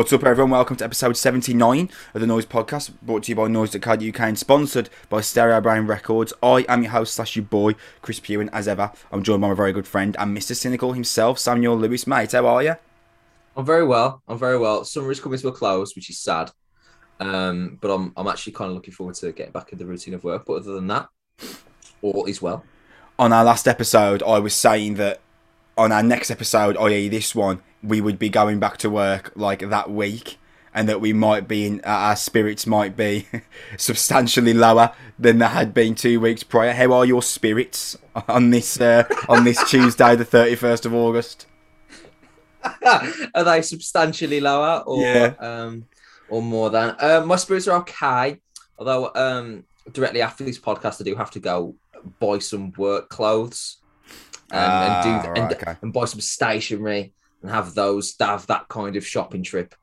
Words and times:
What's 0.00 0.14
up, 0.14 0.24
everyone? 0.24 0.52
Welcome 0.52 0.76
to 0.76 0.84
episode 0.86 1.14
79 1.18 1.90
of 2.14 2.22
the 2.22 2.26
Noise 2.26 2.46
Podcast, 2.46 2.90
brought 3.02 3.24
to 3.24 3.32
you 3.32 3.36
by 3.36 3.48
Noise.co.uk 3.48 4.20
and 4.20 4.38
sponsored 4.38 4.88
by 5.10 5.20
Stereo 5.20 5.60
Brain 5.60 5.86
Records. 5.86 6.32
I 6.42 6.64
am 6.70 6.84
your 6.84 6.92
host 6.92 7.12
slash 7.12 7.36
your 7.36 7.44
boy, 7.44 7.74
Chris 8.00 8.18
Pugh, 8.18 8.40
and 8.40 8.48
as 8.54 8.66
ever, 8.66 8.92
I'm 9.12 9.22
joined 9.22 9.42
by 9.42 9.48
my 9.48 9.54
very 9.54 9.74
good 9.74 9.86
friend 9.86 10.16
and 10.18 10.34
Mr. 10.34 10.56
Cynical 10.56 10.94
himself, 10.94 11.38
Samuel 11.38 11.76
Lewis. 11.76 12.06
Mate, 12.06 12.32
how 12.32 12.46
are 12.46 12.62
you? 12.62 12.76
I'm 13.54 13.66
very 13.66 13.84
well. 13.84 14.22
I'm 14.26 14.38
very 14.38 14.56
well. 14.56 14.86
Summer 14.86 15.10
is 15.10 15.20
coming 15.20 15.38
to 15.38 15.48
a 15.48 15.52
close, 15.52 15.94
which 15.94 16.08
is 16.08 16.18
sad. 16.18 16.50
Um, 17.20 17.76
but 17.78 17.90
I'm 17.90 18.14
I'm 18.16 18.26
actually 18.26 18.54
kind 18.54 18.70
of 18.70 18.76
looking 18.76 18.94
forward 18.94 19.16
to 19.16 19.32
getting 19.32 19.52
back 19.52 19.70
in 19.70 19.76
the 19.76 19.84
routine 19.84 20.14
of 20.14 20.24
work. 20.24 20.46
But 20.46 20.62
other 20.62 20.72
than 20.72 20.86
that, 20.86 21.10
all 22.00 22.24
is 22.24 22.40
well. 22.40 22.64
On 23.18 23.34
our 23.34 23.44
last 23.44 23.68
episode, 23.68 24.22
I 24.22 24.38
was 24.38 24.54
saying 24.54 24.94
that 24.94 25.20
on 25.76 25.92
our 25.92 26.02
next 26.02 26.30
episode, 26.30 26.78
i.e., 26.78 27.10
this 27.10 27.34
one, 27.34 27.62
we 27.82 28.00
would 28.00 28.18
be 28.18 28.28
going 28.28 28.58
back 28.60 28.76
to 28.78 28.90
work 28.90 29.32
like 29.34 29.60
that 29.68 29.90
week, 29.90 30.38
and 30.74 30.88
that 30.88 31.00
we 31.00 31.12
might 31.12 31.48
be 31.48 31.66
in, 31.66 31.80
uh, 31.80 31.88
our 31.88 32.16
spirits 32.16 32.66
might 32.66 32.96
be 32.96 33.26
substantially 33.76 34.54
lower 34.54 34.92
than 35.18 35.38
they 35.38 35.46
had 35.48 35.72
been 35.74 35.94
two 35.94 36.20
weeks 36.20 36.42
prior. 36.42 36.72
How 36.72 36.92
are 36.92 37.04
your 37.04 37.22
spirits 37.22 37.96
on 38.28 38.50
this 38.50 38.80
uh, 38.80 39.04
on 39.28 39.44
this 39.44 39.62
Tuesday, 39.70 40.14
the 40.16 40.24
thirty 40.24 40.54
first 40.56 40.86
of 40.86 40.94
August? 40.94 41.46
are 43.34 43.44
they 43.44 43.62
substantially 43.62 44.40
lower 44.40 44.82
or 44.86 45.00
Yeah. 45.02 45.34
um 45.38 45.86
or 46.28 46.42
more 46.42 46.70
than? 46.70 46.94
Um, 47.00 47.26
my 47.28 47.36
spirits 47.36 47.66
are 47.68 47.78
okay. 47.80 48.38
Although 48.78 49.10
um 49.14 49.64
directly 49.92 50.20
after 50.22 50.44
this 50.44 50.58
podcast, 50.58 51.00
I 51.00 51.04
do 51.04 51.14
have 51.16 51.30
to 51.32 51.40
go 51.40 51.74
buy 52.18 52.38
some 52.38 52.72
work 52.76 53.08
clothes 53.08 53.78
um, 54.52 54.58
and 54.58 55.02
do 55.04 55.10
Ah, 55.10 55.32
and, 55.36 55.52
okay. 55.52 55.76
and 55.82 55.92
buy 55.92 56.04
some 56.04 56.20
stationery 56.20 57.12
and 57.42 57.50
have 57.50 57.74
those 57.74 58.14
have 58.20 58.46
that 58.48 58.68
kind 58.68 58.96
of 58.96 59.06
shopping 59.06 59.42
trip. 59.42 59.74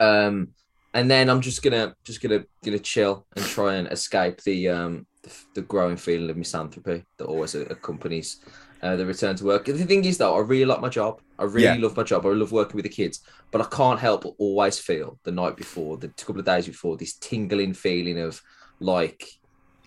Um, 0.00 0.48
and 0.94 1.10
then 1.10 1.28
I'm 1.28 1.40
just 1.40 1.62
gonna 1.62 1.94
just 2.04 2.20
gonna 2.22 2.44
gonna 2.64 2.78
chill 2.78 3.26
and 3.36 3.46
try 3.46 3.74
and 3.74 3.88
escape 3.88 4.42
the 4.42 4.68
um 4.68 5.06
the, 5.22 5.32
the 5.56 5.62
growing 5.62 5.96
feeling 5.96 6.30
of 6.30 6.36
misanthropy 6.36 7.04
that 7.18 7.26
always 7.26 7.54
accompanies 7.54 8.38
uh, 8.82 8.96
the 8.96 9.04
return 9.04 9.34
to 9.36 9.44
work. 9.44 9.64
The 9.64 9.84
thing 9.84 10.04
is, 10.04 10.18
though, 10.18 10.36
I 10.36 10.40
really 10.40 10.64
like 10.64 10.80
my 10.80 10.88
job. 10.88 11.20
I 11.38 11.44
really 11.44 11.78
Yeah. 11.78 11.82
love 11.82 11.96
my 11.96 12.04
job. 12.04 12.24
I 12.24 12.30
love 12.30 12.52
working 12.52 12.76
with 12.76 12.84
the 12.84 12.88
kids, 12.90 13.20
but 13.50 13.60
I 13.60 13.66
can't 13.66 13.98
help 13.98 14.22
but 14.22 14.34
always 14.38 14.78
feel 14.78 15.18
the 15.24 15.32
night 15.32 15.56
before, 15.56 15.96
the 15.98 16.08
couple 16.10 16.38
of 16.38 16.46
days 16.46 16.66
before, 16.66 16.96
this 16.96 17.16
tingling 17.18 17.74
feeling 17.74 18.20
of 18.20 18.40
like, 18.80 19.26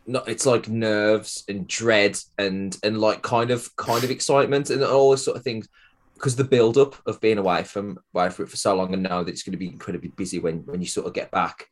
no, 0.06 0.20
it's 0.28 0.46
like 0.46 0.68
nerves 0.68 1.44
and 1.48 1.68
dread 1.68 2.18
and 2.38 2.78
and 2.84 3.00
like 3.00 3.22
kind 3.22 3.52
of 3.52 3.74
kind 3.78 4.04
of 4.04 4.12
excitement 4.12 4.70
and 4.70 4.84
all 4.84 5.12
those 5.12 5.24
sort 5.24 5.38
of 5.38 5.44
things. 5.44 5.68
Because 6.22 6.36
the 6.36 6.44
build 6.44 6.77
up 6.77 6.95
of 7.08 7.19
being 7.19 7.39
away 7.39 7.64
from 7.64 7.97
away 8.14 8.30
from 8.30 8.45
it 8.45 8.50
for 8.50 8.55
so 8.55 8.75
long 8.75 8.94
and 8.94 9.02
know 9.02 9.23
that 9.23 9.31
it's 9.31 9.41
going 9.41 9.53
to 9.53 9.58
be 9.58 9.66
incredibly 9.66 10.09
busy 10.09 10.38
when 10.38 10.59
when 10.67 10.80
you 10.80 10.86
sort 10.86 11.08
of 11.08 11.16
get 11.16 11.31
back, 11.31 11.67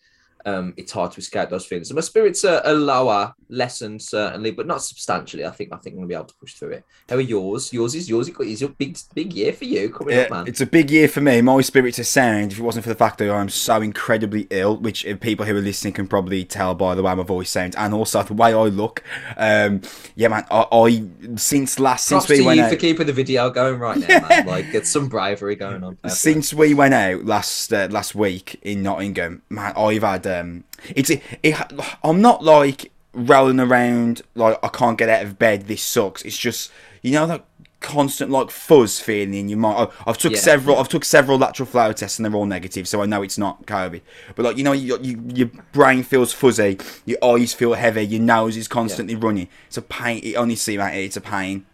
um, 0.45 0.73
it's 0.77 0.91
hard 0.91 1.11
to 1.11 1.19
escape 1.19 1.49
those 1.49 1.65
feelings. 1.65 1.89
So 1.89 1.95
my 1.95 2.01
spirits 2.01 2.45
are, 2.45 2.65
are 2.65 2.73
lower, 2.73 3.33
lessened 3.49 4.01
certainly, 4.01 4.51
but 4.51 4.67
not 4.67 4.81
substantially. 4.81 5.45
I 5.45 5.51
think 5.51 5.73
I 5.73 5.77
think 5.77 5.93
I'm 5.93 5.99
gonna 5.99 6.07
be 6.07 6.13
able 6.13 6.25
to 6.25 6.35
push 6.35 6.53
through 6.53 6.71
it. 6.71 6.85
How 7.09 7.15
are 7.15 7.21
yours? 7.21 7.73
Yours 7.73 7.95
is 7.95 8.09
yours. 8.09 8.29
Is 8.29 8.61
your 8.61 8.69
big 8.69 8.97
big 9.13 9.33
year 9.33 9.53
for 9.53 9.65
you 9.65 9.89
coming 9.89 10.17
up, 10.19 10.29
man? 10.29 10.47
it's 10.47 10.61
a 10.61 10.65
big 10.65 10.91
year 10.91 11.07
for 11.07 11.21
me. 11.21 11.41
My 11.41 11.61
spirits 11.61 11.99
are 11.99 12.03
sound. 12.03 12.51
If 12.51 12.59
it 12.59 12.63
wasn't 12.63 12.83
for 12.83 12.89
the 12.89 12.95
fact 12.95 13.17
that 13.17 13.31
I'm 13.31 13.49
so 13.49 13.81
incredibly 13.81 14.47
ill, 14.49 14.77
which 14.77 15.05
uh, 15.05 15.15
people 15.17 15.45
who 15.45 15.55
are 15.55 15.61
listening 15.61 15.93
can 15.93 16.07
probably 16.07 16.45
tell 16.45 16.73
by 16.75 16.95
the 16.95 17.03
way 17.03 17.13
my 17.15 17.23
voice 17.23 17.49
sounds, 17.49 17.75
and 17.75 17.93
also 17.93 18.23
the 18.23 18.33
way 18.33 18.53
I 18.53 18.63
look. 18.63 19.03
Um, 19.35 19.81
yeah, 20.15 20.29
man. 20.29 20.45
I, 20.49 20.65
I 20.71 21.03
since 21.35 21.79
last 21.79 22.07
Props 22.07 22.27
since 22.27 22.29
we 22.29 22.43
to 22.43 22.45
went 22.45 22.57
you 22.57 22.63
out, 22.63 22.71
for 22.71 22.77
keeping 22.77 23.07
the 23.07 23.13
video 23.13 23.49
going 23.49 23.79
right 23.79 23.97
now, 23.97 24.27
man. 24.27 24.39
Like 24.49 24.73
it's 24.73 24.89
some 24.89 25.09
bravery 25.09 25.55
going 25.55 25.83
on. 25.83 25.97
Play. 25.97 26.09
since 26.09 26.53
we 26.53 26.73
went 26.73 26.93
out 26.93 27.25
last 27.25 27.71
uh, 27.73 27.87
last 27.91 28.15
week 28.15 28.59
in 28.61 28.81
Nottingham, 28.81 29.41
man, 29.49 29.73
I've 29.75 30.01
had 30.01 30.25
um, 30.39 30.63
it's 30.95 31.09
it, 31.09 31.21
it, 31.43 31.55
I'm 32.03 32.21
not 32.21 32.43
like 32.43 32.91
rolling 33.13 33.59
around 33.59 34.21
like 34.35 34.57
I 34.63 34.67
can't 34.69 34.97
get 34.97 35.09
out 35.09 35.23
of 35.23 35.39
bed. 35.39 35.67
This 35.67 35.81
sucks. 35.83 36.21
It's 36.23 36.37
just 36.37 36.71
you 37.01 37.11
know 37.11 37.25
that 37.27 37.45
constant 37.81 38.29
like 38.29 38.51
fuzz 38.51 38.99
feeling 38.99 39.33
in 39.33 39.47
your 39.49 39.57
mind. 39.57 39.89
I- 40.05 40.09
I've 40.09 40.17
took 40.17 40.33
Yeah, 40.33 40.39
several. 40.39 40.77
I've 40.77 40.89
took 40.89 41.05
several 41.05 41.37
lateral 41.37 41.65
flow 41.65 41.93
tests 41.93 42.19
and 42.19 42.25
they're 42.25 42.35
all 42.35 42.45
negative, 42.45 42.87
so 42.87 43.01
I 43.01 43.05
know 43.05 43.21
it's 43.21 43.37
not 43.37 43.65
COVID. 43.65 44.01
But 44.35 44.43
like 44.45 44.57
you 44.57 44.63
know, 44.63 44.73
you, 44.73 44.99
you, 45.01 45.23
your 45.33 45.47
brain 45.71 46.03
feels 46.03 46.33
fuzzy, 46.33 46.77
your 47.05 47.23
eyes 47.23 47.53
feel 47.53 47.73
heavy, 47.73 48.03
your 48.05 48.21
nose 48.21 48.57
is 48.57 48.67
constantly 48.67 49.15
running. 49.15 49.47
It's 49.67 49.77
a 49.77 49.81
pain. 49.81 50.19
It, 50.23 50.35
honestly, 50.35 50.77
mate, 50.77 51.05
it's 51.05 51.17
a 51.17 51.21
pain. 51.21 51.65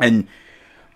And 0.00 0.26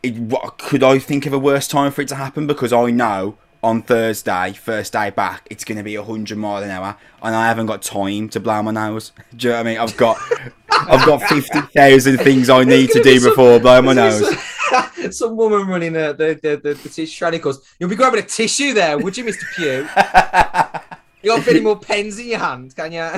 it, 0.02 0.16
what, 0.16 0.58
could 0.58 0.82
I 0.82 0.98
think 0.98 1.24
of 1.26 1.32
a 1.32 1.38
worse 1.38 1.68
time 1.68 1.92
for 1.92 2.02
it 2.02 2.08
to 2.08 2.16
happen? 2.16 2.46
Because 2.48 2.72
I 2.72 2.90
know 2.90 3.38
on 3.62 3.82
Thursday, 3.82 4.52
first 4.52 4.92
day 4.92 5.10
back, 5.10 5.46
it's 5.50 5.64
going 5.64 5.78
to 5.78 5.84
be 5.84 5.96
100 5.98 6.36
mile 6.38 6.62
an 6.62 6.70
hour, 6.70 6.96
and 7.22 7.34
I 7.34 7.46
haven't 7.48 7.66
got 7.66 7.82
time 7.82 8.28
to 8.30 8.40
blow 8.40 8.62
my 8.62 8.70
nose. 8.70 9.12
Do 9.36 9.48
you 9.48 9.52
know 9.52 9.58
what 9.58 9.66
I 9.66 9.70
mean? 9.70 9.78
I've 9.78 9.96
got, 9.96 10.18
I've 10.70 11.04
got 11.06 11.22
50,000 11.22 12.18
things 12.18 12.48
I 12.50 12.64
need 12.64 12.88
to 12.90 12.94
gonna 12.94 13.04
be 13.04 13.10
do 13.14 13.18
some- 13.20 13.30
before 13.30 13.58
blowing 13.60 13.84
my 13.86 13.92
nose. 13.94 14.38
Some, 14.70 15.12
some 15.12 15.36
woman 15.36 15.66
running 15.66 15.96
uh, 15.96 16.12
the 16.12 16.38
the 16.42 16.56
the, 16.56 16.74
the 16.74 16.88
tissue 16.88 17.06
shredder 17.06 17.40
goes, 17.40 17.60
"You'll 17.78 17.88
be 17.88 17.96
grabbing 17.96 18.20
a 18.20 18.26
tissue 18.26 18.74
there, 18.74 18.98
would 18.98 19.16
you, 19.16 19.24
Mister 19.24 19.46
Pugh? 19.56 19.88
You 21.20 21.30
got 21.30 21.48
any 21.48 21.58
more 21.60 21.76
pens 21.76 22.16
in 22.20 22.28
your 22.28 22.38
hand? 22.38 22.76
Can 22.76 22.92
you?" 22.92 23.10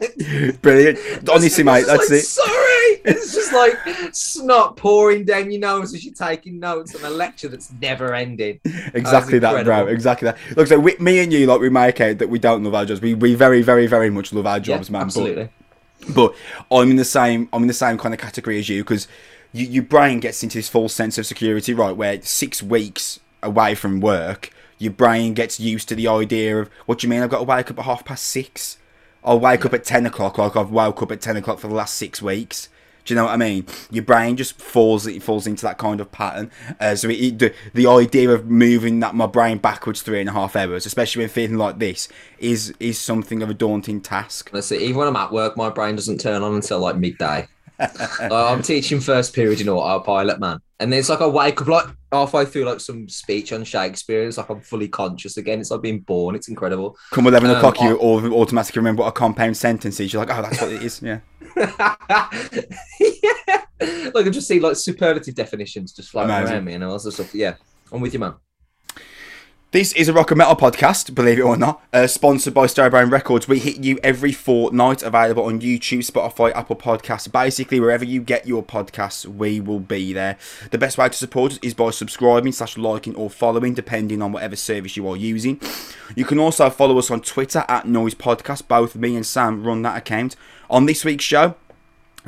Brilliant. 0.62 1.28
Honestly, 1.28 1.64
mate, 1.64 1.86
that's 1.86 2.10
like, 2.10 2.18
it. 2.18 2.22
Sorry, 2.22 3.00
it's 3.04 3.34
just 3.34 3.52
like 3.52 3.76
snot 4.14 4.76
pouring 4.76 5.24
down 5.24 5.50
your 5.50 5.60
nose 5.60 5.94
as 5.94 6.04
you're 6.04 6.14
taking 6.14 6.58
notes 6.60 6.94
on 6.94 7.04
a 7.04 7.10
lecture 7.10 7.48
that's 7.48 7.72
never 7.80 8.14
ending. 8.14 8.60
Exactly 8.94 9.38
that, 9.38 9.64
bro. 9.64 9.86
Exactly 9.86 10.26
that. 10.26 10.38
Look, 10.56 10.68
so 10.68 10.78
we, 10.78 10.96
me 10.98 11.18
and 11.20 11.32
you, 11.32 11.46
like, 11.46 11.60
we 11.60 11.68
make 11.68 12.00
out 12.00 12.18
that 12.18 12.28
we 12.28 12.38
don't 12.38 12.62
love 12.64 12.74
our 12.74 12.84
jobs. 12.84 13.00
We, 13.00 13.14
we 13.14 13.34
very, 13.34 13.62
very, 13.62 13.86
very 13.86 14.10
much 14.10 14.32
love 14.32 14.46
our 14.46 14.60
jobs, 14.60 14.88
yeah, 14.88 14.92
man. 14.92 15.00
But- 15.00 15.06
absolutely. 15.06 15.48
but 16.14 16.34
I'm 16.70 16.90
in 16.90 16.96
the 16.96 17.04
same 17.04 17.48
I'm 17.52 17.62
in 17.62 17.68
the 17.68 17.74
same 17.74 17.98
kind 17.98 18.14
of 18.14 18.20
category 18.20 18.58
as 18.58 18.68
you 18.68 18.84
because 18.84 19.08
you, 19.52 19.66
your 19.66 19.82
brain 19.82 20.20
gets 20.20 20.42
into 20.42 20.58
this 20.58 20.68
false 20.68 20.94
sense 20.94 21.18
of 21.18 21.26
security, 21.26 21.74
right? 21.74 21.96
Where 21.96 22.20
six 22.22 22.62
weeks 22.62 23.20
away 23.42 23.74
from 23.74 24.00
work, 24.00 24.50
your 24.78 24.92
brain 24.92 25.34
gets 25.34 25.58
used 25.58 25.88
to 25.88 25.94
the 25.94 26.08
idea 26.08 26.60
of 26.60 26.70
what 26.86 26.98
do 26.98 27.06
you 27.06 27.10
mean? 27.10 27.22
I've 27.22 27.30
got 27.30 27.38
to 27.38 27.44
wake 27.44 27.70
up 27.70 27.78
at 27.78 27.84
half 27.84 28.04
past 28.04 28.24
six. 28.24 28.78
I'll 29.24 29.40
wake 29.40 29.64
up 29.64 29.74
at 29.74 29.84
ten 29.84 30.06
o'clock, 30.06 30.38
like 30.38 30.56
I've 30.56 30.70
woke 30.70 31.02
up 31.02 31.12
at 31.12 31.20
ten 31.20 31.36
o'clock 31.36 31.58
for 31.58 31.68
the 31.68 31.74
last 31.74 31.94
six 31.94 32.22
weeks. 32.22 32.68
Do 33.04 33.14
you 33.14 33.16
know 33.16 33.24
what 33.24 33.32
I 33.32 33.36
mean? 33.38 33.64
Your 33.90 34.04
brain 34.04 34.36
just 34.36 34.60
falls 34.60 35.06
it 35.06 35.22
falls 35.22 35.46
into 35.46 35.62
that 35.62 35.78
kind 35.78 35.98
of 35.98 36.12
pattern. 36.12 36.50
Uh, 36.78 36.94
so 36.94 37.08
it, 37.08 37.14
it- 37.14 37.38
the 37.38 37.54
the 37.72 37.86
idea 37.86 38.28
of 38.30 38.50
moving 38.50 39.00
that 39.00 39.14
my 39.14 39.26
brain 39.26 39.58
backwards 39.58 40.02
three 40.02 40.20
and 40.20 40.28
a 40.28 40.32
half 40.32 40.54
hours, 40.54 40.84
especially 40.84 41.22
when 41.22 41.30
feeling 41.30 41.56
like 41.56 41.78
this, 41.78 42.08
is 42.38 42.74
is 42.80 42.98
something 42.98 43.42
of 43.42 43.48
a 43.48 43.54
daunting 43.54 44.00
task. 44.02 44.50
Let's 44.52 44.66
see. 44.66 44.76
Even 44.84 44.96
when 44.96 45.08
I'm 45.08 45.16
at 45.16 45.32
work, 45.32 45.56
my 45.56 45.70
brain 45.70 45.96
doesn't 45.96 46.20
turn 46.20 46.42
on 46.42 46.54
until 46.54 46.80
like 46.80 46.96
midday. 46.96 47.48
I'm 48.20 48.62
teaching 48.62 49.00
first 49.00 49.34
period 49.34 49.60
in 49.60 49.68
autopilot, 49.68 50.40
man, 50.40 50.58
and 50.80 50.92
then 50.92 50.98
it's 50.98 51.08
like 51.08 51.20
I 51.20 51.26
wake 51.26 51.60
up 51.62 51.68
like 51.68 51.86
halfway 52.12 52.44
through 52.44 52.64
like 52.64 52.80
some 52.80 53.08
speech 53.08 53.52
on 53.52 53.62
Shakespeare. 53.64 54.24
It's 54.26 54.36
like 54.38 54.48
I'm 54.48 54.60
fully 54.60 54.88
conscious 54.88 55.36
again. 55.36 55.60
It's 55.60 55.70
like 55.70 55.82
being 55.82 56.00
born. 56.00 56.34
It's 56.34 56.48
incredible. 56.48 56.96
Come 57.12 57.26
eleven 57.26 57.50
Um, 57.50 57.56
o'clock, 57.56 57.80
you 57.80 57.98
au- 58.00 58.40
automatically 58.40 58.80
remember 58.80 59.02
what 59.02 59.08
a 59.08 59.12
compound 59.12 59.56
sentence 59.56 60.00
is. 60.00 60.12
You're 60.12 60.24
like, 60.24 60.36
oh, 60.36 60.42
that's 60.42 60.60
what 60.60 60.72
it 60.72 60.82
is. 60.82 61.00
Yeah, 61.02 61.20
yeah. 63.00 63.62
Like 64.14 64.26
I 64.26 64.30
just 64.30 64.48
see 64.48 64.58
like 64.60 64.76
superlative 64.76 65.34
definitions 65.34 65.92
just 65.92 66.10
flying 66.10 66.30
Amazing. 66.30 66.54
around 66.56 66.64
me 66.64 66.74
and 66.74 66.84
all 66.84 66.98
this 66.98 67.14
stuff. 67.14 67.34
Yeah, 67.34 67.54
I'm 67.92 68.00
with 68.00 68.12
you, 68.12 68.18
man. 68.18 68.34
This 69.70 69.92
is 69.92 70.08
a 70.08 70.14
rock 70.14 70.30
and 70.30 70.38
metal 70.38 70.56
podcast, 70.56 71.14
believe 71.14 71.38
it 71.38 71.42
or 71.42 71.56
not. 71.56 71.82
Uh, 71.92 72.06
sponsored 72.06 72.54
by 72.54 72.64
Starbrain 72.64 73.12
Records. 73.12 73.46
We 73.46 73.58
hit 73.58 73.84
you 73.84 73.98
every 74.02 74.32
fortnight. 74.32 75.02
Available 75.02 75.44
on 75.44 75.60
YouTube, 75.60 76.10
Spotify, 76.10 76.52
Apple 76.54 76.76
Podcasts. 76.76 77.30
Basically, 77.30 77.78
wherever 77.78 78.04
you 78.04 78.22
get 78.22 78.46
your 78.46 78.62
podcasts, 78.62 79.26
we 79.26 79.60
will 79.60 79.80
be 79.80 80.14
there. 80.14 80.38
The 80.70 80.78
best 80.78 80.96
way 80.96 81.08
to 81.08 81.14
support 81.14 81.52
us 81.52 81.58
is 81.60 81.74
by 81.74 81.90
subscribing, 81.90 82.52
slash 82.52 82.78
liking, 82.78 83.14
or 83.14 83.28
following, 83.28 83.74
depending 83.74 84.22
on 84.22 84.32
whatever 84.32 84.56
service 84.56 84.96
you 84.96 85.06
are 85.06 85.16
using. 85.16 85.60
You 86.16 86.24
can 86.24 86.38
also 86.38 86.70
follow 86.70 86.96
us 86.98 87.10
on 87.10 87.20
Twitter 87.20 87.66
at 87.68 87.86
Noise 87.86 88.14
Podcast. 88.14 88.68
Both 88.68 88.96
me 88.96 89.16
and 89.16 89.26
Sam 89.26 89.64
run 89.64 89.82
that 89.82 89.98
account. 89.98 90.34
On 90.70 90.86
this 90.86 91.04
week's 91.04 91.24
show. 91.24 91.56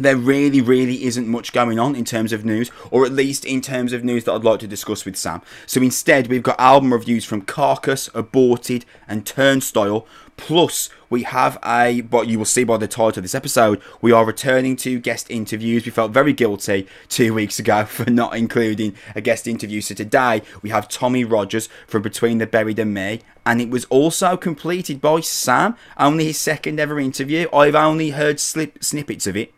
There 0.02 0.16
really, 0.16 0.60
really 0.60 1.04
isn't 1.04 1.28
much 1.28 1.52
going 1.52 1.78
on 1.78 1.94
in 1.94 2.04
terms 2.04 2.32
of 2.32 2.44
news, 2.44 2.70
or 2.90 3.04
at 3.04 3.12
least 3.12 3.44
in 3.44 3.60
terms 3.60 3.92
of 3.92 4.04
news 4.04 4.24
that 4.24 4.32
I'd 4.32 4.44
like 4.44 4.60
to 4.60 4.66
discuss 4.66 5.04
with 5.04 5.16
Sam. 5.16 5.42
So 5.66 5.80
instead, 5.80 6.28
we've 6.28 6.42
got 6.42 6.58
album 6.60 6.92
reviews 6.92 7.24
from 7.24 7.42
Carcass, 7.42 8.08
Aborted, 8.14 8.84
and 9.08 9.26
Turnstile. 9.26 10.06
Plus, 10.36 10.88
we 11.10 11.24
have 11.24 11.58
a, 11.62 12.00
what 12.00 12.28
you 12.28 12.38
will 12.38 12.46
see 12.46 12.64
by 12.64 12.78
the 12.78 12.88
title 12.88 13.18
of 13.18 13.22
this 13.22 13.34
episode, 13.34 13.82
we 14.00 14.10
are 14.10 14.24
returning 14.24 14.74
to 14.76 14.98
guest 14.98 15.30
interviews. 15.30 15.84
We 15.84 15.90
felt 15.90 16.12
very 16.12 16.32
guilty 16.32 16.86
two 17.08 17.34
weeks 17.34 17.58
ago 17.58 17.84
for 17.86 18.08
not 18.10 18.34
including 18.34 18.94
a 19.14 19.20
guest 19.20 19.46
interview. 19.46 19.82
So 19.82 19.94
today, 19.94 20.40
we 20.62 20.70
have 20.70 20.88
Tommy 20.88 21.24
Rogers 21.24 21.68
from 21.86 22.00
Between 22.00 22.38
the 22.38 22.46
Buried 22.46 22.78
and 22.78 22.94
Me. 22.94 23.20
And 23.44 23.60
it 23.60 23.68
was 23.68 23.84
also 23.86 24.36
completed 24.36 25.00
by 25.00 25.20
Sam, 25.20 25.76
only 25.98 26.26
his 26.26 26.38
second 26.38 26.80
ever 26.80 26.98
interview. 26.98 27.48
I've 27.52 27.74
only 27.74 28.10
heard 28.10 28.40
slip, 28.40 28.82
snippets 28.82 29.26
of 29.26 29.36
it. 29.36 29.52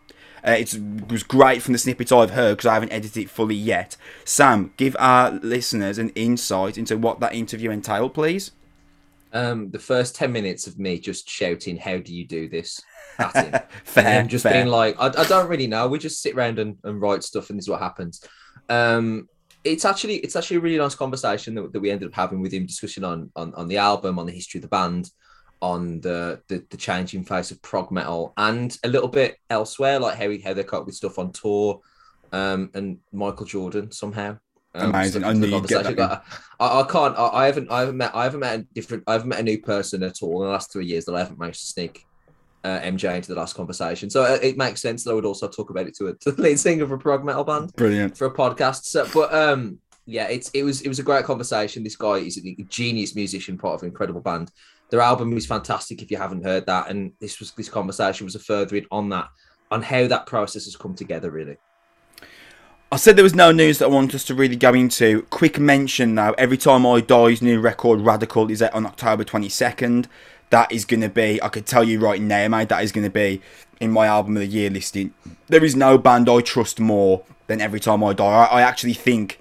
Uh, 0.47 0.53
it's, 0.53 0.75
it 0.75 1.11
was 1.11 1.23
great 1.23 1.63
from 1.63 1.73
the 1.73 1.79
snippets 1.79 2.11
I've 2.11 2.31
heard 2.31 2.57
because 2.57 2.67
I 2.67 2.75
haven't 2.75 2.93
edited 2.93 3.25
it 3.25 3.31
fully 3.31 3.55
yet. 3.55 3.97
Sam, 4.25 4.73
give 4.77 4.97
our 4.99 5.31
listeners 5.31 5.99
an 5.99 6.11
insight 6.11 6.77
into 6.77 6.97
what 6.97 7.21
that 7.21 7.35
interview 7.35 7.71
entailed, 7.71 8.15
please. 8.15 8.51
Um, 9.33 9.71
the 9.71 9.79
first 9.79 10.15
ten 10.15 10.33
minutes 10.33 10.67
of 10.67 10.79
me 10.79 10.99
just 10.99 11.29
shouting, 11.29 11.77
"How 11.77 11.99
do 11.99 12.15
you 12.15 12.27
do 12.27 12.49
this?" 12.49 12.83
at 13.19 13.35
him. 13.35 13.61
fair, 13.85 14.21
and 14.21 14.31
just 14.31 14.43
fair. 14.43 14.53
being 14.53 14.67
like, 14.67 14.97
I, 14.99 15.07
I 15.07 15.25
don't 15.25 15.49
really 15.49 15.67
know. 15.67 15.89
We 15.89 15.99
just 15.99 16.23
sit 16.23 16.35
around 16.35 16.59
and, 16.59 16.77
and 16.85 17.01
write 17.01 17.25
stuff, 17.25 17.51
and 17.51 17.59
this 17.59 17.65
is 17.65 17.71
what 17.71 17.81
happens. 17.81 18.27
Um, 18.69 19.29
it's 19.65 19.85
actually 19.85 20.17
it's 20.17 20.35
actually 20.35 20.57
a 20.57 20.61
really 20.61 20.79
nice 20.79 20.95
conversation 20.95 21.55
that, 21.55 21.73
that 21.73 21.81
we 21.81 21.91
ended 21.91 22.09
up 22.09 22.15
having 22.15 22.41
with 22.41 22.53
him, 22.53 22.67
discussing 22.67 23.05
on, 23.05 23.31
on 23.37 23.55
on 23.55 23.69
the 23.69 23.79
album, 23.79 24.19
on 24.19 24.27
the 24.27 24.33
history 24.33 24.59
of 24.59 24.63
the 24.63 24.69
band, 24.69 25.11
on 25.63 26.01
the 26.01 26.43
the, 26.49 26.63
the 26.69 26.77
changing 26.77 27.25
face 27.25 27.51
of 27.51 27.63
prog 27.63 27.91
metal, 27.91 28.35
and 28.37 28.77
a 28.85 28.89
little 28.89 29.09
bit 29.09 29.39
elsewhere, 29.49 29.99
like 29.99 30.19
how 30.19 30.29
he, 30.29 30.41
how 30.41 30.53
with 30.53 30.95
stuff 30.95 31.19
on 31.19 31.33
tour, 31.33 31.81
um, 32.33 32.71
and 32.75 32.99
Michael 33.13 33.47
Jordan 33.47 33.91
somehow. 33.91 34.37
Um, 34.75 34.91
Amazing. 34.91 35.25
I 35.25 35.35
knew 35.35 35.49
you'd 35.49 35.69
get 35.69 35.85
that 35.97 36.25
I, 36.59 36.81
I 36.81 36.83
can't. 36.85 37.17
I, 37.17 37.29
I 37.29 37.47
haven't. 37.47 37.71
I 37.71 37.81
haven't 37.81 37.97
met. 37.97 38.15
I 38.15 38.25
haven't 38.25 38.41
met 38.41 38.61
a 38.61 38.63
different. 38.75 39.05
I 39.07 39.13
haven't 39.13 39.29
met 39.29 39.41
a 39.41 39.45
new 39.45 39.61
person 39.61 40.03
at 40.03 40.23
all 40.23 40.43
in 40.43 40.49
the 40.49 40.53
last 40.53 40.73
three 40.73 40.87
years 40.87 41.05
that 41.05 41.15
I 41.15 41.21
haven't 41.21 41.39
managed 41.39 41.61
to 41.61 41.67
sneak 41.67 42.07
uh, 42.65 42.81
MJ 42.81 43.17
into 43.17 43.29
the 43.29 43.39
last 43.39 43.55
conversation. 43.55 44.11
So 44.11 44.25
uh, 44.25 44.39
it 44.43 44.57
makes 44.57 44.81
sense 44.81 45.05
that 45.05 45.11
I 45.11 45.15
would 45.15 45.25
also 45.25 45.49
talk 45.49 45.71
about 45.71 45.87
it 45.87 45.97
to 45.97 46.09
a, 46.09 46.15
to 46.21 46.33
the 46.33 46.43
lead 46.43 46.59
singer 46.59 46.85
of 46.85 46.91
a 46.91 46.99
prog 46.99 47.25
metal 47.25 47.45
band 47.45 47.73
Brilliant. 47.77 48.17
for 48.17 48.27
a 48.27 48.35
podcast. 48.35 48.85
So, 48.85 49.07
but 49.15 49.33
um, 49.33 49.79
yeah, 50.07 50.29
it's 50.29 50.51
it 50.51 50.63
was 50.63 50.81
it 50.81 50.89
was 50.89 50.99
a 50.99 51.05
great 51.05 51.25
conversation. 51.25 51.85
This 51.85 51.97
guy 51.97 52.15
is 52.15 52.39
a 52.39 52.63
genius 52.65 53.15
musician, 53.15 53.59
part 53.59 53.75
of 53.75 53.83
an 53.83 53.89
incredible 53.89 54.21
band. 54.21 54.51
Their 54.93 55.01
album 55.01 55.35
is 55.39 55.47
fantastic 55.47 56.03
if 56.03 56.11
you 56.11 56.19
haven't 56.19 56.45
heard 56.45 56.67
that. 56.67 56.91
And 56.91 57.13
this 57.19 57.41
was 57.41 57.53
this 57.53 57.71
conversation 57.71 58.27
was 58.27 58.35
a 58.35 58.39
furthering 58.39 58.85
on 58.91 59.09
that, 59.09 59.31
on 59.71 59.81
how 59.81 60.07
that 60.07 60.27
process 60.27 60.67
has 60.67 60.77
come 60.77 60.95
together. 60.95 61.31
Really, 61.31 61.57
I 62.93 62.97
said 62.97 63.17
there 63.17 63.23
was 63.23 63.35
no 63.35 63.53
news 63.53 63.79
that 63.79 63.87
I 63.87 63.89
wanted 63.89 64.17
us 64.17 64.25
to 64.25 64.35
really 64.35 64.55
go 64.55 64.75
into. 64.75 65.23
Quick 65.31 65.59
mention 65.59 66.15
now, 66.15 66.33
Every 66.33 66.59
Time 66.59 66.85
I 66.85 67.01
Die's 67.01 67.41
new 67.41 67.59
record, 67.59 68.01
Radical, 68.01 68.51
is 68.51 68.61
out 68.61 68.75
on 68.75 68.85
October 68.85 69.25
22nd. 69.25 70.09
That 70.51 70.71
is 70.71 70.85
going 70.85 71.01
to 71.01 71.09
be, 71.09 71.43
I 71.43 71.49
could 71.49 71.65
tell 71.65 71.85
you 71.85 71.99
right 71.99 72.21
now, 72.21 72.47
mate, 72.49 72.69
that 72.69 72.85
is 72.85 72.93
going 72.93 73.05
to 73.07 73.11
be 73.11 73.41
in 73.81 73.93
my 73.93 74.07
album 74.07 74.37
of 74.37 74.43
the 74.43 74.47
year 74.47 74.69
listing. 74.69 75.15
There 75.47 75.65
is 75.65 75.75
no 75.75 75.97
band 75.97 76.29
I 76.29 76.43
trust 76.43 76.79
more 76.81 77.25
than 77.47 77.63
Every 77.63 77.81
Time 77.81 78.05
I 78.05 78.13
Die. 78.13 78.27
I, 78.27 78.45
I 78.45 78.61
actually 78.61 78.93
think 78.93 79.39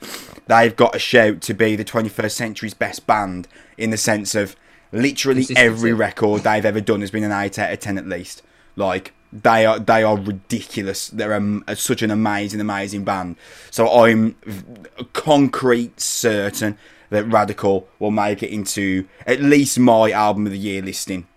they've 0.48 0.74
got 0.74 0.96
a 0.96 1.00
shout 1.00 1.42
to 1.42 1.54
be 1.54 1.76
the 1.76 1.84
21st 1.84 2.32
century's 2.32 2.74
best 2.74 3.06
band 3.06 3.50
in 3.78 3.90
the 3.90 3.98
sense 3.98 4.34
of 4.34 4.56
literally 4.92 5.46
every 5.56 5.94
record 5.94 6.44
they've 6.44 6.66
ever 6.66 6.82
done 6.82 7.02
has 7.02 7.12
been 7.12 7.24
an 7.24 7.32
8 7.32 7.60
out 7.60 7.72
of 7.72 7.80
10 7.80 7.98
at 7.98 8.08
least. 8.08 8.42
Like, 8.76 9.14
they 9.34 9.66
are 9.66 9.80
they 9.80 10.04
are 10.04 10.18
ridiculous. 10.18 11.08
They're 11.08 11.34
um, 11.34 11.64
such 11.76 12.02
an 12.02 12.12
amazing, 12.12 12.60
amazing 12.60 13.04
band. 13.06 13.38
So 13.70 13.90
I'm 13.90 14.36
concrete 15.14 16.00
certain 16.02 16.78
that 17.10 17.26
Radical 17.26 17.88
will 18.00 18.12
make 18.12 18.42
it 18.44 18.50
into 18.50 19.08
at 19.26 19.42
least 19.42 19.80
my 19.80 20.12
album 20.12 20.46
of 20.46 20.52
the 20.52 20.58
year 20.58 20.82
listing. 20.82 21.28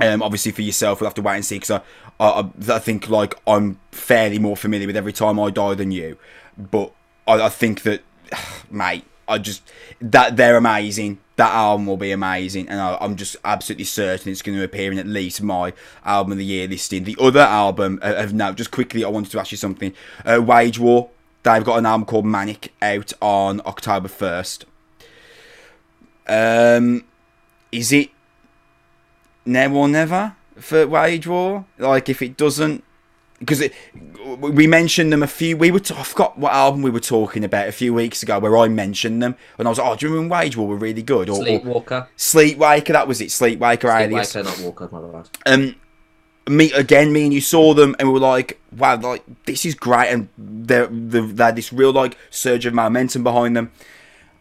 Um, 0.00 0.22
obviously 0.22 0.52
for 0.52 0.62
yourself, 0.62 1.00
we'll 1.00 1.08
have 1.08 1.14
to 1.14 1.22
wait 1.22 1.36
and 1.36 1.44
see 1.44 1.56
because 1.56 1.70
I, 1.70 1.80
I, 2.18 2.50
I 2.68 2.78
think 2.78 3.08
like 3.08 3.34
I'm 3.46 3.78
fairly 3.92 4.38
more 4.38 4.56
familiar 4.56 4.86
with 4.86 4.96
every 4.96 5.12
time 5.12 5.38
I 5.38 5.50
die 5.50 5.74
than 5.74 5.90
you, 5.90 6.18
but 6.58 6.92
I, 7.26 7.42
I 7.42 7.48
think 7.48 7.82
that, 7.82 8.02
mate, 8.70 9.04
I 9.28 9.38
just 9.38 9.62
that 10.00 10.36
they're 10.36 10.56
amazing. 10.56 11.18
That 11.42 11.54
album 11.54 11.86
will 11.86 11.96
be 11.96 12.12
amazing, 12.12 12.68
and 12.68 12.80
I, 12.80 12.96
I'm 13.00 13.16
just 13.16 13.34
absolutely 13.44 13.86
certain 13.86 14.30
it's 14.30 14.42
going 14.42 14.56
to 14.56 14.62
appear 14.62 14.92
in 14.92 14.98
at 14.98 15.08
least 15.08 15.42
my 15.42 15.72
album 16.04 16.30
of 16.30 16.38
the 16.38 16.44
year 16.44 16.68
listing. 16.68 17.02
The 17.02 17.16
other 17.18 17.40
album 17.40 17.98
uh, 18.00 18.14
of 18.16 18.32
note, 18.32 18.54
just 18.54 18.70
quickly, 18.70 19.04
I 19.04 19.08
wanted 19.08 19.32
to 19.32 19.40
ask 19.40 19.50
you 19.50 19.58
something. 19.58 19.92
Uh, 20.24 20.40
Wage 20.40 20.78
War. 20.78 21.10
They've 21.42 21.64
got 21.64 21.78
an 21.78 21.86
album 21.86 22.06
called 22.06 22.26
Manic 22.26 22.72
out 22.80 23.12
on 23.20 23.60
October 23.66 24.06
first. 24.06 24.66
Um, 26.28 27.06
is 27.72 27.90
it 27.90 28.10
now 29.44 29.74
or 29.74 29.88
never 29.88 30.36
for 30.60 30.86
Wage 30.86 31.26
War? 31.26 31.64
Like, 31.76 32.08
if 32.08 32.22
it 32.22 32.36
doesn't, 32.36 32.84
because 33.44 33.68
we 34.38 34.68
mentioned 34.68 35.12
them 35.12 35.22
a 35.22 35.26
few. 35.26 35.56
We 35.56 35.72
were 35.72 35.80
t- 35.80 35.94
I 35.96 36.04
forgot 36.04 36.38
what 36.38 36.52
album 36.52 36.82
we 36.82 36.90
were 36.90 37.00
talking 37.00 37.42
about 37.42 37.66
a 37.66 37.72
few 37.72 37.92
weeks 37.92 38.22
ago 38.22 38.38
where 38.38 38.56
I 38.56 38.68
mentioned 38.68 39.20
them, 39.20 39.34
and 39.58 39.66
I 39.66 39.70
was 39.70 39.78
like, 39.78 39.88
"Oh, 39.88 39.96
do 39.96 40.06
you 40.06 40.14
remember 40.14 40.36
Wage 40.36 40.56
War 40.56 40.68
were 40.68 40.76
really 40.76 41.02
good?" 41.02 41.28
Or, 41.28 41.40
or 41.40 41.44
Sleepwalker, 41.44 42.06
Sleepwaker, 42.16 42.92
that 42.92 43.08
was 43.08 43.20
it. 43.20 43.32
Sleepwaker, 43.32 43.88
alias. 43.88 44.30
Sleepwalker, 44.30 44.42
not 44.44 44.60
Walker, 44.60 44.88
my 44.92 45.22
bad. 45.22 45.28
Um, 45.46 45.74
me 46.48 46.72
again, 46.72 47.12
me 47.12 47.24
and 47.24 47.34
you 47.34 47.40
saw 47.40 47.74
them, 47.74 47.96
and 47.98 48.08
we 48.08 48.14
were 48.14 48.20
like, 48.20 48.60
"Wow, 48.76 48.96
like 49.00 49.24
this 49.46 49.66
is 49.66 49.74
great," 49.74 50.08
and 50.08 50.28
they're, 50.38 50.86
they 50.86 51.44
had 51.44 51.56
this 51.56 51.72
real 51.72 51.92
like 51.92 52.16
surge 52.30 52.64
of 52.64 52.74
momentum 52.74 53.24
behind 53.24 53.56
them, 53.56 53.72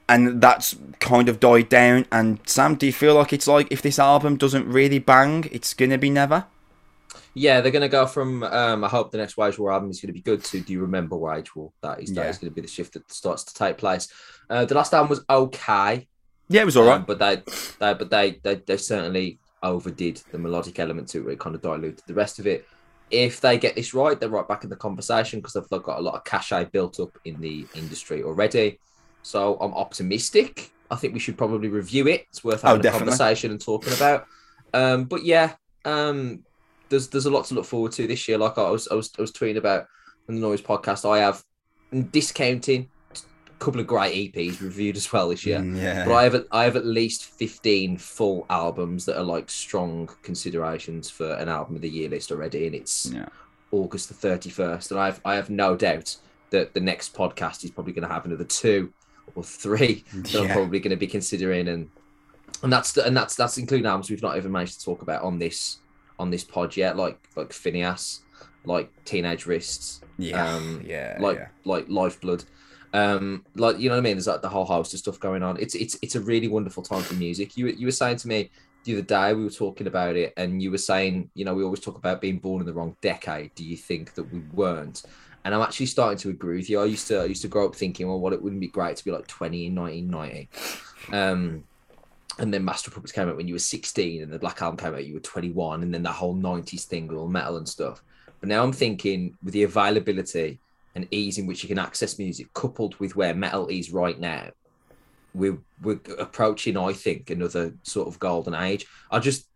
and 0.07 0.41
that's 0.41 0.75
kind 0.99 1.27
of 1.27 1.39
died 1.39 1.69
down. 1.69 2.05
And 2.11 2.39
Sam, 2.45 2.75
do 2.75 2.85
you 2.85 2.93
feel 2.93 3.15
like 3.15 3.33
it's 3.33 3.47
like 3.47 3.67
if 3.71 3.81
this 3.81 3.97
album 3.97 4.37
doesn't 4.37 4.67
really 4.67 4.99
bang, 4.99 5.49
it's 5.51 5.73
gonna 5.73 5.97
be 5.97 6.11
never? 6.11 6.45
Yeah, 7.33 7.61
they're 7.61 7.71
going 7.71 7.81
to 7.81 7.87
go 7.89 8.05
from 8.07 8.43
um, 8.43 8.83
I 8.83 8.89
hope 8.89 9.11
the 9.11 9.17
next 9.17 9.37
Wage 9.37 9.57
War 9.57 9.71
album 9.71 9.89
is 9.89 10.01
going 10.01 10.07
to 10.07 10.13
be 10.13 10.21
good 10.21 10.43
to 10.45 10.59
Do 10.59 10.73
you 10.73 10.81
remember 10.81 11.15
Wage 11.15 11.55
War? 11.55 11.71
That 11.81 12.01
is 12.01 12.09
that 12.13 12.23
Yeah. 12.25 12.29
is 12.29 12.37
going 12.37 12.51
to 12.51 12.55
be 12.55 12.61
the 12.61 12.67
shift 12.67 12.93
that 12.93 13.11
starts 13.11 13.43
to 13.45 13.53
take 13.53 13.77
place. 13.77 14.09
Uh, 14.49 14.65
the 14.65 14.75
last 14.75 14.93
album 14.93 15.09
was 15.09 15.23
okay, 15.29 16.07
Yeah, 16.49 16.61
it 16.61 16.65
was 16.65 16.75
alright. 16.77 16.99
um, 16.99 17.05
but 17.05 17.19
they, 17.19 17.37
they 17.79 17.93
but 17.93 18.09
they, 18.09 18.39
they 18.43 18.55
they 18.55 18.77
certainly 18.77 19.39
overdid 19.63 20.21
the 20.31 20.39
melodic 20.39 20.79
element 20.79 21.07
to 21.09 21.29
it. 21.29 21.33
It 21.33 21.39
kind 21.39 21.55
of 21.55 21.61
diluted 21.61 22.01
the 22.05 22.13
rest 22.13 22.39
of 22.39 22.47
it. 22.47 22.65
If 23.09 23.41
they 23.41 23.57
get 23.57 23.75
this 23.75 23.93
right, 23.93 24.19
they're 24.19 24.29
right 24.29 24.47
back 24.47 24.63
in 24.63 24.69
the 24.69 24.75
conversation 24.75 25.39
because 25.39 25.53
they've 25.53 25.83
got 25.83 25.99
a 25.99 26.01
lot 26.01 26.15
of 26.15 26.23
cachet 26.23 26.65
built 26.71 26.99
up 26.99 27.17
in 27.25 27.39
the 27.41 27.65
industry 27.75 28.23
already. 28.23 28.79
So 29.21 29.57
I'm 29.59 29.73
optimistic. 29.73 30.69
I 30.89 30.95
think 30.95 31.13
we 31.13 31.19
should 31.19 31.37
probably 31.37 31.69
review 31.69 32.07
it. 32.07 32.25
It's 32.29 32.43
worth 32.43 32.63
Oh, 32.65 32.69
having 32.69 32.85
a 32.85 32.91
conversation 32.91 33.51
and 33.51 33.61
talking 33.63 33.93
about. 33.93 34.25
Um, 34.73 35.05
but 35.05 35.23
yeah, 35.23 35.53
um, 35.85 36.43
there's 36.91 37.07
there's 37.07 37.25
a 37.25 37.31
lot 37.31 37.45
to 37.45 37.55
look 37.55 37.65
forward 37.65 37.93
to 37.93 38.05
this 38.05 38.27
year. 38.27 38.37
Like 38.37 38.57
I 38.59 38.69
was 38.69 38.87
I 38.89 38.93
was 38.93 39.11
I 39.17 39.21
was 39.21 39.31
tweeting 39.31 39.57
about 39.57 39.87
on 40.29 40.35
the 40.35 40.41
Noise 40.41 40.61
podcast. 40.61 41.09
I 41.09 41.19
have 41.19 41.43
discounting 42.11 42.89
a 43.15 43.59
couple 43.59 43.79
of 43.79 43.87
great 43.87 44.33
EPs 44.33 44.61
reviewed 44.61 44.97
as 44.97 45.11
well 45.11 45.29
this 45.29 45.45
year. 45.45 45.59
Mm, 45.59 45.81
yeah. 45.81 46.05
But 46.05 46.13
I 46.13 46.23
have 46.23 46.35
at, 46.35 46.45
I 46.51 46.63
have 46.65 46.75
at 46.75 46.85
least 46.85 47.25
fifteen 47.25 47.97
full 47.97 48.45
albums 48.49 49.05
that 49.05 49.17
are 49.17 49.23
like 49.23 49.49
strong 49.49 50.09
considerations 50.21 51.09
for 51.09 51.33
an 51.33 51.49
album 51.49 51.75
of 51.75 51.81
the 51.81 51.89
year 51.89 52.09
list 52.09 52.31
already, 52.31 52.67
and 52.67 52.75
it's 52.75 53.07
yeah. 53.07 53.29
August 53.71 54.09
the 54.09 54.13
thirty 54.13 54.51
first. 54.51 54.91
And 54.91 54.99
I 54.99 55.07
have 55.07 55.21
I 55.25 55.35
have 55.35 55.49
no 55.49 55.75
doubt 55.75 56.15
that 56.51 56.73
the 56.73 56.81
next 56.81 57.15
podcast 57.15 57.63
is 57.63 57.71
probably 57.71 57.93
going 57.93 58.07
to 58.07 58.13
have 58.13 58.25
another 58.25 58.43
two 58.43 58.93
or 59.35 59.43
three 59.43 60.03
that 60.13 60.35
I'm 60.35 60.49
probably 60.49 60.79
going 60.79 60.91
to 60.91 60.97
be 60.97 61.07
considering, 61.07 61.69
and 61.69 61.89
and 62.63 62.71
that's 62.71 62.91
the, 62.91 63.05
and 63.05 63.15
that's 63.15 63.35
that's 63.35 63.57
including 63.57 63.85
albums 63.85 64.09
we've 64.09 64.21
not 64.21 64.35
even 64.35 64.51
managed 64.51 64.79
to 64.79 64.85
talk 64.85 65.01
about 65.01 65.23
on 65.23 65.39
this 65.39 65.77
on 66.21 66.29
this 66.29 66.43
pod 66.43 66.77
yet, 66.77 66.95
like 66.95 67.17
like 67.35 67.51
Phineas, 67.51 68.21
like 68.63 68.89
Teenage 69.05 69.45
Wrists, 69.45 70.01
Yeah. 70.17 70.55
um, 70.55 70.83
yeah. 70.85 71.17
like 71.19 71.37
yeah. 71.37 71.47
like 71.65 71.85
Lifeblood. 71.89 72.43
Um, 72.93 73.45
like 73.55 73.79
you 73.79 73.89
know 73.89 73.95
what 73.95 74.01
I 74.01 74.03
mean? 74.03 74.17
There's 74.17 74.27
like 74.27 74.41
the 74.41 74.49
whole 74.49 74.65
host 74.65 74.93
of 74.93 74.99
stuff 74.99 75.19
going 75.19 75.43
on. 75.43 75.57
It's 75.59 75.75
it's 75.75 75.97
it's 76.01 76.15
a 76.15 76.21
really 76.21 76.47
wonderful 76.47 76.83
time 76.83 77.01
for 77.01 77.15
music. 77.15 77.57
You 77.57 77.67
you 77.67 77.87
were 77.87 77.91
saying 77.91 78.17
to 78.17 78.27
me 78.27 78.49
the 78.83 78.93
other 78.93 79.01
day 79.03 79.33
we 79.33 79.43
were 79.43 79.49
talking 79.49 79.87
about 79.87 80.15
it, 80.15 80.33
and 80.37 80.61
you 80.61 80.71
were 80.71 80.77
saying 80.77 81.29
you 81.33 81.43
know 81.45 81.53
we 81.53 81.63
always 81.63 81.79
talk 81.79 81.97
about 81.97 82.21
being 82.21 82.37
born 82.37 82.59
in 82.61 82.65
the 82.67 82.73
wrong 82.73 82.95
decade. 83.01 83.55
Do 83.55 83.63
you 83.63 83.77
think 83.77 84.13
that 84.15 84.23
we 84.31 84.39
weren't? 84.53 85.03
And 85.43 85.55
I'm 85.55 85.61
actually 85.61 85.87
starting 85.87 86.19
to 86.19 86.29
agree 86.29 86.57
with 86.57 86.69
you. 86.69 86.79
I 86.81 86.85
used 86.85 87.07
to 87.07 87.21
I 87.21 87.25
used 87.25 87.41
to 87.41 87.47
grow 87.47 87.65
up 87.65 87.75
thinking, 87.75 88.07
well, 88.07 88.19
what 88.19 88.33
it 88.33 88.41
wouldn't 88.43 88.61
be 88.61 88.67
great 88.67 88.97
to 88.97 89.03
be 89.03 89.11
like 89.11 89.25
20 89.25 89.65
in 89.67 89.75
1990. 89.75 90.49
Um, 91.17 91.63
and 92.39 92.53
then 92.53 92.63
Master 92.65 92.91
Puppets 92.91 93.11
came 93.11 93.29
out 93.29 93.37
when 93.37 93.47
you 93.47 93.55
were 93.55 93.59
16, 93.59 94.23
and 94.23 94.31
the 94.31 94.39
Black 94.39 94.61
Album 94.61 94.77
came 94.77 94.93
out 94.93 95.05
you 95.05 95.15
were 95.15 95.19
21, 95.19 95.83
and 95.83 95.93
then 95.93 96.03
that 96.03 96.13
whole 96.13 96.35
90s 96.35 96.85
thing 96.85 97.07
with 97.07 97.17
all 97.17 97.27
metal 97.27 97.57
and 97.57 97.67
stuff. 97.67 98.01
But 98.39 98.49
now 98.49 98.63
I'm 98.63 98.73
thinking 98.73 99.37
with 99.43 99.53
the 99.53 99.63
availability 99.63 100.59
and 100.95 101.07
ease 101.11 101.37
in 101.37 101.47
which 101.47 101.63
you 101.63 101.69
can 101.69 101.79
access 101.79 102.19
music, 102.19 102.53
coupled 102.53 102.99
with 102.99 103.15
where 103.15 103.33
metal 103.33 103.67
is 103.67 103.91
right 103.91 104.19
now, 104.19 104.49
we're 105.33 105.57
we're 105.81 105.99
approaching, 106.19 106.77
I 106.77 106.93
think, 106.93 107.29
another 107.29 107.73
sort 107.83 108.07
of 108.07 108.19
golden 108.19 108.53
age. 108.53 108.85
I 109.09 109.19
just 109.19 109.47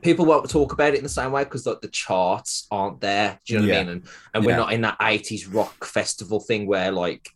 people 0.00 0.24
won't 0.24 0.50
talk 0.50 0.72
about 0.72 0.94
it 0.94 0.98
in 0.98 1.02
the 1.02 1.08
same 1.08 1.30
way 1.32 1.44
because 1.44 1.66
like 1.66 1.80
the 1.80 1.88
charts 1.88 2.66
aren't 2.70 3.00
there. 3.00 3.38
Do 3.46 3.54
you 3.54 3.60
know 3.60 3.66
what 3.66 3.72
Yeah. 3.74 3.80
I 3.80 3.84
mean? 3.84 3.92
And 3.92 4.08
and 4.34 4.44
we're 4.44 4.56
not 4.56 4.72
in 4.72 4.80
that 4.80 4.98
80s 4.98 5.52
rock 5.52 5.84
festival 5.84 6.40
thing 6.40 6.66
where 6.66 6.90
like 6.90 7.30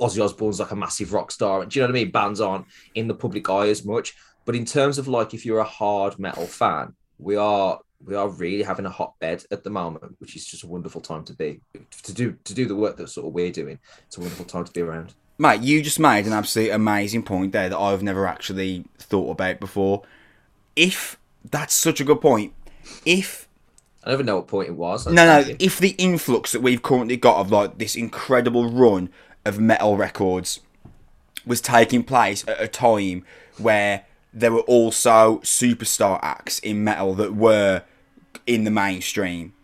Ozzy 0.00 0.22
Osbourne's 0.22 0.60
like 0.60 0.70
a 0.70 0.76
massive 0.76 1.12
rock 1.12 1.30
star. 1.30 1.64
Do 1.64 1.78
you 1.78 1.82
know 1.82 1.88
what 1.88 1.98
I 1.98 2.04
mean? 2.04 2.10
Bands 2.10 2.40
aren't 2.40 2.66
in 2.94 3.08
the 3.08 3.14
public 3.14 3.48
eye 3.50 3.68
as 3.68 3.84
much. 3.84 4.14
But 4.44 4.56
in 4.56 4.64
terms 4.64 4.98
of 4.98 5.08
like 5.08 5.34
if 5.34 5.44
you're 5.44 5.58
a 5.58 5.64
hard 5.64 6.18
metal 6.18 6.46
fan, 6.46 6.94
we 7.18 7.36
are 7.36 7.80
we 8.04 8.14
are 8.14 8.28
really 8.28 8.62
having 8.62 8.86
a 8.86 8.90
hotbed 8.90 9.44
at 9.50 9.64
the 9.64 9.70
moment, 9.70 10.16
which 10.20 10.36
is 10.36 10.46
just 10.46 10.64
a 10.64 10.66
wonderful 10.66 11.00
time 11.00 11.24
to 11.24 11.34
be 11.34 11.60
to 12.02 12.14
do 12.14 12.36
to 12.44 12.54
do 12.54 12.66
the 12.66 12.74
work 12.74 12.96
that 12.96 13.08
sort 13.08 13.26
of 13.26 13.32
we're 13.32 13.52
doing. 13.52 13.78
It's 14.06 14.16
a 14.16 14.20
wonderful 14.20 14.46
time 14.46 14.64
to 14.64 14.72
be 14.72 14.80
around. 14.80 15.14
Mate, 15.38 15.60
you 15.60 15.82
just 15.82 16.00
made 16.00 16.26
an 16.26 16.32
absolute 16.32 16.70
amazing 16.70 17.22
point 17.22 17.52
there 17.52 17.68
that 17.68 17.78
I've 17.78 18.02
never 18.02 18.26
actually 18.26 18.84
thought 18.98 19.30
about 19.30 19.60
before. 19.60 20.02
If 20.74 21.18
that's 21.44 21.74
such 21.74 22.00
a 22.00 22.04
good 22.04 22.20
point, 22.20 22.54
if 23.04 23.48
I 24.04 24.10
never 24.10 24.22
know 24.22 24.36
what 24.36 24.48
point 24.48 24.68
it 24.68 24.76
was. 24.76 25.06
no, 25.06 25.12
no, 25.12 25.54
if 25.58 25.78
the 25.78 25.94
influx 25.98 26.52
that 26.52 26.62
we've 26.62 26.82
currently 26.82 27.16
got 27.16 27.36
of 27.36 27.52
like 27.52 27.78
this 27.78 27.96
incredible 27.96 28.70
run 28.70 29.10
of 29.44 29.58
metal 29.58 29.96
records 29.96 30.60
was 31.46 31.60
taking 31.60 32.02
place 32.04 32.46
at 32.46 32.60
a 32.60 32.68
time 32.68 33.24
where 33.56 34.04
there 34.32 34.52
were 34.52 34.60
also 34.60 35.38
superstar 35.38 36.18
acts 36.22 36.58
in 36.58 36.84
metal 36.84 37.14
that 37.14 37.34
were 37.34 37.82
in 38.46 38.64
the 38.64 38.70
mainstream. 38.70 39.54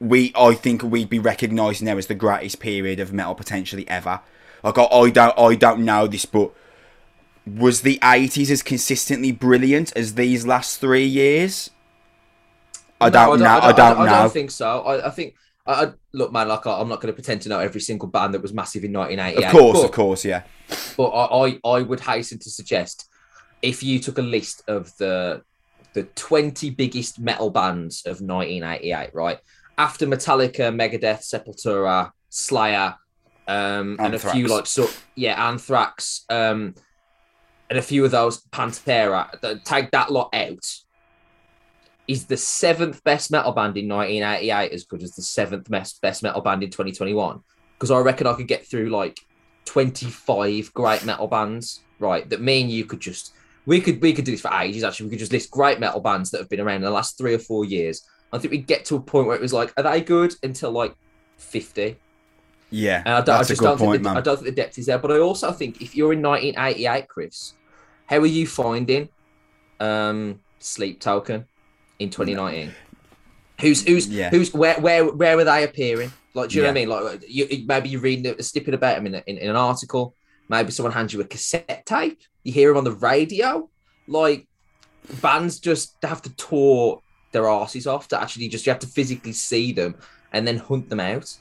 We, 0.00 0.32
I 0.34 0.54
think, 0.54 0.82
we'd 0.82 1.08
be 1.08 1.18
recognising 1.18 1.86
there 1.86 1.96
as 1.96 2.08
the 2.08 2.14
greatest 2.14 2.58
period 2.58 2.98
of 3.00 3.12
metal 3.12 3.34
potentially 3.34 3.88
ever. 3.88 4.20
Like 4.62 4.76
I, 4.78 4.84
I 4.84 5.10
don't, 5.10 5.38
I 5.38 5.54
don't 5.54 5.84
know 5.84 6.06
this, 6.06 6.26
but 6.26 6.52
was 7.46 7.82
the 7.82 7.98
eighties 8.02 8.50
as 8.50 8.62
consistently 8.62 9.30
brilliant 9.30 9.92
as 9.96 10.14
these 10.14 10.46
last 10.46 10.80
three 10.80 11.06
years? 11.06 11.70
I 13.00 13.10
don't 13.10 13.38
know. 13.38 13.46
I 13.46 13.72
don't, 13.72 13.98
know. 13.98 14.02
I 14.02 14.06
know. 14.06 14.12
don't 14.22 14.32
think 14.32 14.50
so. 14.50 14.80
I, 14.80 15.08
I 15.08 15.10
think. 15.10 15.34
I, 15.66 15.92
look, 16.12 16.32
man. 16.32 16.48
Like 16.48 16.66
I, 16.66 16.80
I'm 16.80 16.88
not 16.88 17.00
going 17.00 17.12
to 17.12 17.14
pretend 17.14 17.42
to 17.42 17.48
know 17.48 17.58
every 17.58 17.80
single 17.80 18.08
band 18.08 18.34
that 18.34 18.42
was 18.42 18.52
massive 18.52 18.84
in 18.84 18.92
1988. 18.92 19.44
of 19.46 19.52
course, 19.52 19.78
but, 19.78 19.84
of 19.86 19.92
course, 19.92 20.24
yeah. 20.24 20.42
But 20.96 21.08
I, 21.08 21.46
I, 21.46 21.60
I 21.64 21.82
would 21.82 22.00
hasten 22.00 22.38
to 22.40 22.50
suggest 22.50 23.08
if 23.62 23.82
you 23.82 23.98
took 23.98 24.18
a 24.18 24.22
list 24.22 24.62
of 24.68 24.94
the 24.98 25.42
the 25.94 26.02
20 26.02 26.70
biggest 26.70 27.20
metal 27.20 27.50
bands 27.50 28.02
of 28.04 28.20
1988, 28.20 29.14
right? 29.14 29.38
After 29.78 30.06
Metallica, 30.06 30.74
Megadeth, 30.74 31.22
Sepultura, 31.22 32.10
Slayer, 32.30 32.96
um, 33.46 33.96
and 34.00 34.14
a 34.14 34.18
few 34.18 34.48
like 34.48 34.66
so 34.66 34.88
yeah, 35.14 35.48
Anthrax, 35.48 36.24
um, 36.28 36.74
and 37.70 37.78
a 37.78 37.82
few 37.82 38.04
of 38.04 38.10
those 38.10 38.42
Pantera. 38.48 39.62
Take 39.64 39.90
that 39.92 40.12
lot 40.12 40.34
out. 40.34 40.66
Is 42.06 42.26
the 42.26 42.36
seventh 42.36 43.02
best 43.04 43.30
metal 43.30 43.52
band 43.52 43.76
in 43.76 43.88
1988 43.88 44.72
as 44.72 44.84
good 44.84 45.02
as 45.02 45.14
the 45.14 45.22
seventh 45.22 45.70
best 45.70 46.00
best 46.02 46.22
metal 46.22 46.42
band 46.42 46.62
in 46.62 46.70
2021? 46.70 47.40
Because 47.78 47.90
I 47.90 47.98
reckon 47.98 48.26
I 48.26 48.34
could 48.34 48.48
get 48.48 48.66
through 48.66 48.90
like 48.90 49.18
25 49.64 50.72
great 50.74 51.04
metal 51.04 51.26
bands, 51.26 51.82
right? 51.98 52.28
That 52.28 52.42
me 52.42 52.60
and 52.60 52.70
you 52.70 52.84
could 52.84 53.00
just 53.00 53.32
we 53.66 53.80
could 53.80 54.02
we 54.02 54.12
could 54.12 54.24
do 54.24 54.32
this 54.32 54.42
for 54.42 54.52
ages. 54.52 54.84
Actually, 54.84 55.06
we 55.06 55.10
could 55.10 55.18
just 55.20 55.32
list 55.32 55.50
great 55.50 55.80
metal 55.80 56.00
bands 56.00 56.30
that 56.30 56.38
have 56.38 56.50
been 56.50 56.60
around 56.60 56.76
in 56.76 56.82
the 56.82 56.90
last 56.90 57.16
three 57.16 57.34
or 57.34 57.38
four 57.38 57.64
years. 57.64 58.06
I 58.32 58.38
think 58.38 58.50
we'd 58.50 58.66
get 58.66 58.84
to 58.86 58.96
a 58.96 59.00
point 59.00 59.26
where 59.26 59.36
it 59.36 59.42
was 59.42 59.52
like, 59.52 59.72
are 59.76 59.84
they 59.84 60.00
good 60.00 60.34
until 60.42 60.72
like 60.72 60.94
50? 61.38 61.96
Yeah, 62.70 63.02
And 63.06 63.14
I, 63.14 63.16
don't, 63.18 63.26
that's 63.26 63.50
I 63.50 63.52
just 63.52 63.60
a 63.60 63.62
good 63.62 63.68
don't 63.68 63.78
point, 63.78 63.90
think 63.92 64.02
the, 64.02 64.08
man. 64.08 64.16
I 64.16 64.20
don't 64.20 64.36
think 64.36 64.46
the 64.46 64.62
depth 64.62 64.78
is 64.78 64.86
there. 64.86 64.98
But 64.98 65.12
I 65.12 65.18
also 65.18 65.52
think 65.52 65.80
if 65.80 65.94
you're 65.94 66.12
in 66.12 66.22
1988, 66.22 67.06
Chris, 67.06 67.52
how 68.06 68.18
are 68.18 68.26
you 68.26 68.48
finding 68.48 69.08
um, 69.78 70.40
Sleep 70.58 70.98
Token 71.00 71.46
in 71.98 72.10
2019? 72.10 72.74
Who's 73.60 73.86
who's 73.86 74.08
Yeah. 74.08 74.30
who's 74.30 74.52
where 74.52 74.80
where 74.80 75.04
where 75.04 75.38
are 75.38 75.44
they 75.44 75.64
appearing? 75.64 76.12
Like, 76.34 76.50
do 76.50 76.56
you 76.56 76.62
know 76.62 76.68
what 76.68 76.72
I 76.72 76.74
mean? 76.74 76.88
Like, 76.88 77.24
you, 77.28 77.64
maybe 77.66 77.88
you're 77.90 78.00
reading 78.00 78.26
a 78.36 78.42
snippet 78.42 78.74
about 78.74 78.96
them 78.96 79.06
in, 79.06 79.14
a, 79.14 79.22
in, 79.26 79.38
in 79.38 79.50
an 79.50 79.56
article. 79.56 80.16
Maybe 80.48 80.72
someone 80.72 80.92
hands 80.92 81.12
you 81.12 81.20
a 81.20 81.24
cassette 81.24 81.86
tape. 81.86 82.20
You 82.42 82.52
hear 82.52 82.70
them 82.70 82.78
on 82.78 82.84
the 82.84 82.90
radio. 82.92 83.70
Like, 84.08 84.48
bands 85.22 85.60
just 85.60 85.96
have 86.02 86.22
to 86.22 86.34
tour 86.34 87.00
their 87.30 87.48
asses 87.48 87.86
off 87.86 88.08
to 88.08 88.20
actually 88.20 88.48
just 88.48 88.66
you 88.66 88.70
have 88.70 88.80
to 88.80 88.86
physically 88.86 89.32
see 89.32 89.72
them 89.72 89.94
and 90.32 90.46
then 90.46 90.56
hunt 90.56 90.88
them 90.88 91.00
out. 91.00 91.36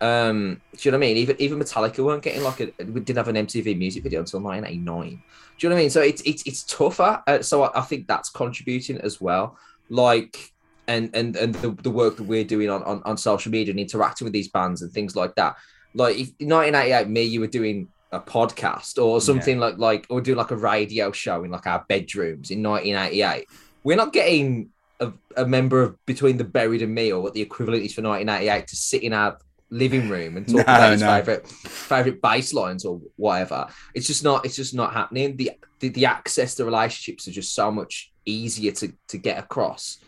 Um, 0.00 0.60
do 0.76 0.80
you 0.80 0.90
know 0.90 0.98
what 0.98 1.04
I 1.04 1.08
mean? 1.08 1.16
Even 1.18 1.36
even 1.40 1.58
Metallica 1.60 2.04
weren't 2.04 2.24
getting 2.24 2.42
like 2.42 2.60
a 2.60 2.72
we 2.84 3.00
didn't 3.00 3.18
have 3.18 3.28
an 3.28 3.36
MTV 3.36 3.78
music 3.78 4.02
video 4.02 4.20
until 4.20 4.40
1989. 4.40 5.10
Do 5.10 5.16
you 5.60 5.68
know 5.68 5.76
what 5.76 5.78
I 5.78 5.82
mean? 5.82 5.90
So 5.90 6.00
it's 6.00 6.22
it's 6.22 6.42
it's 6.44 6.64
tougher. 6.64 7.22
Uh, 7.26 7.40
so 7.42 7.62
I, 7.62 7.78
I 7.78 7.82
think 7.82 8.08
that's 8.08 8.28
contributing 8.28 8.98
as 9.00 9.20
well. 9.20 9.56
Like 9.88 10.52
and 10.88 11.10
and 11.14 11.36
and 11.36 11.54
the, 11.56 11.70
the 11.70 11.90
work 11.90 12.16
that 12.16 12.24
we're 12.24 12.44
doing 12.44 12.70
on, 12.70 12.82
on 12.82 13.02
on 13.04 13.16
social 13.16 13.52
media 13.52 13.72
and 13.72 13.80
interacting 13.80 14.24
with 14.24 14.32
these 14.32 14.48
bands 14.48 14.82
and 14.82 14.92
things 14.92 15.14
like 15.16 15.34
that. 15.36 15.56
Like 15.94 16.16
if 16.16 16.30
in 16.38 16.48
1988, 16.48 17.08
me, 17.08 17.22
you 17.22 17.40
were 17.40 17.46
doing 17.46 17.88
a 18.12 18.20
podcast 18.20 19.02
or 19.02 19.20
something 19.20 19.58
like 19.58 19.78
like 19.78 20.06
or 20.10 20.20
do 20.20 20.34
like 20.34 20.50
a 20.50 20.56
radio 20.56 21.12
show 21.12 21.44
in 21.44 21.50
like 21.50 21.66
our 21.66 21.84
bedrooms 21.88 22.50
in 22.50 22.62
1988. 22.62 23.46
We're 23.84 23.96
not 23.96 24.12
getting 24.12 24.68
a, 25.00 25.12
a 25.36 25.46
member 25.46 25.82
of 25.82 26.06
between 26.06 26.36
the 26.36 26.44
buried 26.44 26.82
and 26.82 26.94
me 26.94 27.12
or 27.12 27.20
what 27.22 27.32
the 27.34 27.40
equivalent 27.40 27.84
is 27.84 27.94
for 27.94 28.02
1988 28.02 28.66
to 28.68 28.76
sit 28.76 29.02
in 29.02 29.12
our 29.12 29.38
living 29.70 30.08
room 30.08 30.36
and 30.36 30.46
talk 30.46 30.56
No, 30.56 30.62
about 30.62 30.92
his 30.92 31.00
no. 31.00 31.08
favorite 31.08 31.48
favorite 31.48 32.22
bass 32.22 32.52
lines 32.52 32.84
or 32.84 33.00
whatever. 33.16 33.66
It's 33.94 34.06
just 34.06 34.22
not 34.22 34.44
it's 34.44 34.56
just 34.56 34.74
not 34.74 34.92
happening. 34.92 35.36
The 35.36 35.52
the, 35.80 35.88
the 35.88 36.06
access 36.06 36.54
the 36.54 36.64
relationships 36.64 37.26
are 37.26 37.32
just 37.32 37.54
so 37.54 37.70
much 37.72 38.11
easier 38.24 38.72
to 38.72 38.92
to 39.08 39.18
get 39.18 39.38
across. 39.38 39.98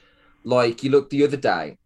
Like 0.44 0.82
you 0.82 0.90
look 0.90 1.10
the 1.10 1.24
other 1.24 1.36
day, 1.38 1.76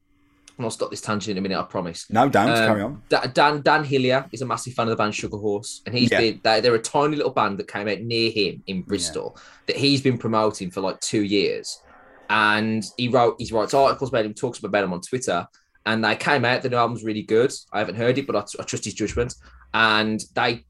and 0.56 0.64
I'll 0.64 0.70
stop 0.70 0.90
this 0.90 1.00
tangent 1.00 1.30
in 1.32 1.38
a 1.38 1.40
minute, 1.40 1.58
I 1.60 1.62
promise. 1.64 2.06
no, 2.10 2.28
don't 2.28 2.48
Um, 2.50 2.56
carry 2.56 2.82
on. 2.82 3.02
Da- 3.08 3.26
Dan 3.26 3.62
Dan 3.62 3.84
Hillier 3.84 4.26
is 4.32 4.42
a 4.42 4.46
massive 4.46 4.74
fan 4.74 4.86
of 4.88 4.90
the 4.90 4.96
band 4.96 5.14
Sugar 5.14 5.36
Horse, 5.38 5.82
and 5.86 5.94
he's 5.96 6.10
Yeah. 6.10 6.20
been 6.20 6.40
they, 6.42 6.60
they're 6.60 6.74
a 6.74 6.80
tiny 6.82 7.16
little 7.16 7.32
band 7.32 7.58
that 7.58 7.68
came 7.68 7.88
out 7.88 8.00
near 8.00 8.30
him 8.30 8.62
in 8.66 8.82
Bristol 8.82 9.36
that 9.66 9.76
he's 9.76 10.02
been 10.02 10.18
promoting 10.18 10.70
for 10.70 10.80
like 10.80 10.98
two 11.00 11.22
years, 11.22 11.80
and 12.28 12.84
he 12.96 13.08
wrote 13.08 13.36
he 13.40 13.52
writes 13.52 13.74
articles 13.74 14.10
about 14.10 14.26
him, 14.26 14.34
talks 14.34 14.58
about 14.58 14.84
him 14.84 14.92
on 14.92 15.00
Twitter, 15.00 15.46
and 15.86 16.04
they 16.04 16.16
came 16.16 16.44
out. 16.44 16.62
The 16.62 16.70
new 16.70 16.76
album's 16.76 17.04
really 17.04 17.22
good. 17.22 17.52
I 17.72 17.78
haven't 17.78 17.94
heard 17.96 18.18
it, 18.18 18.26
but 18.26 18.36
I, 18.36 18.40
I 18.60 18.64
trust 18.64 18.84
his 18.84 18.94
judgment, 18.94 19.34
and 19.72 20.20
they 20.34 20.64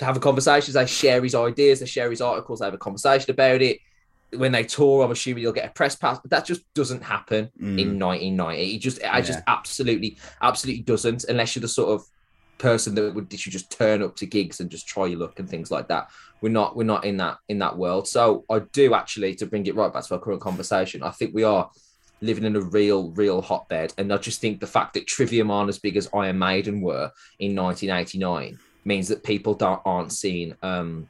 have 0.00 0.16
a 0.16 0.20
conversation. 0.20 0.72
They 0.74 0.86
share 0.86 1.22
his 1.22 1.34
ideas, 1.34 1.80
they 1.80 1.86
share 1.86 2.10
his 2.10 2.20
articles, 2.20 2.60
they 2.60 2.66
have 2.66 2.74
a 2.74 2.78
conversation 2.78 3.30
about 3.30 3.62
it. 3.62 3.78
When 4.34 4.52
they 4.52 4.64
tour, 4.64 5.04
I'm 5.04 5.10
assuming 5.12 5.42
you'll 5.42 5.52
get 5.52 5.68
a 5.68 5.72
press 5.72 5.94
pass, 5.96 6.18
but 6.18 6.30
that 6.30 6.44
just 6.44 6.62
doesn't 6.74 7.02
happen 7.02 7.50
Mm. 7.60 7.80
in 7.80 7.98
1990. 7.98 8.74
It 8.74 8.78
just, 8.80 9.02
I 9.04 9.20
just 9.22 9.40
absolutely, 9.46 10.18
absolutely 10.42 10.82
doesn't, 10.82 11.24
unless 11.24 11.54
you're 11.54 11.60
the 11.62 11.68
sort 11.68 11.90
of 11.90 12.06
person 12.58 12.94
that 12.94 13.14
would 13.14 13.30
you 13.32 13.52
just 13.52 13.70
turn 13.70 14.02
up 14.02 14.16
to 14.16 14.26
gigs 14.26 14.60
and 14.60 14.70
just 14.70 14.88
try 14.88 15.06
your 15.06 15.20
luck 15.20 15.38
and 15.38 15.48
things 15.48 15.70
like 15.70 15.88
that. 15.88 16.08
We're 16.40 16.48
not, 16.50 16.74
we're 16.76 16.84
not 16.84 17.04
in 17.04 17.16
that 17.18 17.38
in 17.48 17.58
that 17.60 17.76
world. 17.78 18.08
So 18.08 18.44
I 18.50 18.60
do 18.72 18.94
actually, 18.94 19.34
to 19.36 19.46
bring 19.46 19.66
it 19.66 19.74
right 19.76 19.92
back 19.92 20.04
to 20.06 20.14
our 20.14 20.20
current 20.20 20.40
conversation, 20.40 21.02
I 21.02 21.10
think 21.10 21.34
we 21.34 21.44
are 21.44 21.70
living 22.22 22.44
in 22.44 22.56
a 22.56 22.60
real, 22.60 23.10
real 23.10 23.42
hotbed. 23.42 23.92
And 23.98 24.12
I 24.12 24.16
just 24.16 24.40
think 24.40 24.60
the 24.60 24.66
fact 24.66 24.94
that 24.94 25.06
Trivium 25.06 25.50
aren't 25.50 25.68
as 25.68 25.78
big 25.78 25.96
as 25.96 26.08
Iron 26.14 26.38
Maiden 26.38 26.80
were 26.80 27.12
in 27.38 27.54
1989 27.54 28.58
means 28.84 29.08
that 29.08 29.22
people 29.22 29.52
don't 29.54 29.80
aren't 29.84 30.12
seeing 30.12 30.54
um, 30.62 31.08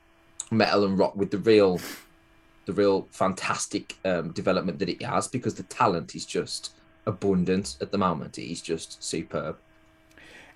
metal 0.51 0.85
and 0.85 0.99
rock 0.99 1.15
with 1.17 1.31
the 1.31 1.39
real 1.39 1.81
the 2.67 2.73
real 2.73 3.09
fantastic 3.11 3.97
um, 4.05 4.33
development 4.33 4.79
that 4.81 4.89
it 4.89 5.03
has 5.03 5.27
because 5.29 5.55
the 5.55 5.63
talent 5.65 6.15
is 6.15 6.27
just 6.27 6.73
abundant 7.07 7.77
at 7.81 7.93
the 7.93 7.99
moment. 7.99 8.39
Is 8.39 8.61
just 8.61 9.03
superb. 9.03 9.57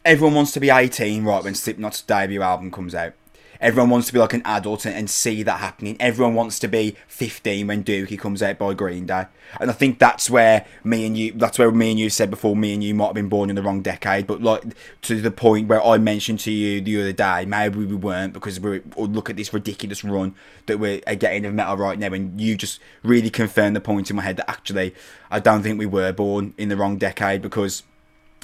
Everyone 0.05 0.35
wants 0.35 0.53
to 0.53 0.61
be 0.61 0.71
18 0.71 1.25
right 1.25 1.45
when 1.45 1.55
Slipknot's 1.55 2.03
debut 2.03 2.43
album 2.43 2.71
comes 2.71 2.95
out. 2.95 3.13
Everyone 3.61 3.91
wants 3.91 4.07
to 4.07 4.13
be 4.13 4.19
like 4.19 4.33
an 4.33 4.43
adult 4.45 4.87
and, 4.87 4.95
and 4.95 5.11
see 5.11 5.43
that 5.43 5.61
happening. 5.61 5.97
Everyone 6.01 6.35
wants 6.35 6.59
to 6.61 6.69
be 6.69 6.97
15 7.09 7.67
when 7.67 7.85
Dookie 7.85 8.19
comes 8.19 8.43
out 8.43 8.59
by 8.59 8.73
Green 8.73 9.07
Day. 9.07 9.27
And 9.61 9.71
I 9.71 9.75
think 9.75 9.99
that's 9.99 10.31
where 10.31 10.65
me 10.83 11.07
and 11.07 11.17
you, 11.17 11.33
that's 11.33 11.59
where 11.59 11.71
me 11.71 11.91
and 11.91 12.01
you 12.01 12.09
said 12.09 12.31
before, 12.31 12.57
me 12.57 12.73
and 12.73 12.83
you 12.83 12.95
might 12.95 13.07
have 13.07 13.15
been 13.15 13.29
born 13.29 13.51
in 13.51 13.57
the 13.57 13.63
wrong 13.63 13.83
decade. 13.83 14.27
But 14.27 14.43
like 14.43 14.63
to 15.03 15.21
the 15.21 15.31
point 15.31 15.69
where 15.69 15.85
I 15.85 15.99
mentioned 15.99 16.41
to 16.41 16.51
you 16.51 16.81
the 16.81 17.01
other 17.01 17.13
day, 17.13 17.45
maybe 17.45 17.85
we 17.85 17.95
weren't 17.95 18.33
because 18.33 18.59
we 18.59 18.81
look 18.97 19.29
at 19.29 19.37
this 19.37 19.53
ridiculous 19.53 20.03
run 20.03 20.35
that 20.67 20.79
we're 20.79 21.01
getting 21.01 21.45
of 21.45 21.53
metal 21.53 21.77
right 21.77 21.99
now. 21.99 22.13
And 22.13 22.41
you 22.41 22.57
just 22.57 22.81
really 23.03 23.31
confirmed 23.31 23.77
the 23.77 23.81
point 23.81 24.09
in 24.09 24.17
my 24.17 24.23
head 24.23 24.39
that 24.39 24.51
actually 24.51 24.95
I 25.31 25.39
don't 25.39 25.63
think 25.63 25.79
we 25.79 25.87
were 25.87 26.13
born 26.13 26.55
in 26.57 26.71
the 26.71 26.77
wrong 26.77 26.97
decade 26.97 27.43
because, 27.43 27.83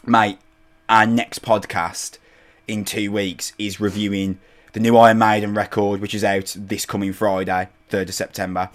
mate, 0.05 0.39
our 0.89 1.07
next 1.07 1.43
podcast 1.43 2.19
in 2.69 2.85
two 2.85 3.11
weeks 3.13 3.53
is 3.59 3.81
reviewing 3.81 4.39
the 4.77 4.81
new 4.81 4.95
Iron 4.99 5.17
Maiden 5.17 5.55
record, 5.55 6.03
which 6.03 6.15
is 6.15 6.23
out 6.23 6.55
this 6.55 6.85
coming 6.85 7.15
Friday, 7.15 7.71
3rd 7.89 8.11
of 8.11 8.15
September. 8.15 8.69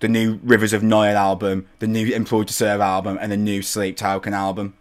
The 0.00 0.08
new 0.08 0.40
Rivers 0.42 0.72
of 0.72 0.82
Nihil 0.82 1.14
album, 1.14 1.68
the 1.78 1.86
new 1.86 2.06
Employed 2.14 2.48
to 2.48 2.54
Serve 2.54 2.80
album, 2.80 3.18
and 3.20 3.30
the 3.30 3.36
new 3.36 3.60
Sleep 3.60 3.98
Token 3.98 4.32
album. 4.32 4.72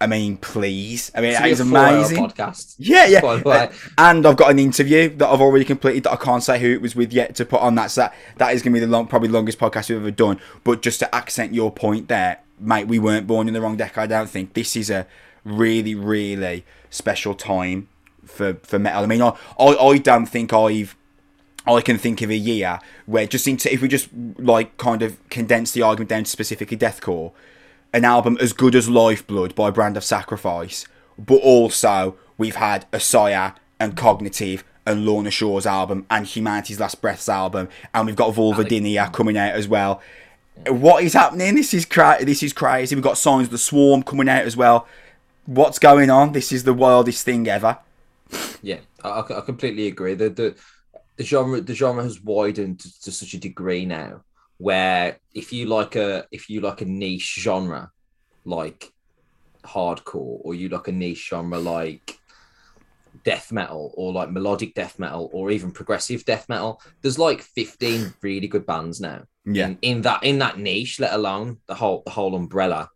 I 0.00 0.08
mean, 0.08 0.36
please. 0.36 1.12
I 1.14 1.20
mean, 1.20 1.36
It's 1.40 1.60
amazing. 1.60 2.16
podcast. 2.16 2.74
Yeah, 2.78 3.06
yeah. 3.06 3.72
And 3.96 4.26
I've 4.26 4.36
got 4.36 4.50
an 4.50 4.58
interview 4.58 5.10
that 5.10 5.28
I've 5.28 5.40
already 5.40 5.64
completed 5.64 6.02
that 6.02 6.12
I 6.12 6.16
can't 6.16 6.42
say 6.42 6.58
who 6.58 6.72
it 6.72 6.82
was 6.82 6.96
with 6.96 7.12
yet 7.12 7.36
to 7.36 7.44
put 7.44 7.60
on 7.60 7.76
that. 7.76 7.92
So 7.92 8.00
that, 8.00 8.14
that 8.38 8.54
is 8.54 8.62
going 8.62 8.72
to 8.74 8.80
be 8.80 8.84
the 8.84 8.90
long, 8.90 9.06
probably 9.06 9.28
longest 9.28 9.60
podcast 9.60 9.90
we've 9.90 9.98
ever 9.98 10.10
done. 10.10 10.40
But 10.64 10.82
just 10.82 10.98
to 10.98 11.14
accent 11.14 11.54
your 11.54 11.70
point 11.70 12.08
there, 12.08 12.40
mate, 12.58 12.88
we 12.88 12.98
weren't 12.98 13.28
born 13.28 13.46
in 13.46 13.54
the 13.54 13.60
wrong 13.60 13.76
decade. 13.76 14.10
I 14.10 14.18
don't 14.18 14.28
think 14.28 14.54
this 14.54 14.74
is 14.74 14.90
a 14.90 15.06
really, 15.44 15.94
really 15.94 16.64
special 16.90 17.36
time 17.36 17.86
for 18.32 18.54
for 18.62 18.78
metal. 18.78 19.02
I 19.02 19.06
mean, 19.06 19.22
I 19.22 19.36
I, 19.58 19.76
I 19.76 19.98
don't 19.98 20.26
think 20.26 20.52
I've 20.52 20.96
I 21.66 21.80
can 21.80 21.98
think 21.98 22.22
of 22.22 22.30
a 22.30 22.36
year 22.36 22.80
where 23.06 23.26
just 23.26 23.46
into 23.46 23.72
if 23.72 23.80
we 23.82 23.88
just 23.88 24.08
like 24.38 24.76
kind 24.78 25.02
of 25.02 25.16
condense 25.28 25.72
the 25.72 25.82
argument 25.82 26.10
down 26.10 26.24
to 26.24 26.30
specifically 26.30 26.76
deathcore, 26.76 27.32
an 27.92 28.04
album 28.04 28.36
as 28.40 28.52
good 28.52 28.74
as 28.74 28.88
Lifeblood 28.88 29.54
by 29.54 29.70
Brand 29.70 29.96
of 29.96 30.04
Sacrifice, 30.04 30.86
but 31.18 31.40
also 31.40 32.16
we've 32.36 32.56
had 32.56 32.86
Osiah 32.92 33.52
and 33.78 33.96
Cognitive 33.96 34.64
and 34.84 35.06
Lorna 35.06 35.30
Shore's 35.30 35.66
album 35.66 36.06
and 36.10 36.26
Humanity's 36.26 36.80
Last 36.80 37.00
Breath's 37.00 37.28
album, 37.28 37.68
and 37.94 38.06
we've 38.06 38.16
got 38.16 38.34
Vulvodynia 38.34 39.12
coming 39.12 39.36
out 39.36 39.54
as 39.54 39.68
well. 39.68 40.02
What 40.66 41.04
is 41.04 41.12
happening? 41.12 41.54
This 41.54 41.72
is 41.72 41.84
cra- 41.84 42.24
This 42.24 42.42
is 42.42 42.52
crazy. 42.52 42.94
We've 42.94 43.04
got 43.04 43.18
Signs 43.18 43.46
of 43.46 43.52
the 43.52 43.58
Swarm 43.58 44.02
coming 44.02 44.28
out 44.28 44.44
as 44.44 44.56
well. 44.56 44.86
What's 45.46 45.78
going 45.78 46.10
on? 46.10 46.32
This 46.32 46.52
is 46.52 46.64
the 46.64 46.74
wildest 46.74 47.24
thing 47.24 47.48
ever. 47.48 47.78
Yeah, 48.62 48.80
I, 49.02 49.20
I 49.20 49.40
completely 49.40 49.86
agree. 49.88 50.14
The 50.14 50.30
the 50.30 50.54
the 51.16 51.24
genre 51.24 51.60
the 51.60 51.74
genre 51.74 52.02
has 52.02 52.20
widened 52.20 52.80
to, 52.80 53.00
to 53.02 53.12
such 53.12 53.34
a 53.34 53.38
degree 53.38 53.84
now 53.84 54.22
where 54.58 55.18
if 55.34 55.52
you 55.52 55.66
like 55.66 55.96
a 55.96 56.26
if 56.30 56.48
you 56.48 56.60
like 56.60 56.80
a 56.80 56.84
niche 56.84 57.36
genre 57.40 57.90
like 58.44 58.90
hardcore 59.66 60.40
or 60.44 60.54
you 60.54 60.68
like 60.68 60.88
a 60.88 60.92
niche 60.92 61.28
genre 61.28 61.58
like 61.58 62.16
death 63.24 63.52
metal 63.52 63.92
or 63.96 64.12
like 64.12 64.30
melodic 64.30 64.74
death 64.74 64.98
metal 64.98 65.28
or 65.32 65.50
even 65.50 65.70
progressive 65.70 66.24
death 66.24 66.48
metal 66.48 66.80
there's 67.02 67.18
like 67.18 67.42
15 67.42 68.14
really 68.22 68.48
good 68.48 68.66
bands 68.66 69.00
now 69.00 69.22
Yeah. 69.44 69.66
in, 69.68 69.78
in 69.82 70.02
that 70.02 70.22
in 70.24 70.38
that 70.38 70.58
niche 70.58 70.98
let 70.98 71.12
alone 71.12 71.58
the 71.68 71.74
whole 71.74 72.02
the 72.04 72.10
whole 72.10 72.34
umbrella 72.34 72.88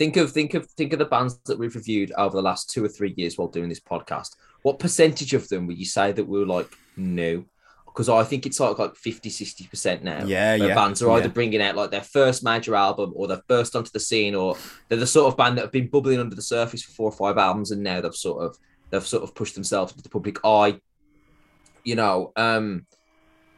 think 0.00 0.16
of 0.16 0.32
think 0.32 0.54
of 0.54 0.64
think 0.78 0.94
of 0.94 0.98
the 0.98 1.04
bands 1.04 1.38
that 1.44 1.58
we've 1.58 1.74
reviewed 1.74 2.10
over 2.16 2.34
the 2.34 2.42
last 2.42 2.70
two 2.70 2.82
or 2.82 2.88
three 2.88 3.12
years 3.18 3.36
while 3.36 3.48
doing 3.48 3.68
this 3.68 3.78
podcast 3.78 4.34
what 4.62 4.78
percentage 4.78 5.34
of 5.34 5.46
them 5.50 5.66
would 5.66 5.76
you 5.76 5.84
say 5.84 6.10
that 6.10 6.24
we 6.26 6.38
were 6.38 6.46
like 6.46 6.70
new 6.96 7.44
because 7.84 8.08
i 8.08 8.24
think 8.24 8.46
it's 8.46 8.58
like 8.58 8.78
like 8.78 8.96
50 8.96 9.28
60 9.28 9.66
percent 9.66 10.02
now 10.02 10.24
Yeah, 10.24 10.54
yeah. 10.54 10.74
bands 10.74 11.02
are 11.02 11.10
either 11.10 11.26
yeah. 11.26 11.32
bringing 11.32 11.60
out 11.60 11.76
like 11.76 11.90
their 11.90 12.00
first 12.00 12.42
major 12.42 12.74
album 12.74 13.12
or 13.14 13.28
they've 13.28 13.46
burst 13.46 13.76
onto 13.76 13.90
the 13.90 14.00
scene 14.00 14.34
or 14.34 14.56
they're 14.88 14.96
the 14.96 15.06
sort 15.06 15.30
of 15.30 15.36
band 15.36 15.58
that 15.58 15.62
have 15.64 15.72
been 15.72 15.88
bubbling 15.88 16.18
under 16.18 16.34
the 16.34 16.40
surface 16.40 16.82
for 16.82 16.92
four 16.92 17.08
or 17.10 17.12
five 17.12 17.36
albums 17.36 17.70
and 17.70 17.82
now 17.82 18.00
they've 18.00 18.14
sort 18.14 18.42
of 18.42 18.56
they've 18.88 19.06
sort 19.06 19.22
of 19.22 19.34
pushed 19.34 19.54
themselves 19.54 19.92
into 19.92 20.02
the 20.02 20.08
public 20.08 20.38
eye 20.44 20.80
you 21.84 21.94
know 21.94 22.32
um 22.36 22.86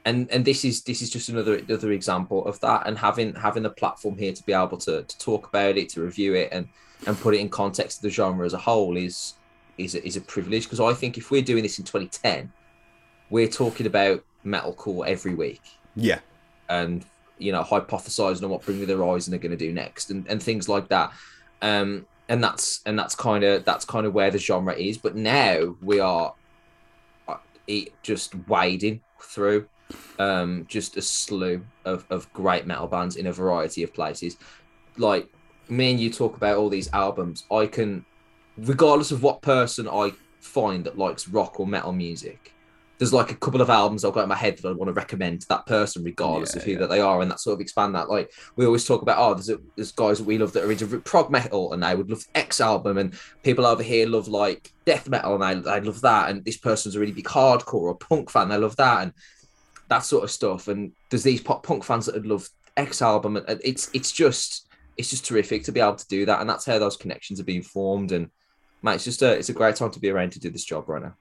and 0.04 0.30
and 0.30 0.44
this 0.44 0.64
is 0.64 0.82
this 0.82 1.02
is 1.02 1.10
just 1.10 1.28
another 1.28 1.56
another 1.56 1.92
example 1.92 2.44
of 2.46 2.58
that 2.60 2.86
and 2.86 2.98
having 2.98 3.34
having 3.34 3.62
the 3.62 3.70
platform 3.70 4.16
here 4.16 4.32
to 4.32 4.42
be 4.44 4.52
able 4.52 4.76
to, 4.76 5.02
to 5.02 5.18
talk 5.18 5.46
about 5.48 5.76
it 5.76 5.88
to 5.90 6.02
review 6.02 6.34
it 6.34 6.48
and 6.52 6.68
and 7.06 7.18
put 7.18 7.34
it 7.34 7.38
in 7.38 7.48
context 7.48 7.98
of 7.98 8.02
the 8.02 8.10
genre 8.10 8.44
as 8.44 8.52
a 8.52 8.58
whole 8.58 8.96
is 8.96 9.34
is 9.78 9.94
a, 9.94 10.04
is 10.06 10.16
a 10.16 10.20
privilege. 10.20 10.64
Because 10.64 10.80
i 10.80 10.92
think 10.92 11.18
if 11.18 11.30
we're 11.30 11.42
doing 11.42 11.62
this 11.62 11.78
in 11.78 11.84
2010 11.84 12.52
we're 13.30 13.48
talking 13.48 13.86
about 13.86 14.22
metalcore 14.44 15.06
every 15.06 15.34
week. 15.34 15.62
Yeah. 15.94 16.20
and 16.68 17.04
you 17.38 17.52
know 17.52 17.62
hypothesizing 17.62 18.42
on 18.42 18.50
what 18.50 18.62
Bring 18.62 18.80
Me 18.80 18.86
the 18.86 18.96
Horizon 18.96 19.34
are 19.34 19.38
going 19.38 19.50
to 19.50 19.56
do 19.56 19.72
next 19.72 20.10
and, 20.10 20.26
and 20.28 20.42
things 20.42 20.68
like 20.68 20.88
that. 20.88 21.12
Um 21.60 22.06
and 22.28 22.42
that's 22.42 22.82
and 22.86 22.98
that's 22.98 23.14
kind 23.14 23.44
of 23.44 23.64
that's 23.64 23.84
kind 23.84 24.06
of 24.06 24.14
where 24.14 24.30
the 24.30 24.38
genre 24.38 24.74
is. 24.74 24.98
But 24.98 25.16
now 25.16 25.76
we 25.82 26.00
are 26.00 26.34
uh, 27.28 27.36
it 27.66 27.92
just 28.02 28.34
wading 28.48 29.00
through 29.20 29.68
um 30.18 30.64
just 30.68 30.96
a 30.96 31.02
slew 31.02 31.64
of, 31.84 32.04
of 32.10 32.32
great 32.32 32.66
metal 32.66 32.86
bands 32.86 33.16
in 33.16 33.26
a 33.26 33.32
variety 33.32 33.82
of 33.82 33.92
places 33.94 34.36
like 34.96 35.28
me 35.68 35.90
and 35.90 36.00
you 36.00 36.10
talk 36.10 36.36
about 36.36 36.56
all 36.58 36.68
these 36.68 36.90
albums 36.92 37.44
i 37.50 37.66
can 37.66 38.04
regardless 38.56 39.10
of 39.10 39.22
what 39.22 39.42
person 39.42 39.88
i 39.88 40.10
find 40.40 40.84
that 40.84 40.98
likes 40.98 41.28
rock 41.28 41.58
or 41.60 41.66
metal 41.66 41.92
music 41.92 42.52
there's 42.98 43.12
like 43.12 43.32
a 43.32 43.36
couple 43.36 43.60
of 43.60 43.68
albums 43.68 44.04
I've 44.04 44.12
got 44.12 44.22
in 44.22 44.28
my 44.28 44.36
head 44.36 44.58
that 44.58 44.68
I 44.68 44.72
want 44.72 44.88
to 44.88 44.92
recommend 44.92 45.40
to 45.40 45.48
that 45.48 45.66
person, 45.66 46.04
regardless 46.04 46.54
Yeah, 46.54 46.60
of 46.60 46.64
who 46.64 46.72
yeah. 46.72 46.78
that 46.78 46.88
they 46.88 47.00
are, 47.00 47.20
and 47.20 47.28
that 47.32 47.40
sort 47.40 47.54
of 47.54 47.60
expand 47.60 47.96
that. 47.96 48.08
Like 48.08 48.30
we 48.54 48.64
always 48.64 48.84
talk 48.84 49.02
about, 49.02 49.18
oh, 49.18 49.34
there's 49.34 49.48
a, 49.48 49.58
there's 49.74 49.90
guys 49.90 50.18
that 50.18 50.24
we 50.24 50.38
love 50.38 50.52
that 50.52 50.62
are 50.62 50.70
into 50.70 50.86
prog 51.00 51.28
metal, 51.28 51.72
and 51.72 51.82
they 51.82 51.96
would 51.96 52.08
love 52.10 52.24
X 52.36 52.60
album, 52.60 52.98
and 52.98 53.14
people 53.42 53.66
over 53.66 53.82
here 53.82 54.06
love 54.06 54.28
like 54.28 54.70
death 54.86 55.08
metal, 55.08 55.34
and 55.34 55.66
I 55.66 55.68
I 55.68 55.78
love 55.80 56.00
that, 56.02 56.30
and 56.30 56.44
this 56.44 56.58
person's 56.58 56.94
a 56.94 57.00
really 57.00 57.10
big 57.10 57.24
hardcore 57.24 57.74
or 57.74 57.96
punk 57.96 58.30
fan, 58.30 58.48
they 58.50 58.56
love 58.56 58.76
that, 58.76 59.02
and 59.02 59.12
that 59.92 60.04
sort 60.04 60.24
of 60.24 60.30
stuff. 60.30 60.68
And 60.68 60.92
there's 61.10 61.22
these 61.22 61.40
pop 61.40 61.62
punk 61.62 61.84
fans 61.84 62.06
that 62.06 62.14
would 62.14 62.26
love 62.26 62.48
X 62.76 63.02
album, 63.02 63.36
and 63.36 63.60
it's 63.62 63.90
it's 63.92 64.10
just 64.10 64.68
it's 64.96 65.10
just 65.10 65.26
terrific 65.26 65.64
to 65.64 65.72
be 65.72 65.80
able 65.80 65.96
to 65.96 66.08
do 66.08 66.24
that, 66.26 66.40
and 66.40 66.48
that's 66.48 66.64
how 66.64 66.78
those 66.78 66.96
connections 66.96 67.38
are 67.40 67.44
being 67.44 67.62
formed. 67.62 68.12
And 68.12 68.30
mate, 68.82 68.94
it's 68.94 69.04
just 69.04 69.22
a 69.22 69.32
it's 69.32 69.50
a 69.50 69.54
great 69.54 69.76
time 69.76 69.90
to 69.90 70.00
be 70.00 70.10
around 70.10 70.32
to 70.32 70.40
do 70.40 70.50
this 70.50 70.64
job 70.64 70.88
right 70.88 71.02
now. 71.02 71.14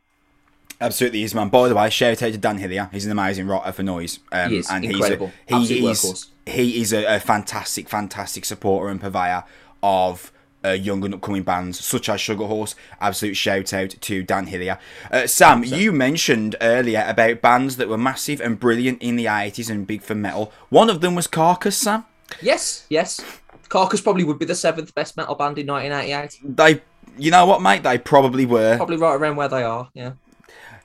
Absolutely 0.80 1.22
is, 1.22 1.36
man. 1.36 1.50
By 1.50 1.68
the 1.68 1.76
way, 1.76 1.90
shout 1.92 2.24
out 2.24 2.32
to 2.32 2.38
Dan 2.38 2.58
Hillier. 2.58 2.90
He's 2.92 3.06
an 3.06 3.12
amazing 3.12 3.48
writer 3.48 3.72
for 3.72 3.84
noise. 3.84 4.20
Um, 4.32 4.50
He 4.50 4.58
is 4.58 4.70
and 4.72 4.84
incredible. 4.84 5.32
He's 5.48 5.70
a, 5.70 5.74
he 5.74 5.88
is 5.90 6.28
he 6.46 6.82
is 6.82 6.94
a, 6.94 7.16
a 7.16 7.20
fantastic, 7.20 7.88
fantastic 7.88 8.46
supporter 8.46 8.90
and 8.90 9.00
purveyor 9.00 9.44
of 9.84 10.32
uh, 10.64 10.72
young 10.72 11.04
and 11.04 11.14
upcoming 11.14 11.44
bands 11.44 11.84
such 11.84 12.10
as 12.10 12.22
Sugar 12.22 12.46
Horse. 12.46 12.76
Absolute 13.00 13.36
shout 13.36 13.74
out 13.74 13.90
to 14.02 14.24
Dan 14.24 14.48
Hillier. 14.48 14.78
Uh, 15.12 15.28
Sam, 15.28 15.64
you 15.64 15.92
mentioned 15.92 16.56
earlier 16.62 17.06
about 17.08 17.42
bands 17.42 17.78
that 17.78 17.90
were 17.90 17.98
massive 17.98 18.42
and 18.42 18.60
brilliant 18.60 19.02
in 19.02 19.16
the 19.16 19.26
80s 19.26 19.70
and 19.70 19.88
big 19.88 20.02
for 20.02 20.16
metal. 20.16 20.52
One 20.70 20.90
of 20.90 21.02
them 21.02 21.16
was 21.16 21.28
Carcass, 21.28 21.78
Sam. 21.78 22.06
Yes, 22.42 22.86
yes. 22.90 23.22
Carcass 23.70 24.02
probably 24.02 24.24
would 24.24 24.40
be 24.40 24.46
the 24.46 24.56
seventh 24.56 24.94
best 24.94 25.16
metal 25.18 25.36
band 25.36 25.58
in 25.58 25.68
1988. 25.68 26.56
They, 26.58 26.82
you 27.18 27.32
know 27.32 27.46
what, 27.46 27.62
mate? 27.62 27.84
They 27.84 27.98
probably 27.98 28.46
were. 28.46 28.76
Probably 28.78 28.98
right 28.98 29.16
around 29.16 29.38
where 29.38 29.48
they 29.48 29.64
are. 29.64 29.90
Yeah. 29.94 30.14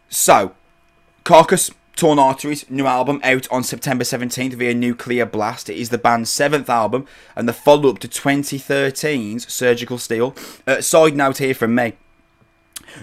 So, 0.09 0.55
Carcass 1.25 1.71
Torn 1.97 2.19
Arteries, 2.19 2.69
new 2.71 2.87
album 2.87 3.21
out 3.25 3.49
on 3.51 3.63
September 3.65 4.05
17th 4.05 4.53
via 4.53 4.75
Nuclear 4.75 5.25
Blast. 5.25 5.71
It 5.71 5.77
is 5.79 5.89
the 5.89 5.97
band's 5.97 6.29
seventh 6.29 6.69
album 6.69 7.07
and 7.35 7.49
the 7.49 7.55
follow 7.55 7.89
up 7.89 8.01
to 8.01 8.09
2013's 8.09 9.51
Surgical 9.51 9.97
Steel. 9.97 10.35
Uh, 10.67 10.83
side 10.83 11.17
note 11.17 11.39
here 11.39 11.55
from 11.55 11.75
me 11.75 11.95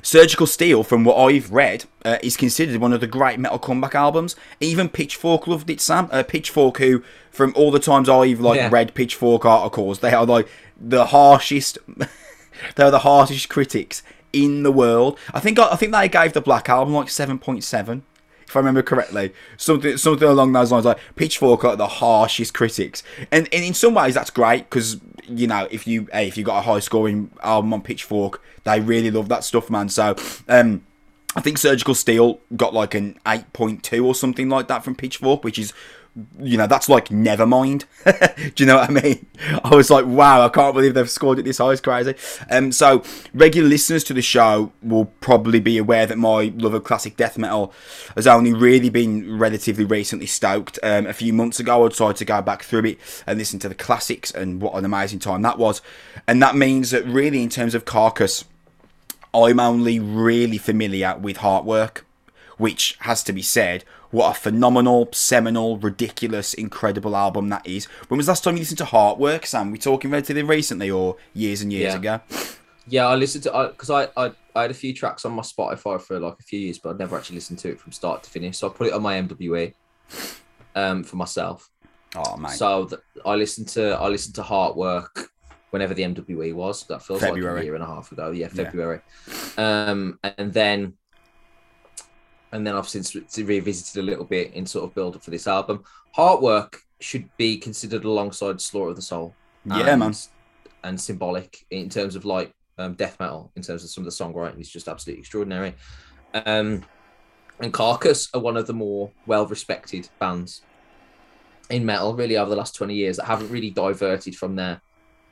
Surgical 0.04 0.46
Steel, 0.46 0.84
from 0.84 1.04
what 1.04 1.18
I've 1.18 1.52
read, 1.52 1.86
uh, 2.06 2.20
is 2.22 2.38
considered 2.38 2.80
one 2.80 2.94
of 2.94 3.02
the 3.02 3.08
great 3.08 3.40
metal 3.40 3.58
comeback 3.58 3.96
albums. 3.96 4.36
Even 4.60 4.90
Pitchfork 4.90 5.48
loved 5.48 5.72
it, 5.72 5.82
Sam. 5.82 6.08
Uh, 6.12 6.22
Pitchfork, 6.22 6.78
who, 6.78 7.04
from 7.32 7.52
all 7.56 7.72
the 7.72 7.80
times 7.80 8.08
I've 8.08 8.40
like 8.40 8.58
Yeah. 8.58 8.70
read 8.72 8.94
Pitchfork 8.94 9.44
articles, 9.44 10.00
they 10.00 10.14
are 10.14 10.26
like 10.26 10.48
the 10.80 11.06
harshest. 11.06 11.80
they 12.76 12.84
are 12.84 12.92
the 12.92 13.00
harshest 13.00 13.50
critics 13.50 14.04
in 14.32 14.62
the 14.62 14.72
world. 14.72 15.18
I 15.34 15.40
think 15.40 15.58
I 15.58 15.76
think 15.76 15.92
they 15.94 16.08
gave 16.10 16.34
the 16.34 16.42
Black 16.42 16.70
Album 16.70 16.94
like 16.94 17.10
seven 17.10 17.38
point 17.40 17.64
seven, 17.64 18.04
if 18.54 18.58
I 18.58 18.60
remember 18.60 18.84
correctly. 18.84 19.34
Something 19.58 19.98
something 19.98 20.28
along 20.28 20.54
those 20.54 20.72
lines. 20.72 20.86
Like 20.86 21.00
Pitchfork 21.16 21.66
are 21.66 21.76
the 21.76 21.88
harshest 21.88 22.54
critics, 22.54 23.02
and, 23.32 23.50
and 23.52 23.66
in 23.66 23.74
some 23.74 23.96
ways 23.96 24.14
that's 24.14 24.30
great 24.30 24.70
because 24.70 25.02
you 25.28 25.48
know 25.48 25.68
if 25.72 25.88
you 25.88 26.08
hey, 26.14 26.28
if 26.28 26.38
you 26.38 26.44
got 26.44 26.60
a 26.60 26.62
high 26.62 26.80
scoring 26.80 27.32
album 27.42 27.74
on 27.74 27.82
Pitchfork, 27.82 28.42
they 28.64 28.80
really 28.80 29.10
love 29.12 29.30
that 29.30 29.44
stuff, 29.44 29.70
man. 29.70 29.90
So. 29.90 30.16
um 30.48 30.86
I 31.36 31.42
think 31.42 31.58
Surgical 31.58 31.96
Steel 31.96 32.40
got 32.56 32.76
like 32.76 32.94
an 32.94 33.20
8.2 33.26 34.06
or 34.06 34.14
something 34.14 34.50
like 34.50 34.68
that 34.68 34.84
from 34.84 34.94
Pitchfork, 34.94 35.44
which 35.44 35.58
is, 35.58 35.74
you 36.40 36.58
know, 36.58 36.68
that's 36.68 36.90
like 36.90 37.10
never 37.10 37.46
mind. 37.46 37.86
Do 38.06 38.52
you 38.58 38.66
know 38.66 38.78
what 38.78 38.90
I 38.90 38.94
mean? 38.94 39.26
I 39.64 39.76
was 39.76 39.90
like, 39.90 40.06
wow, 40.06 40.46
I 40.46 40.50
can't 40.50 40.76
believe 40.76 40.94
they've 40.94 41.10
scored 41.10 41.40
it 41.40 41.44
this 41.44 41.58
high. 41.58 41.72
It's 41.72 41.82
crazy. 41.82 42.16
Um, 42.52 42.72
so, 42.72 43.04
regular 43.34 43.68
listeners 43.68 44.04
to 44.06 44.14
the 44.14 44.22
show 44.22 44.72
will 44.84 45.06
probably 45.22 45.60
be 45.60 45.78
aware 45.78 46.06
that 46.06 46.18
my 46.18 46.54
love 46.56 46.76
of 46.76 46.84
classic 46.84 47.18
death 47.18 47.38
metal 47.38 47.74
has 48.16 48.28
only 48.28 48.54
really 48.54 48.90
been 48.90 49.40
relatively 49.40 49.86
recently 49.86 50.28
stoked. 50.28 50.78
Um, 50.84 51.08
a 51.08 51.14
few 51.14 51.34
months 51.34 51.60
ago, 51.60 51.86
I 51.86 51.90
decided 51.90 52.18
to 52.18 52.26
go 52.26 52.42
back 52.42 52.64
through 52.64 52.86
it 52.86 53.00
and 53.26 53.40
listen 53.40 53.58
to 53.60 53.70
the 53.70 53.76
classics, 53.76 54.30
and 54.30 54.62
what 54.62 54.76
an 54.76 54.86
amazing 54.86 55.20
time 55.20 55.42
that 55.42 55.58
was. 55.58 55.82
And 56.28 56.42
that 56.44 56.56
means 56.56 56.92
that, 56.92 57.06
really, 57.06 57.42
in 57.42 57.50
terms 57.50 57.74
of 57.74 57.86
Carcass, 57.86 58.46
I'm 59.34 59.60
only 59.60 60.00
really 60.00 60.60
familiar 60.60 61.18
with 61.18 61.38
Heartwork, 61.38 62.02
which 62.58 62.98
has 63.00 63.24
to 63.24 63.34
be 63.34 63.42
said, 63.42 63.84
what 64.14 64.30
a 64.38 64.40
phenomenal, 64.40 65.10
seminal, 65.12 65.78
ridiculous, 65.80 66.54
incredible 66.54 67.16
album 67.16 67.50
that 67.50 67.66
is. 67.66 67.86
When 68.08 68.18
was 68.18 68.28
the 68.28 68.32
last 68.32 68.44
time 68.44 68.56
you 68.56 68.60
listened 68.60 68.78
to 68.78 68.84
Heartwork, 68.86 69.44
Sam? 69.46 69.72
We 69.72 69.80
talking 69.80 70.12
relatively 70.12 70.44
recently 70.44 70.92
or 70.92 71.18
years 71.34 71.62
and 71.64 71.74
years 71.74 71.94
Yeah. 71.94 72.00
ago? 72.00 72.22
Yeah, 72.88 73.08
I 73.08 73.16
listened 73.16 73.44
to 73.46 73.70
because 73.72 73.90
I, 73.90 74.04
I 74.16 74.32
I 74.56 74.62
had 74.64 74.72
a 74.72 74.76
few 74.76 74.94
tracks 74.94 75.26
on 75.26 75.32
my 75.32 75.42
Spotify 75.42 76.00
for 76.00 76.20
like 76.20 76.36
a 76.40 76.44
few 76.44 76.60
years, 76.60 76.78
but 76.78 76.92
I'd 76.92 77.00
never 77.00 77.18
actually 77.18 77.38
listened 77.38 77.58
to 77.60 77.70
it 77.70 77.80
from 77.80 77.92
start 77.92 78.22
to 78.24 78.30
finish. 78.30 78.58
So 78.60 78.70
I 78.70 78.72
put 78.74 78.88
it 78.88 78.94
on 78.94 79.02
my 79.02 79.16
MWA 79.20 79.74
um, 80.76 81.04
for 81.04 81.16
myself. 81.16 81.70
Oh, 82.16 82.38
mate. 82.38 82.52
So 82.52 82.86
th- 82.86 83.02
I 83.26 83.34
listened 83.36 83.68
to 83.70 83.94
I 83.94 84.08
listened 84.10 84.36
to 84.36 84.44
Heartwork 84.44 85.28
whenever 85.72 85.96
the 85.96 86.04
MWE 86.04 86.54
was. 86.54 86.84
That 86.84 87.02
feels 87.02 87.22
like 87.24 87.34
a 87.34 87.38
year 87.40 87.74
and 87.74 87.84
a 87.84 87.88
half 87.88 88.12
ago. 88.12 88.30
Yeah, 88.30 88.48
Yeah. 88.54 88.64
February. 88.64 89.00
Um, 89.58 90.20
and 90.24 90.54
then 90.54 90.94
and 92.54 92.66
then 92.66 92.76
I've 92.76 92.88
since 92.88 93.16
re- 93.16 93.24
revisited 93.44 94.02
a 94.02 94.06
little 94.06 94.26
bit 94.26 94.54
in 94.54 94.66
sort 94.66 94.86
of 94.86 94.94
build 94.94 95.16
up 95.16 95.24
for 95.24 95.32
this 95.32 95.48
album. 95.48 95.84
Heartwork 96.16 96.76
should 97.02 97.28
be 97.36 97.58
considered 97.58 98.06
alongside 98.06 98.62
Slaughter 98.62 98.92
of 98.92 98.96
the 98.96 99.02
Soul. 99.02 99.36
yeah, 99.66 99.80
and- 99.90 100.00
man. 100.00 100.14
And 100.86 101.00
symbolic 101.00 101.66
in 101.72 101.90
terms 101.90 102.16
of 102.16 102.26
like 102.26 102.54
um, 102.78 102.94
death 102.94 103.18
metal, 103.20 103.52
in 103.56 103.64
terms 103.64 103.84
of 103.84 103.90
some 103.90 104.06
of 104.06 104.06
the 104.06 104.24
songwriting 104.24 104.60
is 104.60 104.70
just 104.70 104.90
absolutely 104.90 105.22
extraordinary. 105.22 105.76
Um, 106.34 106.84
and 107.62 107.72
Carcass 107.72 108.30
are 108.34 108.42
one 108.42 108.58
of 108.58 108.68
the 108.68 108.74
more 108.74 109.10
well 109.26 109.48
respected 109.48 110.10
bands 110.20 110.62
in 111.70 111.86
metal, 111.86 112.14
really, 112.16 112.36
over 112.36 112.50
the 112.50 112.56
last 112.56 112.76
20 112.76 112.94
years 112.94 113.16
that 113.16 113.26
haven't 113.26 113.50
really 113.50 113.70
diverted 113.70 114.36
from 114.36 114.56
their 114.56 114.82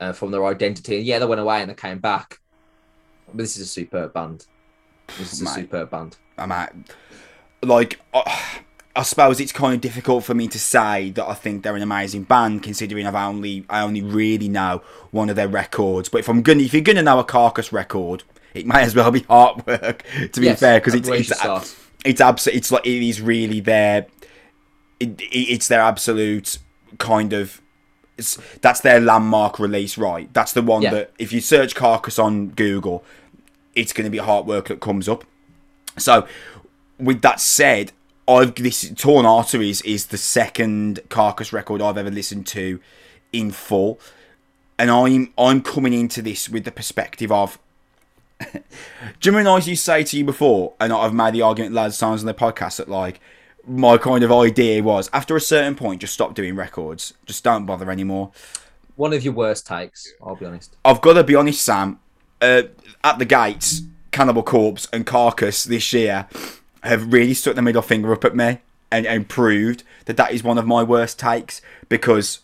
uh, 0.00 0.12
from 0.12 0.30
their 0.30 0.46
identity. 0.46 0.96
And 0.96 1.04
yeah, 1.04 1.18
they 1.18 1.26
went 1.26 1.40
away 1.40 1.60
and 1.60 1.70
they 1.70 1.74
came 1.74 1.98
back. 1.98 2.38
But 3.26 3.36
this 3.36 3.56
is 3.56 3.62
a 3.62 3.70
superb 3.70 4.14
band. 4.14 4.46
This 5.18 5.32
is 5.34 5.42
a 5.42 5.46
superb 5.46 5.90
band. 5.90 6.16
I'm 6.38 6.52
at, 6.52 6.74
like, 7.62 8.00
uh, 8.14 8.22
I 8.94 9.02
suppose 9.02 9.40
it's 9.40 9.52
kind 9.52 9.74
of 9.74 9.80
difficult 9.80 10.24
for 10.24 10.34
me 10.34 10.48
to 10.48 10.58
say 10.58 11.10
that 11.12 11.26
I 11.26 11.34
think 11.34 11.62
they're 11.62 11.76
an 11.76 11.82
amazing 11.82 12.24
band, 12.24 12.62
considering 12.62 13.06
I've 13.06 13.14
only 13.14 13.64
I 13.70 13.80
only 13.80 14.02
really 14.02 14.48
know 14.48 14.82
one 15.10 15.30
of 15.30 15.36
their 15.36 15.48
records. 15.48 16.08
But 16.08 16.18
if 16.18 16.28
I'm 16.28 16.42
gonna, 16.42 16.62
if 16.62 16.72
you're 16.74 16.82
gonna 16.82 17.02
know 17.02 17.18
a 17.18 17.24
Carcass 17.24 17.72
record, 17.72 18.22
it 18.54 18.66
might 18.66 18.82
as 18.82 18.94
well 18.94 19.10
be 19.10 19.22
Heartwork. 19.22 20.02
To 20.32 20.40
be 20.40 20.46
Yes, 20.46 20.60
fair, 20.60 20.78
because 20.80 20.94
that's 20.94 21.08
it's 21.08 21.30
it's 21.30 21.76
it's 22.04 22.20
absolute. 22.20 22.56
It's 22.56 22.70
like 22.72 22.86
it 22.86 23.02
is 23.08 23.20
really 23.20 23.60
their. 23.60 24.06
It, 25.00 25.20
it, 25.20 25.24
it's 25.54 25.68
their 25.68 25.80
absolute 25.80 26.58
kind 26.98 27.32
of. 27.32 27.60
It's, 28.18 28.36
that's 28.60 28.80
their 28.80 29.00
landmark 29.00 29.58
release, 29.58 29.96
right? 29.96 30.32
That's 30.34 30.52
the 30.52 30.60
one 30.60 30.82
Yeah. 30.82 30.90
that 30.90 31.12
if 31.18 31.32
you 31.32 31.40
search 31.40 31.74
Carcass 31.74 32.18
on 32.18 32.48
Google, 32.48 33.02
it's 33.74 33.92
going 33.92 34.04
to 34.04 34.10
be 34.10 34.18
Heartwork 34.18 34.66
that 34.66 34.80
comes 34.80 35.08
up. 35.08 35.24
So, 35.98 36.26
with 36.98 37.22
that 37.22 37.40
said, 37.40 37.92
I've 38.28 38.54
this 38.54 38.90
Torn 38.96 39.26
Arteries 39.26 39.82
is 39.82 40.06
the 40.06 40.16
second 40.16 41.00
Carcass 41.08 41.52
record 41.52 41.82
I've 41.82 41.98
ever 41.98 42.10
listened 42.10 42.46
to 42.48 42.80
in 43.32 43.50
full, 43.50 43.98
and 44.78 44.90
I'm 44.90 45.32
I'm 45.36 45.62
coming 45.62 45.92
into 45.92 46.22
this 46.22 46.48
with 46.48 46.64
the 46.64 46.72
perspective 46.72 47.32
of. 47.32 47.58
Do 48.52 48.60
you 49.22 49.32
remember 49.32 49.50
I 49.50 49.54
used 49.56 49.68
to 49.68 49.76
say 49.76 50.02
to 50.04 50.16
you 50.16 50.24
before, 50.24 50.74
and 50.80 50.92
I've 50.92 51.14
made 51.14 51.34
the 51.34 51.42
argument 51.42 51.74
loads 51.74 51.96
of 51.96 52.00
times 52.00 52.22
on 52.22 52.26
the 52.26 52.34
podcast 52.34 52.76
that 52.76 52.88
like 52.88 53.20
my 53.66 53.96
kind 53.96 54.24
of 54.24 54.32
idea 54.32 54.82
was 54.82 55.08
after 55.12 55.36
a 55.36 55.40
certain 55.40 55.74
point, 55.74 56.00
just 56.00 56.14
stop 56.14 56.34
doing 56.34 56.56
records, 56.56 57.14
just 57.26 57.44
don't 57.44 57.66
bother 57.66 57.90
anymore. 57.90 58.32
One 58.96 59.12
of 59.12 59.24
your 59.24 59.32
worst 59.32 59.66
takes, 59.66 60.12
I'll 60.22 60.36
be 60.36 60.46
honest. 60.46 60.76
I've 60.84 61.00
got 61.00 61.14
to 61.14 61.24
be 61.24 61.34
honest, 61.34 61.62
Sam. 61.62 61.98
Uh, 62.40 62.62
at 63.04 63.18
the 63.18 63.24
gates, 63.24 63.82
Cannibal 64.10 64.42
Corpse 64.42 64.88
and 64.92 65.06
Carcass 65.06 65.64
this 65.64 65.92
year 65.92 66.26
have 66.82 67.12
really 67.12 67.34
stuck 67.34 67.54
the 67.54 67.62
middle 67.62 67.82
finger 67.82 68.12
up 68.12 68.24
at 68.24 68.36
me 68.36 68.58
and, 68.90 69.06
and 69.06 69.28
proved 69.28 69.82
that 70.04 70.16
that 70.16 70.32
is 70.32 70.42
one 70.42 70.58
of 70.58 70.66
my 70.66 70.82
worst 70.82 71.18
takes 71.18 71.62
because 71.88 72.40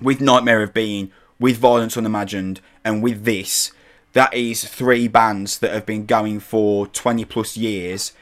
with 0.00 0.20
Nightmare 0.20 0.62
of 0.62 0.74
Being, 0.74 1.10
with 1.38 1.56
Violence 1.56 1.96
Unimagined, 1.96 2.60
and 2.84 3.02
with 3.02 3.24
this, 3.24 3.72
that 4.12 4.32
is 4.34 4.64
three 4.64 5.08
bands 5.08 5.58
that 5.58 5.72
have 5.72 5.86
been 5.86 6.06
going 6.06 6.40
for 6.40 6.86
20 6.86 7.24
plus 7.24 7.56
years, 7.56 8.12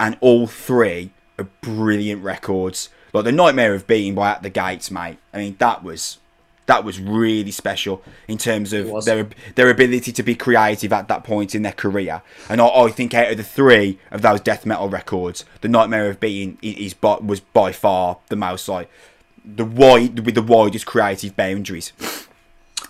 and 0.00 0.16
all 0.20 0.46
three 0.46 1.10
are 1.38 1.48
brilliant 1.60 2.22
records. 2.22 2.88
Like 3.12 3.24
the 3.24 3.32
Nightmare 3.32 3.74
of 3.74 3.86
Being 3.86 4.14
by 4.14 4.30
At 4.30 4.42
the 4.42 4.50
Gates, 4.50 4.90
mate. 4.90 5.18
I 5.32 5.38
mean, 5.38 5.56
that 5.58 5.82
was 5.82 6.18
that 6.66 6.84
was 6.84 7.00
really 7.00 7.50
special 7.50 8.02
in 8.28 8.38
terms 8.38 8.72
of 8.72 9.04
their 9.04 9.28
their 9.54 9.70
ability 9.70 10.12
to 10.12 10.22
be 10.22 10.34
creative 10.34 10.92
at 10.92 11.08
that 11.08 11.24
point 11.24 11.54
in 11.54 11.62
their 11.62 11.72
career. 11.72 12.22
And 12.48 12.60
I, 12.60 12.66
I 12.66 12.90
think 12.90 13.14
out 13.14 13.30
of 13.30 13.36
the 13.36 13.44
three 13.44 13.98
of 14.10 14.22
those 14.22 14.40
death 14.40 14.66
metal 14.66 14.88
records, 14.88 15.44
the 15.60 15.68
Nightmare 15.68 16.10
of 16.10 16.20
Being 16.20 16.58
is, 16.62 16.76
is 16.76 16.94
by, 16.94 17.16
was 17.16 17.40
by 17.40 17.72
far 17.72 18.18
the 18.28 18.36
most 18.36 18.68
like 18.68 18.90
the 19.44 19.64
wide 19.64 20.20
with 20.20 20.34
the 20.34 20.42
widest 20.42 20.86
creative 20.86 21.36
boundaries. 21.36 21.92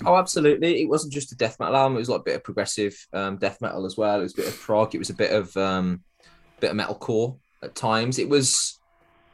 Oh, 0.04 0.16
absolutely. 0.16 0.82
It 0.82 0.88
wasn't 0.88 1.12
just 1.12 1.32
a 1.32 1.36
death 1.36 1.58
metal 1.58 1.76
album. 1.76 1.96
It 1.96 2.00
was 2.00 2.08
like 2.08 2.20
a 2.20 2.24
bit 2.24 2.36
of 2.36 2.44
progressive 2.44 3.06
um, 3.12 3.36
death 3.36 3.60
metal 3.60 3.86
as 3.86 3.96
well. 3.96 4.20
It 4.20 4.24
was 4.24 4.34
a 4.34 4.36
bit 4.36 4.48
of 4.48 4.58
prog. 4.58 4.94
It 4.94 4.98
was 4.98 5.10
a 5.10 5.14
bit 5.14 5.32
of 5.32 5.56
um, 5.56 6.02
bit 6.60 6.70
of 6.70 6.76
metalcore 6.76 7.36
at 7.62 7.74
times. 7.74 8.18
It 8.18 8.28
was. 8.28 8.78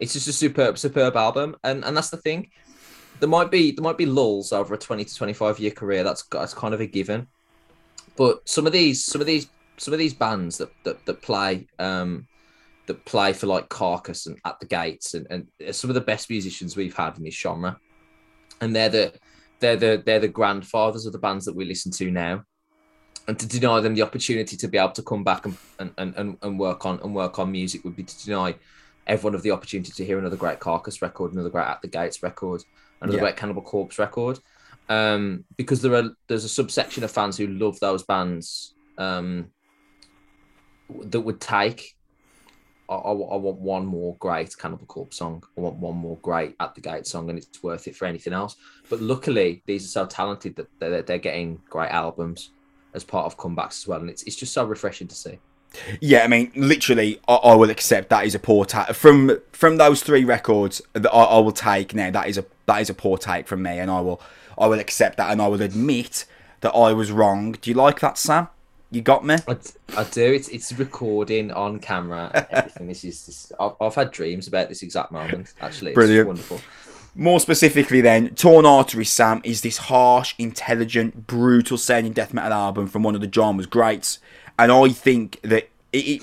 It's 0.00 0.14
just 0.14 0.26
a 0.26 0.33
superb, 0.33 0.78
superb 0.78 1.14
album, 1.16 1.55
and 1.62 1.85
and 1.85 1.96
that's 1.96 2.11
the 2.11 2.16
thing. 2.16 2.50
There 3.23 3.29
might 3.29 3.53
be 3.53 3.71
there 3.71 3.85
might 3.85 3.97
be 3.97 4.05
lulls 4.05 4.53
over 4.53 4.75
a 4.75 4.77
twenty 4.77 5.05
to 5.05 5.15
twenty 5.15 5.33
five 5.33 5.61
year 5.61 5.71
career. 5.71 6.03
That's 6.03 6.25
that's 6.25 6.53
kind 6.53 6.75
of 6.75 6.81
a 6.81 6.87
given. 6.87 7.29
But 8.17 8.49
some 8.49 8.67
of 8.67 8.73
these 8.73 9.05
some 9.05 9.21
of 9.21 9.29
these 9.29 9.49
some 9.77 9.95
of 9.95 10.01
these 10.01 10.13
bands 10.13 10.59
that 10.59 10.73
that, 10.83 11.07
that 11.07 11.23
play 11.23 11.69
um, 11.79 12.27
that 12.87 13.05
play 13.05 13.33
for 13.33 13.47
like 13.47 13.69
Carcass 13.69 14.27
and 14.27 14.41
At 14.45 14.59
the 14.59 14.67
Gates 14.67 15.15
and, 15.15 15.29
and 15.31 15.47
some 15.73 15.89
of 15.89 15.95
the 15.95 16.01
best 16.01 16.31
musicians 16.31 16.77
we've 16.77 16.97
had 16.97 17.17
in 17.17 17.23
this 17.23 17.37
genre, 17.37 17.79
and 18.61 18.75
they're 18.75 18.89
the 18.89 19.13
they're 19.61 19.77
the 19.77 20.03
they're 20.05 20.19
the 20.19 20.27
grandfathers 20.27 21.07
of 21.07 21.13
the 21.13 21.21
bands 21.21 21.45
that 21.45 21.55
we 21.55 21.65
listen 21.65 21.93
to 21.93 22.11
now 22.11 22.43
and 23.29 23.39
to 23.39 23.47
deny 23.47 23.79
them 23.79 23.95
the 23.95 24.03
opportunity 24.03 24.57
to 24.57 24.67
be 24.67 24.79
able 24.79 24.91
to 24.91 25.03
come 25.03 25.23
back 25.23 25.47
and 25.47 25.57
and, 25.79 25.95
and, 26.17 26.39
and 26.43 26.59
work 26.59 26.85
on 26.85 26.99
and 27.05 27.15
work 27.15 27.39
on 27.39 27.53
music 27.53 27.85
would 27.85 27.95
be 27.95 28.03
to 28.03 28.25
deny 28.25 28.53
everyone 29.07 29.37
of 29.37 29.43
the 29.43 29.53
opportunity 29.53 29.93
to 29.93 30.05
hear 30.05 30.19
another 30.19 30.35
great 30.37 30.59
carcass 30.59 31.01
record 31.01 31.33
another 31.33 31.51
great 31.51 31.69
at 31.69 31.81
the 31.83 31.89
gates 31.89 32.21
record 32.21 32.65
another 33.03 33.19
Yeah. 33.19 33.25
great 33.25 33.37
cannibal 33.37 33.62
corpse 33.62 33.99
record 33.99 34.38
um 34.88 35.45
because 35.57 35.83
there 35.83 35.95
are 35.95 36.11
there's 36.29 36.45
a 36.45 36.49
subsection 36.49 37.05
of 37.05 37.11
fans 37.11 37.37
who 37.37 37.47
love 37.47 37.79
those 37.81 38.03
bands 38.05 38.75
um 38.99 39.51
that 41.05 41.21
would 41.21 41.41
take 41.41 41.95
I, 42.88 42.95
I, 42.95 43.11
I 43.12 43.37
want 43.37 43.59
one 43.59 43.87
more 43.87 44.17
great 44.19 44.57
Cannibal 44.59 44.87
Corpse 44.87 45.17
song. 45.17 45.43
I 45.57 45.61
want 45.61 45.77
one 45.77 45.97
more 45.97 46.19
great 46.19 46.57
At 46.61 46.75
the 46.75 46.81
Gate 46.81 47.07
song, 47.07 47.31
and 47.31 47.38
it's 47.38 47.62
worth 47.62 47.87
it 47.87 47.97
for 47.97 48.07
anything 48.07 48.33
else. 48.33 48.57
But 48.91 49.01
luckily, 49.01 49.62
these 49.67 49.85
are 49.87 49.88
so 49.88 50.07
talented 50.07 50.57
that 50.57 50.67
they're, 50.79 51.03
they're 51.03 51.19
getting 51.19 51.61
great 51.71 51.91
albums 51.91 52.51
as 52.93 53.05
part 53.05 53.27
of 53.27 53.38
comebacks 53.38 53.83
as 53.83 53.87
well, 53.87 54.01
and 54.01 54.11
it's 54.11 54.25
it's 54.25 54.37
just 54.37 54.53
so 54.53 54.65
refreshing 54.65 55.09
to 55.09 55.15
see. 55.15 55.38
Yeah, 56.01 56.25
I 56.25 56.29
mean, 56.29 56.53
literally, 56.55 57.21
I, 57.29 57.35
I 57.35 57.55
will 57.55 57.71
accept 57.71 58.11
that 58.11 58.25
is 58.27 58.35
a 58.35 58.39
poor 58.39 58.65
take 58.65 58.95
from 58.95 59.39
from 59.53 59.77
those 59.77 60.03
three 60.03 60.25
records 60.25 60.83
that 60.93 61.13
I, 61.13 61.23
I 61.25 61.39
will 61.39 61.53
take. 61.53 61.95
Now 61.95 62.11
that 62.11 62.29
is 62.29 62.39
a 62.39 62.45
that 62.67 62.81
is 62.81 62.91
a 62.91 62.95
poor 62.95 63.19
take 63.19 63.47
from 63.47 63.63
me, 63.63 63.79
and 63.79 63.91
I 63.91 64.01
will 64.01 64.21
I 64.59 64.67
will 64.67 64.79
accept 64.79 65.17
that, 65.19 65.31
and 65.31 65.41
I 65.41 65.49
will 65.49 65.63
admit 65.63 66.25
that 66.61 66.73
I 66.73 66.93
was 66.93 67.11
wrong. 67.11 67.53
Do 67.53 67.71
you 67.71 67.77
like 67.77 68.01
that, 68.01 68.19
Sam? 68.19 68.49
You 68.91 69.01
got 69.01 69.25
me. 69.25 69.37
I, 69.49 69.57
I 69.97 70.05
do. 70.05 70.33
It's 70.33 70.49
it's 70.49 70.73
recording 70.75 71.51
on 71.53 71.79
camera. 71.79 72.31
and 72.35 72.47
Everything. 72.51 72.89
this 72.89 73.05
is. 73.05 73.27
This, 73.27 73.53
I've, 73.59 73.73
I've 73.81 73.95
had 73.95 74.11
dreams 74.11 74.49
about 74.49 74.69
this 74.69 74.83
exact 74.83 75.13
moment. 75.13 75.55
Actually, 75.61 75.93
it's 75.93 75.97
Brilliant. 75.97 76.27
wonderful. 76.27 76.61
More 77.15 77.41
specifically, 77.41 78.01
then, 78.01 78.35
Torn 78.35 78.65
Arteries 78.65 79.11
Sam 79.11 79.43
is 79.45 79.61
this 79.61 79.77
harsh, 79.77 80.35
intelligent, 80.39 81.27
brutal 81.27 81.77
sounding 81.77 82.13
death 82.15 82.33
metal 82.33 82.55
album 82.55 82.87
from 82.87 83.03
one 83.03 83.15
of 83.15 83.21
the 83.21 83.31
genre's 83.31 83.67
greats, 83.67 84.19
and 84.59 84.73
I 84.73 84.88
think 84.91 85.41
that 85.43 85.69
it. 85.93 85.99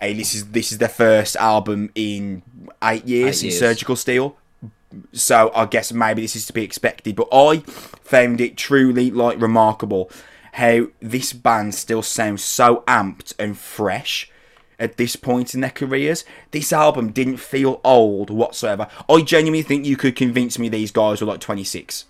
Hey, 0.00 0.14
this 0.14 0.34
is 0.34 0.48
this 0.50 0.72
is 0.72 0.78
their 0.78 0.88
first 0.88 1.36
album 1.36 1.90
in 1.94 2.42
eight 2.82 3.04
years 3.06 3.38
Eight 3.38 3.44
in 3.44 3.50
years. 3.50 3.60
Surgical 3.60 3.94
Steel, 3.94 4.36
so 5.12 5.52
I 5.54 5.66
guess 5.66 5.92
maybe 5.92 6.22
this 6.22 6.34
is 6.34 6.44
to 6.46 6.52
be 6.52 6.64
expected. 6.64 7.14
But 7.14 7.28
I 7.32 7.58
found 7.60 8.40
it 8.40 8.56
truly 8.56 9.12
like 9.12 9.40
remarkable 9.40 10.10
how 10.54 10.88
this 11.00 11.32
band 11.32 11.76
still 11.76 12.02
sounds 12.02 12.42
so 12.42 12.82
amped 12.88 13.32
and 13.38 13.56
fresh 13.56 14.28
at 14.76 14.96
this 14.96 15.14
point 15.14 15.54
in 15.54 15.60
their 15.60 15.70
careers. 15.70 16.24
This 16.50 16.72
album 16.72 17.12
didn't 17.12 17.36
feel 17.36 17.80
old 17.84 18.28
whatsoever. 18.28 18.88
I 19.08 19.22
genuinely 19.22 19.62
think 19.62 19.86
you 19.86 19.96
could 19.96 20.16
convince 20.16 20.58
me 20.58 20.68
these 20.68 20.90
guys 20.90 21.20
were 21.20 21.28
like 21.28 21.40
26. 21.40 22.06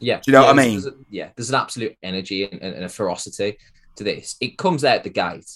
Yeah. 0.00 0.16
Do 0.16 0.22
you 0.26 0.32
know 0.32 0.40
yeah, 0.40 0.46
what 0.52 0.58
I 0.58 0.62
mean? 0.66 0.72
there's 0.80 0.86
a- 0.86 0.94
yeah, 1.08 1.28
there's 1.36 1.50
an 1.50 1.54
absolute 1.56 1.96
energy 2.02 2.44
and, 2.50 2.60
and, 2.60 2.74
and 2.74 2.84
a 2.84 2.88
ferocity 2.88 3.58
to 3.96 4.04
this. 4.04 4.36
It 4.40 4.58
comes 4.58 4.84
out 4.84 5.04
the 5.04 5.10
gate. 5.10 5.50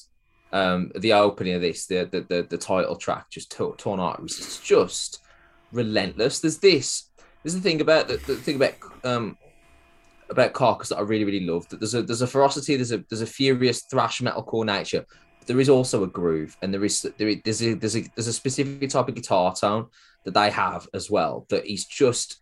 Um, 0.52 0.92
the 0.94 1.14
opening 1.14 1.54
of 1.54 1.62
this, 1.62 1.86
the 1.86 2.04
the 2.04 2.20
the, 2.20 2.46
the 2.48 2.58
title 2.58 2.94
track, 2.96 3.28
just 3.28 3.50
to- 3.52 3.74
torn 3.76 3.98
arteries. 3.98 4.38
It's 4.38 4.60
just 4.60 5.20
relentless. 5.72 6.38
There's 6.38 6.58
this. 6.58 7.10
There's 7.42 7.54
the 7.54 7.60
thing 7.60 7.80
about 7.80 8.06
the, 8.08 8.18
the 8.18 8.36
thing 8.36 8.56
about 8.56 8.74
um 9.02 9.36
about 10.30 10.52
Carcass 10.52 10.90
that 10.90 10.98
I 10.98 11.02
really 11.02 11.24
really 11.24 11.44
love. 11.44 11.68
That 11.68 11.80
there's 11.80 11.94
a 11.94 12.02
there's 12.02 12.22
a 12.22 12.26
ferocity. 12.26 12.76
There's 12.76 12.92
a 12.92 13.04
there's 13.10 13.22
a 13.22 13.26
furious 13.26 13.82
thrash 13.90 14.20
metalcore 14.20 14.64
nature. 14.64 15.04
But 15.38 15.48
there 15.48 15.60
is 15.60 15.68
also 15.68 16.04
a 16.04 16.06
groove, 16.06 16.56
and 16.62 16.72
there 16.72 16.84
is 16.84 17.02
there 17.18 17.28
is 17.28 17.38
there's 17.44 17.62
a 17.62 17.74
there's 17.74 17.96
a 17.96 18.04
there's 18.14 18.28
a 18.28 18.32
specific 18.32 18.88
type 18.90 19.08
of 19.08 19.14
guitar 19.14 19.54
tone 19.54 19.88
that 20.24 20.34
they 20.34 20.50
have 20.50 20.88
as 20.94 21.10
well. 21.10 21.46
That 21.50 21.66
is 21.66 21.84
just 21.84 22.40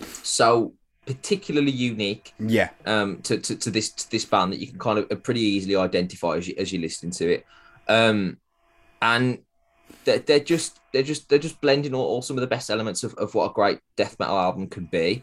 so 0.00 0.74
particularly 1.06 1.70
unique 1.70 2.34
Yeah, 2.38 2.70
um, 2.86 3.20
to, 3.22 3.38
to, 3.38 3.56
to 3.56 3.70
this 3.70 3.90
to 3.90 4.10
this 4.10 4.24
band 4.24 4.52
that 4.52 4.60
you 4.60 4.68
can 4.68 4.78
kind 4.78 4.98
of 4.98 5.22
pretty 5.22 5.40
easily 5.40 5.76
identify 5.76 6.36
as 6.36 6.48
you 6.48 6.54
as 6.58 6.72
you 6.72 6.80
listen 6.80 7.10
to 7.12 7.32
it, 7.34 7.46
um, 7.88 8.38
and 9.02 9.38
they're, 10.04 10.18
they're 10.20 10.40
just 10.40 10.80
they're 10.92 11.02
just 11.02 11.28
they're 11.28 11.38
just 11.38 11.60
blending 11.60 11.94
all, 11.94 12.04
all 12.04 12.22
some 12.22 12.36
of 12.36 12.40
the 12.40 12.46
best 12.46 12.70
elements 12.70 13.04
of, 13.04 13.14
of 13.14 13.34
what 13.34 13.50
a 13.50 13.54
great 13.54 13.80
death 13.96 14.16
metal 14.18 14.38
album 14.38 14.66
can 14.68 14.86
be, 14.86 15.22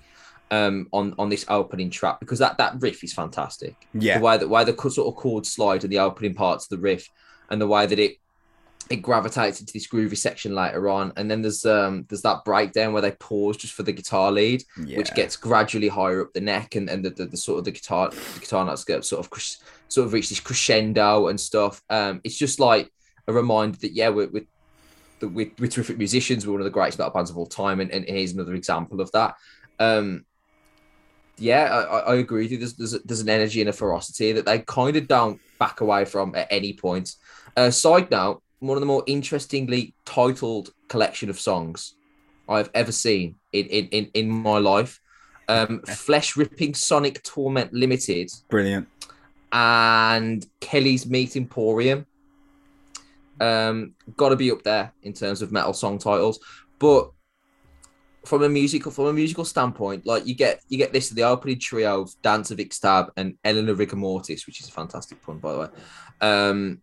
um, 0.52 0.88
on 0.92 1.16
on 1.18 1.30
this 1.30 1.46
opening 1.48 1.90
track 1.90 2.20
because 2.20 2.40
that 2.40 2.58
that 2.58 2.76
riff 2.80 3.04
is 3.04 3.14
fantastic. 3.14 3.76
yeah, 3.94 4.20
The 4.20 4.24
way 4.24 4.38
that 4.38 4.50
way 4.50 4.64
the 4.64 4.78
sort 4.90 5.08
of 5.08 5.16
chord 5.16 5.46
slide 5.46 5.84
and 5.84 5.92
the 5.92 6.00
opening 6.00 6.34
parts 6.34 6.66
of 6.66 6.70
the 6.70 6.82
riff, 6.82 7.10
and 7.50 7.60
the 7.60 7.68
way 7.68 7.86
that 7.86 8.00
it 8.00 8.18
it 8.92 9.02
gravitates 9.02 9.62
into 9.62 9.72
this 9.72 9.88
groovy 9.88 10.18
section 10.18 10.54
later 10.54 10.90
on, 10.90 11.14
and 11.16 11.32
then 11.32 11.42
there's 11.42 11.66
um 11.66 12.06
there's 12.10 12.22
that 12.24 12.44
breakdown 12.44 12.92
where 12.92 13.02
they 13.02 13.12
pause 13.12 13.56
just 13.56 13.74
for 13.74 13.84
the 13.84 13.92
guitar 13.92 14.32
lead 14.32 14.64
yeah. 14.86 14.98
which 14.98 15.14
gets 15.14 15.36
gradually 15.36 15.88
higher 15.88 16.22
up 16.22 16.34
the 16.34 16.42
neck 16.42 16.76
and, 16.76 16.90
and 16.90 17.06
the, 17.06 17.10
the, 17.12 17.26
the 17.26 17.38
sort 17.38 17.60
of 17.60 17.66
the 17.66 17.72
guitar 17.72 18.10
the 18.10 18.40
guitar 18.40 18.66
notes 18.66 18.84
get 18.84 19.06
sort 19.06 19.26
of 19.26 19.44
sort 19.88 20.06
of 20.06 20.14
reach 20.14 20.30
this 20.30 20.40
crescendo 20.40 21.28
and 21.30 21.40
stuff. 21.40 21.82
Um 21.90 22.22
it's 22.24 22.38
just 22.38 22.60
like 22.60 22.92
a 23.28 23.34
reminder 23.34 23.78
that 23.80 23.94
yeah 23.94 24.10
we're, 24.10 24.30
we're, 24.30 24.48
we're, 25.22 25.52
we're 25.58 25.70
terrific 25.70 25.98
musicians. 25.98 26.46
We're 26.46 26.54
one 26.54 26.62
of 26.62 26.66
the 26.66 26.72
greatest 26.72 27.00
metal 27.00 27.14
bands 27.14 27.30
of 27.30 27.38
all 27.38 27.46
time. 27.46 27.80
And, 27.80 27.92
and 27.92 28.06
here's 28.06 28.34
another 28.34 28.56
example 28.56 29.00
of 29.00 29.12
that. 29.14 29.36
Um 29.80 30.26
yeah 31.38 31.64
i, 31.64 31.82
I 31.82 32.00
I 32.00 32.16
agree 32.16 32.44
with 32.44 32.52
you. 32.52 32.58
There's, 32.58 32.74
there's, 32.74 33.02
there's 33.04 33.22
an 33.22 33.30
energy 33.30 33.62
and 33.62 33.70
a 33.70 33.74
ferocity 33.74 34.34
that 34.34 34.46
they 34.46 34.60
kind 34.60 34.98
of 34.98 35.08
don't 35.08 35.40
back 35.60 35.80
away 35.80 36.04
from 36.06 36.36
at 36.36 36.48
any 36.52 36.74
point. 36.74 37.16
Uh, 37.56 37.72
side 37.72 38.10
note 38.12 38.42
one 38.62 38.78
of 38.78 38.80
the 38.80 38.88
more 38.88 39.04
interestingly 39.08 39.94
titled 40.06 40.70
collection 40.88 41.30
of 41.30 41.40
songs 41.40 41.96
I've 42.48 42.70
ever 42.74 42.92
seen 42.92 43.36
in 43.52 43.66
in, 43.66 43.86
in, 43.88 44.06
in 44.14 44.30
my 44.30 44.58
life. 44.60 45.00
Um, 45.50 45.82
Flesh 45.82 46.38
Ripping 46.38 46.76
Sonic 46.76 47.22
Torment 47.24 47.74
Limited 47.74 48.30
Brilliant. 48.50 48.88
and 49.52 50.46
Kelly's 50.62 51.06
Meat 51.06 51.36
Emporium. 51.36 52.06
Um, 53.42 53.96
got 54.16 54.30
to 54.30 54.36
be 54.36 54.52
up 54.52 54.62
there 54.64 54.94
in 55.02 55.14
terms 55.14 55.42
of 55.42 55.52
metal 55.52 55.74
song 55.74 55.98
titles, 55.98 56.40
but 56.80 57.12
from 58.24 58.44
a 58.44 58.50
musical 58.50 58.92
from 58.92 59.08
a 59.08 59.14
musical 59.14 59.44
standpoint, 59.44 60.06
like 60.06 60.28
you 60.28 60.36
get 60.36 60.62
you 60.70 60.78
get 60.78 60.94
this 60.94 61.10
the 61.10 61.24
opening 61.24 61.60
trio 61.60 62.04
of 62.04 62.22
Dance 62.22 62.52
of 62.52 62.60
Ixtab 62.60 63.10
and 63.18 63.36
Eleanor 63.44 63.74
Rigor 63.74 63.96
Mortis, 63.96 64.46
which 64.46 64.62
is 64.62 64.70
a 64.70 64.72
fantastic 64.72 65.22
pun 65.24 65.40
by 65.40 65.52
the 65.52 65.60
way. 65.60 65.68
Um, 66.22 66.82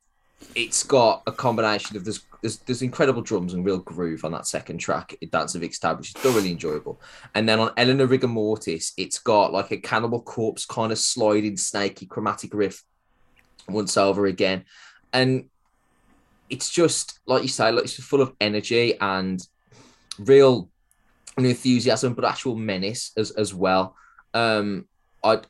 it's 0.55 0.83
got 0.83 1.23
a 1.27 1.33
combination 1.33 1.97
of 1.97 2.05
there's, 2.05 2.25
there's 2.43 2.59
there's 2.59 2.83
incredible 2.83 3.23
drums 3.23 3.55
and 3.55 3.65
real 3.65 3.79
groove 3.79 4.25
on 4.25 4.33
that 4.33 4.47
second 4.47 4.79
track, 4.79 5.15
Dance 5.31 5.55
of 5.55 5.63
Ixtab, 5.63 5.99
which 5.99 6.09
is 6.09 6.23
thoroughly 6.23 6.51
enjoyable. 6.51 7.01
And 7.35 7.49
then 7.49 7.59
on 7.59 7.73
Eleanor 7.77 8.07
Rigor 8.07 8.29
Mortis, 8.29 8.93
it's 8.97 9.19
got 9.19 9.53
like 9.53 9.71
a 9.71 9.79
Cannibal 9.79 10.23
Corpse 10.23 10.65
kind 10.65 10.93
of 10.93 10.99
sliding, 10.99 11.57
snaky, 11.57 12.07
chromatic 12.07 12.55
riff 12.55 12.83
once 13.69 13.97
over 13.97 14.27
again, 14.27 14.65
and 15.13 15.47
it's 16.49 16.71
just 16.71 17.21
like 17.27 17.43
you 17.43 17.49
say, 17.49 17.71
like 17.71 17.85
it's 17.85 17.95
full 18.03 18.23
of 18.23 18.35
energy 18.41 18.99
and 19.01 19.41
real 20.19 20.71
enthusiasm, 21.37 22.15
but 22.15 22.25
actual 22.25 22.57
menace 22.57 23.13
as 23.17 23.31
as 23.33 23.55
well. 23.55 23.97
Um, 24.35 24.87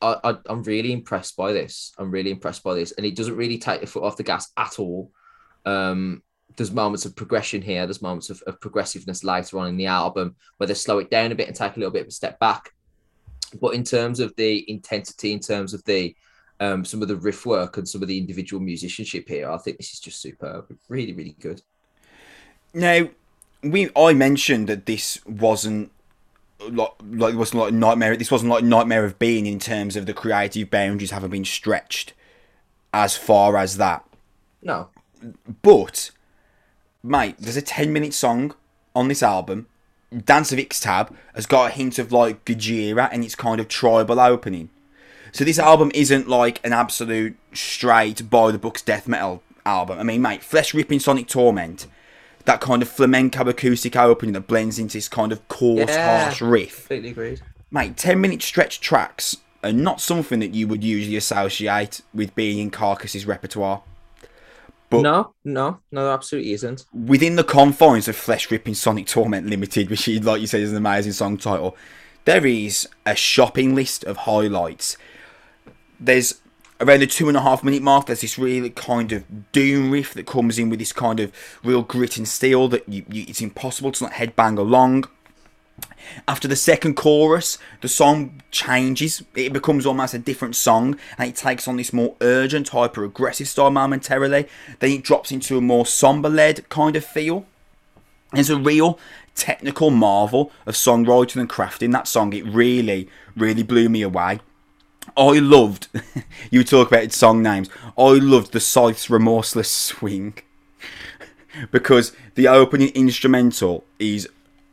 I, 0.01 0.15
I 0.23 0.37
I'm 0.47 0.63
really 0.63 0.91
impressed 0.91 1.37
by 1.37 1.53
this. 1.53 1.93
I'm 1.97 2.11
really 2.11 2.31
impressed 2.31 2.63
by 2.63 2.73
this, 2.73 2.91
and 2.93 3.05
it 3.05 3.15
doesn't 3.15 3.35
really 3.35 3.57
take 3.57 3.81
the 3.81 3.87
foot 3.87 4.03
off 4.03 4.17
the 4.17 4.23
gas 4.23 4.51
at 4.57 4.79
all. 4.79 5.11
Um, 5.65 6.23
there's 6.55 6.71
moments 6.71 7.05
of 7.05 7.15
progression 7.15 7.61
here. 7.61 7.85
There's 7.85 8.01
moments 8.01 8.29
of, 8.29 8.41
of 8.43 8.59
progressiveness 8.59 9.23
later 9.23 9.59
on 9.59 9.67
in 9.67 9.77
the 9.77 9.85
album 9.85 10.35
where 10.57 10.67
they 10.67 10.73
slow 10.73 10.99
it 10.99 11.09
down 11.09 11.31
a 11.31 11.35
bit 11.35 11.47
and 11.47 11.55
take 11.55 11.75
a 11.75 11.79
little 11.79 11.93
bit 11.93 12.01
of 12.01 12.07
a 12.07 12.11
step 12.11 12.39
back. 12.39 12.71
But 13.61 13.75
in 13.75 13.83
terms 13.83 14.19
of 14.19 14.35
the 14.35 14.69
intensity, 14.69 15.31
in 15.31 15.39
terms 15.39 15.73
of 15.73 15.83
the 15.85 16.15
um, 16.59 16.83
some 16.83 17.01
of 17.01 17.07
the 17.07 17.15
riff 17.15 17.45
work 17.45 17.77
and 17.77 17.87
some 17.87 18.01
of 18.01 18.07
the 18.07 18.17
individual 18.17 18.61
musicianship 18.61 19.27
here, 19.27 19.49
I 19.49 19.57
think 19.57 19.77
this 19.77 19.93
is 19.93 19.99
just 19.99 20.21
superb. 20.21 20.65
Really, 20.89 21.13
really 21.13 21.35
good. 21.39 21.61
Now, 22.73 23.09
we 23.63 23.89
I 23.95 24.13
mentioned 24.13 24.67
that 24.67 24.85
this 24.85 25.25
wasn't 25.25 25.91
like 26.67 26.91
like 27.11 27.33
it 27.33 27.37
wasn't 27.37 27.61
like 27.61 27.73
nightmare. 27.73 28.15
This 28.15 28.31
wasn't 28.31 28.51
like 28.51 28.63
nightmare 28.63 29.05
of 29.05 29.19
being 29.19 29.45
in 29.45 29.59
terms 29.59 29.95
of 29.95 30.05
the 30.05 30.13
creative 30.13 30.69
boundaries 30.69 31.11
haven't 31.11 31.31
been 31.31 31.45
stretched 31.45 32.13
as 32.93 33.15
far 33.15 33.57
as 33.57 33.77
that. 33.77 34.05
No, 34.61 34.89
but 35.61 36.11
mate, 37.03 37.35
there's 37.39 37.57
a 37.57 37.61
ten 37.61 37.93
minute 37.93 38.13
song 38.13 38.53
on 38.95 39.07
this 39.07 39.23
album. 39.23 39.67
Dance 40.25 40.51
of 40.51 40.57
Ixtab 40.57 41.15
has 41.35 41.45
got 41.45 41.69
a 41.69 41.73
hint 41.73 41.99
of 41.99 42.11
like 42.11 42.43
Gojira 42.45 43.09
and 43.11 43.23
its 43.23 43.35
kind 43.35 43.61
of 43.61 43.67
tribal 43.67 44.19
opening. 44.19 44.69
So 45.31 45.43
this 45.43 45.59
album 45.59 45.91
isn't 45.93 46.27
like 46.27 46.59
an 46.65 46.73
absolute 46.73 47.37
straight 47.53 48.29
by 48.29 48.51
the 48.51 48.57
books 48.57 48.81
death 48.81 49.07
metal 49.07 49.43
album. 49.65 49.99
I 49.99 50.03
mean, 50.03 50.23
mate, 50.23 50.43
flesh 50.43 50.73
ripping 50.73 50.99
Sonic 50.99 51.27
Torment 51.27 51.85
that 52.49 52.61
kind 52.61 52.81
of 52.81 52.89
flamenco 52.89 53.47
acoustic 53.47 53.95
opening 53.95 54.33
that 54.33 54.47
blends 54.47 54.79
into 54.79 54.97
this 54.97 55.07
kind 55.07 55.31
of 55.31 55.47
coarse, 55.49 55.91
yeah, 55.91 56.23
harsh 56.23 56.41
riff. 56.41 56.77
Completely 56.77 57.09
agreed. 57.09 57.41
Mate, 57.69 57.95
10 57.95 58.19
minute 58.19 58.41
stretch 58.41 58.81
tracks 58.81 59.37
are 59.63 59.71
not 59.71 60.01
something 60.01 60.39
that 60.39 60.55
you 60.55 60.67
would 60.67 60.83
usually 60.83 61.15
associate 61.15 62.01
with 62.11 62.33
being 62.33 62.57
in 62.57 62.71
Carcass's 62.71 63.27
repertoire. 63.27 63.83
But 64.89 65.01
no, 65.01 65.35
no, 65.45 65.79
no, 65.91 66.09
absolutely 66.09 66.53
isn't. 66.53 66.87
Within 66.91 67.35
the 67.35 67.43
confines 67.43 68.07
of 68.07 68.15
Flesh 68.15 68.49
Ripping 68.49 68.73
Sonic 68.73 69.05
Torment 69.05 69.45
Limited, 69.45 69.87
which, 69.91 70.07
like 70.07 70.41
you 70.41 70.47
said, 70.47 70.61
is 70.61 70.71
an 70.71 70.77
amazing 70.77 71.11
song 71.11 71.37
title, 71.37 71.77
there 72.25 72.47
is 72.47 72.87
a 73.05 73.13
shopping 73.13 73.75
list 73.75 74.03
of 74.05 74.17
highlights. 74.17 74.97
There's 75.99 76.41
around 76.81 77.01
the 77.01 77.07
two 77.07 77.27
and 77.27 77.37
a 77.37 77.41
half 77.41 77.63
minute 77.63 77.81
mark, 77.81 78.05
there's 78.05 78.21
this 78.21 78.37
really 78.37 78.69
kind 78.69 79.11
of 79.11 79.51
doom 79.51 79.91
riff 79.91 80.13
that 80.13 80.25
comes 80.25 80.57
in 80.57 80.69
with 80.69 80.79
this 80.79 80.93
kind 80.93 81.19
of 81.19 81.31
real 81.63 81.81
grit 81.81 82.17
and 82.17 82.27
steel 82.27 82.67
that 82.69 82.87
you, 82.87 83.05
you, 83.09 83.25
it's 83.27 83.41
impossible 83.41 83.91
to 83.91 84.05
not 84.05 84.13
headbang 84.13 84.57
along. 84.57 85.05
After 86.27 86.47
the 86.47 86.55
second 86.55 86.95
chorus, 86.95 87.57
the 87.81 87.87
song 87.87 88.41
changes. 88.51 89.23
It 89.35 89.53
becomes 89.53 89.85
almost 89.85 90.13
a 90.13 90.19
different 90.19 90.55
song, 90.55 90.97
and 91.17 91.29
it 91.29 91.35
takes 91.35 91.67
on 91.67 91.77
this 91.77 91.93
more 91.93 92.15
urgent, 92.21 92.69
hyper 92.69 93.03
aggressive 93.03 93.47
style 93.47 93.71
momentarily. 93.71 94.47
Then 94.79 94.91
it 94.91 95.03
drops 95.03 95.31
into 95.31 95.57
a 95.57 95.61
more 95.61 95.85
somber 95.85 96.29
led 96.29 96.67
kind 96.69 96.95
of 96.95 97.05
feel. 97.05 97.45
It's 98.33 98.49
a 98.49 98.57
real 98.57 98.99
technical 99.35 99.89
marvel 99.89 100.51
of 100.65 100.75
songwriting 100.75 101.39
and 101.39 101.49
crafting. 101.49 101.91
That 101.93 102.07
song, 102.07 102.33
it 102.33 102.45
really, 102.45 103.09
really 103.35 103.63
blew 103.63 103.89
me 103.89 104.01
away. 104.01 104.39
I 105.17 105.39
loved, 105.39 105.87
you 106.51 106.63
talk 106.63 106.87
about 106.89 107.11
song 107.11 107.41
names, 107.43 107.69
I 107.97 108.11
loved 108.13 108.51
the 108.51 108.59
Scythe's 108.59 109.09
Remorseless 109.09 109.71
Swing. 109.71 110.35
because 111.71 112.13
the 112.35 112.47
opening 112.47 112.89
instrumental 112.89 113.83
is 113.97 114.27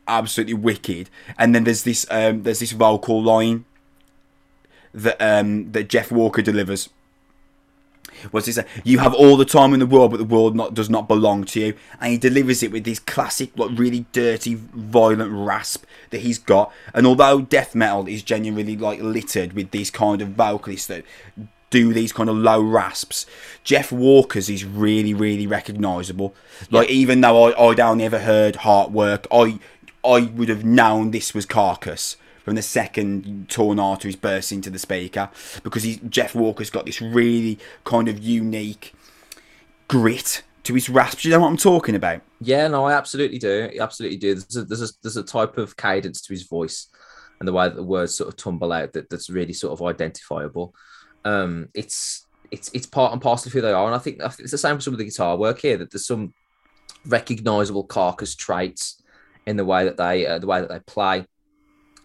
absolutely 0.07 0.53
wicked. 0.53 1.09
And 1.37 1.53
then 1.53 1.63
there's 1.63 1.83
this 1.83 2.05
um, 2.09 2.43
there's 2.43 2.59
this 2.59 2.71
vocal 2.71 3.21
line 3.21 3.65
that 4.93 5.21
um, 5.21 5.71
that 5.71 5.89
Jeff 5.89 6.11
Walker 6.11 6.41
delivers 6.41 6.89
What's 8.31 8.47
he 8.47 8.53
say? 8.53 8.65
You 8.83 8.99
have 8.99 9.13
all 9.13 9.37
the 9.37 9.45
time 9.45 9.73
in 9.73 9.79
the 9.79 9.85
world, 9.85 10.11
but 10.11 10.17
the 10.17 10.23
world 10.23 10.55
not 10.55 10.73
does 10.73 10.89
not 10.89 11.07
belong 11.07 11.43
to 11.45 11.59
you. 11.59 11.73
And 11.99 12.11
he 12.11 12.17
delivers 12.17 12.63
it 12.63 12.71
with 12.71 12.83
this 12.83 12.99
classic, 12.99 13.57
like 13.57 13.77
really 13.77 14.05
dirty, 14.11 14.55
violent 14.55 15.31
rasp 15.31 15.85
that 16.09 16.21
he's 16.21 16.39
got. 16.39 16.71
And 16.93 17.05
although 17.05 17.41
death 17.41 17.75
metal 17.75 18.07
is 18.07 18.23
genuinely 18.23 18.77
like 18.77 19.01
littered 19.01 19.53
with 19.53 19.71
these 19.71 19.91
kind 19.91 20.21
of 20.21 20.29
vocalists 20.29 20.87
that 20.87 21.03
do 21.69 21.93
these 21.93 22.13
kind 22.13 22.29
of 22.29 22.37
low 22.37 22.61
rasps, 22.61 23.25
Jeff 23.63 23.91
Walker's 23.91 24.49
is 24.49 24.63
really, 24.63 25.13
really 25.13 25.47
recognisable. 25.47 26.35
Like 26.71 26.89
even 26.89 27.21
though 27.21 27.45
I 27.45 27.69
I'd 27.69 27.79
only 27.79 28.05
ever 28.05 28.19
heard 28.19 28.55
Heartwork, 28.55 29.25
I 29.31 29.59
I 30.07 30.27
would 30.27 30.49
have 30.49 30.63
known 30.63 31.11
this 31.11 31.33
was 31.33 31.45
Carcass 31.45 32.15
from 32.47 32.55
the 32.55 32.61
second 32.61 33.49
torn 33.49 33.77
arteries 33.77 34.15
burst 34.15 34.53
into 34.53 34.69
the 34.69 34.79
speaker 34.79 35.29
because 35.63 35.83
he's, 35.83 35.97
Jeff 36.07 36.33
Walker's 36.33 36.69
got 36.69 36.85
this 36.85 37.01
really 37.01 37.59
kind 37.83 38.07
of 38.07 38.19
unique 38.19 38.93
grit 39.89 40.43
to 40.63 40.73
his 40.73 40.87
rasp. 40.87 41.19
Do 41.19 41.27
you 41.27 41.35
know 41.35 41.41
what 41.41 41.49
I'm 41.49 41.57
talking 41.57 41.93
about? 41.93 42.21
Yeah, 42.39 42.69
no, 42.69 42.85
I 42.85 42.93
absolutely 42.93 43.37
do. 43.37 43.69
Absolutely 43.77 44.17
do. 44.17 44.35
There's 44.35 44.55
a, 44.55 44.63
there's 44.63 44.81
a, 44.81 44.93
there's 45.03 45.17
a 45.17 45.23
type 45.23 45.57
of 45.57 45.75
cadence 45.75 46.21
to 46.21 46.31
his 46.31 46.43
voice 46.43 46.87
and 47.41 47.47
the 47.49 47.51
way 47.51 47.67
that 47.67 47.75
the 47.75 47.83
words 47.83 48.15
sort 48.15 48.29
of 48.29 48.37
tumble 48.37 48.71
out 48.71 48.93
that, 48.93 49.09
that's 49.09 49.29
really 49.29 49.51
sort 49.51 49.77
of 49.77 49.85
identifiable. 49.85 50.73
Um, 51.25 51.67
it's 51.73 52.25
it's 52.51 52.71
it's 52.73 52.87
part 52.87 53.11
and 53.11 53.21
parcel 53.21 53.49
of 53.49 53.53
who 53.53 53.59
they 53.59 53.73
are, 53.73 53.87
and 53.87 53.93
I 53.93 53.99
think, 53.99 54.23
I 54.23 54.29
think 54.29 54.45
it's 54.45 54.51
the 54.51 54.57
same 54.57 54.77
for 54.77 54.81
some 54.81 54.93
of 54.93 54.99
the 54.99 55.03
guitar 55.03 55.35
work 55.35 55.59
here. 55.59 55.75
That 55.75 55.91
there's 55.91 56.07
some 56.07 56.33
recognizable 57.05 57.83
carcass 57.83 58.35
traits 58.35 59.01
in 59.45 59.57
the 59.57 59.65
way 59.65 59.83
that 59.83 59.97
they 59.97 60.25
uh, 60.25 60.39
the 60.39 60.47
way 60.47 60.61
that 60.61 60.69
they 60.69 60.79
play 60.79 61.25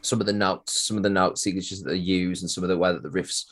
some 0.02 0.20
of 0.20 0.26
the 0.26 0.32
notes, 0.32 0.82
some 0.82 0.96
of 0.96 1.02
the 1.02 1.10
note 1.10 1.38
signatures 1.38 1.82
that 1.82 1.90
they 1.90 1.96
use, 1.96 2.42
and 2.42 2.50
some 2.50 2.62
of 2.62 2.68
the 2.68 2.78
way 2.78 2.92
that 2.92 3.02
the 3.02 3.08
riffs 3.08 3.46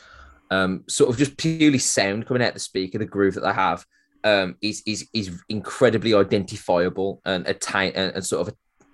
um, 0.51 0.85
sort 0.89 1.11
of 1.11 1.17
just 1.17 1.37
purely 1.37 1.79
sound 1.79 2.27
coming 2.27 2.43
out 2.43 2.55
the 2.55 2.61
speaker, 2.61 2.99
the 2.99 3.07
groove 3.07 3.35
that 3.35 3.43
they 3.43 3.53
have 3.53 3.85
um, 4.25 4.57
is 4.61 4.83
is 4.87 5.09
is 5.13 5.43
incredibly 5.49 6.15
identifiable 6.15 7.21
and 7.25 7.47
attain 7.47 7.93
and, 7.95 8.15
and 8.15 8.25
sort 8.25 8.47
of 8.47 8.55
a, 8.55 8.85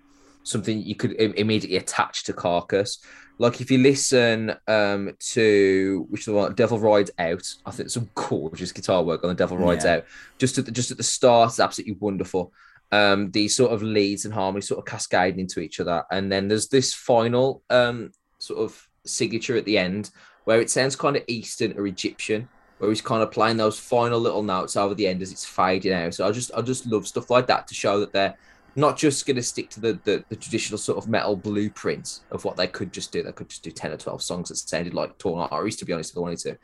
something 0.43 0.83
you 0.83 0.95
could 0.95 1.13
immediately 1.13 1.77
attach 1.77 2.25
to 2.25 2.33
Carcass. 2.33 2.99
Like 3.39 3.61
if 3.61 3.71
you 3.71 3.79
listen 3.79 4.55
um, 4.67 5.15
to 5.19 6.07
which 6.09 6.25
the 6.25 6.33
one, 6.33 6.55
Devil 6.55 6.79
Rides 6.79 7.11
Out, 7.19 7.47
I 7.67 7.71
think 7.71 7.91
some 7.91 8.09
gorgeous 8.15 8.73
guitar 8.73 9.03
work 9.03 9.25
on 9.25 9.29
the 9.29 9.35
Devil 9.35 9.59
Rides 9.59 9.85
yeah. 9.85 9.97
Out. 9.97 10.05
Just 10.39 10.57
at 10.57 10.65
the, 10.65 10.73
just 10.73 10.91
at 10.91 10.97
the 10.97 11.03
start, 11.03 11.51
it's 11.51 11.61
absolutely 11.61 11.97
wonderful 12.01 12.53
um, 12.93 13.31
these 13.31 13.57
sort 13.57 13.73
of 13.73 13.83
leads 13.83 14.25
and 14.25 14.35
harmony 14.35 14.63
sort 14.63 14.79
of 14.79 14.85
cascading 14.85 15.41
into 15.41 15.61
each 15.61 15.81
other. 15.81 16.05
And 16.11 16.31
then 16.31 16.49
there's 16.49 16.69
this 16.69 16.95
final 16.95 17.63
um, 17.71 18.13
sort 18.39 18.61
of 18.61 18.89
signature 19.05 19.57
at 19.57 19.65
the 19.65 19.79
end 19.79 20.11
where 20.45 20.61
it 20.61 20.71
sounds 20.71 20.97
kind 20.97 21.17
of 21.17 21.25
Eastern 21.27 21.77
or 21.77 21.87
Egyptian, 21.87 22.49
where 22.79 22.91
he's 22.91 23.01
kind 23.01 23.23
of 23.23 23.33
playing 23.33 23.57
those 23.57 23.79
final 23.79 24.21
little 24.21 24.43
notes 24.43 24.77
over 24.77 24.95
the 24.95 25.07
end 25.07 25.23
as 25.23 25.33
it's 25.33 25.45
fading 25.45 25.93
out. 25.93 26.15
So 26.15 26.27
I 26.27 26.31
just 26.31 26.51
I 26.55 26.63
just 26.63 26.87
love 26.87 27.07
stuff 27.07 27.31
like 27.31 27.47
that 27.49 27.67
to 27.69 27.75
show 27.75 27.99
that 28.01 28.13
they're 28.13 28.37
not 28.77 28.97
just 28.97 29.25
going 29.27 29.37
to 29.37 29.43
stick 29.43 29.71
to 29.71 29.81
the, 29.81 29.99
the, 30.05 30.23
the 30.29 30.37
traditional 30.37 30.77
sort 30.79 30.99
of 30.99 31.09
metal 31.09 31.35
blueprint 31.35 32.21
of 32.31 32.45
what 32.45 32.57
they 32.57 32.67
could 32.67 32.93
just 32.93 33.11
do. 33.11 33.23
They 33.23 33.33
could 33.33 33.49
just 33.49 33.65
do 33.65 33.71
ten 33.71 33.93
or 33.93 33.97
twelve 33.97 34.23
songs 34.23 34.51
that 34.51 34.57
sounded 34.57 34.95
like 34.95 35.17
Torn 35.19 35.49
Arteries, 35.51 35.77
to 35.77 35.85
be 35.85 35.95
honest, 35.95 36.11
if 36.11 36.15
they 36.15 36.21
wanted 36.21 36.39
to. 36.41 36.59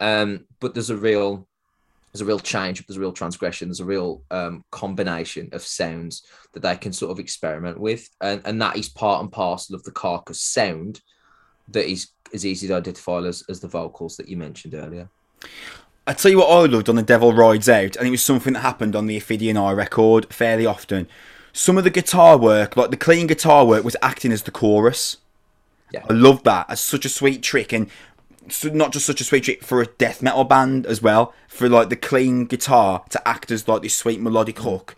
Um, 0.00 0.46
but 0.58 0.72
there's 0.72 0.90
a 0.90 0.96
real 0.96 1.46
there's 2.12 2.22
a 2.22 2.26
real 2.26 2.40
change, 2.40 2.84
there's 2.86 2.96
a 2.96 3.00
real 3.00 3.12
transgression, 3.12 3.68
there's 3.68 3.80
a 3.80 3.84
real 3.84 4.22
um, 4.30 4.64
combination 4.70 5.48
of 5.52 5.62
sounds 5.62 6.22
that 6.52 6.60
they 6.60 6.76
can 6.76 6.92
sort 6.92 7.12
of 7.12 7.18
experiment 7.18 7.78
with, 7.78 8.08
and 8.20 8.42
and 8.44 8.60
that 8.60 8.76
is 8.76 8.88
part 8.88 9.22
and 9.22 9.30
parcel 9.30 9.74
of 9.74 9.84
the 9.84 9.92
carcass 9.92 10.40
sound 10.40 11.00
that 11.68 11.88
is 11.88 12.08
as 12.32 12.44
easy 12.46 12.68
to 12.68 12.74
identify 12.74 13.18
as, 13.18 13.44
as 13.48 13.60
the 13.60 13.68
vocals 13.68 14.16
that 14.16 14.28
you 14.28 14.36
mentioned 14.36 14.74
earlier. 14.74 15.08
I 16.06 16.12
tell 16.12 16.30
you 16.30 16.38
what 16.38 16.50
I 16.50 16.66
loved 16.66 16.88
on 16.88 16.96
The 16.96 17.02
Devil 17.02 17.32
Rides 17.32 17.68
Out, 17.68 17.96
and 17.96 18.06
it 18.06 18.10
was 18.10 18.22
something 18.22 18.54
that 18.54 18.60
happened 18.60 18.96
on 18.96 19.06
the 19.06 19.16
Ophidian 19.16 19.56
Eye 19.56 19.72
record 19.72 20.32
fairly 20.32 20.66
often. 20.66 21.06
Some 21.52 21.78
of 21.78 21.84
the 21.84 21.90
guitar 21.90 22.36
work, 22.36 22.76
like 22.76 22.90
the 22.90 22.96
clean 22.96 23.26
guitar 23.26 23.64
work, 23.64 23.84
was 23.84 23.96
acting 24.02 24.32
as 24.32 24.42
the 24.42 24.50
chorus. 24.50 25.18
Yeah. 25.92 26.04
I 26.08 26.12
love 26.12 26.42
that. 26.44 26.66
It's 26.68 26.80
such 26.80 27.04
a 27.04 27.08
sweet 27.08 27.42
trick, 27.42 27.72
and 27.72 27.88
not 28.64 28.92
just 28.92 29.06
such 29.06 29.20
a 29.20 29.24
sweet 29.24 29.44
treat 29.44 29.64
for 29.64 29.80
a 29.80 29.86
death 29.86 30.22
metal 30.22 30.44
band 30.44 30.86
as 30.86 31.02
well. 31.02 31.34
For 31.48 31.68
like 31.68 31.88
the 31.88 31.96
clean 31.96 32.46
guitar 32.46 33.04
to 33.10 33.28
act 33.28 33.50
as 33.50 33.68
like 33.68 33.82
this 33.82 33.96
sweet 33.96 34.20
melodic 34.20 34.56
mm. 34.56 34.64
hook. 34.64 34.96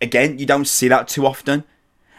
Again, 0.00 0.38
you 0.38 0.46
don't 0.46 0.66
see 0.66 0.88
that 0.88 1.08
too 1.08 1.26
often. 1.26 1.64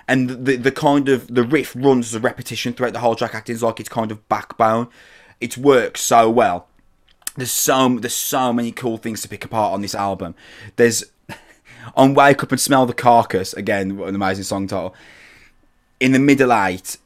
And 0.07 0.45
the 0.45 0.57
the 0.57 0.71
kind 0.71 1.07
of 1.09 1.33
the 1.33 1.43
riff 1.43 1.75
runs 1.75 2.07
as 2.07 2.15
a 2.15 2.19
repetition 2.19 2.73
throughout 2.73 2.93
the 2.93 2.99
whole 2.99 3.15
track, 3.15 3.35
acting 3.35 3.59
like 3.59 3.79
its 3.79 3.89
kind 3.89 4.11
of 4.11 4.27
backbone. 4.27 4.89
It 5.39 5.57
works 5.57 6.01
so 6.01 6.29
well. 6.29 6.67
There's 7.35 7.51
so 7.51 7.97
there's 7.99 8.15
so 8.15 8.53
many 8.53 8.71
cool 8.71 8.97
things 8.97 9.21
to 9.21 9.29
pick 9.29 9.45
apart 9.45 9.73
on 9.73 9.81
this 9.81 9.95
album. 9.95 10.35
There's 10.75 11.03
on 11.95 12.13
Wake 12.13 12.43
Up 12.43 12.51
and 12.51 12.61
Smell 12.61 12.85
the 12.85 12.93
Carcass 12.93 13.53
again, 13.53 13.97
what 13.97 14.09
an 14.09 14.15
amazing 14.15 14.43
song 14.43 14.67
title. 14.67 14.93
In 15.99 16.11
the 16.11 16.19
middle 16.19 16.53
eight, 16.53 16.97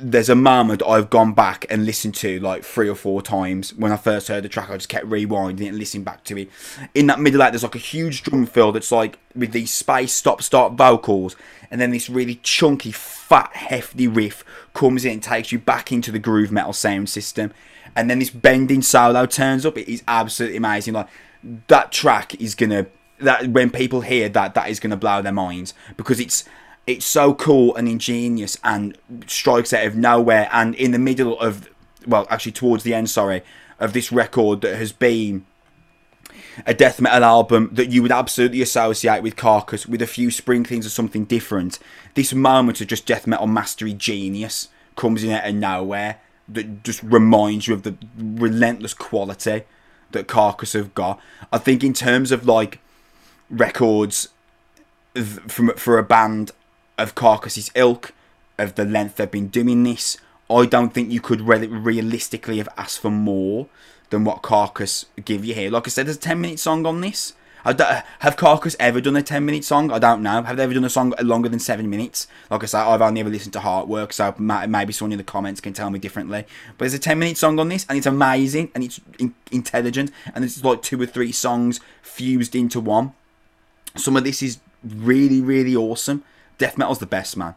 there's 0.00 0.28
a 0.28 0.34
moment 0.34 0.82
I've 0.86 1.08
gone 1.08 1.34
back 1.34 1.66
and 1.70 1.86
listened 1.86 2.16
to 2.16 2.40
like 2.40 2.64
three 2.64 2.88
or 2.88 2.96
four 2.96 3.22
times. 3.22 3.72
When 3.74 3.92
I 3.92 3.96
first 3.96 4.26
heard 4.26 4.42
the 4.42 4.48
track, 4.48 4.68
I 4.68 4.76
just 4.76 4.88
kept 4.88 5.06
rewinding 5.06 5.62
it 5.62 5.68
and 5.68 5.78
listening 5.78 6.02
back 6.02 6.24
to 6.24 6.36
it. 6.36 6.50
In 6.94 7.06
that 7.06 7.20
middle 7.20 7.42
eight, 7.42 7.50
there's 7.50 7.62
like 7.62 7.76
a 7.76 7.78
huge 7.78 8.24
drum 8.24 8.46
fill 8.46 8.72
that's 8.72 8.90
like 8.90 9.18
with 9.36 9.52
these 9.52 9.72
space 9.72 10.12
stop 10.12 10.42
start 10.42 10.72
vocals, 10.72 11.36
and 11.70 11.80
then 11.80 11.92
this 11.92 12.10
really 12.10 12.36
chunky, 12.42 12.90
fat, 12.90 13.54
hefty 13.54 14.08
riff 14.08 14.44
comes 14.74 15.04
in 15.04 15.12
and 15.12 15.22
takes 15.22 15.52
you 15.52 15.60
back 15.60 15.92
into 15.92 16.10
the 16.10 16.18
groove 16.18 16.50
metal 16.50 16.72
sound 16.72 17.08
system. 17.08 17.52
And 17.94 18.10
then 18.10 18.18
this 18.18 18.30
bending 18.30 18.82
solo 18.82 19.26
turns 19.26 19.64
up. 19.64 19.78
It 19.78 19.88
is 19.88 20.02
absolutely 20.08 20.56
amazing. 20.56 20.94
Like 20.94 21.08
that 21.68 21.92
track 21.92 22.34
is 22.40 22.56
gonna 22.56 22.86
that 23.20 23.46
when 23.48 23.70
people 23.70 24.00
hear 24.00 24.28
that, 24.28 24.54
that 24.54 24.68
is 24.68 24.80
gonna 24.80 24.96
blow 24.96 25.22
their 25.22 25.32
minds 25.32 25.72
because 25.96 26.18
it's 26.18 26.44
it's 26.86 27.06
so 27.06 27.34
cool 27.34 27.74
and 27.76 27.88
ingenious 27.88 28.58
and 28.62 28.98
strikes 29.26 29.72
out 29.72 29.86
of 29.86 29.96
nowhere 29.96 30.48
and 30.52 30.74
in 30.74 30.90
the 30.90 30.98
middle 30.98 31.38
of 31.40 31.68
well 32.06 32.26
actually 32.30 32.52
towards 32.52 32.84
the 32.84 32.92
end 32.92 33.08
sorry 33.08 33.42
of 33.78 33.92
this 33.92 34.12
record 34.12 34.60
that 34.60 34.76
has 34.76 34.92
been 34.92 35.46
a 36.66 36.74
death 36.74 37.00
metal 37.00 37.24
album 37.24 37.68
that 37.72 37.90
you 37.90 38.02
would 38.02 38.12
absolutely 38.12 38.62
associate 38.62 39.22
with 39.22 39.36
Carcass 39.36 39.86
with 39.86 40.02
a 40.02 40.06
few 40.06 40.30
sprinklings 40.30 40.86
of 40.86 40.92
something 40.92 41.24
different. 41.24 41.78
This 42.14 42.32
moment 42.32 42.80
of 42.80 42.86
just 42.86 43.06
death 43.06 43.26
metal 43.26 43.46
mastery 43.46 43.92
genius 43.92 44.68
comes 44.96 45.24
in 45.24 45.30
out 45.30 45.48
of 45.48 45.54
nowhere 45.54 46.20
that 46.48 46.84
just 46.84 47.02
reminds 47.02 47.66
you 47.66 47.74
of 47.74 47.82
the 47.82 47.96
relentless 48.16 48.94
quality 48.94 49.64
that 50.12 50.28
Carcass 50.28 50.74
have 50.74 50.94
got. 50.94 51.20
I 51.52 51.58
think 51.58 51.82
in 51.82 51.92
terms 51.92 52.30
of 52.30 52.46
like 52.46 52.78
records 53.50 54.28
from 55.48 55.74
for 55.76 55.98
a 55.98 56.02
band 56.02 56.52
of 56.98 57.14
Carcass's 57.14 57.70
ilk, 57.74 58.12
of 58.58 58.74
the 58.74 58.84
length 58.84 59.16
they've 59.16 59.30
been 59.30 59.48
doing 59.48 59.82
this, 59.82 60.16
I 60.50 60.66
don't 60.66 60.92
think 60.92 61.10
you 61.10 61.20
could 61.20 61.40
re- 61.40 61.66
realistically 61.66 62.58
have 62.58 62.68
asked 62.76 63.00
for 63.00 63.10
more 63.10 63.66
than 64.10 64.24
what 64.24 64.42
Carcass 64.42 65.06
give 65.24 65.44
you 65.44 65.54
here. 65.54 65.70
Like 65.70 65.88
I 65.88 65.90
said, 65.90 66.06
there's 66.06 66.16
a 66.16 66.20
10 66.20 66.40
minute 66.40 66.58
song 66.58 66.86
on 66.86 67.00
this. 67.00 67.32
Have 67.64 68.36
Carcass 68.36 68.76
ever 68.78 69.00
done 69.00 69.16
a 69.16 69.22
10 69.22 69.44
minute 69.44 69.64
song? 69.64 69.90
I 69.90 69.98
don't 69.98 70.22
know. 70.22 70.42
Have 70.42 70.58
they 70.58 70.64
ever 70.64 70.74
done 70.74 70.84
a 70.84 70.90
song 70.90 71.14
longer 71.22 71.48
than 71.48 71.58
7 71.58 71.88
minutes? 71.88 72.26
Like 72.50 72.62
I 72.62 72.66
said, 72.66 72.82
I've 72.82 73.00
only 73.00 73.22
ever 73.22 73.30
listened 73.30 73.54
to 73.54 73.60
Heartwork, 73.60 74.12
so 74.12 74.34
maybe 74.38 74.92
someone 74.92 75.12
in 75.12 75.18
the 75.18 75.24
comments 75.24 75.62
can 75.62 75.72
tell 75.72 75.88
me 75.88 75.98
differently. 75.98 76.44
But 76.76 76.80
there's 76.80 76.94
a 76.94 76.98
10 76.98 77.18
minute 77.18 77.38
song 77.38 77.58
on 77.58 77.70
this, 77.70 77.86
and 77.88 77.96
it's 77.96 78.06
amazing, 78.06 78.70
and 78.74 78.84
it's 78.84 79.00
in- 79.18 79.34
intelligent, 79.50 80.10
and 80.34 80.44
it's 80.44 80.62
like 80.62 80.82
two 80.82 81.00
or 81.00 81.06
three 81.06 81.32
songs 81.32 81.80
fused 82.02 82.54
into 82.54 82.80
one. 82.80 83.14
Some 83.96 84.16
of 84.16 84.24
this 84.24 84.42
is 84.42 84.58
really, 84.84 85.40
really 85.40 85.74
awesome 85.74 86.22
death 86.58 86.78
metal's 86.78 86.98
the 86.98 87.06
best, 87.06 87.36
man. 87.36 87.54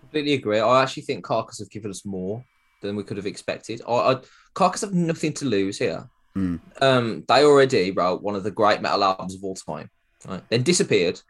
Completely 0.00 0.34
agree. 0.34 0.60
I 0.60 0.82
actually 0.82 1.04
think 1.04 1.24
Carcass 1.24 1.58
have 1.58 1.70
given 1.70 1.90
us 1.90 2.04
more 2.04 2.44
than 2.80 2.96
we 2.96 3.04
could 3.04 3.16
have 3.16 3.26
expected. 3.26 3.80
I, 3.88 3.92
I 3.92 4.20
Carcass 4.54 4.82
have 4.82 4.92
nothing 4.92 5.32
to 5.34 5.44
lose 5.46 5.78
here. 5.78 6.08
Mm. 6.36 6.60
Um, 6.80 7.24
they 7.28 7.44
already 7.44 7.90
wrote 7.90 8.22
one 8.22 8.34
of 8.34 8.44
the 8.44 8.50
great 8.50 8.80
metal 8.80 9.04
albums 9.04 9.34
of 9.34 9.44
all 9.44 9.54
time, 9.54 9.90
right? 10.26 10.42
Then 10.48 10.62
disappeared, 10.62 11.20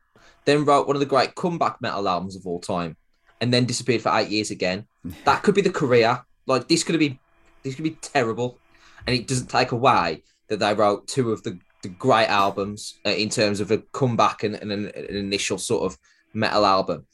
then 0.44 0.64
wrote 0.64 0.86
one 0.86 0.96
of 0.96 1.00
the 1.00 1.06
great 1.06 1.34
comeback 1.34 1.80
metal 1.80 2.08
albums 2.08 2.36
of 2.36 2.46
all 2.46 2.60
time, 2.60 2.96
and 3.40 3.52
then 3.52 3.64
disappeared 3.64 4.02
for 4.02 4.16
eight 4.16 4.28
years 4.28 4.50
again. 4.50 4.86
that 5.24 5.42
could 5.42 5.54
be 5.54 5.62
the 5.62 5.70
career. 5.70 6.22
Like 6.46 6.68
this 6.68 6.84
could 6.84 6.98
be, 6.98 7.18
this 7.62 7.74
could 7.74 7.84
be 7.84 7.98
terrible, 8.00 8.58
and 9.06 9.14
it 9.14 9.26
doesn't 9.26 9.50
take 9.50 9.72
away 9.72 10.22
that 10.48 10.58
they 10.58 10.74
wrote 10.74 11.08
two 11.08 11.32
of 11.32 11.42
the, 11.42 11.58
the 11.82 11.88
great 11.88 12.26
albums 12.26 12.98
uh, 13.06 13.10
in 13.10 13.28
terms 13.28 13.60
of 13.60 13.70
a 13.70 13.78
comeback 13.92 14.42
and, 14.42 14.54
and 14.56 14.70
an, 14.70 14.86
an 14.94 15.16
initial 15.16 15.58
sort 15.58 15.84
of 15.84 15.98
metal 16.32 16.64
album. 16.66 17.06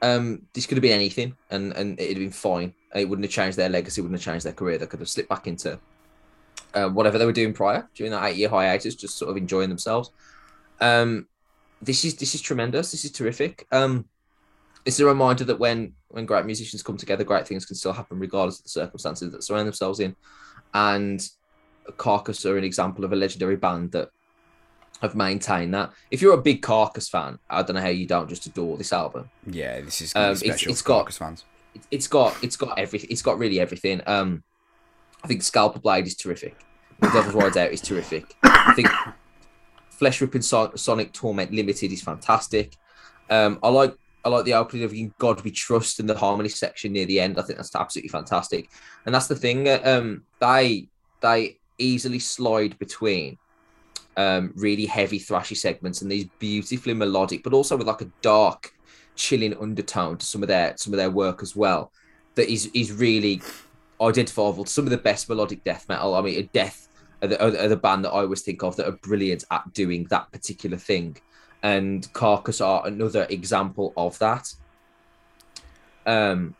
Um, 0.00 0.42
this 0.52 0.66
could 0.66 0.76
have 0.76 0.82
been 0.82 0.92
anything, 0.92 1.36
and 1.50 1.72
and 1.72 1.98
it'd 2.00 2.16
have 2.16 2.24
been 2.24 2.32
fine. 2.32 2.74
It 2.94 3.08
wouldn't 3.08 3.24
have 3.24 3.32
changed 3.32 3.56
their 3.56 3.68
legacy, 3.68 4.00
wouldn't 4.00 4.20
have 4.20 4.32
changed 4.32 4.44
their 4.44 4.52
career. 4.52 4.78
They 4.78 4.86
could 4.86 5.00
have 5.00 5.08
slipped 5.08 5.28
back 5.28 5.46
into 5.46 5.78
uh, 6.74 6.88
whatever 6.88 7.18
they 7.18 7.26
were 7.26 7.32
doing 7.32 7.52
prior 7.52 7.88
during 7.94 8.12
that 8.12 8.24
eight-year 8.24 8.48
hiatus, 8.48 8.94
just 8.94 9.16
sort 9.16 9.30
of 9.30 9.36
enjoying 9.36 9.68
themselves. 9.68 10.10
Um, 10.80 11.28
this 11.80 12.04
is 12.04 12.16
this 12.16 12.34
is 12.34 12.40
tremendous. 12.40 12.90
This 12.90 13.04
is 13.04 13.12
terrific. 13.12 13.66
Um, 13.70 14.06
it's 14.84 15.00
a 15.00 15.06
reminder 15.06 15.44
that 15.44 15.58
when 15.58 15.94
when 16.08 16.26
great 16.26 16.46
musicians 16.46 16.82
come 16.82 16.96
together, 16.96 17.24
great 17.24 17.46
things 17.46 17.64
can 17.64 17.76
still 17.76 17.92
happen 17.92 18.18
regardless 18.18 18.58
of 18.58 18.64
the 18.64 18.70
circumstances 18.70 19.32
that 19.32 19.44
surround 19.44 19.66
themselves 19.66 20.00
in. 20.00 20.16
And 20.74 21.26
Carcass 21.96 22.44
are 22.46 22.58
an 22.58 22.64
example 22.64 23.04
of 23.04 23.12
a 23.12 23.16
legendary 23.16 23.56
band 23.56 23.92
that 23.92 24.10
have 25.02 25.14
maintained 25.14 25.74
that. 25.74 25.92
If 26.10 26.22
you're 26.22 26.32
a 26.34 26.40
big 26.40 26.62
Carcass 26.62 27.08
fan, 27.08 27.38
I 27.50 27.62
don't 27.62 27.74
know 27.76 27.82
how 27.82 27.88
you 27.88 28.06
don't 28.06 28.28
just 28.28 28.46
adore 28.46 28.78
this 28.78 28.92
album. 28.92 29.28
Yeah, 29.46 29.80
this 29.80 30.00
is 30.00 30.12
Um, 30.16 30.34
special 30.36 30.54
it's- 30.54 30.66
it's 30.68 30.82
got- 30.82 30.94
Carcass 30.98 31.18
fans. 31.18 31.44
It- 31.74 31.82
It's 31.90 32.06
got 32.06 32.36
it's 32.42 32.56
got 32.56 32.78
everything. 32.78 33.10
It's 33.10 33.22
got 33.22 33.38
really 33.38 33.58
everything. 33.60 34.00
Um, 34.06 34.42
I 35.24 35.28
think 35.28 35.42
Scalpel 35.42 35.80
Blade 35.80 36.06
is 36.06 36.14
terrific. 36.14 36.56
The 37.00 37.08
Devil's 37.08 37.34
Rides 37.34 37.56
Out 37.56 37.72
is 37.72 37.80
terrific. 37.80 38.36
I 38.42 38.72
think 38.74 38.88
Flesh 39.90 40.20
Ripping 40.20 40.42
Son- 40.42 40.76
Sonic 40.76 41.12
Torment 41.12 41.52
Limited 41.52 41.92
is 41.92 42.02
fantastic. 42.02 42.76
Um, 43.30 43.58
I 43.62 43.68
like 43.68 43.94
I 44.24 44.28
like 44.28 44.44
the 44.44 44.54
opening 44.54 44.84
of 44.84 44.92
In 44.92 45.12
God 45.18 45.40
We 45.40 45.50
Trust 45.50 45.98
and 45.98 46.08
the 46.08 46.16
harmony 46.16 46.48
section 46.48 46.92
near 46.92 47.06
the 47.06 47.18
end. 47.18 47.38
I 47.40 47.42
think 47.42 47.56
that's 47.56 47.74
absolutely 47.74 48.08
fantastic. 48.10 48.70
And 49.04 49.12
that's 49.12 49.26
the 49.26 49.34
thing. 49.34 49.68
uh, 49.68 49.80
Um, 49.84 50.22
they 50.40 50.88
they 51.20 51.58
easily 51.78 52.18
slide 52.20 52.78
between 52.78 53.38
um, 54.16 54.52
really 54.56 54.86
heavy 54.86 55.18
thrashy 55.18 55.56
segments 55.56 56.02
and 56.02 56.10
these 56.10 56.26
beautifully 56.38 56.94
melodic, 56.94 57.42
but 57.42 57.52
also 57.52 57.76
with 57.76 57.86
like 57.86 58.02
a 58.02 58.10
dark, 58.20 58.72
chilling 59.14 59.56
undertone 59.58 60.18
to 60.18 60.26
some 60.26 60.42
of 60.42 60.48
their 60.48 60.74
some 60.76 60.92
of 60.92 60.98
their 60.98 61.10
work 61.10 61.42
as 61.42 61.56
well. 61.56 61.92
That 62.34 62.50
is 62.50 62.70
is 62.74 62.92
really 62.92 63.42
identifiable 64.00 64.64
to 64.64 64.70
some 64.70 64.84
of 64.84 64.90
the 64.90 64.98
best 64.98 65.28
melodic 65.28 65.64
death 65.64 65.88
metal. 65.88 66.14
I 66.14 66.22
mean, 66.22 66.38
a 66.38 66.42
death 66.42 66.88
are 67.22 67.28
the, 67.28 67.64
are 67.64 67.68
the 67.68 67.76
band 67.76 68.04
that 68.04 68.10
I 68.10 68.20
always 68.20 68.42
think 68.42 68.62
of 68.62 68.76
that 68.76 68.88
are 68.88 68.98
brilliant 69.02 69.44
at 69.50 69.72
doing 69.72 70.06
that 70.10 70.30
particular 70.32 70.76
thing, 70.76 71.16
and 71.62 72.10
Carcass 72.12 72.60
are 72.60 72.86
another 72.86 73.26
example 73.30 73.92
of 73.96 74.18
that. 74.18 74.52
Um, 76.04 76.56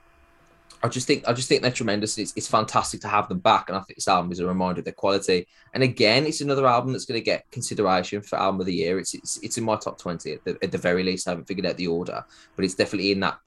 I 0.84 0.88
just 0.88 1.06
think 1.06 1.26
I 1.28 1.32
just 1.32 1.48
think 1.48 1.62
they're 1.62 1.70
tremendous. 1.70 2.18
It's, 2.18 2.32
it's 2.34 2.48
fantastic 2.48 3.00
to 3.02 3.08
have 3.08 3.28
them 3.28 3.38
back, 3.38 3.68
and 3.68 3.76
I 3.78 3.80
think 3.82 3.96
this 3.96 4.08
album 4.08 4.32
is 4.32 4.40
a 4.40 4.46
reminder 4.46 4.80
of 4.80 4.84
their 4.84 4.92
quality. 4.92 5.46
And 5.74 5.82
again, 5.82 6.26
it's 6.26 6.40
another 6.40 6.66
album 6.66 6.92
that's 6.92 7.04
going 7.04 7.20
to 7.20 7.24
get 7.24 7.48
consideration 7.52 8.20
for 8.20 8.36
album 8.36 8.60
of 8.60 8.66
the 8.66 8.74
year. 8.74 8.98
It's 8.98 9.14
it's, 9.14 9.38
it's 9.42 9.58
in 9.58 9.64
my 9.64 9.76
top 9.76 9.98
twenty 9.98 10.32
at 10.32 10.44
the, 10.44 10.58
at 10.62 10.72
the 10.72 10.78
very 10.78 11.04
least. 11.04 11.28
I 11.28 11.30
haven't 11.30 11.46
figured 11.46 11.66
out 11.66 11.76
the 11.76 11.86
order, 11.86 12.24
but 12.56 12.64
it's 12.64 12.74
definitely 12.74 13.12
in 13.12 13.20
that 13.20 13.38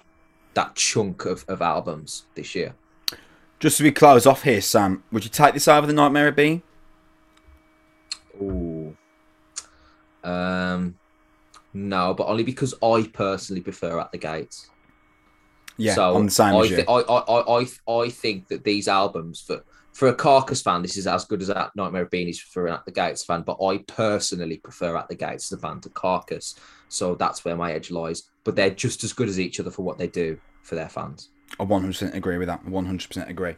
that 0.54 0.76
chunk 0.76 1.26
of, 1.26 1.44
of 1.50 1.62
albums 1.62 2.26
this 2.36 2.56
year. 2.56 2.74
Just 3.60 3.80
as 3.80 3.84
we 3.84 3.92
close 3.92 4.26
off 4.26 4.44
here, 4.44 4.62
Sam, 4.62 5.04
would 5.12 5.24
you 5.24 5.30
take 5.30 5.54
this 5.54 5.68
over 5.68 5.86
the 5.86 5.94
Nightmare 5.94 6.30
of 6.30 6.36
Being? 6.36 6.62
Ooh. 8.42 8.96
Um, 10.24 10.96
no, 11.74 12.14
but 12.14 12.28
only 12.28 12.44
because 12.44 12.74
I 12.82 13.10
personally 13.14 13.62
prefer 13.62 14.00
at 14.00 14.12
the 14.12 14.18
gates. 14.18 14.70
Yeah, 15.78 15.96
so 15.96 16.16
I'm 16.16 16.26
the 16.26 16.32
same 16.32 16.56
I, 16.56 16.60
as 16.62 16.70
you. 16.72 16.84
I, 16.88 17.02
I, 17.02 17.60
I, 17.60 17.66
I 18.02 18.10
think 18.10 18.48
that 18.48 18.64
these 18.64 18.88
albums 18.88 19.42
for 19.42 19.64
for 19.94 20.10
a 20.10 20.14
Carcass 20.14 20.62
fan, 20.62 20.82
this 20.82 20.98
is 20.98 21.08
as 21.08 21.24
good 21.24 21.42
as 21.42 21.48
that 21.48 21.74
Nightmare 21.76 22.02
of 22.02 22.12
Being 22.12 22.28
is 22.28 22.40
for 22.40 22.68
an 22.68 22.74
At 22.74 22.86
the 22.86 22.92
Gates 22.92 23.24
fan. 23.24 23.44
But 23.44 23.64
I 23.64 23.78
personally 23.88 24.58
prefer 24.58 24.98
At 24.98 25.08
the 25.08 25.16
Gates 25.16 25.52
as 25.52 25.58
a 25.58 25.62
band 25.62 25.84
to 25.84 25.90
Carcass, 25.90 26.56
so 26.90 27.16
that's 27.16 27.46
where 27.46 27.56
my 27.56 27.72
edge 27.72 27.92
lies. 27.92 28.24
But 28.44 28.56
they're 28.56 28.70
just 28.70 29.04
as 29.04 29.14
good 29.14 29.30
as 29.30 29.40
each 29.40 29.60
other 29.60 29.72
for 29.72 29.84
what 29.84 29.98
they 29.98 30.08
do 30.08 30.40
for 30.64 30.76
their 30.76 30.90
fans. 30.90 31.30
I 31.60 31.64
100% 31.64 32.14
agree 32.14 32.38
with 32.38 32.48
that. 32.48 32.66
100% 32.66 33.30
agree. 33.30 33.56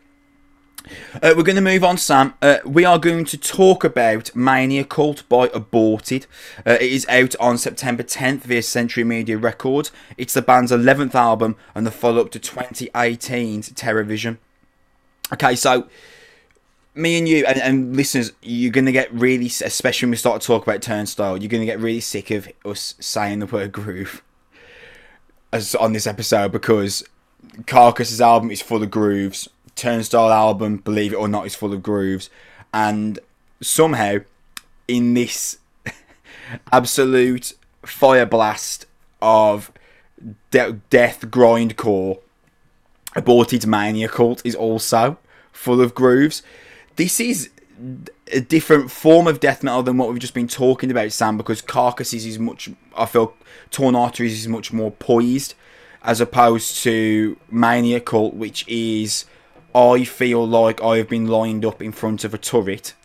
Uh, 1.21 1.34
we're 1.36 1.43
going 1.43 1.55
to 1.55 1.61
move 1.61 1.84
on, 1.84 1.97
Sam. 1.97 2.34
Uh, 2.41 2.57
we 2.65 2.86
are 2.86 2.99
going 2.99 3.25
to 3.25 3.38
talk 3.38 3.84
about 3.84 4.36
Mania 4.36 4.84
Cult 4.84 5.28
by 5.28 5.49
Aborted. 5.53 6.25
Uh, 6.65 6.78
it 6.80 6.91
is 6.91 7.05
out 7.09 7.36
on 7.39 7.57
September 7.57 8.03
10th 8.03 8.41
via 8.41 8.61
Century 8.61 9.03
Media 9.03 9.38
Records. 9.38 9.91
It's 10.17 10.34
the 10.34 10.41
band's 10.41 10.71
11th 10.71 11.15
album 11.15 11.55
and 11.75 11.86
the 11.86 11.91
follow 11.91 12.21
up 12.21 12.32
to 12.32 12.39
2018's 12.39 13.71
Terrorvision. 13.73 14.38
Okay, 15.34 15.55
so 15.55 15.89
me 16.95 17.17
and 17.17 17.28
you 17.28 17.45
and, 17.45 17.59
and 17.59 17.95
listeners, 17.95 18.32
you're 18.41 18.71
going 18.71 18.86
to 18.86 18.91
get 18.91 19.13
really, 19.13 19.47
especially 19.47 20.07
when 20.07 20.11
we 20.11 20.17
start 20.17 20.41
to 20.41 20.47
talk 20.47 20.63
about 20.63 20.82
Turnstile, 20.82 21.38
you're 21.38 21.49
going 21.49 21.61
to 21.61 21.65
get 21.65 21.80
really 21.80 21.99
sick 21.99 22.32
of 22.32 22.47
us 22.65 22.95
saying 22.99 23.39
the 23.39 23.45
word 23.45 23.71
groove 23.71 24.23
as 25.51 25.75
on 25.75 25.93
this 25.93 26.07
episode 26.07 26.51
because 26.51 27.03
Carcass's 27.65 28.21
album 28.21 28.51
is 28.51 28.61
full 28.61 28.84
of 28.84 28.91
grooves. 28.91 29.47
Turnstile 29.78 30.32
album, 30.32 30.78
believe 30.78 31.13
it 31.13 31.17
or 31.17 31.28
not, 31.28 31.45
is 31.45 31.55
full 31.55 31.73
of 31.73 31.84
grooves, 31.84 32.30
and 32.73 33.19
somehow 33.61 34.19
in 34.88 35.13
this 35.13 35.57
absolute 36.71 37.53
fire 37.84 38.25
blast 38.25 38.86
of 39.21 39.71
de- 40.51 40.73
death 40.89 41.21
grindcore, 41.21 42.19
aborted 43.15 43.65
mania 43.65 44.07
cult 44.07 44.41
is 44.45 44.55
also 44.55 45.17
full 45.51 45.82
of 45.82 45.95
grooves. 45.95 46.43
This 46.95 47.19
is 47.19 47.49
a 48.32 48.41
different 48.41 48.91
form 48.91 49.28
of 49.28 49.39
death 49.39 49.63
metal 49.63 49.84
than 49.84 49.97
what 49.97 50.09
we've 50.09 50.19
just 50.19 50.34
been 50.34 50.47
talking 50.47 50.91
about, 50.91 51.11
Sam, 51.11 51.38
because 51.38 51.61
Carcasses 51.61 52.25
is 52.25 52.39
much. 52.39 52.69
I 52.95 53.05
feel 53.05 53.34
Torn 53.71 53.95
Arteries 53.95 54.39
is 54.39 54.47
much 54.47 54.73
more 54.73 54.91
poised, 54.91 55.53
as 56.03 56.19
opposed 56.19 56.78
to 56.84 57.38
Mania 57.49 57.99
Cult, 57.99 58.34
which 58.34 58.67
is. 58.67 59.25
I 59.78 60.05
feel 60.05 60.45
like 60.47 60.82
I 60.82 60.97
have 60.97 61.07
been 61.07 61.28
lined 61.28 61.63
up 61.63 61.84
in 61.84 61.91
front 61.91 62.23
of 62.23 62.34
a 62.34 62.38
turret, 62.39 62.95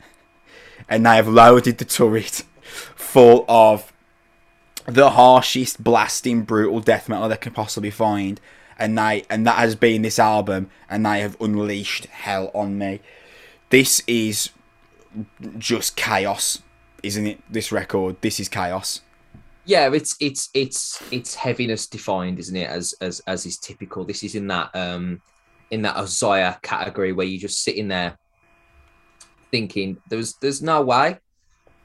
and 0.88 1.04
they 1.04 1.16
have 1.16 1.28
loaded 1.28 1.76
the 1.76 1.84
turret 1.84 2.44
full 2.62 3.44
of 3.46 3.92
the 4.86 5.10
harshest, 5.10 5.84
blasting, 5.84 6.42
brutal 6.42 6.80
death 6.80 7.10
metal 7.10 7.28
they 7.28 7.36
can 7.36 7.52
possibly 7.52 7.90
find, 7.90 8.40
and 8.78 8.96
they 8.96 9.24
and 9.28 9.46
that 9.46 9.56
has 9.56 9.74
been 9.74 10.00
this 10.00 10.18
album, 10.18 10.70
and 10.88 11.04
they 11.04 11.20
have 11.20 11.38
unleashed 11.42 12.06
hell 12.06 12.50
on 12.54 12.78
me. 12.78 13.00
This 13.68 14.02
is 14.06 14.48
just 15.58 15.94
chaos, 15.94 16.62
isn't 17.02 17.26
it? 17.26 17.42
This 17.50 17.70
record, 17.70 18.16
this 18.22 18.40
is 18.40 18.48
chaos. 18.48 19.02
Yeah, 19.66 19.92
it's 19.92 20.16
it's 20.20 20.48
it's 20.54 21.02
it's 21.12 21.34
heaviness 21.34 21.86
defined, 21.86 22.38
isn't 22.38 22.56
it? 22.56 22.68
As 22.68 22.94
as 23.02 23.20
as 23.26 23.44
is 23.44 23.58
typical. 23.58 24.06
This 24.06 24.24
is 24.24 24.34
in 24.34 24.46
that 24.46 24.70
um 24.74 25.20
in 25.72 25.82
that 25.82 25.96
Osiah 25.96 26.54
category 26.62 27.12
where 27.12 27.26
you're 27.26 27.40
just 27.40 27.64
sitting 27.64 27.88
there 27.88 28.16
thinking 29.50 29.96
there's 30.08 30.34
there's 30.34 30.62
no 30.62 30.82
way 30.82 31.18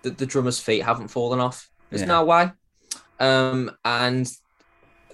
that 0.03 0.17
the 0.17 0.25
drummer's 0.25 0.59
feet 0.59 0.83
haven't 0.83 1.07
fallen 1.07 1.39
off. 1.39 1.69
There's 1.89 2.01
Yeah. 2.01 2.07
no 2.07 2.25
way. 2.25 2.51
Um 3.19 3.71
and 3.83 4.29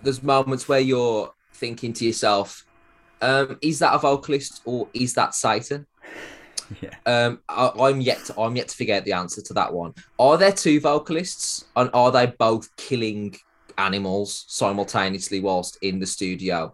there's 0.01 0.21
moments 0.21 0.67
where 0.67 0.80
you're 0.82 1.32
thinking 1.53 1.93
to 1.93 2.05
yourself, 2.05 2.65
um, 3.21 3.57
is 3.61 3.80
that 3.80 3.93
a 3.95 3.99
vocalist 3.99 4.61
or 4.65 4.89
is 4.93 5.13
that 5.13 5.34
Satan? 5.36 5.86
Yeah. 6.82 6.95
Um, 7.05 7.39
I, 7.47 7.71
I'm 7.78 8.01
yet 8.01 8.24
to, 8.26 8.39
I'm 8.39 8.55
yet 8.55 8.69
to 8.69 8.76
figure 8.76 8.95
out 8.95 9.03
the 9.05 9.13
answer 9.13 9.41
to 9.43 9.53
that 9.53 9.71
one. 9.71 9.93
Are 10.17 10.38
there 10.38 10.51
two 10.51 10.80
vocalists, 10.80 11.65
and 11.76 11.89
are 11.93 12.09
they 12.11 12.28
both 12.39 12.74
killing 12.78 13.36
animals 13.78 14.45
simultaneously 14.47 15.39
whilst 15.39 15.78
in 15.82 15.99
the 15.99 16.07
studio? 16.07 16.74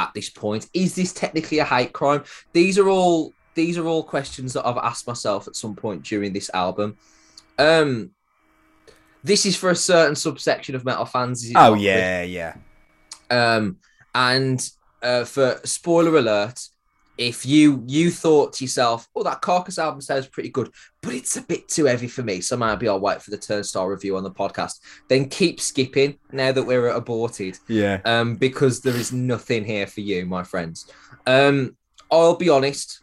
At 0.00 0.14
this 0.14 0.30
point, 0.30 0.66
is 0.72 0.94
this 0.94 1.12
technically 1.12 1.58
a 1.58 1.64
hate 1.64 1.92
crime? 1.92 2.24
These 2.54 2.78
are 2.78 2.88
all 2.88 3.34
these 3.54 3.76
are 3.76 3.86
all 3.86 4.02
questions 4.02 4.54
that 4.54 4.66
I've 4.66 4.78
asked 4.78 5.06
myself 5.06 5.46
at 5.46 5.56
some 5.56 5.76
point 5.76 6.04
during 6.04 6.32
this 6.32 6.50
album. 6.54 6.96
Um, 7.58 8.12
this 9.22 9.44
is 9.44 9.56
for 9.56 9.68
a 9.68 9.76
certain 9.76 10.16
subsection 10.16 10.74
of 10.74 10.86
metal 10.86 11.04
fans. 11.04 11.44
is 11.44 11.50
it 11.50 11.56
Oh 11.58 11.74
yeah, 11.74 12.22
yeah. 12.22 12.54
Um, 13.30 13.76
and 14.14 14.66
uh, 15.02 15.24
for 15.24 15.60
spoiler 15.64 16.16
alert, 16.16 16.66
if 17.20 17.44
you 17.44 17.84
you 17.86 18.10
thought 18.10 18.54
to 18.54 18.64
yourself, 18.64 19.06
"Oh, 19.14 19.22
that 19.22 19.42
Carcass 19.42 19.78
album 19.78 20.00
sounds 20.00 20.26
pretty 20.26 20.48
good, 20.48 20.70
but 21.02 21.12
it's 21.14 21.36
a 21.36 21.42
bit 21.42 21.68
too 21.68 21.84
heavy 21.84 22.08
for 22.08 22.22
me," 22.22 22.40
so 22.40 22.56
maybe 22.56 22.88
I'll 22.88 22.98
wait 22.98 23.20
for 23.22 23.30
the 23.30 23.36
Turnstile 23.36 23.86
review 23.86 24.16
on 24.16 24.24
the 24.24 24.30
podcast. 24.30 24.80
Then 25.08 25.28
keep 25.28 25.60
skipping 25.60 26.18
now 26.32 26.50
that 26.50 26.62
we're 26.62 26.88
aborted, 26.88 27.58
Yeah. 27.68 28.00
um, 28.06 28.36
because 28.36 28.80
there 28.80 28.96
is 28.96 29.12
nothing 29.12 29.64
here 29.64 29.86
for 29.86 30.00
you, 30.00 30.24
my 30.24 30.42
friends. 30.42 30.86
Um, 31.26 31.76
I'll 32.10 32.36
be 32.36 32.48
honest. 32.48 33.02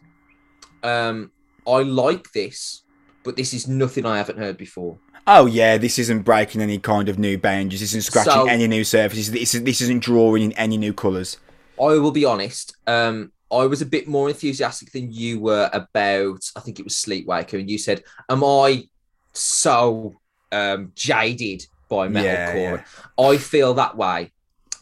Um, 0.84 1.32
I 1.68 1.84
like 1.84 2.32
this, 2.32 2.82
but 3.24 3.36
this 3.36 3.53
is 3.53 3.68
nothing 3.68 4.05
I 4.05 4.18
haven't 4.18 4.39
heard 4.39 4.57
before. 4.57 4.97
Oh 5.28 5.45
yeah, 5.45 5.78
this 5.78 5.99
isn't 5.99 6.22
breaking 6.24 6.61
any 6.61 6.80
kind 6.80 7.07
of 7.07 7.20
new 7.20 7.38
boundaries. 7.38 7.82
This 7.82 7.91
isn't 7.91 8.03
scratching 8.03 8.32
So- 8.34 8.47
any 8.47 8.68
new 8.68 8.84
surfaces. 8.84 9.30
This, 9.32 9.53
is, 9.53 9.63
this 9.63 9.82
isn't 9.82 10.01
drawing 10.01 10.41
in 10.43 10.51
any 10.53 10.78
new 10.78 10.93
colours. 10.93 11.38
I 11.80 11.99
will 11.99 12.11
be 12.11 12.26
honest. 12.26 12.76
Um, 12.88 13.32
I 13.52 13.66
was 13.66 13.82
a 13.82 13.86
bit 13.86 14.08
more 14.08 14.30
enthusiastic 14.30 14.91
than 14.91 15.12
you 15.12 15.39
were 15.39 15.70
about. 15.74 16.50
I 16.56 16.60
think 16.60 16.80
it 16.80 16.84
was 16.84 16.95
Sleepwaker, 16.95 17.58
and 17.58 17.70
you 17.70 17.78
said, 17.78 18.04
"Am 18.30 18.43
I 18.43 18.88
so 19.34 20.20
um, 20.52 20.91
jaded 20.95 21.66
by 21.89 22.08
Yeah, 22.08 22.54
metalcore?" 22.54 22.86
I 23.18 23.38
feel 23.38 23.74
that 23.76 23.95
way. 23.95 24.32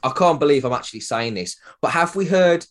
I 0.04 0.10
can't 0.10 0.40
believe 0.40 0.66
I'm 0.66 0.74
actually 0.74 1.00
saying 1.02 1.34
this, 1.34 1.58
but 1.82 1.92
have 1.92 2.16
we 2.16 2.26
heard 2.26 2.66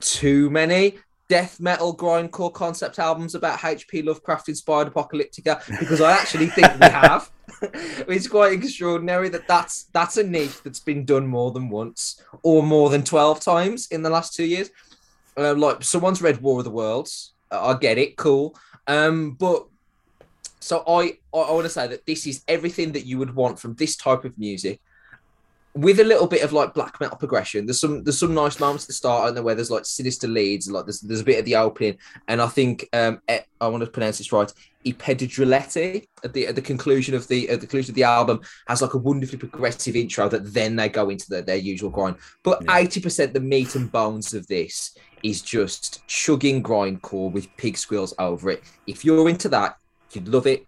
too 0.00 0.50
many 0.50 0.98
death 1.28 1.60
metal 1.60 1.96
grindcore 1.96 2.52
concept 2.52 2.98
albums 2.98 3.36
about 3.36 3.64
H.P. 3.64 4.02
Lovecraft 4.02 4.48
inspired 4.48 4.92
apocalyptica? 4.92 5.64
Because 5.78 6.00
I 6.00 6.12
actually 6.12 6.46
think 6.48 6.72
we 6.80 6.86
have. 6.88 7.30
it's 7.62 8.28
quite 8.28 8.52
extraordinary 8.52 9.28
that 9.28 9.46
that's 9.46 9.84
that's 9.92 10.16
a 10.16 10.24
niche 10.24 10.62
that's 10.62 10.80
been 10.80 11.04
done 11.04 11.26
more 11.26 11.50
than 11.52 11.68
once 11.68 12.22
or 12.42 12.62
more 12.62 12.90
than 12.90 13.02
12 13.02 13.40
times 13.40 13.88
in 13.90 14.02
the 14.02 14.10
last 14.10 14.34
two 14.34 14.44
years. 14.44 14.70
Uh, 15.36 15.54
like 15.54 15.82
someone's 15.82 16.20
read 16.22 16.40
War 16.42 16.58
of 16.58 16.64
the 16.64 16.70
Worlds. 16.70 17.32
Uh, 17.50 17.74
I 17.74 17.78
get 17.78 17.98
it, 17.98 18.16
cool. 18.16 18.56
Um, 18.86 19.32
but 19.32 19.66
so 20.60 20.82
I 20.86 21.18
I, 21.32 21.38
I 21.38 21.52
want 21.52 21.64
to 21.64 21.70
say 21.70 21.86
that 21.86 22.04
this 22.06 22.26
is 22.26 22.42
everything 22.46 22.92
that 22.92 23.06
you 23.06 23.18
would 23.18 23.34
want 23.34 23.58
from 23.58 23.74
this 23.74 23.96
type 23.96 24.24
of 24.24 24.38
music. 24.38 24.80
With 25.72 26.00
a 26.00 26.04
little 26.04 26.26
bit 26.26 26.42
of 26.42 26.52
like 26.52 26.74
black 26.74 27.00
metal 27.00 27.16
progression, 27.16 27.64
there's 27.64 27.78
some 27.78 28.02
there's 28.02 28.18
some 28.18 28.34
nice 28.34 28.58
moments 28.58 28.84
at 28.84 28.88
the 28.88 28.92
start, 28.94 29.28
and 29.28 29.36
there 29.36 29.44
where 29.44 29.54
there's 29.54 29.70
like 29.70 29.86
sinister 29.86 30.26
leads, 30.26 30.68
like 30.68 30.84
there's 30.84 31.00
there's 31.00 31.20
a 31.20 31.24
bit 31.24 31.38
of 31.38 31.44
the 31.44 31.54
opening, 31.54 31.96
and 32.26 32.42
I 32.42 32.48
think 32.48 32.88
um 32.92 33.20
I 33.28 33.68
want 33.68 33.84
to 33.84 33.90
pronounce 33.90 34.18
this 34.18 34.32
right, 34.32 34.52
Epedidrilletti 34.84 36.08
at 36.24 36.32
the 36.32 36.48
at 36.48 36.56
the 36.56 36.62
conclusion 36.62 37.14
of 37.14 37.28
the 37.28 37.48
at 37.50 37.60
the 37.60 37.66
conclusion 37.66 37.92
of 37.92 37.94
the 37.94 38.02
album 38.02 38.40
has 38.66 38.82
like 38.82 38.94
a 38.94 38.98
wonderfully 38.98 39.38
progressive 39.38 39.94
intro 39.94 40.28
that 40.28 40.52
then 40.52 40.74
they 40.74 40.88
go 40.88 41.08
into 41.08 41.26
the, 41.28 41.42
their 41.42 41.56
usual 41.56 41.90
grind. 41.90 42.16
But 42.42 42.62
Yeah. 42.64 42.78
eighty 42.78 43.00
percent 43.00 43.32
the 43.32 43.40
meat 43.40 43.76
and 43.76 43.92
bones 43.92 44.34
of 44.34 44.48
this 44.48 44.96
is 45.22 45.42
just 45.42 46.06
chugging 46.06 46.62
grindcore 46.62 47.30
with 47.30 47.54
pig 47.56 47.76
squeals 47.76 48.14
over 48.18 48.50
it. 48.50 48.62
If 48.86 49.04
you're 49.04 49.28
into 49.28 49.48
that, 49.50 49.76
you'd 50.12 50.28
love 50.28 50.46
it. 50.46 50.66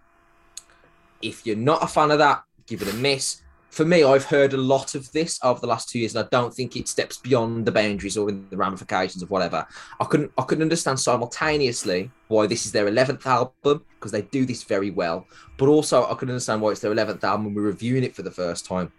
If 1.20 1.46
you're 1.46 1.56
not 1.56 1.82
a 1.82 1.86
fan 1.86 2.10
of 2.10 2.18
that, 2.18 2.42
give 2.66 2.82
it 2.82 2.92
a 2.92 2.96
miss. 2.96 3.42
For 3.70 3.86
me, 3.86 4.04
I've 4.04 4.26
heard 4.26 4.52
a 4.52 4.58
lot 4.58 4.94
of 4.94 5.10
this 5.12 5.38
over 5.42 5.58
the 5.58 5.66
last 5.66 5.88
two 5.88 5.98
years, 5.98 6.14
and 6.14 6.26
I 6.26 6.28
don't 6.30 6.52
think 6.52 6.76
it 6.76 6.88
steps 6.88 7.16
beyond 7.16 7.64
the 7.64 7.72
boundaries 7.72 8.18
or 8.18 8.28
in 8.28 8.46
the 8.50 8.56
ramifications 8.56 9.22
of 9.22 9.30
whatever. 9.30 9.66
I 9.98 10.04
couldn't 10.04 10.30
I 10.36 10.42
couldn't 10.42 10.62
understand 10.62 11.00
simultaneously 11.00 12.10
why 12.28 12.46
this 12.46 12.66
is 12.66 12.72
their 12.72 12.88
eleventh 12.88 13.26
album 13.26 13.82
because 13.94 14.12
they 14.12 14.22
do 14.22 14.44
this 14.44 14.62
very 14.62 14.90
well, 14.90 15.26
but 15.56 15.68
also 15.68 16.04
I 16.04 16.14
couldn't 16.14 16.34
understand 16.34 16.60
why 16.60 16.72
it's 16.72 16.80
their 16.80 16.92
eleventh 16.92 17.24
album 17.24 17.54
we're 17.54 17.62
reviewing 17.62 18.04
it 18.04 18.14
for 18.14 18.22
the 18.22 18.30
first 18.30 18.66
time 18.66 18.92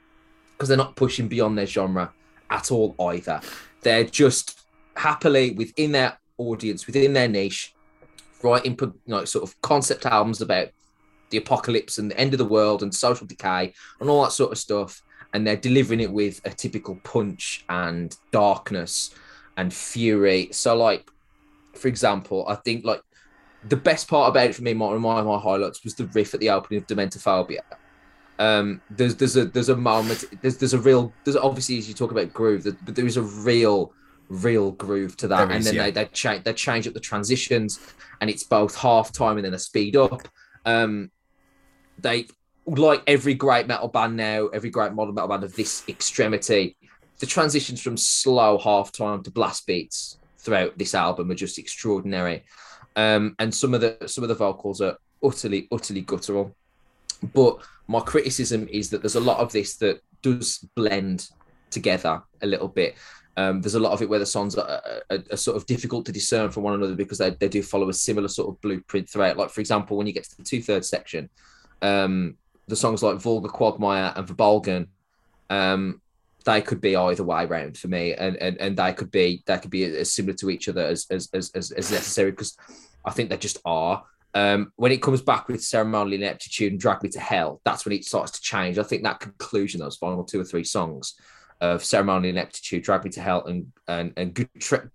because 0.53 0.69
they're 0.69 0.77
not 0.77 0.95
pushing 0.95 1.27
beyond 1.27 1.55
their 1.55 1.67
genre 1.67 2.11
at 2.49 2.71
all 2.71 2.95
either. 2.99 3.41
They're 3.81 4.05
just 4.05 4.62
happily 4.95 5.51
within 5.51 5.91
their 5.91 6.17
audience, 6.37 6.87
within 6.87 7.13
their 7.13 7.27
niche, 7.27 7.73
writing 8.41 8.75
pro- 8.75 8.93
like 9.07 9.27
sort 9.27 9.43
of 9.43 9.59
concept 9.61 10.05
albums 10.05 10.41
about 10.41 10.69
the 11.29 11.37
apocalypse 11.37 11.97
and 11.97 12.11
the 12.11 12.19
end 12.19 12.33
of 12.33 12.37
the 12.37 12.45
world 12.45 12.83
and 12.83 12.93
social 12.93 13.25
decay 13.25 13.73
and 13.99 14.09
all 14.09 14.23
that 14.23 14.31
sort 14.31 14.51
of 14.51 14.57
stuff. 14.57 15.01
And 15.33 15.47
they're 15.47 15.57
delivering 15.57 15.99
it 15.99 16.11
with 16.11 16.41
a 16.45 16.51
typical 16.51 16.95
punch 17.03 17.65
and 17.69 18.15
darkness 18.31 19.15
and 19.57 19.73
fury. 19.73 20.49
So, 20.51 20.75
like, 20.75 21.09
for 21.73 21.87
example, 21.87 22.45
I 22.47 22.55
think 22.55 22.85
like 22.85 23.01
the 23.67 23.77
best 23.77 24.07
part 24.07 24.29
about 24.29 24.47
it 24.47 24.55
for 24.55 24.61
me, 24.61 24.73
one 24.73 24.95
of 24.95 25.01
my, 25.01 25.21
my 25.21 25.39
highlights 25.39 25.83
was 25.83 25.95
the 25.95 26.05
riff 26.07 26.33
at 26.33 26.39
the 26.39 26.49
opening 26.49 26.81
of 26.81 26.87
Dementophobia. 26.87 27.61
Um, 28.39 28.81
there's 28.89 29.15
there's 29.15 29.37
a 29.37 29.45
there's 29.45 29.69
a 29.69 29.75
moment 29.75 30.25
there's 30.41 30.57
there's 30.57 30.73
a 30.73 30.79
real 30.79 31.13
there's 31.23 31.37
obviously 31.37 31.77
as 31.77 31.87
you 31.87 31.93
talk 31.93 32.11
about 32.11 32.33
groove, 32.33 32.67
but 32.83 32.95
there 32.95 33.05
is 33.05 33.17
a 33.17 33.21
real 33.21 33.93
real 34.29 34.71
groove 34.71 35.17
to 35.17 35.27
that, 35.27 35.37
There 35.37 35.51
and 35.51 35.59
is, 35.59 35.65
then 35.65 35.75
yeah. 35.75 35.83
they 35.83 35.91
they 35.91 36.05
change 36.05 36.43
they 36.43 36.53
change 36.53 36.87
up 36.87 36.93
the 36.93 36.99
transitions, 36.99 37.79
and 38.21 38.29
it's 38.29 38.43
both 38.43 38.75
half 38.75 39.11
time 39.11 39.37
and 39.37 39.45
then 39.45 39.53
a 39.53 39.59
speed 39.59 39.95
up. 39.95 40.27
Um, 40.65 41.11
they 41.99 42.27
like 42.65 43.03
every 43.07 43.33
great 43.33 43.67
metal 43.67 43.87
band 43.87 44.15
now, 44.15 44.47
every 44.47 44.69
great 44.69 44.93
modern 44.93 45.15
metal 45.15 45.27
band 45.27 45.43
of 45.43 45.55
this 45.55 45.83
extremity, 45.87 46.77
the 47.19 47.25
transitions 47.25 47.81
from 47.81 47.97
slow 47.97 48.57
half 48.57 48.91
time 48.91 49.23
to 49.23 49.31
blast 49.31 49.67
beats 49.67 50.17
throughout 50.39 50.77
this 50.77 50.93
album 50.93 51.31
are 51.31 51.35
just 51.35 51.59
extraordinary. 51.59 52.43
Um, 52.95 53.35
and 53.39 53.53
some 53.53 53.73
of 53.73 53.81
the 53.81 53.97
some 54.07 54.23
of 54.23 54.27
the 54.27 54.35
vocals 54.35 54.81
are 54.81 54.97
utterly 55.23 55.67
utterly 55.71 56.01
guttural. 56.01 56.55
But 57.33 57.59
my 57.87 58.01
criticism 58.01 58.67
is 58.69 58.89
that 58.89 59.01
there's 59.01 59.15
a 59.15 59.21
lot 59.21 59.39
of 59.39 59.51
this 59.51 59.77
that 59.77 60.01
does 60.21 60.65
blend 60.75 61.29
together 61.69 62.21
a 62.41 62.45
little 62.45 62.67
bit. 62.67 62.95
Um, 63.35 63.61
there's 63.61 63.75
a 63.75 63.79
lot 63.79 63.93
of 63.93 64.01
it 64.01 64.09
where 64.09 64.19
the 64.19 64.25
songs 64.25 64.55
are, 64.55 64.81
are, 65.09 65.23
are 65.31 65.37
sort 65.37 65.57
of 65.57 65.65
difficult 65.65 66.05
to 66.05 66.11
discern 66.11 66.51
from 66.51 66.63
one 66.63 66.75
another 66.75 66.95
because 66.95 67.17
they, 67.17 67.31
they 67.31 67.49
do 67.49 67.63
follow 67.63 67.89
a 67.89 67.93
similar 67.93 68.27
sort 68.27 68.49
of 68.49 68.61
blueprint 68.61 69.09
throughout. 69.09 69.37
Like, 69.37 69.49
for 69.49 69.61
example, 69.61 69.97
when 69.97 70.05
you 70.05 70.13
get 70.13 70.25
to 70.25 70.37
the 70.37 70.43
two 70.43 70.61
thirds 70.61 70.87
section, 70.87 71.29
um, 71.81 72.37
the 72.67 72.75
songs 72.75 73.01
like 73.01 73.17
Vulgar 73.17 73.49
Quagmire 73.49 74.13
and 74.15 74.27
Verbolgen, 74.27 74.87
um, 75.49 76.01
they 76.45 76.61
could 76.61 76.81
be 76.81 76.95
either 76.95 77.23
way 77.23 77.45
round 77.45 77.77
for 77.77 77.87
me, 77.87 78.13
and 78.13 78.35
and, 78.37 78.57
and 78.59 78.77
they 78.77 78.93
could 78.93 79.11
be 79.11 79.43
they 79.45 79.57
could 79.57 79.71
be 79.71 79.83
as 79.83 80.13
similar 80.13 80.35
to 80.35 80.49
each 80.49 80.67
other 80.69 80.81
as 80.81 81.07
as 81.09 81.29
as, 81.33 81.49
as, 81.53 81.71
necessary 81.71 82.31
because 82.31 82.57
I 83.05 83.11
think 83.11 83.29
they 83.29 83.37
just 83.37 83.59
are. 83.65 84.03
Um, 84.35 84.73
when 84.75 84.91
it 84.91 85.01
comes 85.01 85.21
back 85.21 85.47
with 85.47 85.63
ceremonial 85.63 86.19
ineptitude 86.21 86.71
and 86.71 86.81
drag 86.81 87.03
me 87.03 87.09
to 87.09 87.19
hell, 87.19 87.61
that's 87.63 87.85
when 87.85 87.93
it 87.93 88.03
starts 88.03 88.31
to 88.31 88.41
change. 88.41 88.77
I 88.77 88.83
think 88.83 89.03
that 89.03 89.19
conclusion, 89.19 89.79
those 89.79 89.97
final 89.97 90.23
two 90.23 90.41
or 90.41 90.43
three 90.43 90.63
songs 90.63 91.13
of 91.63 91.83
ceremonial 91.83 92.29
ineptitude, 92.29 92.83
drag 92.83 93.05
me 93.05 93.09
to 93.11 93.21
hell, 93.21 93.45
and 93.45 93.71
and 93.87 94.13
and 94.17 94.33
good 94.33 94.49
tre- 94.59 94.89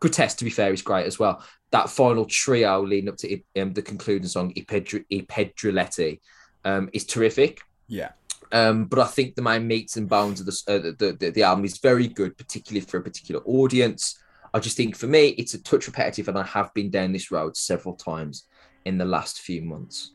grotesque 0.00 0.38
to 0.38 0.44
be 0.44 0.50
fair 0.50 0.72
is 0.72 0.82
great 0.82 1.06
as 1.06 1.18
well. 1.18 1.44
That 1.70 1.90
final 1.90 2.24
trio 2.24 2.82
leading 2.82 3.10
up 3.10 3.18
to 3.18 3.40
um, 3.60 3.74
the 3.74 3.82
concluding 3.82 4.28
song, 4.28 4.54
Ipedriletti, 4.54 6.20
um, 6.64 6.88
is 6.92 7.04
terrific. 7.04 7.60
Yeah. 7.88 8.12
Um, 8.52 8.86
but 8.86 9.00
I 9.00 9.06
think 9.06 9.34
the 9.34 9.42
main 9.42 9.66
meats 9.66 9.96
and 9.96 10.08
bones 10.08 10.40
of 10.40 10.46
the, 10.46 10.62
uh, 10.68 10.78
the, 10.98 11.16
the, 11.18 11.30
the 11.30 11.42
album 11.42 11.64
is 11.64 11.78
very 11.78 12.08
good, 12.08 12.38
particularly 12.38 12.86
for 12.86 12.98
a 12.98 13.02
particular 13.02 13.42
audience. 13.44 14.18
I 14.54 14.60
just 14.60 14.76
think 14.76 14.96
for 14.96 15.08
me, 15.08 15.28
it's 15.30 15.54
a 15.54 15.62
touch 15.62 15.86
repetitive, 15.86 16.28
and 16.28 16.38
I 16.38 16.44
have 16.44 16.72
been 16.72 16.90
down 16.90 17.12
this 17.12 17.30
road 17.30 17.56
several 17.56 17.96
times 17.96 18.46
in 18.84 18.96
the 18.96 19.04
last 19.04 19.40
few 19.40 19.60
months. 19.60 20.13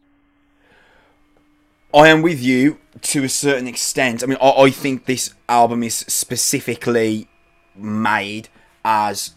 I 1.93 2.09
am 2.09 2.21
with 2.21 2.41
you 2.41 2.77
to 3.01 3.23
a 3.23 3.29
certain 3.29 3.67
extent. 3.67 4.23
I 4.23 4.27
mean, 4.27 4.37
I, 4.41 4.49
I 4.51 4.69
think 4.69 5.05
this 5.05 5.33
album 5.47 5.81
is 5.81 5.95
specifically 5.95 7.27
made 7.75 8.49
as 8.85 9.33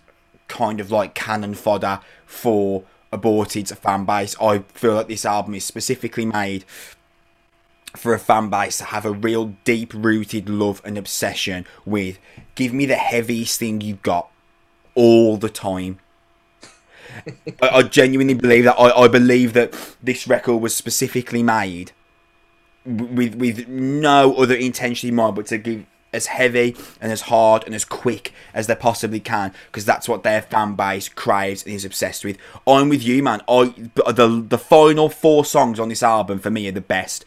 kind 0.49 0.81
of 0.81 0.91
like 0.91 1.15
cannon 1.15 1.55
fodder 1.55 2.01
for 2.27 2.85
aborted 3.11 3.69
fan 3.69 4.05
base. 4.05 4.37
I 4.41 4.61
feel 4.75 4.95
like 4.95 5.09
this 5.09 5.25
album 5.25 5.55
is 5.55 5.65
specifically 5.65 6.27
made 6.27 6.65
for 7.97 8.13
a 8.15 8.19
fan 8.19 8.51
base 8.51 8.79
to 8.79 8.85
have 8.85 9.05
a 9.05 9.13
real 9.13 9.55
deep 9.65 9.93
rooted 9.95 10.49
love 10.49 10.81
and 10.85 10.97
obsession 10.97 11.67
with 11.85 12.19
give 12.55 12.73
me 12.73 12.87
the 12.87 12.97
heaviest 12.97 13.59
thing 13.59 13.81
you've 13.81 14.03
got 14.03 14.31
all 14.95 15.37
the 15.39 15.51
time. 15.51 15.99
I, 17.63 17.69
I, 17.69 17.83
genuinely 17.83 18.35
believe 18.35 18.65
that. 18.65 18.79
I, 18.79 19.05
I 19.05 19.09
believe 19.09 19.53
that 19.55 19.75
this 20.03 20.27
record 20.27 20.57
was 20.57 20.75
specifically 20.75 21.43
made 21.43 21.93
with 22.85 23.35
with 23.37 23.68
no 23.68 24.35
other 24.35 24.55
intention 24.55 25.09
in 25.09 25.14
mind 25.14 25.37
but 25.37 25.47
to 25.47 25.59
give 25.59 25.87
as 26.12 26.26
heavy 26.26 26.76
and 27.01 27.11
as 27.11 27.22
hard 27.22 27.64
and 27.64 27.74
as 27.74 27.85
quick 27.85 28.33
as 28.53 28.66
they 28.66 28.74
possibly 28.74 29.20
can 29.20 29.53
because 29.66 29.85
that's 29.85 30.09
what 30.09 30.22
their 30.22 30.43
fan 30.43 30.74
base 30.74 31.09
craves 31.09 31.64
and 31.64 31.74
is 31.74 31.85
obsessed 31.85 32.24
with. 32.24 32.37
I'm 32.66 32.89
with 32.89 33.03
you, 33.03 33.22
man. 33.22 33.41
I 33.49 33.72
the 33.95 34.45
the 34.47 34.59
final 34.59 35.09
four 35.09 35.45
songs 35.45 35.80
on 35.80 35.89
this 35.89 36.03
album 36.03 36.39
for 36.39 36.51
me 36.51 36.68
are 36.68 36.72
the 36.72 36.80
best. 36.80 37.24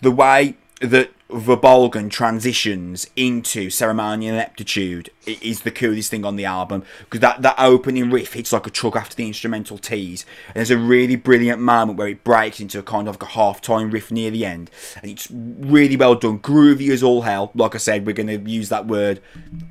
The 0.00 0.10
way 0.10 0.56
that 0.80 1.10
Verbolgen 1.28 2.08
transitions 2.08 3.08
into 3.16 3.68
ceremonial 3.68 4.34
ineptitude. 4.34 5.10
Is 5.26 5.62
the 5.62 5.72
coolest 5.72 6.10
thing 6.10 6.24
on 6.24 6.36
the 6.36 6.44
album 6.44 6.84
because 7.00 7.18
that, 7.20 7.42
that 7.42 7.56
opening 7.58 8.10
riff 8.10 8.34
hits 8.34 8.52
like 8.52 8.66
a 8.66 8.70
truck 8.70 8.94
after 8.94 9.16
the 9.16 9.26
instrumental 9.26 9.76
tease. 9.76 10.24
And 10.48 10.56
there's 10.56 10.70
a 10.70 10.78
really 10.78 11.16
brilliant 11.16 11.60
moment 11.60 11.98
where 11.98 12.08
it 12.08 12.22
breaks 12.22 12.60
into 12.60 12.78
a 12.78 12.82
kind 12.84 13.08
of 13.08 13.16
like 13.16 13.28
a 13.28 13.32
half-time 13.32 13.90
riff 13.90 14.12
near 14.12 14.30
the 14.30 14.46
end. 14.46 14.70
And 15.02 15.10
it's 15.10 15.28
really 15.30 15.96
well 15.96 16.14
done. 16.14 16.38
Groovy 16.38 16.90
as 16.90 17.02
all 17.02 17.22
hell. 17.22 17.50
Like 17.56 17.74
I 17.74 17.78
said 17.78 18.06
we're 18.06 18.12
going 18.12 18.28
to 18.28 18.50
use 18.50 18.68
that 18.68 18.86
word 18.86 19.20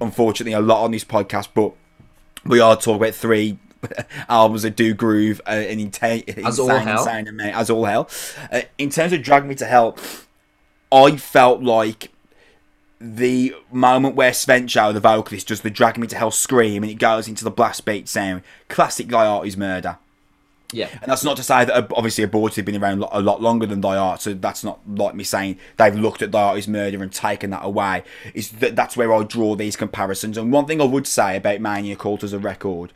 unfortunately 0.01 0.53
a 0.53 0.59
lot 0.59 0.83
on 0.83 0.91
this 0.91 1.05
podcast 1.05 1.49
but 1.53 1.73
we 2.45 2.59
are 2.59 2.75
talking 2.75 2.95
about 2.95 3.15
three 3.15 3.57
albums 4.29 4.63
that 4.63 4.75
do 4.75 4.93
groove 4.93 5.41
uh, 5.47 5.51
and 5.51 5.97
as 6.03 6.59
all 6.59 6.69
hell. 6.69 6.99
Insane, 6.99 7.39
as 7.39 7.69
all 7.69 7.85
hell. 7.85 8.09
Uh, 8.51 8.61
in 8.77 8.89
terms 8.89 9.13
of 9.13 9.21
Drag 9.21 9.45
Me 9.45 9.55
to 9.55 9.65
Hell, 9.65 9.97
I 10.91 11.17
felt 11.17 11.61
like 11.61 12.11
the 12.99 13.53
moment 13.71 14.15
where 14.15 14.31
Svensson, 14.31 14.93
the 14.93 14.99
vocalist, 14.99 15.49
does 15.49 15.61
the 15.61 15.69
Drag 15.69 15.97
Me 15.97 16.07
to 16.07 16.15
Hell 16.15 16.31
scream 16.31 16.83
and 16.83 16.91
it 16.91 16.95
goes 16.95 17.27
into 17.27 17.43
the 17.43 17.51
blast 17.51 17.85
beat 17.85 18.07
sound. 18.07 18.41
Classic 18.69 19.07
Die 19.07 19.25
Art's 19.25 19.57
murder. 19.57 19.97
Yeah. 20.71 20.89
And 20.91 21.11
that's 21.11 21.23
not 21.23 21.37
to 21.37 21.43
say 21.43 21.63
that 21.65 21.91
obviously 21.93 22.23
Aborted 22.23 22.57
have 22.57 22.65
been 22.65 22.81
around 22.81 23.03
a 23.11 23.21
lot 23.21 23.41
longer 23.41 23.65
than 23.65 23.81
Die 23.81 23.95
Art, 23.95 24.21
so 24.21 24.33
that's 24.33 24.63
not 24.63 24.79
like 24.87 25.15
me 25.15 25.23
saying 25.23 25.59
they've 25.77 25.95
looked 25.95 26.21
at 26.21 26.31
Die 26.31 26.41
Art's 26.41 26.67
murder 26.67 27.01
and 27.03 27.11
taken 27.11 27.51
that 27.51 27.63
away. 27.63 28.03
Is 28.33 28.49
that 28.51 28.75
that's 28.75 28.97
where 28.97 29.13
I 29.13 29.23
draw 29.23 29.55
these 29.55 29.75
comparisons. 29.75 30.37
And 30.37 30.51
one 30.51 30.65
thing 30.65 30.81
I 30.81 30.85
would 30.85 31.07
say 31.07 31.37
about 31.37 31.61
Mania 31.61 31.95
Cult 31.95 32.23
as 32.23 32.33
a 32.33 32.39
record, 32.39 32.91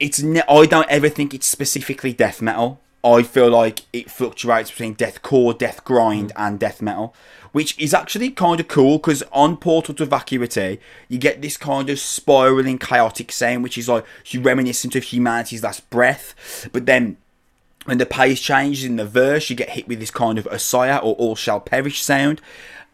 it's 0.00 0.20
ne- 0.20 0.42
I 0.48 0.66
don't 0.66 0.90
ever 0.90 1.08
think 1.08 1.32
it's 1.32 1.46
specifically 1.46 2.12
death 2.12 2.42
metal. 2.42 2.80
I 3.08 3.22
feel 3.22 3.48
like 3.48 3.80
it 3.92 4.10
fluctuates 4.10 4.70
between 4.70 4.94
deathcore, 4.94 5.56
death 5.56 5.82
grind, 5.84 6.32
and 6.36 6.58
death 6.58 6.82
metal, 6.82 7.14
which 7.52 7.78
is 7.78 7.94
actually 7.94 8.30
kind 8.30 8.60
of 8.60 8.68
cool 8.68 8.98
because 8.98 9.22
on 9.32 9.56
Portal 9.56 9.94
to 9.94 10.04
Vacuity, 10.04 10.78
you 11.08 11.18
get 11.18 11.40
this 11.40 11.56
kind 11.56 11.88
of 11.88 11.98
spiraling, 11.98 12.78
chaotic 12.78 13.32
sound, 13.32 13.62
which 13.62 13.78
is 13.78 13.88
like 13.88 14.04
reminiscent 14.34 14.94
of 14.94 15.04
humanity's 15.04 15.62
last 15.62 15.88
breath. 15.88 16.68
But 16.72 16.86
then 16.86 17.16
when 17.86 17.96
the 17.98 18.06
pace 18.06 18.40
changes 18.40 18.84
in 18.84 18.96
the 18.96 19.06
verse, 19.06 19.48
you 19.48 19.56
get 19.56 19.70
hit 19.70 19.88
with 19.88 20.00
this 20.00 20.10
kind 20.10 20.38
of 20.38 20.46
Osiah 20.50 20.98
or 20.98 21.14
All 21.14 21.34
Shall 21.34 21.60
Perish 21.60 22.02
sound. 22.02 22.42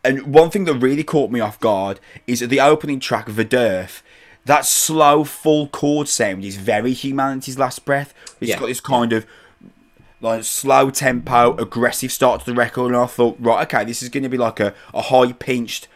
And 0.05 0.35
one 0.35 0.51
thing 0.51 0.67
that 0.67 0.75
really 0.75 1.03
caught 1.03 1.31
me 1.33 1.41
off 1.41 1.59
guard 1.59 1.99
is 2.27 2.41
the 2.41 2.61
opening 2.61 3.01
track, 3.01 3.27
Verderf. 3.27 4.03
That 4.45 4.67
slow, 4.67 5.25
full 5.25 5.69
chord 5.69 6.07
sound 6.07 6.45
is 6.45 6.57
very 6.57 6.93
humanity's 6.93 7.59
last 7.59 7.85
breath. 7.85 8.13
It's 8.41 8.51
yeah. 8.51 8.59
got 8.59 8.67
this 8.67 8.81
kind 8.81 9.13
of 9.13 9.27
like 10.25 10.43
slow 10.43 10.91
tempo, 10.91 11.55
aggressive 11.57 12.11
start 12.11 12.41
to 12.41 12.47
the 12.47 12.55
record, 12.55 12.87
and 12.89 12.97
I 12.97 13.07
thought, 13.07 13.37
right, 13.39 13.63
okay, 13.67 13.85
this 13.85 14.03
is 14.03 14.09
going 14.09 14.23
to 14.23 14.29
be 14.29 14.39
like 14.39 14.59
a, 14.59 14.75
a 14.93 15.03
high 15.03 15.33
pinched, 15.33 15.87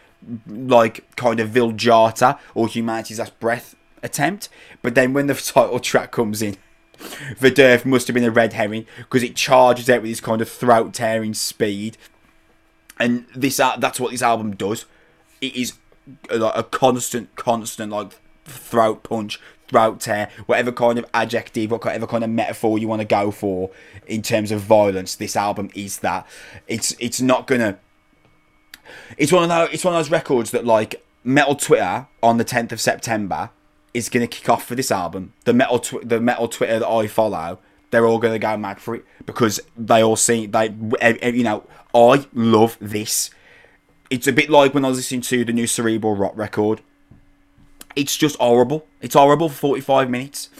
like 0.47 1.17
kind 1.17 1.41
of 1.41 1.49
Vildhjarta 1.49 2.39
or 2.55 2.69
Humanity's 2.69 3.19
Last 3.19 3.41
Breath 3.41 3.75
attempt. 4.03 4.51
But 4.83 4.95
then 4.95 5.15
when 5.15 5.27
the 5.27 5.35
title 5.55 5.81
track 5.81 6.13
comes 6.13 6.43
in, 6.43 6.57
the 7.41 7.51
Verderf 7.51 7.85
must 7.85 8.07
have 8.07 8.15
been 8.15 8.25
a 8.25 8.31
red 8.31 8.53
herring 8.53 8.87
because 8.99 9.23
it 9.23 9.35
charges 9.35 9.89
out 9.89 10.03
with 10.03 10.11
this 10.11 10.21
kind 10.21 10.43
of 10.43 10.49
throat 10.49 10.93
tearing 10.93 11.33
speed, 11.33 11.97
and 13.01 13.27
this 13.35 13.59
uh, 13.59 13.77
that's 13.79 13.99
what 13.99 14.11
this 14.11 14.23
album 14.23 14.55
does. 14.55 14.85
It 15.41 15.57
is 15.57 15.73
like 16.31 16.53
a 16.55 16.65
constant, 16.65 17.35
constant 17.35 17.93
like 17.93 18.13
throat 18.45 19.03
punch 19.03 19.41
throat 19.69 20.01
tear, 20.01 20.29
whatever 20.47 20.73
kind 20.73 20.99
of 20.99 21.07
adjective, 21.15 21.71
whatever 21.71 22.07
kind 22.07 22.25
of 22.25 22.31
metaphor 22.31 22.79
you 22.79 22.89
want 22.89 23.01
to 23.01 23.07
go 23.07 23.31
for 23.31 23.71
in 24.07 24.23
terms 24.23 24.51
of 24.51 24.61
violence. 24.61 25.15
This 25.15 25.37
album 25.37 25.71
is 25.75 26.01
that. 26.01 26.27
It's 26.67 26.95
it's 26.99 27.21
not 27.21 27.47
gonna. 27.47 27.79
It's 29.17 29.33
one 29.33 29.45
of 29.45 29.49
those. 29.49 29.69
It's 29.73 29.85
one 29.85 29.95
of 29.95 29.99
those 29.99 30.11
records 30.11 30.51
that 30.51 30.65
like 30.65 31.05
Metal 31.25 31.55
Twitter 31.55 32.07
on 32.23 32.39
the 32.39 32.45
10th 32.45 32.73
of 32.73 32.81
September 32.81 33.51
is 33.95 34.09
gonna 34.09 34.27
kick 34.27 34.49
off 34.49 34.65
for 34.65 34.75
this 34.75 34.91
album. 34.91 35.33
The 35.45 35.53
metal 35.53 35.79
tw- 35.79 36.09
the 36.09 36.21
metal 36.21 36.49
Twitter 36.49 36.79
that 36.79 36.89
I 36.89 37.07
follow, 37.07 37.59
they're 37.91 38.07
all 38.07 38.19
gonna 38.19 38.39
go 38.39 38.57
mad 38.57 38.81
for 38.81 38.95
it 38.95 39.05
because 39.27 39.61
they 39.77 40.03
all 40.03 40.17
see 40.17 40.47
they 40.47 40.67
you 41.23 41.45
know 41.45 41.65
I 41.95 42.27
love 42.33 42.77
this. 42.81 43.31
It's 44.11 44.27
a 44.27 44.33
bit 44.33 44.49
like 44.49 44.73
when 44.73 44.85
I 44.85 44.89
was 44.89 44.99
listening 44.99 45.21
to 45.23 45.45
the 45.45 45.53
new 45.53 45.67
Cerebral 45.67 46.17
Rot 46.17 46.35
record 46.37 46.81
it's 47.99 48.17
just 48.17 48.37
horrible. 48.37 48.87
It's 49.03 49.15
horrible 49.15 49.49
for 49.49 49.57
45 49.57 50.09
minutes. 50.09 50.51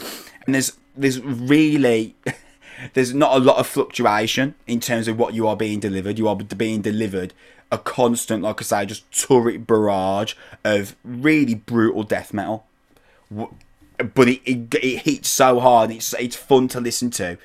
And 0.45 0.55
there's 0.55 0.77
there's 0.97 1.21
really 1.21 2.17
there's 2.95 3.15
not 3.15 3.37
a 3.37 3.39
lot 3.39 3.59
of 3.59 3.67
fluctuation 3.67 4.57
in 4.67 4.81
terms 4.81 5.07
of 5.07 5.19
what 5.19 5.35
you 5.35 5.47
are 5.47 5.57
being 5.57 5.79
delivered. 5.79 6.19
You 6.19 6.29
are 6.29 6.37
being 6.37 6.83
delivered 6.83 7.33
a 7.71 7.79
constant, 7.79 8.43
like 8.43 8.61
I 8.61 8.65
say, 8.65 8.87
just 8.87 9.11
turret 9.13 9.67
barrage 9.67 10.35
of 10.65 10.97
really 11.05 11.55
brutal 11.55 12.03
death 12.03 12.33
metal. 12.35 12.67
But 13.31 14.29
it, 14.29 14.41
it, 14.45 14.75
it 14.75 14.99
hits 15.03 15.29
so 15.29 15.61
hard. 15.61 15.91
It's 15.91 16.13
it's 16.15 16.37
fun 16.37 16.69
to 16.69 16.81
listen 16.81 17.11
to. 17.11 17.39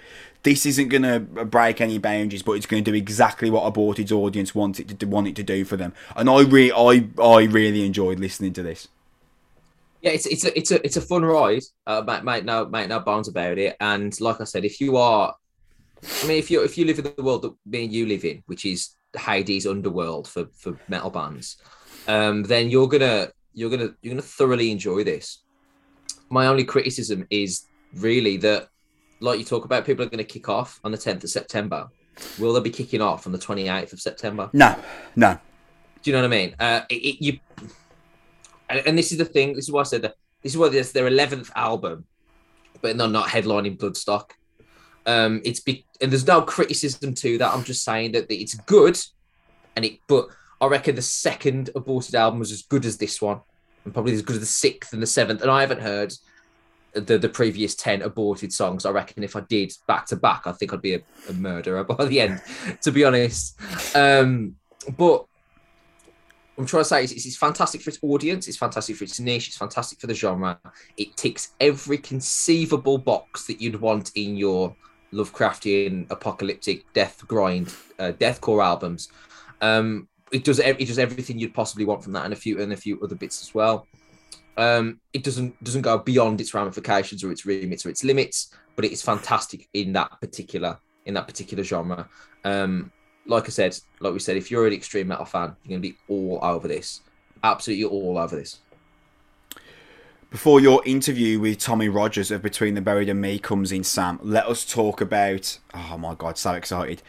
This 0.44 0.66
isn't 0.66 0.89
going 0.89 1.04
to 1.04 1.20
break 1.20 1.80
any 1.80 1.98
boundaries, 2.00 2.41
but 2.41 2.54
it's 2.54 2.66
going 2.66 2.84
to 2.84 2.91
do 2.91 2.98
exactly 2.98 3.50
what 3.50 3.64
Aborted's 3.64 4.12
audience 4.12 4.54
wants 4.54 4.78
it 4.78 5.00
to 5.00 5.06
want 5.06 5.28
it 5.28 5.38
to 5.38 5.44
do 5.44 5.64
for 5.64 5.78
them. 5.78 5.94
And 6.18 6.30
I 6.30 6.41
really, 6.41 6.72
I, 6.74 7.08
I 7.22 7.44
really 7.44 7.86
enjoyed 7.86 8.20
listening 8.20 8.52
to 8.54 8.64
this 8.64 8.89
yeah, 10.04 10.12
it's 10.12 10.26
it's 10.26 10.43
a 10.43 10.58
it's 10.58 10.72
a 10.72 10.86
it's 10.86 10.97
a 10.97 11.01
fun 11.01 11.24
ride. 11.24 11.64
Uh, 11.88 12.04
mate, 12.06 12.26
mate, 12.26 12.45
no, 12.45 12.66
mate, 12.66 12.89
no 12.89 12.99
bones 12.99 13.30
about 13.30 13.58
it. 13.58 13.78
And 13.80 14.20
like 14.20 14.41
I 14.41 14.43
said, 14.43 14.66
if 14.66 14.82
you 14.82 14.97
are, 14.97 15.34
I 16.22 16.28
mean, 16.28 16.38
if 16.38 16.51
you 16.51 16.62
if 16.62 16.78
you 16.78 16.84
live 16.84 16.99
in 16.99 17.14
the 17.16 17.24
world 17.24 17.43
that 17.43 17.54
me 17.66 17.86
and 17.86 17.93
you 17.93 18.06
live 18.06 18.26
in, 18.26 18.43
which 18.45 18.66
is 18.66 18.95
Hades 19.18 19.66
underworld 19.66 20.28
for 20.28 20.47
for 20.58 20.78
metal 20.89 21.10
bands, 21.10 21.56
um, 22.10 22.43
then 22.43 22.70
you're 22.70 22.89
gonna 22.89 23.30
you're 23.54 23.70
gonna 23.70 23.95
you're 24.01 24.14
gonna 24.14 24.22
thoroughly 24.22 24.72
enjoy 24.72 25.06
this. 25.06 25.41
My 26.30 26.47
only 26.47 26.66
criticism 26.66 27.26
is 27.30 27.66
really 27.93 28.36
that, 28.38 28.68
like 29.22 29.39
you 29.39 29.45
talk 29.45 29.64
about, 29.64 29.86
people 29.86 30.04
are 30.04 30.10
going 30.10 30.18
to 30.18 30.24
kick 30.24 30.49
off 30.49 30.80
on 30.84 30.91
the 30.91 30.97
10th 30.97 31.24
of 31.24 31.30
September. 31.30 31.88
Will 32.39 32.54
they 32.54 32.60
be 32.60 32.72
kicking 32.72 33.01
off 33.01 33.28
on 33.28 33.34
the 33.34 33.38
28th 33.38 33.93
of 33.93 33.99
September? 33.99 34.49
No, 34.51 34.76
no. 35.16 35.38
Do 36.01 36.10
you 36.10 36.16
know 36.16 36.24
what 36.24 36.34
I 36.34 36.38
mean? 36.38 36.56
Uh, 36.60 36.82
it, 36.89 36.95
it, 36.95 37.24
you 37.24 37.39
and, 38.70 38.86
and 38.86 38.97
this 38.97 39.11
is 39.11 39.18
the 39.18 39.26
thing. 39.26 39.53
This 39.53 39.66
is 39.66 39.72
why 39.72 39.82
I 39.82 39.84
said 39.84 40.01
that. 40.03 40.16
This 40.41 40.53
is 40.53 40.57
why 40.57 40.68
it's 40.68 40.91
their 40.91 41.07
eleventh 41.07 41.51
album, 41.55 42.05
but 42.82 42.97
they're 42.97 43.07
not 43.07 43.30
headlining 43.30 43.78
Bloodstock. 43.78 44.32
Um, 45.05 45.41
it's 45.45 45.59
be- 45.59 45.86
and 46.01 46.11
there's 46.11 46.28
no 46.28 46.41
criticism 46.41 47.14
to 47.16 47.38
that. 47.38 47.53
I'm 47.53 47.64
just 47.64 47.84
saying 47.84 48.14
that 48.14 48.32
it's 48.32 48.55
good, 48.55 48.97
and 49.76 49.86
it. 49.86 49.99
But 50.07 50.28
I 50.59 50.68
reckon 50.68 50.95
the 50.95 51.01
second 51.01 51.70
aborted 51.76 52.16
album 52.16 52.39
was 52.39 52.51
as 52.51 52.61
good 52.61 52.86
as 52.86 52.97
this 52.97 53.22
one, 53.22 53.41
and 53.86 53.93
probably 53.93 54.14
as 54.14 54.22
good 54.22 54.36
as 54.36 54.41
the 54.41 54.45
sixth 54.45 54.93
and 54.93 55.01
the 55.01 55.07
seventh. 55.07 55.41
And 55.41 55.51
I 55.51 55.61
haven't 55.61 55.82
heard 55.82 56.14
the 56.93 57.18
the 57.18 57.30
previous 57.30 57.76
ten 57.76 58.01
aborted 58.01 58.53
songs. 58.53 58.86
I 58.86 58.91
reckon 58.91 59.24
if 59.24 59.36
I 59.36 59.41
did 59.41 59.74
back 59.88 60.05
to 60.07 60.16
back, 60.16 60.43
I 60.45 60.51
think 60.51 60.74
I'd 60.74 60.82
be 60.82 60.95
a, 60.95 61.01
a 61.30 61.34
murderer 61.34 61.84
by 61.86 62.05
the 62.05 62.20
end. 62.20 62.41
to 62.82 62.91
be 62.91 63.03
honest, 63.03 63.57
um, 63.95 64.55
but 64.97 65.26
I'm 66.58 66.66
trying 66.66 66.82
to 66.82 66.86
say 66.86 67.04
it's, 67.04 67.14
it's 67.14 67.36
fantastic 67.36 67.82
for 67.82 67.89
its 67.89 67.99
audience, 68.01 68.47
it's 68.47 68.58
fantastic 68.58 68.95
for 68.95 69.04
its 69.04 69.20
niche, 69.20 69.47
it's 69.47 69.58
fantastic 69.58 69.99
for 69.99 70.08
the 70.08 70.14
genre. 70.14 70.60
It 70.97 71.18
ticks 71.18 71.54
every 71.60 71.97
conceivable 71.97 72.99
box 72.99 73.47
that 73.47 73.60
you'd 73.60 73.80
want 73.80 74.12
in 74.16 74.36
your 74.36 74.76
Lovecraftian, 75.14 76.10
apocalyptic, 76.10 76.91
death 76.93 77.26
grind, 77.28 77.74
uh, 77.99 78.12
deathcore 78.14 78.64
albums. 78.64 79.10
Um, 79.62 80.08
it 80.32 80.43
does 80.43 80.60
it 80.60 80.78
does 80.80 80.99
everything 80.99 81.38
you'd 81.38 81.54
possibly 81.54 81.86
want 81.86 82.04
from 82.04 82.14
that, 82.14 82.26
and 82.26 82.34
a 82.34 82.38
few 82.38 82.60
and 82.60 82.74
a 82.74 82.78
few 82.78 82.99
other 83.01 83.16
bits 83.16 83.41
as 83.41 83.54
well. 83.54 83.88
Um, 84.58 84.99
it 85.14 85.24
doesn't 85.24 85.64
doesn't 85.64 85.84
go 85.84 85.97
beyond 85.99 86.41
its 86.41 86.54
ramifications 86.54 87.24
or 87.24 87.32
its 87.32 87.45
remits 87.45 87.86
or 87.86 87.89
its 87.89 88.04
limits, 88.04 88.54
but 88.76 88.86
it 88.86 88.91
is 88.91 89.01
fantastic 89.01 89.70
in 89.74 89.93
that 89.93 90.20
particular 90.20 90.78
in 91.06 91.14
that 91.14 91.28
particular 91.28 91.64
genre. 91.64 92.10
Um, 92.43 92.91
like 93.26 93.45
I 93.45 93.49
said, 93.49 93.78
like 93.99 94.13
we 94.13 94.19
said, 94.19 94.38
if 94.38 94.51
you're 94.51 94.67
an 94.67 94.74
extreme 94.74 95.07
metal 95.07 95.26
fan, 95.26 95.55
you're 95.63 95.80
going 95.80 95.82
to 95.82 95.89
be 95.89 95.97
all 96.07 96.39
over 96.41 96.67
this. 96.67 97.01
Absolutely 97.43 97.86
all 97.86 98.17
over 98.17 98.36
this. 98.36 98.59
Before 100.30 100.59
your 100.59 100.82
interview 100.84 101.39
with 101.39 101.59
Tommy 101.59 101.89
Rogers 101.89 102.32
of 102.32 102.41
Between 102.41 102.74
the 102.74 102.82
Buried 102.82 103.07
and 103.07 103.21
Me 103.21 103.38
comes 103.38 103.71
in, 103.71 103.84
Sam, 103.84 104.19
let 104.24 104.47
us 104.47 104.65
talk 104.65 104.99
about. 104.99 105.59
Oh 105.76 105.97
my 105.97 106.15
god, 106.15 106.39
so 106.39 106.53
excited! 106.53 107.03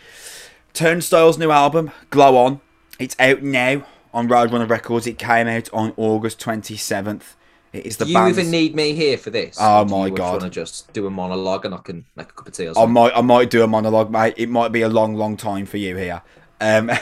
Turnstile's 0.74 1.38
new 1.38 1.50
album, 1.50 1.90
Glow 2.10 2.36
On. 2.36 2.60
It's 2.98 3.16
out 3.18 3.42
now 3.42 3.86
on 4.12 4.28
Roadrunner 4.28 4.68
Records. 4.68 5.06
It 5.06 5.18
came 5.18 5.48
out 5.48 5.72
on 5.72 5.94
August 5.96 6.38
27th. 6.38 7.34
It 7.74 7.86
is 7.86 7.96
the 7.96 8.06
you 8.06 8.14
band's- 8.14 8.38
even 8.38 8.52
need 8.52 8.76
me 8.76 8.94
here 8.94 9.18
for 9.18 9.30
this? 9.30 9.56
Oh 9.60 9.84
my 9.84 10.06
you 10.06 10.14
God. 10.14 10.40
Want 10.40 10.42
to 10.44 10.50
just 10.50 10.92
do 10.92 11.08
a 11.08 11.10
monologue 11.10 11.64
and 11.64 11.74
I 11.74 11.78
can 11.78 12.04
make 12.14 12.30
a 12.30 12.32
cup 12.32 12.46
of 12.46 12.54
tea 12.54 12.68
or 12.68 12.78
I 12.78 12.86
might 12.86 13.12
I 13.16 13.20
might 13.20 13.50
do 13.50 13.64
a 13.64 13.66
monologue, 13.66 14.12
mate. 14.12 14.34
It 14.36 14.48
might 14.48 14.70
be 14.70 14.82
a 14.82 14.88
long, 14.88 15.16
long 15.16 15.36
time 15.36 15.66
for 15.66 15.76
you 15.76 15.96
here. 15.96 16.22
Um, 16.60 16.92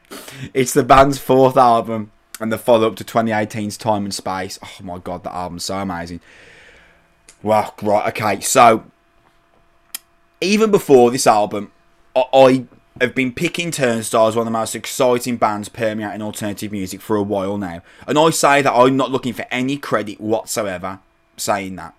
it's 0.54 0.72
the 0.72 0.82
band's 0.82 1.18
fourth 1.18 1.58
album 1.58 2.12
and 2.40 2.50
the 2.50 2.56
follow 2.56 2.88
up 2.88 2.96
to 2.96 3.04
2018's 3.04 3.76
Time 3.76 4.04
and 4.04 4.14
Space. 4.14 4.58
Oh 4.64 4.82
my 4.82 4.98
god, 4.98 5.22
that 5.24 5.34
album's 5.34 5.66
so 5.66 5.76
amazing. 5.76 6.20
Well, 7.42 7.74
right, 7.82 8.08
okay. 8.08 8.40
So 8.40 8.84
even 10.40 10.70
before 10.70 11.10
this 11.10 11.26
album, 11.26 11.72
I, 12.16 12.24
I 12.32 12.66
have 13.00 13.14
been 13.14 13.32
picking 13.32 13.70
Turnstile 13.70 14.28
as 14.28 14.36
one 14.36 14.42
of 14.42 14.52
the 14.52 14.58
most 14.58 14.74
exciting 14.74 15.36
bands 15.36 15.68
permeating 15.68 16.22
alternative 16.22 16.72
music 16.72 17.00
for 17.00 17.16
a 17.16 17.22
while 17.22 17.56
now. 17.56 17.82
And 18.06 18.18
I 18.18 18.30
say 18.30 18.62
that 18.62 18.72
I'm 18.72 18.96
not 18.96 19.10
looking 19.10 19.32
for 19.32 19.46
any 19.50 19.76
credit 19.78 20.20
whatsoever 20.20 21.00
saying 21.36 21.76
that. 21.76 21.94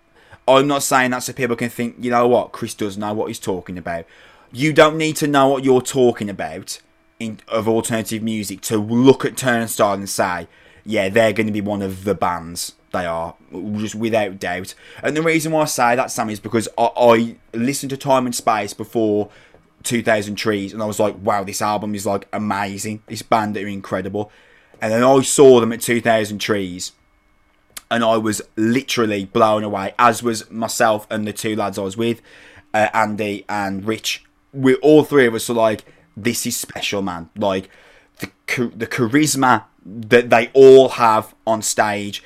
I'm 0.47 0.67
not 0.67 0.83
saying 0.83 1.11
that 1.11 1.19
so 1.19 1.33
people 1.33 1.55
can 1.55 1.69
think, 1.69 1.95
you 1.99 2.11
know 2.11 2.27
what, 2.27 2.51
Chris 2.51 2.73
does 2.73 2.97
know 2.97 3.13
what 3.13 3.27
he's 3.27 3.39
talking 3.39 3.77
about. 3.77 4.05
You 4.51 4.73
don't 4.73 4.97
need 4.97 5.15
to 5.17 5.27
know 5.27 5.47
what 5.47 5.63
you're 5.63 5.81
talking 5.81 6.29
about 6.29 6.79
in 7.19 7.39
of 7.47 7.67
alternative 7.67 8.21
music 8.21 8.61
to 8.61 8.77
look 8.77 9.25
at 9.25 9.37
Turnstile 9.37 9.93
and 9.93 10.09
say, 10.09 10.47
yeah, 10.85 11.09
they're 11.09 11.33
going 11.33 11.47
to 11.47 11.53
be 11.53 11.61
one 11.61 11.81
of 11.81 12.03
the 12.03 12.13
bands. 12.13 12.73
They 12.91 13.05
are, 13.05 13.35
just 13.77 13.95
without 13.95 14.39
doubt. 14.39 14.75
And 15.01 15.17
the 15.17 15.23
reason 15.23 15.51
why 15.51 15.63
I 15.63 15.65
say 15.65 15.95
that, 15.95 16.11
Sam, 16.11 16.29
is 16.29 16.39
because 16.39 16.67
I, 16.77 16.89
I 16.95 17.35
listened 17.53 17.89
to 17.89 17.97
Time 17.97 18.25
and 18.25 18.35
Space 18.35 18.73
before 18.73 19.29
2000 19.83 20.35
Trees, 20.35 20.73
and 20.73 20.81
I 20.81 20.85
was 20.85 20.99
like, 20.99 21.15
wow, 21.21 21.43
this 21.43 21.61
album 21.61 21.95
is 21.95 22.05
like 22.05 22.27
amazing. 22.33 23.03
This 23.07 23.21
band 23.21 23.57
are 23.57 23.67
incredible. 23.67 24.31
And 24.81 24.91
then 24.91 25.03
I 25.03 25.21
saw 25.21 25.59
them 25.59 25.71
at 25.71 25.81
2000 25.81 26.39
Trees, 26.39 26.91
and 27.89 28.03
I 28.03 28.17
was 28.17 28.41
literally 28.55 29.25
blown 29.25 29.63
away, 29.63 29.93
as 29.99 30.23
was 30.23 30.49
myself 30.49 31.07
and 31.09 31.27
the 31.27 31.33
two 31.33 31.55
lads 31.55 31.77
I 31.77 31.83
was 31.83 31.97
with, 31.97 32.21
uh, 32.73 32.89
Andy 32.93 33.45
and 33.47 33.85
Rich. 33.85 34.25
We 34.51 34.75
all 34.75 35.03
three 35.03 35.25
of 35.25 35.35
us 35.35 35.49
were 35.49 35.55
like, 35.55 35.85
this 36.15 36.45
is 36.45 36.57
special, 36.57 37.01
man. 37.01 37.29
Like 37.35 37.69
the 38.19 38.31
the 38.75 38.87
charisma 38.87 39.65
that 39.85 40.29
they 40.29 40.49
all 40.53 40.89
have 40.89 41.33
on 41.45 41.61
stage. 41.61 42.23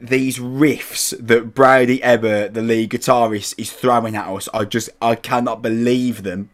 These 0.00 0.38
riffs 0.38 1.16
that 1.24 1.54
Brady 1.54 2.02
Ebert, 2.02 2.54
the 2.54 2.62
lead 2.62 2.90
guitarist, 2.90 3.54
is 3.56 3.72
throwing 3.72 4.16
at 4.16 4.28
us, 4.28 4.48
I 4.52 4.64
just 4.64 4.90
I 5.00 5.14
cannot 5.14 5.62
believe 5.62 6.22
them 6.22 6.50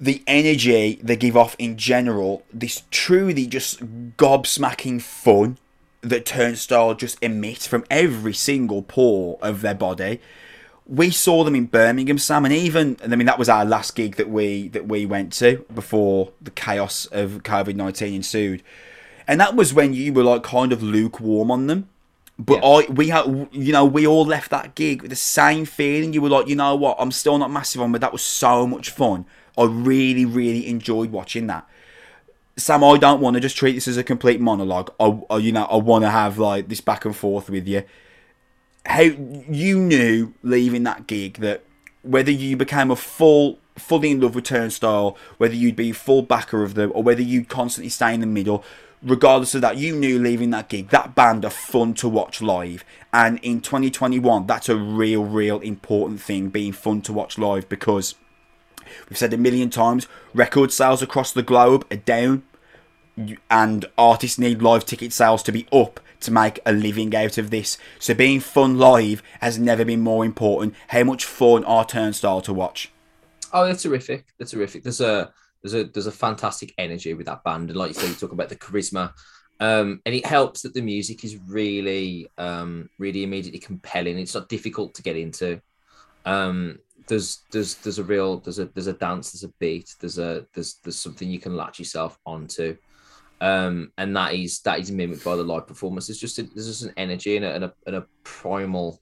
the 0.00 0.22
energy 0.26 0.98
they 1.02 1.16
give 1.16 1.36
off 1.36 1.56
in 1.58 1.76
general, 1.76 2.44
this 2.52 2.84
truly 2.90 3.46
just 3.46 3.80
gobsmacking 4.16 5.02
fun 5.02 5.58
that 6.02 6.24
Turnstile 6.24 6.94
just 6.94 7.20
emit 7.22 7.58
from 7.58 7.84
every 7.90 8.32
single 8.34 8.82
pore 8.82 9.38
of 9.42 9.60
their 9.60 9.74
body. 9.74 10.20
We 10.86 11.10
saw 11.10 11.44
them 11.44 11.54
in 11.54 11.66
Birmingham, 11.66 12.18
Sam, 12.18 12.44
and 12.44 12.54
even 12.54 12.96
I 13.02 13.08
mean 13.08 13.26
that 13.26 13.38
was 13.38 13.48
our 13.48 13.64
last 13.64 13.94
gig 13.94 14.16
that 14.16 14.30
we 14.30 14.68
that 14.68 14.86
we 14.86 15.04
went 15.04 15.32
to 15.34 15.66
before 15.74 16.30
the 16.40 16.50
chaos 16.52 17.06
of 17.06 17.42
COVID 17.42 17.74
nineteen 17.74 18.14
ensued, 18.14 18.62
and 19.26 19.40
that 19.40 19.56
was 19.56 19.74
when 19.74 19.92
you 19.92 20.12
were 20.12 20.22
like 20.22 20.44
kind 20.44 20.72
of 20.72 20.82
lukewarm 20.82 21.50
on 21.50 21.66
them. 21.66 21.88
But 22.38 22.62
Yeah. 22.62 22.68
I, 22.68 22.92
we 22.92 23.08
had, 23.08 23.48
you 23.50 23.72
know, 23.72 23.84
we 23.84 24.06
all 24.06 24.24
left 24.24 24.50
that 24.52 24.76
gig 24.76 25.02
with 25.02 25.10
the 25.10 25.16
same 25.16 25.64
feeling. 25.64 26.12
You 26.12 26.22
were 26.22 26.28
like, 26.28 26.46
you 26.46 26.54
know 26.54 26.76
what, 26.76 26.96
I'm 27.00 27.10
still 27.10 27.36
not 27.36 27.50
massive 27.50 27.82
on, 27.82 27.90
but 27.90 28.00
that 28.00 28.12
was 28.12 28.22
so 28.22 28.64
much 28.64 28.90
fun. 28.90 29.26
I 29.58 29.64
really, 29.64 30.24
really 30.24 30.68
enjoyed 30.68 31.10
watching 31.10 31.48
that. 31.48 31.66
Sam, 32.56 32.82
I 32.82 32.96
don't 32.96 33.20
want 33.20 33.34
to 33.34 33.40
just 33.40 33.56
treat 33.56 33.72
this 33.72 33.88
as 33.88 33.96
a 33.96 34.04
complete 34.04 34.40
monologue. 34.40 34.92
I, 34.98 35.20
I 35.30 35.38
you 35.38 35.52
know, 35.52 35.64
I 35.64 35.76
want 35.76 36.04
to 36.04 36.10
have 36.10 36.38
like 36.38 36.68
this 36.68 36.80
back 36.80 37.04
and 37.04 37.14
forth 37.14 37.50
with 37.50 37.66
you. 37.66 37.82
How 38.86 39.02
you 39.02 39.78
knew 39.78 40.34
leaving 40.42 40.84
that 40.84 41.06
gig 41.06 41.38
that 41.38 41.64
whether 42.02 42.30
you 42.30 42.56
became 42.56 42.90
a 42.90 42.96
full, 42.96 43.58
fully 43.76 44.12
in 44.12 44.20
love 44.20 44.34
with 44.34 44.44
Turnstile, 44.44 45.16
whether 45.36 45.54
you'd 45.54 45.76
be 45.76 45.92
full 45.92 46.22
backer 46.22 46.62
of 46.62 46.74
them, 46.74 46.90
or 46.94 47.02
whether 47.02 47.22
you'd 47.22 47.48
constantly 47.48 47.90
stay 47.90 48.14
in 48.14 48.20
the 48.20 48.26
middle, 48.26 48.64
regardless 49.02 49.54
of 49.54 49.60
that, 49.60 49.76
you 49.76 49.94
knew 49.94 50.18
leaving 50.18 50.50
that 50.50 50.68
gig 50.68 50.88
that 50.88 51.14
band 51.14 51.44
are 51.44 51.50
fun 51.50 51.94
to 51.94 52.08
watch 52.08 52.40
live. 52.40 52.84
And 53.12 53.38
in 53.40 53.60
2021, 53.60 54.46
that's 54.46 54.68
a 54.68 54.76
real, 54.76 55.24
real 55.24 55.60
important 55.60 56.20
thing, 56.20 56.48
being 56.48 56.72
fun 56.72 57.02
to 57.02 57.12
watch 57.12 57.38
live 57.38 57.68
because 57.68 58.14
we've 59.08 59.18
said 59.18 59.32
a 59.32 59.38
million 59.38 59.70
times, 59.70 60.06
record 60.34 60.72
sales 60.72 61.02
across 61.02 61.32
the 61.32 61.42
globe 61.42 61.86
are 61.90 61.96
down 61.96 62.42
and 63.50 63.84
artists 63.96 64.38
need 64.38 64.62
live 64.62 64.84
ticket 64.84 65.12
sales 65.12 65.42
to 65.42 65.52
be 65.52 65.66
up 65.72 66.00
to 66.20 66.30
make 66.30 66.60
a 66.66 66.72
living 66.72 67.14
out 67.14 67.38
of 67.38 67.50
this. 67.50 67.78
So 67.98 68.14
being 68.14 68.40
fun 68.40 68.78
live 68.78 69.22
has 69.40 69.58
never 69.58 69.84
been 69.84 70.00
more 70.00 70.24
important. 70.24 70.74
How 70.88 71.04
much 71.04 71.24
fun 71.24 71.64
are 71.64 71.84
Turnstile 71.84 72.40
to 72.42 72.52
watch? 72.52 72.90
Oh, 73.52 73.64
they're 73.64 73.74
terrific. 73.74 74.26
They're 74.36 74.46
terrific. 74.46 74.82
There's 74.82 75.00
a 75.00 75.32
there's 75.62 75.74
a 75.74 75.84
there's 75.84 76.06
a 76.06 76.12
fantastic 76.12 76.74
energy 76.78 77.14
with 77.14 77.26
that 77.26 77.42
band, 77.44 77.70
and 77.70 77.78
like 77.78 77.88
you 77.88 77.94
said, 77.94 78.08
you 78.08 78.14
talk 78.14 78.32
about 78.32 78.48
the 78.48 78.56
charisma, 78.56 79.12
um, 79.60 80.00
and 80.04 80.14
it 80.14 80.26
helps 80.26 80.62
that 80.62 80.74
the 80.74 80.82
music 80.82 81.24
is 81.24 81.38
really 81.46 82.28
um, 82.36 82.90
really 82.98 83.22
immediately 83.22 83.60
compelling. 83.60 84.18
It's 84.18 84.34
not 84.34 84.48
difficult 84.48 84.94
to 84.94 85.02
get 85.02 85.16
into. 85.16 85.60
Um, 86.24 86.78
there's 87.08 87.42
there's 87.50 87.74
there's 87.76 87.98
a 87.98 88.04
real 88.04 88.38
there's 88.38 88.58
a 88.58 88.66
there's 88.66 88.86
a 88.86 88.92
dance, 88.92 89.32
there's 89.32 89.44
a 89.44 89.54
beat, 89.58 89.94
there's 90.00 90.18
a 90.18 90.46
there's 90.54 90.74
there's 90.84 90.98
something 90.98 91.28
you 91.28 91.40
can 91.40 91.56
latch 91.56 91.78
yourself 91.78 92.18
onto. 92.24 92.76
Um, 93.40 93.92
and 93.96 94.16
that 94.16 94.34
is 94.34 94.60
that 94.60 94.80
is 94.80 94.90
mimicked 94.90 95.24
by 95.24 95.36
the 95.36 95.42
live 95.42 95.66
performance. 95.66 96.08
It's 96.10 96.18
just 96.18 96.38
a, 96.38 96.42
there's 96.42 96.66
just 96.66 96.82
an 96.82 96.92
energy 96.96 97.36
and 97.36 97.44
a, 97.44 97.54
and 97.54 97.64
a, 97.64 97.72
and 97.86 97.96
a 97.96 98.06
primal 98.24 99.00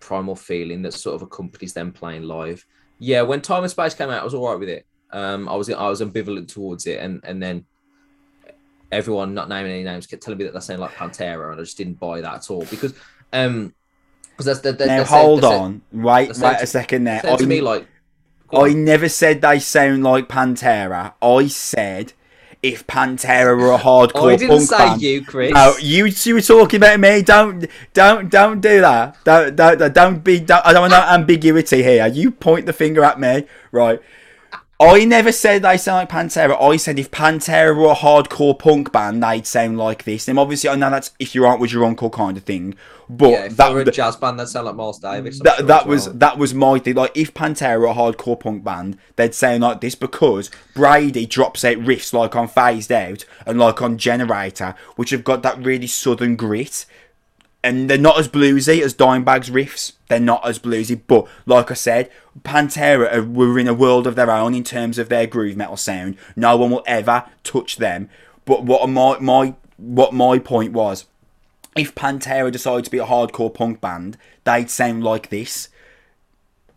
primal 0.00 0.36
feeling 0.36 0.82
that 0.82 0.92
sort 0.92 1.16
of 1.16 1.22
accompanies 1.22 1.72
them 1.72 1.92
playing 1.92 2.22
live. 2.22 2.64
Yeah, 2.98 3.22
when 3.22 3.40
Time 3.40 3.62
and 3.62 3.70
Space 3.70 3.94
came 3.94 4.10
out, 4.10 4.20
I 4.20 4.24
was 4.24 4.34
all 4.34 4.48
right 4.48 4.58
with 4.58 4.68
it. 4.68 4.86
Um, 5.10 5.48
I 5.48 5.56
was 5.56 5.70
I 5.70 5.88
was 5.88 6.00
ambivalent 6.00 6.48
towards 6.48 6.86
it, 6.86 7.00
and 7.00 7.20
and 7.24 7.42
then 7.42 7.64
everyone 8.92 9.34
not 9.34 9.48
naming 9.48 9.72
any 9.72 9.84
names 9.84 10.06
kept 10.06 10.22
telling 10.22 10.38
me 10.38 10.44
that 10.44 10.52
they're 10.52 10.60
saying 10.60 10.80
like 10.80 10.94
Pantera, 10.94 11.50
and 11.50 11.60
I 11.60 11.64
just 11.64 11.78
didn't 11.78 11.98
buy 11.98 12.20
that 12.20 12.34
at 12.34 12.50
all 12.50 12.64
because 12.66 12.94
um 13.32 13.74
because 14.38 14.60
that's 14.60 14.78
that. 14.78 14.86
now 14.86 14.98
that's 14.98 15.10
hold 15.10 15.42
that's 15.42 15.52
on, 15.52 15.82
wait, 15.90 16.28
that's 16.28 16.38
wait 16.38 16.52
it. 16.54 16.62
a 16.62 16.66
second 16.66 17.04
there. 17.04 17.20
To 17.22 17.46
me 17.46 17.58
I, 17.58 17.62
like 17.62 17.86
I 18.52 18.72
never 18.72 19.08
said 19.08 19.40
they 19.40 19.58
sound 19.58 20.04
like 20.04 20.28
Pantera. 20.28 21.14
I 21.20 21.48
said 21.48 22.12
if 22.62 22.86
Pantera 22.86 23.58
were 23.58 23.72
a 23.72 23.78
hardcore 23.78 24.32
I 24.32 24.36
didn't 24.36 24.56
punk 24.58 24.68
say 24.68 24.78
band. 24.78 25.02
you, 25.02 25.24
Chris. 25.24 25.52
No, 25.52 25.74
you 25.80 26.06
you 26.06 26.34
were 26.34 26.40
talking 26.40 26.78
about 26.78 27.00
me. 27.00 27.22
Don't 27.22 27.66
don't 27.94 28.30
don't 28.30 28.60
do 28.60 28.80
that. 28.80 29.16
Don't 29.24 29.56
don't 29.56 29.92
don't 29.92 30.22
be. 30.22 30.38
Don't, 30.38 30.64
I 30.64 30.72
don't 30.72 30.82
want 30.82 30.92
no 30.92 31.00
ambiguity 31.00 31.82
here. 31.82 32.06
You 32.06 32.30
point 32.30 32.66
the 32.66 32.72
finger 32.72 33.02
at 33.02 33.18
me, 33.18 33.44
right? 33.72 34.00
I 34.80 35.04
never 35.04 35.32
said 35.32 35.62
they 35.62 35.76
sound 35.76 35.96
like 35.96 36.10
Pantera. 36.10 36.60
I 36.60 36.76
said 36.76 37.00
if 37.00 37.10
Pantera 37.10 37.76
were 37.76 37.90
a 37.90 37.96
hardcore 37.96 38.56
punk 38.56 38.92
band, 38.92 39.20
they'd 39.20 39.44
sound 39.44 39.76
like 39.76 40.04
this. 40.04 40.28
And 40.28 40.38
obviously, 40.38 40.70
I 40.70 40.76
know 40.76 40.88
that's 40.88 41.10
if 41.18 41.34
you 41.34 41.44
aren't 41.44 41.60
with 41.60 41.72
your 41.72 41.84
uncle 41.84 42.10
kind 42.10 42.36
of 42.36 42.44
thing. 42.44 42.76
But 43.10 43.30
yeah, 43.30 43.44
if 43.46 43.56
that 43.56 43.72
were 43.72 43.80
a 43.80 43.90
jazz 43.90 44.14
band, 44.14 44.38
that 44.38 44.48
sound 44.48 44.66
like 44.66 44.76
Miles 44.76 45.00
Davis. 45.00 45.40
That, 45.40 45.56
sure 45.58 45.66
that 45.66 45.86
was 45.86 46.06
well. 46.06 46.16
that 46.18 46.38
was 46.38 46.54
my 46.54 46.78
thing. 46.78 46.94
Like 46.94 47.16
if 47.16 47.34
Pantera 47.34 47.80
were 47.80 47.86
a 47.86 47.94
hardcore 47.94 48.38
punk 48.38 48.62
band, 48.62 48.98
they'd 49.16 49.34
sound 49.34 49.64
like 49.64 49.80
this 49.80 49.96
because 49.96 50.48
Brady 50.74 51.26
drops 51.26 51.64
out 51.64 51.78
riffs 51.78 52.12
like 52.12 52.36
on 52.36 52.46
Phased 52.46 52.92
Out 52.92 53.24
and 53.46 53.58
like 53.58 53.82
on 53.82 53.98
Generator, 53.98 54.76
which 54.94 55.10
have 55.10 55.24
got 55.24 55.42
that 55.42 55.58
really 55.58 55.88
southern 55.88 56.36
grit. 56.36 56.86
And 57.62 57.90
they're 57.90 57.98
not 57.98 58.18
as 58.18 58.28
bluesy 58.28 58.80
as 58.82 58.94
Dimebag's 58.94 59.50
riffs. 59.50 59.92
They're 60.08 60.20
not 60.20 60.46
as 60.46 60.58
bluesy, 60.58 61.00
but 61.06 61.26
like 61.44 61.70
I 61.70 61.74
said, 61.74 62.10
Pantera 62.42 63.26
were 63.26 63.58
in 63.58 63.66
a 63.66 63.74
world 63.74 64.06
of 64.06 64.14
their 64.14 64.30
own 64.30 64.54
in 64.54 64.64
terms 64.64 64.96
of 64.98 65.08
their 65.08 65.26
groove 65.26 65.56
metal 65.56 65.76
sound. 65.76 66.16
No 66.36 66.56
one 66.56 66.70
will 66.70 66.84
ever 66.86 67.24
touch 67.42 67.76
them. 67.76 68.08
But 68.44 68.64
what 68.64 68.88
my 68.88 69.18
my 69.18 69.54
what 69.76 70.14
my 70.14 70.38
point 70.38 70.72
was, 70.72 71.06
if 71.76 71.94
Pantera 71.94 72.50
decided 72.50 72.84
to 72.84 72.90
be 72.90 72.98
a 72.98 73.06
hardcore 73.06 73.52
punk 73.52 73.80
band, 73.80 74.16
they'd 74.44 74.70
sound 74.70 75.04
like 75.04 75.28
this. 75.28 75.68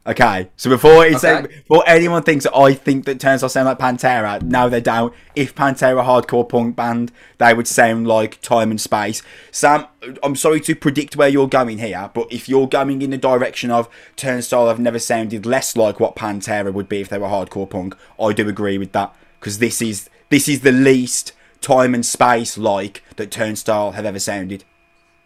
Okay, 0.08 0.50
so 0.56 0.68
before 0.72 1.06
it's 1.06 1.24
Okay. 1.24 1.46
before 1.68 1.84
anyone 1.86 2.24
thinks 2.24 2.46
that 2.46 2.56
I 2.58 2.74
think 2.74 3.06
that 3.06 3.20
Turnstile 3.20 3.50
sound 3.50 3.68
like 3.68 3.78
Pantera, 3.78 4.42
now 4.42 4.68
they 4.68 4.82
don't. 4.82 5.14
If 5.36 5.54
Pantera 5.54 6.04
hardcore 6.04 6.50
punk 6.50 6.76
band, 6.76 7.12
they 7.38 7.54
would 7.54 7.68
sound 7.68 8.08
like 8.08 8.42
Time 8.42 8.72
and 8.72 8.82
Space. 8.82 9.22
Sam, 9.52 9.86
I'm 10.24 10.36
sorry 10.36 10.60
to 10.62 10.76
predict 10.76 11.16
where 11.16 11.30
you're 11.30 11.48
going 11.48 11.78
here, 11.78 12.10
but 12.16 12.34
if 12.34 12.50
you're 12.50 12.68
going 12.68 13.04
in 13.04 13.12
the 13.12 13.18
direction 13.20 13.70
of 13.70 13.88
Turnstile 14.16 14.70
have 14.70 14.80
never 14.80 14.98
sounded 14.98 15.46
less 15.46 15.76
like 15.78 16.00
what 16.00 16.16
Pantera 16.16 16.74
would 16.74 16.90
be 16.90 17.02
if 17.02 17.10
they 17.10 17.20
were 17.20 17.28
hardcore 17.28 17.70
punk, 17.70 17.96
I 18.20 18.34
do 18.34 18.50
agree 18.50 18.80
with 18.80 18.94
that 18.94 19.14
because 19.40 19.60
this 19.60 19.84
is 19.84 20.10
this 20.30 20.50
is 20.50 20.62
the 20.62 20.72
least 20.72 21.34
Time 21.62 21.94
and 21.94 22.04
Space 22.04 22.58
like 22.58 23.04
that 23.18 23.30
Turnstile 23.30 23.92
have 23.92 24.06
ever 24.06 24.18
sounded. 24.18 24.64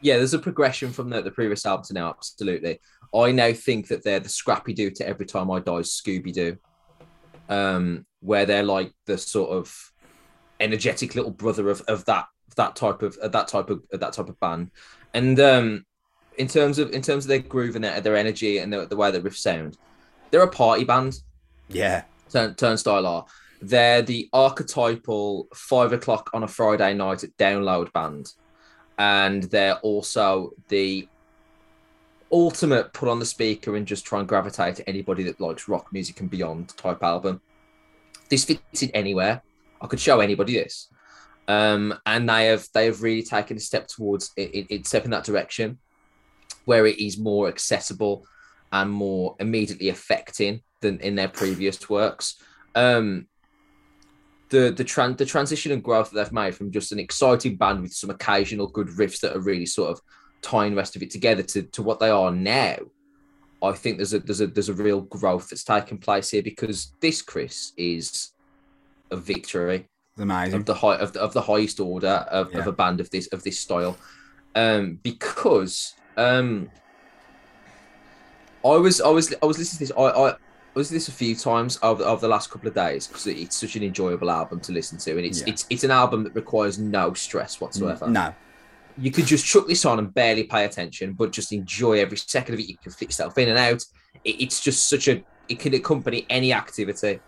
yeah, 0.02 0.18
there's 0.18 0.34
a 0.34 0.40
progression 0.40 0.92
from 0.92 1.10
the, 1.10 1.22
the 1.22 1.32
previous 1.32 1.66
album 1.66 1.86
to 1.86 1.94
now. 1.94 2.10
Absolutely, 2.10 2.80
I 3.16 3.32
now 3.32 3.54
think 3.54 3.88
that 3.88 4.04
they're 4.04 4.20
the 4.20 4.30
Scrappy 4.30 4.74
Doo 4.74 4.92
to 4.92 5.08
Every 5.08 5.26
Time 5.26 5.50
I 5.50 5.60
Die 5.60 5.72
Scooby 5.72 6.34
Doo, 6.34 6.58
um, 7.50 8.06
where 8.20 8.46
they're 8.46 8.64
like 8.64 8.92
the 9.06 9.18
sort 9.18 9.52
of 9.52 9.74
energetic 10.60 11.16
little 11.16 11.32
brother 11.32 11.70
of, 11.70 11.82
of 11.82 12.06
that 12.06 12.26
that 12.56 12.76
type 12.76 13.02
of 13.02 13.18
of 13.18 13.32
that 13.32 13.48
type 13.48 13.70
of 13.70 13.84
of 13.92 14.00
that 14.00 14.14
type 14.14 14.30
of 14.30 14.40
band, 14.40 14.72
and 15.14 15.40
um, 15.40 15.86
in 16.38 16.48
terms 16.48 16.80
of 16.80 16.92
in 16.92 17.02
terms 17.02 17.26
of 17.26 17.30
their 17.30 17.40
groove 17.40 17.76
and 17.76 17.84
their, 17.84 18.02
their 18.02 18.18
energy 18.18 18.58
and 18.58 18.72
the, 18.72 18.86
the 18.86 18.96
way 18.96 19.12
they 19.12 19.20
riff 19.20 19.38
sound, 19.38 19.78
they're 20.32 20.42
a 20.42 20.48
party 20.48 20.84
band. 20.84 21.18
Yeah, 21.70 22.04
Turn, 22.30 22.56
Turnstile 22.56 23.06
are. 23.06 23.26
They're 23.62 24.02
the 24.02 24.30
archetypal 24.34 25.48
five 25.56 25.94
o'clock 25.94 26.30
on 26.34 26.44
a 26.44 26.48
Friday 26.48 26.94
night 26.94 27.24
at 27.24 27.36
download 27.38 27.92
band. 27.94 28.32
And 28.98 29.44
they're 29.44 29.78
also 29.78 30.52
the 30.70 31.08
ultimate 32.32 32.92
put 32.94 33.10
on 33.10 33.20
the 33.20 33.26
speaker 33.26 33.76
and 33.76 33.86
just 33.86 34.06
try 34.06 34.20
and 34.20 34.28
gravitate 34.28 34.76
to 34.76 34.90
anybody 34.90 35.24
that 35.24 35.40
likes 35.40 35.68
rock 35.68 35.92
music 35.92 36.20
and 36.20 36.30
beyond 36.30 36.70
type 36.78 37.04
album. 37.04 37.42
This 38.30 38.46
fits 38.46 38.84
in 38.84 38.90
anywhere. 38.92 39.42
I 39.82 39.88
could 39.88 40.00
show 40.00 40.20
anybody 40.20 40.56
this. 40.56 40.90
Um, 41.48 41.94
and 42.06 42.28
they 42.28 42.48
have 42.48 42.68
they 42.74 42.86
have 42.86 43.04
really 43.04 43.22
taken 43.22 43.58
a 43.58 43.60
step 43.60 43.88
towards 43.88 44.32
it, 44.36 44.54
it, 44.56 44.68
it 44.70 44.88
step 44.88 45.06
in 45.06 45.12
that 45.12 45.26
direction 45.26 45.78
where 46.66 46.88
it 46.88 47.00
is 47.00 47.20
more 47.20 47.48
accessible 47.48 48.26
and 48.72 48.90
more 48.90 49.36
immediately 49.40 49.90
affecting 49.90 50.62
than 50.82 51.00
in 51.02 51.16
their 51.16 51.28
previous 51.28 51.88
works. 51.88 52.42
Um, 52.74 53.28
the 54.50 54.72
the 54.72 54.84
tran- 54.84 55.18
the 55.18 55.26
transition 55.26 55.72
and 55.72 55.84
growth 55.84 56.12
that 56.12 56.24
they've 56.24 56.34
made 56.34 56.56
from 56.56 56.72
just 56.72 56.92
an 56.92 57.00
exciting 57.00 57.56
band 57.58 57.82
with 57.82 57.94
some 57.94 58.10
occasional 58.10 58.68
good 58.68 58.88
riffs 58.88 59.20
that 59.22 59.36
are 59.36 59.42
really 59.42 59.66
sort 59.66 59.92
of 59.92 60.02
tying 60.46 60.72
the 60.72 60.78
rest 60.78 60.96
of 60.96 61.02
it 61.04 61.10
together 61.10 61.44
to, 61.44 61.64
to 61.64 61.82
what 61.82 62.00
they 62.00 62.10
are 62.10 62.32
now. 62.32 62.78
I 63.64 63.72
think 63.72 63.98
there's 63.98 64.14
a 64.14 64.20
there's 64.20 64.42
a 64.42 64.48
there's 64.48 64.70
a 64.70 64.74
real 64.74 65.02
growth 65.02 65.50
that's 65.50 65.64
taken 65.64 65.98
place 65.98 66.30
here 66.30 66.44
because 66.44 66.94
this 67.02 67.22
Chris 67.22 67.74
is 67.78 68.32
a 69.12 69.18
victory 69.18 69.88
it's 70.14 70.22
amazing. 70.22 70.60
of 70.60 70.66
the 70.66 70.74
high 70.74 70.98
of 70.98 71.14
the, 71.14 71.20
of 71.22 71.34
the 71.34 71.42
highest 71.42 71.80
order 71.80 72.26
of, 72.32 72.54
of 72.56 72.68
a 72.68 72.72
band 72.72 73.00
of 73.00 73.10
this 73.12 73.28
of 73.28 73.44
this 73.44 73.60
style 73.60 73.96
um 74.56 74.98
because 75.04 75.94
um 76.18 76.70
i 78.64 78.76
was 78.76 79.00
i 79.02 79.08
was 79.10 79.34
i 79.44 79.46
was 79.46 79.58
listening 79.60 79.78
to 79.88 79.94
this 79.94 79.98
i 79.98 80.30
i 80.30 80.36
to 80.84 80.94
this 80.94 81.08
a 81.08 81.12
few 81.12 81.36
times 81.36 81.80
over, 81.84 82.04
over 82.04 82.22
the 82.22 82.28
last 82.28 82.50
couple 82.50 82.68
of 82.68 82.74
days 82.74 83.08
because 83.08 83.28
it's 83.28 83.56
such 83.56 83.76
an 83.76 83.84
enjoyable 83.84 84.30
album 84.30 84.60
to 84.60 84.72
listen 84.74 84.98
to, 84.98 85.12
and 85.12 85.26
it's 85.26 85.40
Yeah. 85.42 85.50
it's 85.54 85.66
it's 85.70 85.84
an 85.84 85.92
album 85.92 86.24
that 86.24 86.36
requires 86.36 86.78
no 86.78 87.14
stress 87.14 87.62
whatsoever. 87.62 88.08
No, 88.08 88.34
You 88.98 89.12
could 89.12 89.26
just 89.26 89.46
chuck 89.46 89.68
this 89.68 89.86
on 89.86 90.00
and 90.00 90.14
barely 90.14 90.44
pay 90.44 90.66
attention, 90.66 91.14
but 91.14 91.32
just 91.32 91.52
enjoy 91.52 92.00
every 92.00 92.18
second 92.18 92.54
of 92.54 92.60
it. 92.60 92.70
You 92.70 92.78
can 92.78 92.92
fit 92.92 93.10
yourself 93.10 93.38
in 93.38 93.50
and 93.50 93.58
out. 93.58 93.84
It, 94.24 94.42
it's 94.42 94.62
just 94.62 94.90
such 94.90 95.08
a 95.08 95.24
it 95.48 95.60
can 95.60 95.74
accompany 95.74 96.26
any 96.30 96.54
activity. 96.54 97.20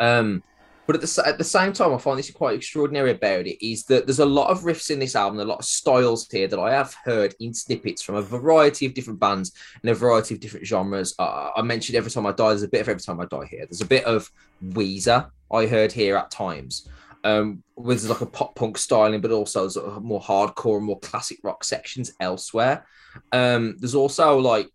Um, 0.00 0.42
but 0.86 0.96
at 0.96 1.02
the, 1.02 1.22
at 1.26 1.38
the 1.38 1.44
same 1.44 1.72
time, 1.72 1.94
I 1.94 1.98
find 1.98 2.18
this 2.18 2.30
quite 2.30 2.56
extraordinary 2.56 3.12
about 3.12 3.46
it 3.46 3.66
is 3.66 3.84
that 3.84 4.06
there's 4.06 4.18
a 4.18 4.26
lot 4.26 4.50
of 4.50 4.62
riffs 4.62 4.90
in 4.90 4.98
this 4.98 5.16
album, 5.16 5.40
a 5.40 5.44
lot 5.44 5.60
of 5.60 5.64
styles 5.64 6.28
here 6.28 6.46
that 6.46 6.58
I 6.58 6.72
have 6.72 6.94
heard 7.04 7.34
in 7.40 7.54
snippets 7.54 8.02
from 8.02 8.16
a 8.16 8.22
variety 8.22 8.84
of 8.84 8.92
different 8.92 9.18
bands 9.18 9.52
and 9.80 9.90
a 9.90 9.94
variety 9.94 10.34
of 10.34 10.40
different 10.40 10.66
genres. 10.66 11.14
Uh, 11.18 11.50
I 11.56 11.62
mentioned 11.62 11.96
every 11.96 12.10
time 12.10 12.26
I 12.26 12.32
die, 12.32 12.48
there's 12.48 12.64
a 12.64 12.68
bit 12.68 12.82
of 12.82 12.88
every 12.90 13.00
time 13.00 13.20
I 13.20 13.24
die 13.24 13.46
here. 13.46 13.64
There's 13.64 13.80
a 13.80 13.86
bit 13.86 14.04
of 14.04 14.30
Weezer 14.62 15.30
I 15.50 15.66
heard 15.66 15.90
here 15.90 16.16
at 16.16 16.30
times, 16.30 16.86
um, 17.24 17.62
with 17.76 18.04
like 18.04 18.20
a 18.20 18.26
pop 18.26 18.54
punk 18.54 18.78
styling, 18.78 19.20
but 19.20 19.30
also 19.30 19.68
sort 19.68 19.86
of 19.86 20.04
more 20.04 20.20
hardcore 20.20 20.76
and 20.76 20.84
more 20.84 21.00
classic 21.00 21.38
rock 21.42 21.64
sections 21.64 22.12
elsewhere. 22.20 22.86
Um, 23.32 23.76
there's 23.78 23.94
also 23.94 24.38
like, 24.38 24.68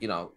you 0.00 0.08
know, 0.08 0.32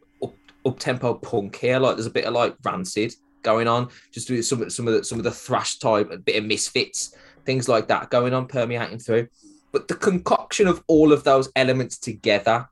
up 0.66 0.80
tempo 0.80 1.14
punk 1.14 1.56
here. 1.56 1.80
Like 1.80 1.96
there's 1.96 2.08
a 2.08 2.12
bit 2.12 2.26
of 2.26 2.34
like 2.34 2.56
Rancid 2.64 3.14
going 3.43 3.68
on, 3.68 3.89
just 4.12 4.30
with 4.30 4.46
some 4.46 4.68
some 4.70 4.88
of 4.88 4.96
the 4.96 5.04
some 5.04 5.20
of 5.20 5.24
the 5.24 5.32
thrash 5.32 5.78
type, 5.78 6.10
a 6.12 6.18
bit 6.18 6.38
of 6.38 6.46
misfits, 6.46 7.16
things 7.46 7.70
like 7.70 7.88
that 7.88 8.10
going 8.10 8.34
on, 8.34 8.48
permeating 8.48 9.00
through. 9.00 9.28
But 9.72 9.88
the 9.88 9.96
concoction 9.96 10.68
of 10.68 10.84
all 10.88 11.14
of 11.14 11.24
those 11.24 11.52
elements 11.56 11.98
together 11.98 12.68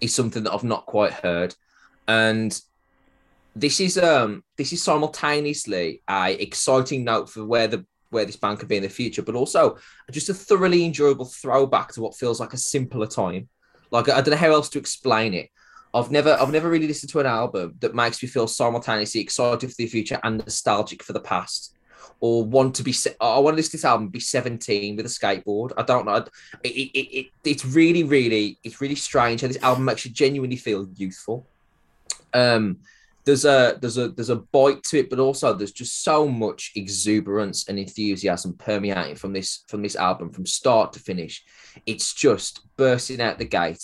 is 0.00 0.14
something 0.14 0.44
that 0.44 0.52
I've 0.52 0.64
not 0.64 0.86
quite 0.86 1.12
heard, 1.12 1.54
and 2.08 2.58
this 3.54 3.80
is 3.80 3.98
um 3.98 4.42
this 4.56 4.72
is 4.72 4.82
simultaneously 4.82 6.02
a 6.08 6.32
exciting 6.40 7.04
note 7.04 7.28
for 7.28 7.44
where 7.44 7.68
the 7.68 7.84
where 8.12 8.24
this 8.24 8.36
band 8.36 8.58
could 8.58 8.68
be 8.68 8.76
in 8.76 8.82
the 8.82 8.88
future, 8.88 9.22
but 9.22 9.34
also 9.34 9.78
just 10.10 10.28
a 10.28 10.34
thoroughly 10.34 10.84
enjoyable 10.84 11.24
throwback 11.24 11.92
to 11.92 12.02
what 12.02 12.14
feels 12.14 12.38
like 12.38 12.52
a 12.52 12.58
simpler 12.58 13.06
time. 13.06 13.48
Like 13.90 14.08
I 14.08 14.20
don't 14.20 14.30
know 14.30 14.36
how 14.36 14.52
else 14.52 14.68
to 14.70 14.78
explain 14.78 15.34
it. 15.34 15.50
I've 15.94 16.10
never 16.10 16.32
I've 16.40 16.52
never 16.52 16.70
really 16.70 16.86
listened 16.86 17.10
to 17.12 17.20
an 17.20 17.26
album 17.26 17.74
that 17.80 17.94
makes 17.94 18.22
me 18.22 18.28
feel 18.28 18.46
simultaneously 18.46 19.20
excited 19.20 19.68
for 19.68 19.76
the 19.76 19.86
future 19.86 20.20
and 20.22 20.38
nostalgic 20.38 21.02
for 21.02 21.12
the 21.12 21.20
past. 21.20 21.76
Or 22.20 22.44
want 22.44 22.76
to 22.76 22.82
be 22.82 22.94
I 23.20 23.38
want 23.38 23.54
to 23.54 23.56
listen 23.56 23.72
to 23.72 23.76
this 23.78 23.84
album 23.84 24.08
be 24.08 24.20
17 24.20 24.96
with 24.96 25.06
a 25.06 25.08
skateboard. 25.08 25.72
I 25.76 25.82
don't 25.82 26.06
know. 26.06 26.16
It, 26.16 26.28
it, 26.62 26.98
it, 26.98 27.16
it 27.18 27.26
it's 27.44 27.64
really, 27.64 28.04
really, 28.04 28.58
it's 28.62 28.80
really 28.80 28.94
strange 28.94 29.40
how 29.40 29.48
this 29.48 29.62
album 29.62 29.84
makes 29.84 30.04
you 30.04 30.12
genuinely 30.12 30.56
feel 30.56 30.86
youthful. 30.94 31.46
Um 32.32 32.78
there's 33.24 33.44
a 33.44 33.78
there's 33.80 33.98
a 33.98 34.08
there's 34.08 34.30
a 34.30 34.36
bite 34.36 34.82
to 34.84 34.98
it, 34.98 35.10
but 35.10 35.18
also 35.18 35.52
there's 35.52 35.72
just 35.72 36.02
so 36.02 36.26
much 36.26 36.72
exuberance 36.74 37.68
and 37.68 37.78
enthusiasm 37.78 38.54
permeating 38.54 39.14
from 39.14 39.32
this 39.32 39.64
from 39.68 39.82
this 39.82 39.96
album 39.96 40.30
from 40.30 40.46
start 40.46 40.92
to 40.94 41.00
finish. 41.00 41.44
It's 41.86 42.14
just 42.14 42.66
bursting 42.76 43.20
out 43.20 43.38
the 43.38 43.44
gate 43.44 43.82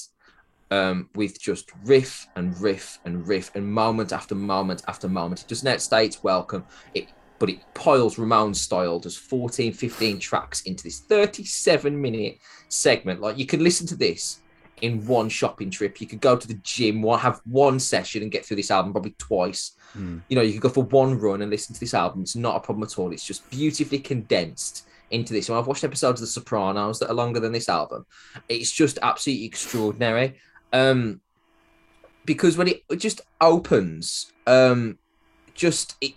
um, 0.70 1.08
with 1.14 1.40
just 1.40 1.70
riff 1.84 2.26
and 2.36 2.58
riff 2.60 2.98
and 3.04 3.26
riff 3.26 3.50
and 3.54 3.66
moment 3.66 4.12
after 4.12 4.34
moment 4.34 4.82
after 4.88 5.08
moment. 5.08 5.42
It 5.42 5.48
doesn't 5.48 5.68
outstay 5.68 6.06
its 6.06 6.22
welcome. 6.22 6.64
It 6.94 7.08
but 7.38 7.48
it 7.48 7.60
piles 7.74 8.16
Ramones 8.16 8.56
style. 8.56 8.98
There's 8.98 9.16
14, 9.16 9.72
15 9.72 10.18
tracks 10.18 10.62
into 10.62 10.82
this 10.82 11.00
37 11.00 12.00
minute 12.00 12.38
segment. 12.68 13.20
Like 13.20 13.38
you 13.38 13.46
could 13.46 13.62
listen 13.62 13.86
to 13.86 13.96
this 13.96 14.40
in 14.82 15.06
one 15.06 15.28
shopping 15.28 15.70
trip. 15.70 16.00
You 16.00 16.06
could 16.06 16.20
go 16.20 16.36
to 16.36 16.48
the 16.48 16.58
gym, 16.62 17.02
one 17.02 17.18
have 17.20 17.40
one 17.44 17.78
session 17.78 18.22
and 18.22 18.30
get 18.30 18.44
through 18.44 18.56
this 18.56 18.70
album 18.70 18.92
probably 18.92 19.14
twice. 19.18 19.76
Hmm. 19.92 20.18
You 20.28 20.36
know, 20.36 20.42
you 20.42 20.52
could 20.52 20.62
go 20.62 20.68
for 20.68 20.84
one 20.84 21.18
run 21.18 21.42
and 21.42 21.50
listen 21.50 21.74
to 21.74 21.80
this 21.80 21.94
album. 21.94 22.22
It's 22.22 22.36
not 22.36 22.56
a 22.56 22.60
problem 22.60 22.84
at 22.84 22.98
all. 22.98 23.12
It's 23.12 23.24
just 23.24 23.48
beautifully 23.50 23.98
condensed 23.98 24.86
into 25.10 25.32
this. 25.32 25.48
And 25.48 25.58
I've 25.58 25.66
watched 25.66 25.84
episodes 25.84 26.20
of 26.20 26.26
The 26.26 26.32
Sopranos 26.32 26.98
that 26.98 27.10
are 27.10 27.14
longer 27.14 27.40
than 27.40 27.52
this 27.52 27.68
album. 27.68 28.06
It's 28.48 28.70
just 28.70 28.98
absolutely 29.02 29.46
extraordinary. 29.46 30.38
Um, 30.72 31.20
because 32.24 32.58
when 32.58 32.68
it, 32.68 32.82
it 32.90 32.96
just 32.96 33.22
opens, 33.40 34.32
um, 34.46 34.98
just 35.54 35.96
it, 36.00 36.12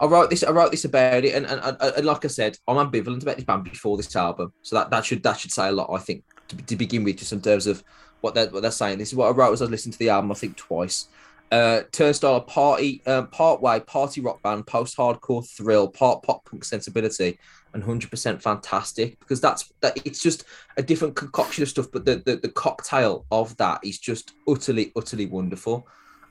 I 0.00 0.06
wrote 0.06 0.30
this. 0.30 0.42
I 0.42 0.50
wrote 0.50 0.70
this 0.70 0.86
about 0.86 1.24
it, 1.24 1.34
and, 1.34 1.44
and, 1.44 1.60
and, 1.62 1.76
and 1.80 2.06
like 2.06 2.24
I 2.24 2.28
said, 2.28 2.56
I'm 2.66 2.76
ambivalent 2.76 3.22
about 3.22 3.36
this 3.36 3.44
band 3.44 3.64
before 3.64 3.98
this 3.98 4.16
album, 4.16 4.54
so 4.62 4.76
that, 4.76 4.90
that 4.90 5.04
should 5.04 5.22
that 5.22 5.38
should 5.38 5.52
say 5.52 5.68
a 5.68 5.72
lot. 5.72 5.90
I 5.92 5.98
think 5.98 6.24
to, 6.50 6.56
to 6.56 6.76
begin 6.76 7.04
with, 7.04 7.18
just 7.18 7.32
in 7.32 7.40
terms 7.40 7.66
of 7.66 7.82
what 8.20 8.34
they're 8.34 8.50
what 8.50 8.62
they're 8.62 8.70
saying. 8.70 8.98
This 8.98 9.08
is 9.08 9.14
what 9.14 9.28
I 9.28 9.30
wrote 9.30 9.52
as 9.52 9.62
I 9.62 9.64
was 9.64 9.70
listening 9.70 9.92
to 9.92 9.98
the 9.98 10.10
album. 10.10 10.30
I 10.30 10.34
think 10.34 10.56
twice. 10.56 11.08
Uh, 11.50 11.82
Turnstile 11.90 12.40
party, 12.42 13.02
uh, 13.06 13.22
part 13.22 13.60
way 13.60 13.80
party 13.80 14.20
rock 14.20 14.40
band, 14.42 14.66
post 14.66 14.96
hardcore 14.96 15.44
thrill, 15.48 15.88
part 15.88 16.22
pop 16.22 16.44
punk 16.48 16.64
sensibility, 16.64 17.38
and 17.74 17.82
hundred 17.82 18.10
percent 18.10 18.40
fantastic 18.40 19.18
because 19.18 19.40
that's 19.40 19.72
that. 19.80 19.98
It's 20.04 20.22
just 20.22 20.44
a 20.76 20.82
different 20.82 21.16
concoction 21.16 21.62
of 21.62 21.68
stuff, 21.68 21.86
but 21.92 22.04
the, 22.04 22.22
the 22.24 22.36
the 22.36 22.50
cocktail 22.50 23.26
of 23.32 23.56
that 23.56 23.80
is 23.84 23.98
just 23.98 24.34
utterly 24.46 24.92
utterly 24.94 25.26
wonderful. 25.26 25.88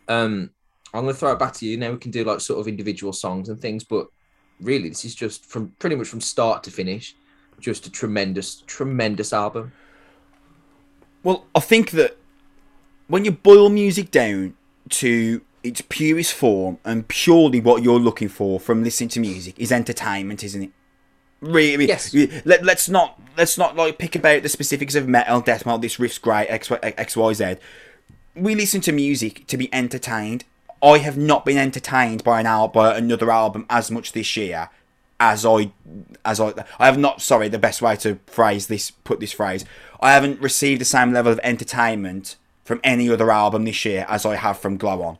Um, 0.08 0.52
I'm 0.94 1.02
gonna 1.02 1.14
throw 1.14 1.34
it 1.34 1.40
back 1.40 1.54
to 1.56 1.66
you 1.66 1.78
now. 1.78 1.92
We 1.92 1.98
can 1.98 2.12
do 2.12 2.24
like 2.24 2.40
sort 2.40 2.62
of 2.62 2.68
individual 2.70 3.12
songs 3.12 3.50
and 3.50 3.60
things, 3.60 3.84
but 3.84 4.08
really, 4.62 4.88
this 4.88 5.04
is 5.04 5.16
just 5.16 5.46
from 5.46 5.74
pretty 5.80 5.98
much 5.98 6.08
from 6.08 6.22
start 6.22 6.64
to 6.64 6.72
finish, 6.72 7.16
just 7.60 7.86
a 7.88 7.92
tremendous 7.92 8.64
tremendous 8.68 9.34
album. 9.34 9.74
Well, 11.24 11.46
I 11.54 11.60
think 11.60 11.92
that 11.92 12.18
when 13.08 13.26
you 13.26 13.32
boil 13.32 13.70
music 13.70 14.12
down 14.12 14.56
to 14.90 15.42
its 15.64 15.82
purest 15.90 16.34
form 16.34 16.78
and 16.86 17.08
purely 17.08 17.60
what 17.60 17.84
you're 17.84 18.00
looking 18.00 18.30
for 18.30 18.60
from 18.60 18.84
listening 18.84 19.10
to 19.10 19.20
music 19.20 19.56
is 19.60 19.72
entertainment, 19.72 20.44
isn't 20.44 20.64
it? 20.64 20.72
Really, 21.42 21.86
Yes. 21.86 22.14
Let, 22.44 22.64
let's 22.66 22.90
not 22.90 23.20
let's 23.38 23.58
not 23.58 23.76
like 23.76 23.98
pick 23.98 24.16
about 24.16 24.44
the 24.44 24.50
specifics 24.50 24.96
of 24.96 25.08
metal, 25.08 25.40
death 25.40 25.66
metal. 25.66 25.80
This 25.80 25.98
riff's 25.98 26.18
great, 26.18 26.48
X, 26.48 26.70
Y, 26.70 26.78
X, 26.82 27.16
Y, 27.16 27.34
Z. 27.34 27.56
We 28.36 28.56
listen 28.56 28.82
to 28.82 28.92
music 28.92 29.48
to 29.48 29.56
be 29.58 29.74
entertained. 29.74 30.44
I 30.84 30.98
have 30.98 31.18
not 31.18 31.46
been 31.46 31.58
entertained 31.58 32.24
by 32.26 32.42
an 32.42 32.46
al- 32.46 32.68
by 32.68 32.98
another 32.98 33.32
album 33.32 33.66
as 33.70 33.90
much 33.90 34.12
this 34.12 34.36
year 34.36 34.70
as 35.20 35.46
I 35.46 35.72
as 36.24 36.40
I 36.40 36.54
I 36.80 36.86
have 36.86 36.98
not 36.98 37.22
sorry 37.22 37.50
the 37.50 37.60
best 37.60 37.82
way 37.82 37.96
to 37.98 38.20
phrase 38.28 38.68
this 38.68 38.92
put 38.92 39.20
this 39.20 39.32
phrase 39.32 39.66
I 40.02 40.14
haven't 40.14 40.40
received 40.40 40.82
the 40.82 40.86
same 40.86 41.12
level 41.12 41.32
of 41.32 41.40
entertainment 41.44 42.38
from 42.64 42.80
any 42.84 43.10
other 43.10 43.32
album 43.32 43.66
this 43.66 43.84
year 43.84 44.06
as 44.08 44.26
I 44.26 44.36
have 44.36 44.60
from 44.60 44.78
Glow 44.78 45.02
On. 45.02 45.18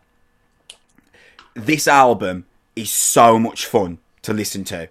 This 1.56 1.88
album 1.88 2.46
is 2.76 2.92
so 2.92 3.40
much 3.40 3.66
fun 3.66 3.98
to 4.22 4.34
listen 4.34 4.64
to. 4.66 4.88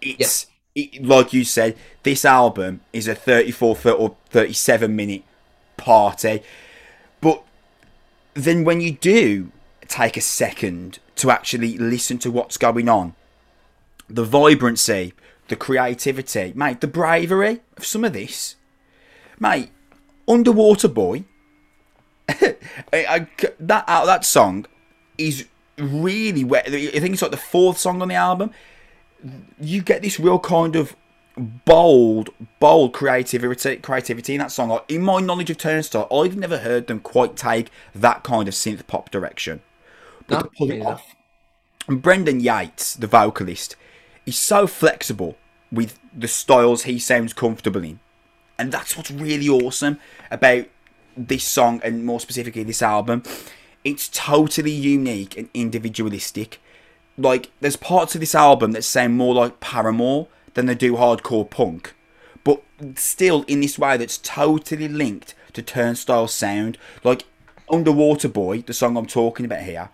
It's 0.00 0.46
it, 0.74 1.04
like 1.04 1.32
you 1.32 1.44
said, 1.44 1.76
this 2.02 2.24
album 2.24 2.80
is 2.92 3.06
a 3.06 3.14
34 3.14 3.76
thir- 3.76 3.92
or 3.92 4.16
37 4.30 4.94
minute 4.94 5.22
party. 5.76 6.42
But 7.20 7.42
then 8.34 8.64
when 8.64 8.80
you 8.80 8.92
do 8.92 9.52
take 9.88 10.16
a 10.16 10.20
second 10.20 10.98
to 11.16 11.30
actually 11.30 11.78
listen 11.78 12.18
to 12.18 12.30
what's 12.30 12.56
going 12.56 12.88
on, 12.88 13.14
the 14.08 14.24
vibrancy, 14.24 15.14
the 15.48 15.56
creativity, 15.56 16.52
mate, 16.54 16.80
the 16.80 16.86
bravery 16.86 17.60
of 17.76 17.84
some 17.86 18.04
of 18.04 18.12
this, 18.12 18.56
mate, 19.38 19.70
Underwater 20.28 20.88
Boy, 20.88 21.24
I, 22.28 22.54
I- 22.92 23.26
that 23.60 23.86
that 23.86 24.24
song 24.24 24.66
is 25.18 25.46
really 25.78 26.44
where 26.44 26.62
I 26.66 26.70
think 26.70 27.12
it's 27.14 27.22
like 27.22 27.30
the 27.30 27.36
fourth 27.36 27.78
song 27.78 28.02
on 28.02 28.08
the 28.08 28.14
album. 28.14 28.50
You 29.60 29.82
get 29.82 30.02
this 30.02 30.18
real 30.18 30.38
kind 30.38 30.74
of 30.76 30.96
bold, 31.36 32.30
bold 32.60 32.92
creativity, 32.92 33.76
creativity 33.76 34.34
in 34.34 34.40
that 34.40 34.52
song. 34.52 34.68
Like, 34.70 34.84
in 34.88 35.02
my 35.02 35.20
knowledge 35.20 35.50
of 35.50 35.58
Turnstile, 35.58 36.08
I've 36.12 36.36
never 36.36 36.58
heard 36.58 36.86
them 36.88 37.00
quite 37.00 37.36
take 37.36 37.70
that 37.94 38.22
kind 38.24 38.48
of 38.48 38.54
synth 38.54 38.86
pop 38.86 39.10
direction. 39.10 39.62
But 40.26 40.44
No, 40.44 40.50
pull 40.58 40.70
it 40.72 40.82
off. 40.82 41.14
And 41.88 42.02
Brendan 42.02 42.40
Yates, 42.40 42.94
the 42.94 43.06
vocalist, 43.06 43.76
is 44.26 44.38
so 44.38 44.66
flexible 44.66 45.36
with 45.70 45.98
the 46.16 46.28
styles 46.28 46.84
he 46.84 46.98
sounds 46.98 47.32
comfortable 47.32 47.82
in. 47.82 48.00
And 48.58 48.70
that's 48.70 48.96
what's 48.96 49.10
really 49.10 49.48
awesome 49.48 49.98
about 50.30 50.66
this 51.16 51.44
song 51.44 51.80
and 51.82 52.04
more 52.04 52.20
specifically 52.20 52.62
this 52.62 52.82
album. 52.82 53.22
It's 53.84 54.08
totally 54.08 54.70
unique 54.70 55.36
and 55.36 55.48
individualistic. 55.54 56.60
Like, 57.18 57.50
there's 57.60 57.76
parts 57.76 58.14
of 58.14 58.20
this 58.20 58.34
album 58.34 58.72
that 58.72 58.84
sound 58.84 59.16
more 59.16 59.34
like 59.34 59.60
Paramore 59.60 60.28
than 60.54 60.66
they 60.66 60.74
do 60.74 60.94
hardcore 60.94 61.48
punk. 61.48 61.94
But 62.44 62.62
still 62.96 63.42
in 63.44 63.60
this 63.60 63.78
way 63.78 63.96
that's 63.96 64.18
totally 64.18 64.88
linked 64.88 65.34
to 65.54 65.62
Turnstile 65.62 66.28
sound. 66.28 66.78
Like, 67.02 67.24
Underwater 67.70 68.28
Boy, 68.28 68.62
the 68.62 68.74
song 68.74 68.96
I'm 68.96 69.06
talking 69.06 69.46
about 69.46 69.62
here, 69.62 69.90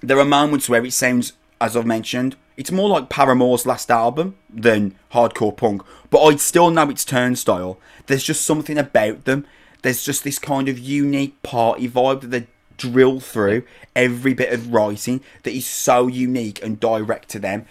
there 0.00 0.18
are 0.18 0.24
moments 0.24 0.68
where 0.68 0.84
it 0.84 0.92
sounds, 0.92 1.32
as 1.60 1.76
I've 1.76 1.86
mentioned, 1.86 2.36
it's 2.56 2.72
more 2.72 2.88
like 2.88 3.08
Paramore's 3.08 3.66
last 3.66 3.90
album 3.90 4.36
than 4.50 4.96
hardcore 5.12 5.56
punk, 5.56 5.82
but 6.10 6.22
I 6.22 6.36
still 6.36 6.70
know 6.70 6.90
it's 6.90 7.04
Turnstile. 7.04 7.78
There's 8.06 8.24
just 8.24 8.44
something 8.44 8.78
about 8.78 9.24
them. 9.24 9.46
There's 9.82 10.02
just 10.02 10.24
this 10.24 10.38
kind 10.38 10.68
of 10.68 10.78
unique 10.78 11.40
party 11.42 11.88
vibe 11.88 12.22
that 12.22 12.28
they 12.28 12.46
drill 12.76 13.20
through 13.20 13.64
every 13.94 14.34
bit 14.34 14.52
of 14.52 14.72
writing 14.72 15.20
that 15.42 15.54
is 15.54 15.66
so 15.66 16.06
unique 16.06 16.62
and 16.62 16.80
direct 16.80 17.28
to 17.30 17.38
them. 17.38 17.66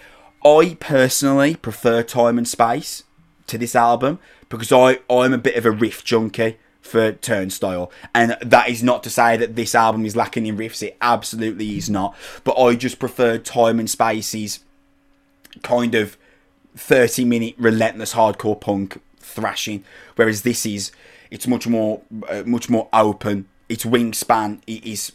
I 0.46 0.78
personally 0.80 1.56
prefer 1.56 2.04
Time 2.04 2.38
and 2.38 2.48
Space 2.48 3.04
to 3.48 3.58
this 3.58 3.76
album 3.76 4.20
because 4.50 4.72
I, 4.72 5.00
I'm 5.10 5.34
a 5.34 5.38
bit 5.38 5.56
of 5.56 5.66
a 5.66 5.72
riff 5.72 6.04
junkie 6.04 6.58
for 6.88 7.12
Turnstile. 7.12 7.92
And 8.16 8.38
that 8.42 8.70
is 8.70 8.82
not 8.82 9.04
to 9.04 9.10
say 9.10 9.38
that 9.38 9.56
this 9.56 9.76
album 9.76 10.06
is 10.06 10.16
lacking 10.16 10.46
in 10.46 10.58
riffs, 10.58 10.82
it 10.82 10.98
absolutely 11.02 11.78
is 11.78 11.90
not. 11.90 12.16
But 12.44 12.58
I 12.58 12.76
just 12.76 13.00
prefer 13.00 13.38
Time 13.38 13.80
and 13.80 13.90
Space's 13.90 14.60
kind 15.64 15.96
of 15.96 16.18
30 16.76 17.26
minute 17.26 17.56
relentless 17.58 18.14
hardcore 18.14 18.60
punk 18.60 19.02
thrashing, 19.20 19.84
whereas 20.16 20.44
this 20.44 20.66
is 20.66 20.92
it's 21.30 21.48
much 21.48 21.68
more 21.68 22.02
uh, 22.30 22.44
much 22.46 22.70
more 22.70 22.88
open. 22.94 23.48
Its 23.68 23.84
wingspan 23.84 24.60
i- 24.68 24.82
is, 24.84 25.12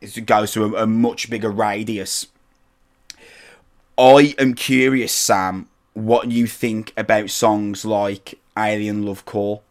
it 0.00 0.26
goes 0.26 0.52
to 0.52 0.64
a, 0.76 0.82
a 0.82 0.86
much 0.86 1.30
bigger 1.30 1.50
radius. 1.50 2.26
I 3.96 4.34
am 4.38 4.54
curious, 4.54 5.12
Sam, 5.12 5.68
what 5.94 6.30
you 6.30 6.46
think 6.46 6.92
about 6.96 7.30
songs 7.30 7.84
like 7.84 8.38
Alien 8.58 9.06
Love 9.06 9.24
Call. 9.24 9.62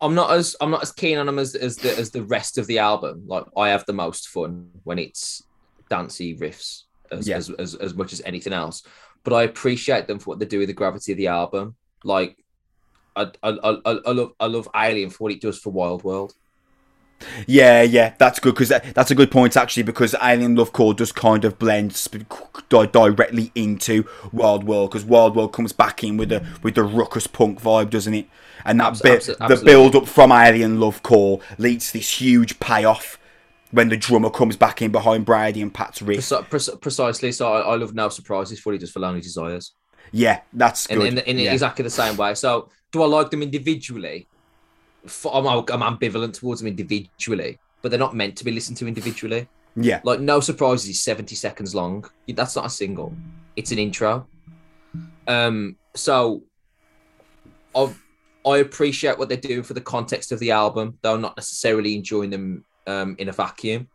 I'm 0.00 0.14
not 0.14 0.30
as 0.30 0.54
I'm 0.60 0.70
not 0.70 0.82
as 0.82 0.92
keen 0.92 1.18
on 1.18 1.26
them 1.26 1.38
as 1.38 1.54
as 1.54 1.76
the 1.76 1.96
as 1.98 2.10
the 2.10 2.22
rest 2.22 2.58
of 2.58 2.66
the 2.66 2.78
album. 2.78 3.24
Like 3.26 3.44
I 3.56 3.70
have 3.70 3.84
the 3.86 3.92
most 3.92 4.28
fun 4.28 4.70
when 4.84 4.98
it's 4.98 5.42
dancey 5.90 6.36
riffs 6.36 6.84
as 7.10 7.26
Yeah. 7.26 7.36
as, 7.36 7.50
as 7.50 7.74
as 7.74 7.94
much 7.94 8.12
as 8.12 8.22
anything 8.24 8.52
else. 8.52 8.82
But 9.24 9.34
I 9.34 9.42
appreciate 9.42 10.06
them 10.06 10.18
for 10.18 10.30
what 10.30 10.38
they 10.38 10.46
do 10.46 10.60
with 10.60 10.68
the 10.68 10.74
gravity 10.74 11.12
of 11.12 11.18
the 11.18 11.26
album. 11.28 11.74
Like 12.04 12.36
I 13.16 13.30
I, 13.42 13.48
I, 13.50 13.78
I 14.06 14.10
love 14.12 14.32
I 14.38 14.46
love 14.46 14.68
Alien 14.74 15.10
for 15.10 15.24
what 15.24 15.32
it 15.32 15.40
does 15.40 15.58
for 15.58 15.70
Wild 15.70 16.04
World. 16.04 16.32
Yeah, 17.46 17.82
yeah, 17.82 18.14
that's 18.18 18.38
good 18.38 18.54
because 18.54 18.68
that, 18.68 18.94
that's 18.94 19.10
a 19.10 19.14
good 19.14 19.30
point 19.30 19.56
actually 19.56 19.82
because 19.82 20.14
Alien 20.22 20.54
Love 20.54 20.72
Call 20.72 20.92
does 20.92 21.12
kind 21.12 21.44
of 21.44 21.58
blend 21.58 21.94
sp- 21.96 22.28
di- 22.68 22.86
directly 22.86 23.50
into 23.54 24.04
Wild 24.32 24.64
World 24.64 24.90
because 24.90 25.04
Wild 25.04 25.34
World 25.34 25.52
comes 25.52 25.72
back 25.72 26.04
in 26.04 26.16
with 26.16 26.28
the 26.28 26.46
with 26.62 26.74
the 26.74 26.84
ruckus 26.84 27.26
punk 27.26 27.60
vibe, 27.60 27.90
doesn't 27.90 28.14
it? 28.14 28.28
And 28.64 28.80
that 28.80 29.00
bit, 29.02 29.24
the 29.24 29.62
build 29.64 29.96
up 29.96 30.06
from 30.06 30.32
Alien 30.32 30.80
Love 30.80 31.02
Call 31.02 31.42
leads 31.58 31.88
to 31.88 31.98
this 31.98 32.20
huge 32.20 32.60
payoff 32.60 33.18
when 33.70 33.88
the 33.88 33.96
drummer 33.96 34.30
comes 34.30 34.56
back 34.56 34.82
in 34.82 34.90
behind 34.90 35.24
Brady 35.24 35.60
and 35.60 35.72
Pat's 35.72 36.02
riff. 36.02 36.20
Preci- 36.20 36.48
preci- 36.48 36.80
precisely. 36.80 37.32
So 37.32 37.52
I, 37.52 37.60
I 37.60 37.74
love 37.76 37.94
No 37.94 38.08
Surprises 38.08 38.64
what 38.64 38.72
he 38.72 38.78
does 38.78 38.90
for 38.90 39.00
Lonely 39.00 39.20
Dezires. 39.20 39.72
Yeah, 40.12 40.40
that's 40.52 40.86
good. 40.86 41.06
in, 41.06 41.18
in 41.18 41.38
yeah. 41.38 41.52
exactly 41.52 41.82
the 41.82 41.90
same 41.90 42.16
way. 42.16 42.34
So, 42.34 42.70
do 42.92 43.02
I 43.02 43.06
like 43.06 43.30
them 43.30 43.42
individually? 43.42 44.26
I'm, 45.04 45.46
I'm 45.46 45.96
ambivalent 45.96 46.34
towards 46.34 46.60
them 46.60 46.68
individually, 46.68 47.58
but 47.82 47.90
they're 47.90 47.98
not 47.98 48.14
meant 48.14 48.36
to 48.36 48.44
be 48.44 48.52
listened 48.52 48.76
to 48.78 48.88
individually. 48.88 49.48
yeah, 49.76 50.00
Like, 50.04 50.20
no 50.20 50.40
surprises 50.40 50.88
is 50.88 51.02
70 51.02 51.34
seconds 51.34 51.74
long. 51.74 52.04
That's 52.28 52.56
not 52.56 52.66
a 52.66 52.70
single; 52.70 53.14
it's 53.56 53.72
an 53.72 53.78
intro. 53.78 54.26
Um, 55.26 55.76
so 55.94 56.42
I 57.74 57.92
I 58.46 58.58
appreciate 58.58 59.18
what 59.18 59.28
they're 59.28 59.36
doing 59.36 59.62
for 59.62 59.74
the 59.74 59.80
context 59.80 60.32
of 60.32 60.38
the 60.38 60.50
album, 60.50 60.98
though 61.02 61.14
I'm 61.14 61.20
not 61.20 61.36
necessarily 61.36 61.94
enjoying 61.94 62.30
them 62.30 62.64
um, 62.86 63.16
in 63.18 63.28
a 63.28 63.32
vacuum, 63.32 63.88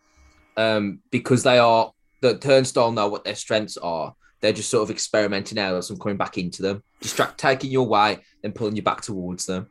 um, 0.57 0.99
because 1.11 1.43
they 1.43 1.57
are 1.57 1.91
the 2.21 2.37
Turnstile 2.37 2.91
know 2.91 3.07
what 3.07 3.23
their 3.23 3.35
strengths 3.35 3.77
are. 3.77 4.13
They're 4.41 4.53
just 4.53 4.69
sort 4.69 4.83
of 4.83 4.91
experimenting 4.91 5.57
out 5.57 5.89
and 5.89 5.99
coming 5.99 6.17
back 6.17 6.37
into 6.37 6.61
them, 6.61 6.83
distract, 7.01 7.37
taking 7.37 7.71
your 7.71 7.87
way, 7.87 8.19
then 8.41 8.51
pulling 8.51 8.75
you 8.75 8.81
back 8.81 9.01
towards 9.01 9.45
them. 9.45 9.67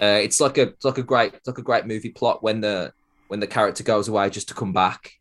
Uh, 0.00 0.20
it's 0.22 0.40
like 0.40 0.58
a 0.58 0.62
it's 0.62 0.84
like 0.84 0.98
a 0.98 1.02
great 1.02 1.34
it's 1.34 1.46
like 1.46 1.58
a 1.58 1.62
great 1.62 1.86
movie 1.86 2.10
plot 2.10 2.42
when 2.42 2.60
the 2.60 2.92
when 3.28 3.40
the 3.40 3.46
character 3.46 3.82
goes 3.82 4.08
away 4.08 4.30
just 4.30 4.48
to 4.48 4.54
come 4.54 4.72
back, 4.72 5.12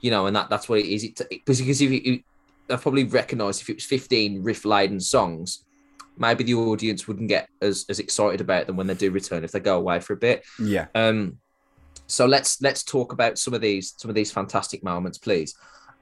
you 0.00 0.10
know, 0.10 0.26
and 0.26 0.34
that 0.34 0.50
that's 0.50 0.68
what 0.68 0.78
it 0.78 0.86
is. 0.86 1.04
It 1.04 1.20
because 1.28 1.60
if 1.60 1.80
you, 1.80 2.22
I 2.70 2.76
probably 2.76 3.04
recognise 3.04 3.60
if 3.60 3.68
it 3.68 3.76
was 3.76 3.84
fifteen 3.84 4.42
riff 4.42 4.64
laden 4.64 5.00
songs, 5.00 5.64
maybe 6.16 6.44
the 6.44 6.54
audience 6.54 7.06
wouldn't 7.06 7.28
get 7.28 7.48
as 7.60 7.84
as 7.88 7.98
excited 7.98 8.40
about 8.40 8.66
them 8.66 8.76
when 8.76 8.86
they 8.86 8.94
do 8.94 9.10
return 9.10 9.44
if 9.44 9.52
they 9.52 9.60
go 9.60 9.76
away 9.76 10.00
for 10.00 10.14
a 10.14 10.16
bit. 10.16 10.44
yeah. 10.58 10.86
Um, 10.94 11.38
so 12.06 12.26
let's 12.26 12.60
let's 12.60 12.82
talk 12.82 13.12
about 13.12 13.38
some 13.38 13.54
of 13.54 13.60
these 13.60 13.94
some 13.96 14.08
of 14.08 14.14
these 14.14 14.30
fantastic 14.30 14.82
moments, 14.82 15.18
please. 15.18 15.54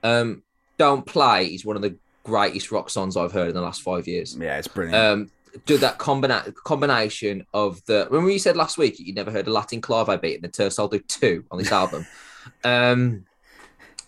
Um, 0.03 0.43
Don't 0.78 1.05
play 1.05 1.47
is 1.47 1.64
one 1.64 1.76
of 1.76 1.83
the 1.83 1.97
greatest 2.24 2.72
rock 2.72 2.91
songs 2.91 3.16
I've 3.16 3.33
heard 3.33 3.49
in 3.49 3.55
the 3.55 3.61
last 3.61 3.83
five 3.83 4.09
years. 4.09 4.37
Yeah, 4.39 4.59
it's 4.59 4.68
brilliant. 4.68 4.97
Um, 4.97 5.31
do 5.66 5.78
that 5.78 5.98
combina- 5.98 6.55
combination 6.64 7.46
of 7.53 7.84
the. 7.86 8.07
Remember 8.11 8.30
you 8.30 8.38
said 8.38 8.57
last 8.57 8.78
week 8.78 8.98
you'd 8.98 9.16
never 9.16 9.30
heard 9.30 9.46
a 9.46 9.53
Latin 9.53 9.80
clave 9.80 10.20
beat, 10.20 10.36
and 10.36 10.44
then 10.44 10.51
Turnstile 10.51 10.88
do 10.88 10.98
two 11.01 11.44
on 11.51 11.59
this 11.59 11.72
album. 11.72 12.07
Um, 12.64 13.26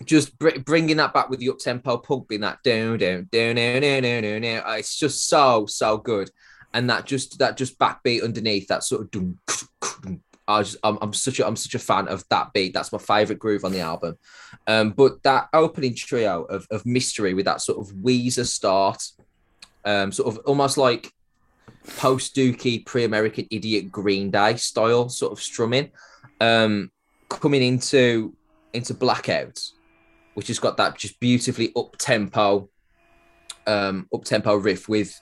just 0.06 0.38
br- 0.38 0.58
bringing 0.64 0.96
that 0.96 1.12
back 1.12 1.28
with 1.28 1.40
the 1.40 1.50
up 1.50 1.58
tempo 1.58 1.98
punk 1.98 2.28
being 2.28 2.40
that 2.40 2.62
down 2.62 2.98
down 2.98 3.28
down 3.30 3.56
down 3.56 3.82
down 3.82 4.02
down 4.02 4.40
down. 4.40 4.78
It's 4.78 4.96
just 4.96 5.28
so 5.28 5.66
so 5.66 5.98
good, 5.98 6.30
and 6.72 6.88
that 6.88 7.04
just 7.04 7.38
that 7.38 7.58
just 7.58 7.78
backbeat 7.78 8.24
underneath 8.24 8.68
that 8.68 8.84
sort 8.84 9.02
of. 9.02 9.10
Dum, 9.10 9.38
dum, 10.02 10.22
I 10.48 10.62
just, 10.62 10.76
I'm, 10.82 10.98
I'm 11.00 11.12
such 11.12 11.40
a 11.40 11.46
I'm 11.46 11.56
such 11.56 11.74
a 11.74 11.78
fan 11.78 12.08
of 12.08 12.24
that 12.30 12.52
beat. 12.52 12.74
That's 12.74 12.92
my 12.92 12.98
favorite 12.98 13.38
groove 13.38 13.64
on 13.64 13.72
the 13.72 13.80
album. 13.80 14.16
Um, 14.66 14.90
but 14.90 15.22
that 15.22 15.48
opening 15.52 15.94
trio 15.94 16.42
of, 16.44 16.66
of 16.70 16.84
mystery 16.84 17.34
with 17.34 17.44
that 17.44 17.60
sort 17.60 17.78
of 17.78 17.94
Weezer 17.94 18.46
start, 18.46 19.02
um, 19.84 20.10
sort 20.10 20.34
of 20.34 20.44
almost 20.44 20.78
like 20.78 21.12
post 21.96 22.34
Dookie 22.34 22.84
pre 22.84 23.04
American 23.04 23.46
Idiot 23.50 23.90
Green 23.90 24.30
Day 24.30 24.56
style 24.56 25.08
sort 25.08 25.32
of 25.32 25.40
strumming, 25.40 25.90
um, 26.40 26.90
coming 27.28 27.62
into 27.62 28.34
into 28.72 28.94
Blackout, 28.94 29.60
which 30.34 30.48
has 30.48 30.58
got 30.58 30.76
that 30.78 30.96
just 30.96 31.20
beautifully 31.20 31.72
up 31.76 31.96
tempo, 31.98 32.68
um, 33.66 34.08
up 34.14 34.24
tempo 34.24 34.54
riff 34.54 34.88
with 34.88 35.20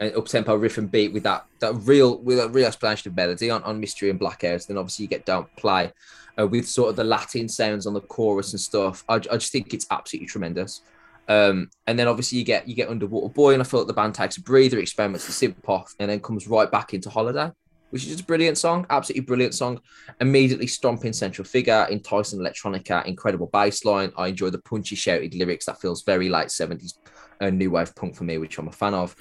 an 0.00 0.12
up 0.16 0.26
tempo 0.26 0.54
riff 0.54 0.78
and 0.78 0.90
beat 0.90 1.12
with 1.12 1.22
that 1.22 1.46
that 1.60 1.74
real 1.74 2.18
with 2.22 2.38
a 2.40 2.48
real 2.48 2.66
explanation 2.66 3.10
of 3.10 3.16
melody 3.16 3.50
on, 3.50 3.62
on 3.62 3.80
Mystery 3.80 4.10
and 4.10 4.18
Blackout. 4.18 4.66
Then 4.66 4.78
obviously 4.78 5.04
you 5.04 5.08
get 5.08 5.26
Don't 5.26 5.54
Play 5.56 5.92
uh, 6.38 6.46
with 6.46 6.66
sort 6.66 6.90
of 6.90 6.96
the 6.96 7.04
Latin 7.04 7.48
sounds 7.48 7.86
on 7.86 7.94
the 7.94 8.00
chorus 8.00 8.52
and 8.52 8.60
stuff. 8.60 9.04
I, 9.08 9.14
I 9.14 9.18
just 9.36 9.52
think 9.52 9.74
it's 9.74 9.86
absolutely 9.90 10.28
tremendous. 10.28 10.82
Um, 11.30 11.70
and 11.86 11.96
then 11.96 12.08
obviously 12.08 12.38
you 12.38 12.44
get 12.44 12.66
you 12.66 12.74
get 12.74 12.88
Underwater 12.88 13.32
Boy, 13.32 13.52
and 13.52 13.62
I 13.62 13.64
feel 13.64 13.80
like 13.80 13.86
the 13.86 13.92
band 13.92 14.16
takes 14.16 14.36
a 14.36 14.42
breather, 14.42 14.80
experiments 14.80 15.26
the 15.26 15.32
synth 15.32 15.62
pop, 15.62 15.86
and 16.00 16.10
then 16.10 16.18
comes 16.18 16.48
right 16.48 16.68
back 16.68 16.92
into 16.92 17.08
Holiday, 17.08 17.52
which 17.90 18.02
is 18.02 18.08
just 18.08 18.22
a 18.22 18.26
brilliant 18.26 18.58
song, 18.58 18.84
absolutely 18.90 19.26
brilliant 19.26 19.54
song. 19.54 19.80
Immediately 20.20 20.66
stomping 20.66 21.12
central 21.12 21.44
figure, 21.44 21.86
enticing 21.88 22.40
electronica, 22.40 23.06
incredible 23.06 23.46
bass 23.46 23.84
line. 23.84 24.12
I 24.18 24.26
enjoy 24.26 24.50
the 24.50 24.58
punchy, 24.58 24.96
shouted 24.96 25.32
lyrics 25.36 25.66
that 25.66 25.80
feels 25.80 26.02
very 26.02 26.28
late 26.28 26.48
70s 26.48 26.94
uh, 27.40 27.50
new 27.50 27.70
wave 27.70 27.94
punk 27.94 28.16
for 28.16 28.24
me, 28.24 28.38
which 28.38 28.58
I'm 28.58 28.66
a 28.66 28.72
fan 28.72 28.94
of. 28.94 29.14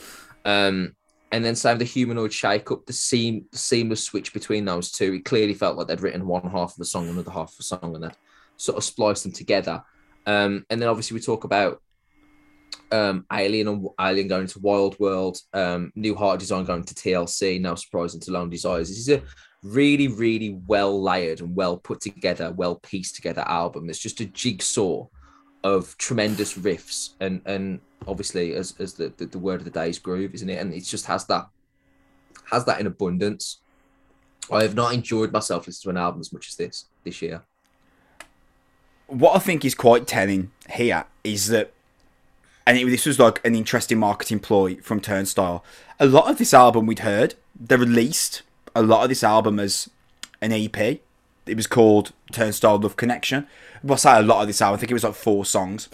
Um, 0.46 0.96
and 1.32 1.46
then 1.46 1.54
same 1.54 1.78
the 1.78 1.86
humanoid 1.86 2.34
shake 2.34 2.72
up, 2.72 2.88
the 2.88 2.94
seam, 2.94 3.46
the 3.52 3.60
seamless 3.60 4.04
switch 4.04 4.34
between 4.34 4.66
those 4.66 4.92
two. 4.92 5.14
It 5.14 5.26
clearly 5.26 5.54
felt 5.54 5.78
like 5.78 5.86
they'd 5.86 6.02
written 6.02 6.26
one 6.26 6.50
half 6.50 6.74
of 6.74 6.80
a 6.80 6.86
song, 6.86 7.08
another 7.08 7.30
half 7.30 7.54
of 7.54 7.60
a 7.60 7.64
song, 7.64 7.94
and 7.94 8.04
they'd 8.04 8.18
sort 8.58 8.80
of 8.80 8.84
spliced 8.84 9.22
them 9.22 9.32
together. 9.32 9.84
Um, 10.26 10.66
and 10.72 10.82
then 10.82 10.90
obviously 10.90 11.14
we 11.14 11.22
talk 11.22 11.44
about 11.44 11.84
um, 12.92 13.26
Alien 13.32 13.68
and 13.68 13.88
Alien 14.00 14.28
going 14.28 14.48
to 14.48 14.60
Wild 14.60 15.00
World, 15.00 15.40
um, 15.54 15.92
New 15.96 16.16
Heart 16.16 16.40
Design 16.40 16.66
going 16.66 16.84
to 16.84 16.94
TLC, 16.94 17.62
now 17.62 17.76
surprising 17.76 18.20
to 18.22 18.32
Lonely 18.32 18.58
Dezires. 18.58 18.88
This 18.88 18.98
is 18.98 19.10
a 19.10 19.22
really, 19.64 20.08
really 20.08 20.60
well 20.68 21.02
layered 21.02 21.42
and 21.42 21.56
well 21.56 21.78
put 21.78 22.02
together, 22.02 22.52
well 22.52 22.76
pieced 22.76 23.16
together 23.16 23.44
album. 23.48 23.90
It's 23.90 24.00
just 24.00 24.22
a 24.22 24.26
jigsaw 24.26 25.06
of 25.64 25.98
tremendous 25.98 26.58
riffs 26.58 27.16
and 27.20 27.42
and 27.46 27.82
obviously 28.08 28.54
as 28.54 28.74
as 28.80 28.94
the, 28.94 29.12
the, 29.18 29.26
the 29.26 29.40
word 29.40 29.60
of 29.60 29.66
the 29.66 29.72
day 29.72 29.90
is 29.90 30.00
groove, 30.00 30.34
isn't 30.34 30.50
it? 30.50 30.60
And 30.60 30.74
it 30.74 30.82
just 30.82 31.06
has 31.08 31.26
that 31.26 31.48
has 32.50 32.66
that 32.66 32.80
in 32.80 32.88
abundance. 32.88 33.62
I 34.52 34.64
have 34.64 34.76
not 34.76 34.94
enjoyed 34.94 35.32
myself 35.32 35.68
listening 35.68 35.94
to 35.94 36.00
an 36.00 36.04
album 36.04 36.22
as 36.22 36.34
much 36.34 36.48
as 36.48 36.56
this 36.56 36.86
this 37.04 37.22
year. 37.22 37.44
What 39.08 39.36
I 39.36 39.40
think 39.40 39.66
is 39.66 39.76
quite 39.76 40.08
telling 40.08 40.52
here 40.70 41.06
is 41.24 41.48
that, 41.48 41.74
and 42.70 42.78
it, 42.78 42.86
this 42.86 43.08
was 43.08 43.18
like 43.18 43.44
an 43.44 43.56
interesting 43.56 43.98
marketing 43.98 44.40
ploy 44.40 44.76
from 44.76 45.02
Turnstile. 45.02 45.64
A 46.00 46.06
lot 46.06 46.30
of 46.30 46.38
this 46.38 46.54
album 46.54 46.86
we'd 46.86 47.00
heard, 47.00 47.34
they 47.60 47.76
released 47.76 48.44
a 48.76 48.84
lot 48.84 49.02
of 49.02 49.10
this 49.10 49.24
album 49.24 49.60
as 49.60 49.90
an 50.40 50.52
EP. 50.52 50.78
It 50.78 51.56
was 51.56 51.66
called 51.66 52.12
Turnstile 52.32 52.78
Love 52.78 52.96
Connection. 52.96 53.48
Well, 53.82 53.96
I 53.96 53.98
say 53.98 54.18
a 54.20 54.22
lot 54.22 54.42
of 54.42 54.48
this 54.48 54.62
album. 54.62 54.78
I 54.78 54.80
think 54.82 54.92
it 54.92 54.94
was 54.94 55.04
like 55.04 55.16
four 55.16 55.46
songs, 55.46 55.90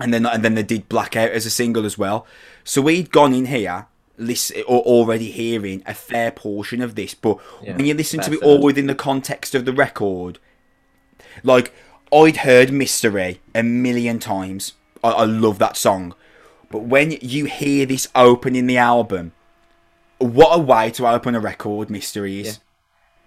and 0.00 0.12
then 0.12 0.26
and 0.26 0.44
then 0.44 0.56
they 0.56 0.64
did 0.64 0.88
Blackout 0.88 1.30
as 1.30 1.46
a 1.46 1.50
single 1.50 1.86
as 1.86 1.96
well. 1.96 2.26
So 2.64 2.82
we'd 2.82 3.12
gone 3.12 3.32
in 3.32 3.46
here, 3.46 3.86
listen, 4.18 4.64
or 4.66 4.80
already 4.80 5.30
hearing 5.30 5.84
a 5.86 5.94
fair 5.94 6.32
portion 6.32 6.82
of 6.82 6.96
this. 6.96 7.14
But 7.14 7.38
Yeah, 7.62 7.76
when 7.76 7.86
you 7.86 7.94
listen 7.94 8.18
to 8.22 8.32
it 8.32 8.42
all 8.42 8.60
within 8.60 8.88
the 8.88 8.94
context 8.96 9.54
of 9.54 9.64
the 9.64 9.72
record, 9.72 10.40
like 11.44 11.72
I'd 12.12 12.38
heard 12.38 12.72
Mystery 12.72 13.40
a 13.54 13.62
million 13.62 14.18
times. 14.18 14.72
I, 15.04 15.10
I 15.10 15.24
love 15.24 15.58
that 15.58 15.76
song, 15.76 16.14
but 16.70 16.80
when 16.84 17.12
you 17.20 17.44
hear 17.46 17.86
this 17.86 18.08
opening 18.14 18.66
the 18.66 18.78
album, 18.78 19.32
what 20.18 20.54
a 20.56 20.58
way 20.60 20.90
to 20.92 21.06
open 21.06 21.34
a 21.34 21.40
record! 21.40 21.90
Mystery 21.90 22.40
is 22.40 22.46
Yeah. 22.46 22.52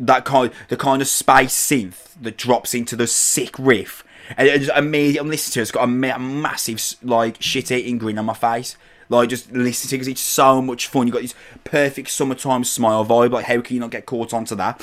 that 0.01 0.25
kind, 0.25 0.51
the 0.69 0.77
kind 0.77 1.01
of 1.01 1.07
space 1.07 1.55
synth 1.55 2.13
that 2.21 2.37
drops 2.37 2.73
into 2.73 2.95
the 2.95 3.07
sick 3.07 3.55
riff, 3.59 4.03
and 4.37 4.47
it 4.47 4.59
just 4.59 4.77
immediately 4.77 5.19
I'm 5.19 5.29
listening 5.29 5.53
to 5.53 5.59
it. 5.59 5.63
It's 5.63 5.71
got 5.71 5.83
a, 5.83 5.87
ma- 5.87 6.17
massive 6.17 6.81
like 7.03 7.37
shit 7.41 7.71
eating 7.71 7.97
grin 7.97 8.17
on 8.17 8.25
my 8.25 8.33
face. 8.33 8.75
Like 9.11 9.29
just 9.29 9.51
listening 9.51 9.89
to 9.89 9.95
it 9.95 9.97
because 9.97 10.07
it's 10.07 10.21
so 10.21 10.61
much 10.61 10.85
fun. 10.87 11.07
You 11.07 11.13
got 11.13 11.23
this 11.23 11.33
perfect 11.63 12.09
summertime 12.09 12.63
smile 12.63 13.03
vibe. 13.05 13.31
Like 13.31 13.45
how 13.45 13.59
can 13.61 13.73
you 13.75 13.79
not 13.79 13.89
get 13.89 14.05
caught 14.05 14.33
onto 14.35 14.53
that? 14.55 14.79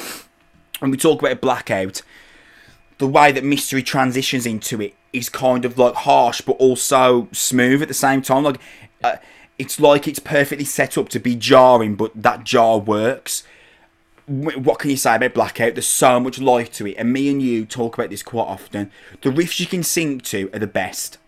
And 0.80 0.90
we 0.90 0.96
talk 0.96 1.22
about 1.22 1.40
blackout, 1.40 2.02
the 2.98 3.06
way 3.06 3.32
that 3.32 3.44
mystery 3.44 3.82
transitions 3.82 4.46
into 4.46 4.80
it 4.80 4.94
is 5.12 5.28
kind 5.28 5.64
of 5.64 5.78
like 5.78 5.94
harsh 5.94 6.40
but 6.40 6.52
also 6.52 7.28
smooth 7.32 7.82
at 7.82 7.88
the 7.88 7.94
same 7.94 8.22
time. 8.22 8.44
Like 8.44 8.60
uh, 9.02 9.16
it's 9.58 9.80
like 9.80 10.06
it's 10.08 10.18
perfectly 10.18 10.64
set 10.64 10.96
up 10.98 11.08
to 11.10 11.18
be 11.18 11.34
jarring 11.34 11.94
but 11.94 12.12
that 12.14 12.44
jar 12.44 12.78
works. 12.78 13.42
What 14.26 14.80
can 14.80 14.90
you 14.90 14.96
say 14.96 15.14
about 15.14 15.34
blackout? 15.34 15.74
There's 15.74 15.86
so 15.86 16.18
much 16.18 16.40
life 16.40 16.72
to 16.72 16.86
it 16.86 16.96
and 16.98 17.12
me 17.12 17.30
and 17.30 17.40
you 17.40 17.64
talk 17.64 17.96
about 17.96 18.10
this 18.10 18.22
quite 18.22 18.48
often. 18.48 18.90
The 19.22 19.30
riffs 19.30 19.60
you 19.60 19.66
can 19.66 19.82
sing 19.84 20.20
to 20.20 20.50
are 20.52 20.58
the 20.58 20.66
best 20.66 21.18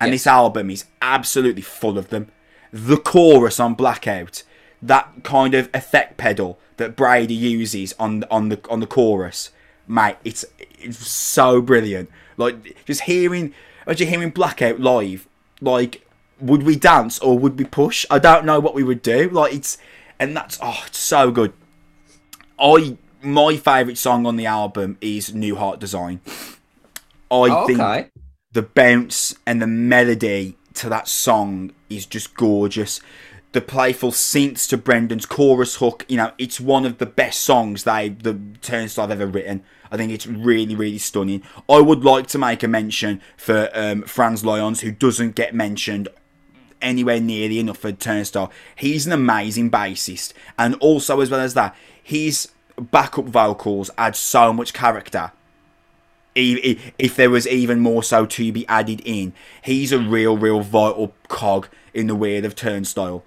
and 0.00 0.10
Yes. 0.12 0.20
this 0.22 0.26
album 0.28 0.70
is 0.70 0.84
absolutely 1.02 1.62
full 1.62 1.98
of 1.98 2.08
them. 2.08 2.28
The 2.72 2.96
chorus 2.96 3.60
on 3.60 3.74
blackout 3.74 4.44
that 4.80 5.24
kind 5.24 5.54
of 5.54 5.68
effect 5.74 6.16
pedal 6.16 6.58
that 6.76 6.94
brady 6.96 7.34
uses 7.34 7.94
on 7.98 8.24
on 8.30 8.48
the 8.48 8.60
on 8.70 8.80
the 8.80 8.86
chorus 8.86 9.50
mate 9.88 10.16
it's 10.24 10.44
it's 10.78 11.06
so 11.08 11.60
brilliant. 11.60 12.10
Like 12.36 12.84
just 12.84 13.02
hearing 13.02 13.54
just 13.88 14.02
hearing 14.10 14.30
blackout 14.30 14.78
live 14.80 15.26
like 15.60 16.04
would 16.40 16.62
we 16.62 16.76
dance 16.76 17.18
or 17.18 17.38
would 17.38 17.58
we 17.58 17.64
push? 17.64 18.06
I 18.10 18.18
don't 18.20 18.44
know 18.44 18.60
what 18.60 18.74
we 18.74 18.84
would 18.84 19.02
do. 19.02 19.28
Like 19.28 19.52
it's 19.52 19.78
and 20.20 20.36
that's 20.36 20.58
oh 20.62 20.82
it's 20.86 20.98
so 20.98 21.30
good. 21.30 21.52
I 22.58 22.96
my 23.22 23.56
favorite 23.56 23.98
song 23.98 24.26
on 24.26 24.36
the 24.36 24.46
album 24.46 24.96
is 25.00 25.34
new 25.34 25.56
heart 25.56 25.80
design. 25.80 26.20
I 27.30 27.48
Oh, 27.50 27.66
think 27.66 27.80
okay. 27.80 28.10
the 28.52 28.62
bounce 28.62 29.34
and 29.46 29.60
the 29.60 29.66
melody 29.66 30.56
to 30.74 30.88
that 30.88 31.08
song 31.08 31.72
is 31.90 32.06
just 32.06 32.34
gorgeous. 32.36 33.00
The 33.52 33.60
playful 33.62 34.10
synths 34.10 34.68
to 34.68 34.76
Brendan's 34.76 35.24
chorus 35.24 35.76
hook, 35.76 36.04
you 36.08 36.16
know, 36.18 36.32
it's 36.36 36.60
one 36.60 36.84
of 36.84 36.98
the 36.98 37.06
best 37.06 37.40
songs 37.40 37.84
they 37.84 38.10
the 38.10 38.38
Turnstile 38.60 39.08
have 39.08 39.20
ever 39.20 39.30
written. 39.30 39.62
I 39.90 39.96
think 39.96 40.12
it's 40.12 40.26
really, 40.26 40.74
really 40.74 40.98
stunning. 40.98 41.42
I 41.68 41.80
would 41.80 42.04
like 42.04 42.26
to 42.28 42.38
make 42.38 42.62
a 42.62 42.68
mention 42.68 43.22
for 43.38 43.70
um, 43.72 44.02
Franz 44.02 44.44
Lyons, 44.44 44.80
who 44.80 44.92
doesn't 44.92 45.34
get 45.34 45.54
mentioned 45.54 46.08
anywhere 46.82 47.20
nearly 47.20 47.58
enough 47.58 47.78
for 47.78 47.92
Turnstile. 47.92 48.52
He's 48.76 49.06
an 49.06 49.12
amazing 49.12 49.70
bassist, 49.70 50.34
and 50.58 50.74
also 50.76 51.20
as 51.20 51.30
well 51.30 51.40
as 51.40 51.54
that, 51.54 51.74
his 52.02 52.50
backup 52.78 53.24
vocals 53.24 53.90
add 53.96 54.14
so 54.14 54.52
much 54.52 54.72
character 54.72 55.32
if 56.34 57.16
there 57.16 57.30
was 57.30 57.48
even 57.48 57.80
more 57.80 58.02
so 58.02 58.24
to 58.24 58.52
be 58.52 58.66
added 58.68 59.02
in. 59.04 59.32
He's 59.62 59.90
a 59.90 59.98
real, 59.98 60.36
real 60.36 60.60
vital 60.60 61.12
cog 61.26 61.68
in 61.92 62.06
the 62.06 62.14
wheel 62.14 62.44
of 62.44 62.54
Turnstile, 62.54 63.24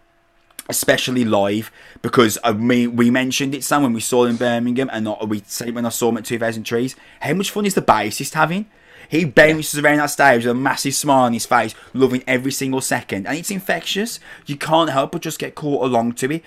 especially 0.70 1.26
live 1.26 1.72
because 2.02 2.38
uh, 2.38 2.42
I 2.46 2.54
mean 2.54 2.96
we 2.96 3.10
mentioned 3.10 3.56
it 3.56 3.64
some 3.64 3.84
when 3.84 3.94
we 3.94 4.02
saw 4.02 4.26
him 4.26 4.32
in 4.32 4.38
Birmingham, 4.38 4.90
and 4.92 5.06
not, 5.06 5.28
we 5.28 5.44
said 5.46 5.70
it 5.70 5.76
when 5.76 5.86
I 5.86 5.90
saw 5.90 6.10
him 6.10 6.18
at 6.18 6.26
2000 6.26 6.64
Trees. 6.64 6.96
How 7.22 7.34
much 7.34 7.52
fun 7.52 7.66
is 7.66 7.76
the 7.76 7.82
bassist 7.82 8.34
having? 8.34 8.68
He 9.10 9.26
bounces 9.26 9.78
around 9.78 9.98
that 9.98 10.06
stage 10.06 10.46
with 10.46 10.52
a 10.52 10.56
massive 10.56 10.96
smile 10.96 11.26
on 11.26 11.34
his 11.34 11.46
face, 11.46 11.76
loving 11.94 12.24
every 12.26 12.52
single 12.52 12.80
second, 12.80 13.28
and 13.28 13.38
it's 13.38 13.52
infectious. 13.52 14.22
You 14.46 14.56
can't 14.56 14.90
help 14.90 15.12
but 15.12 15.22
just 15.22 15.40
get 15.40 15.54
caught 15.54 15.84
along 15.84 16.14
to 16.14 16.32
it 16.32 16.44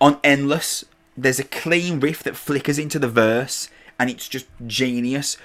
on 0.00 0.18
Endless, 0.22 0.84
there's 1.16 1.38
a 1.38 1.44
clean 1.44 2.00
riff 2.00 2.22
that 2.24 2.36
flickers 2.36 2.78
into 2.78 2.98
the 2.98 3.08
verse, 3.08 3.70
and 3.98 4.10
it's 4.10 4.28
just 4.28 4.46
genius. 4.66 5.38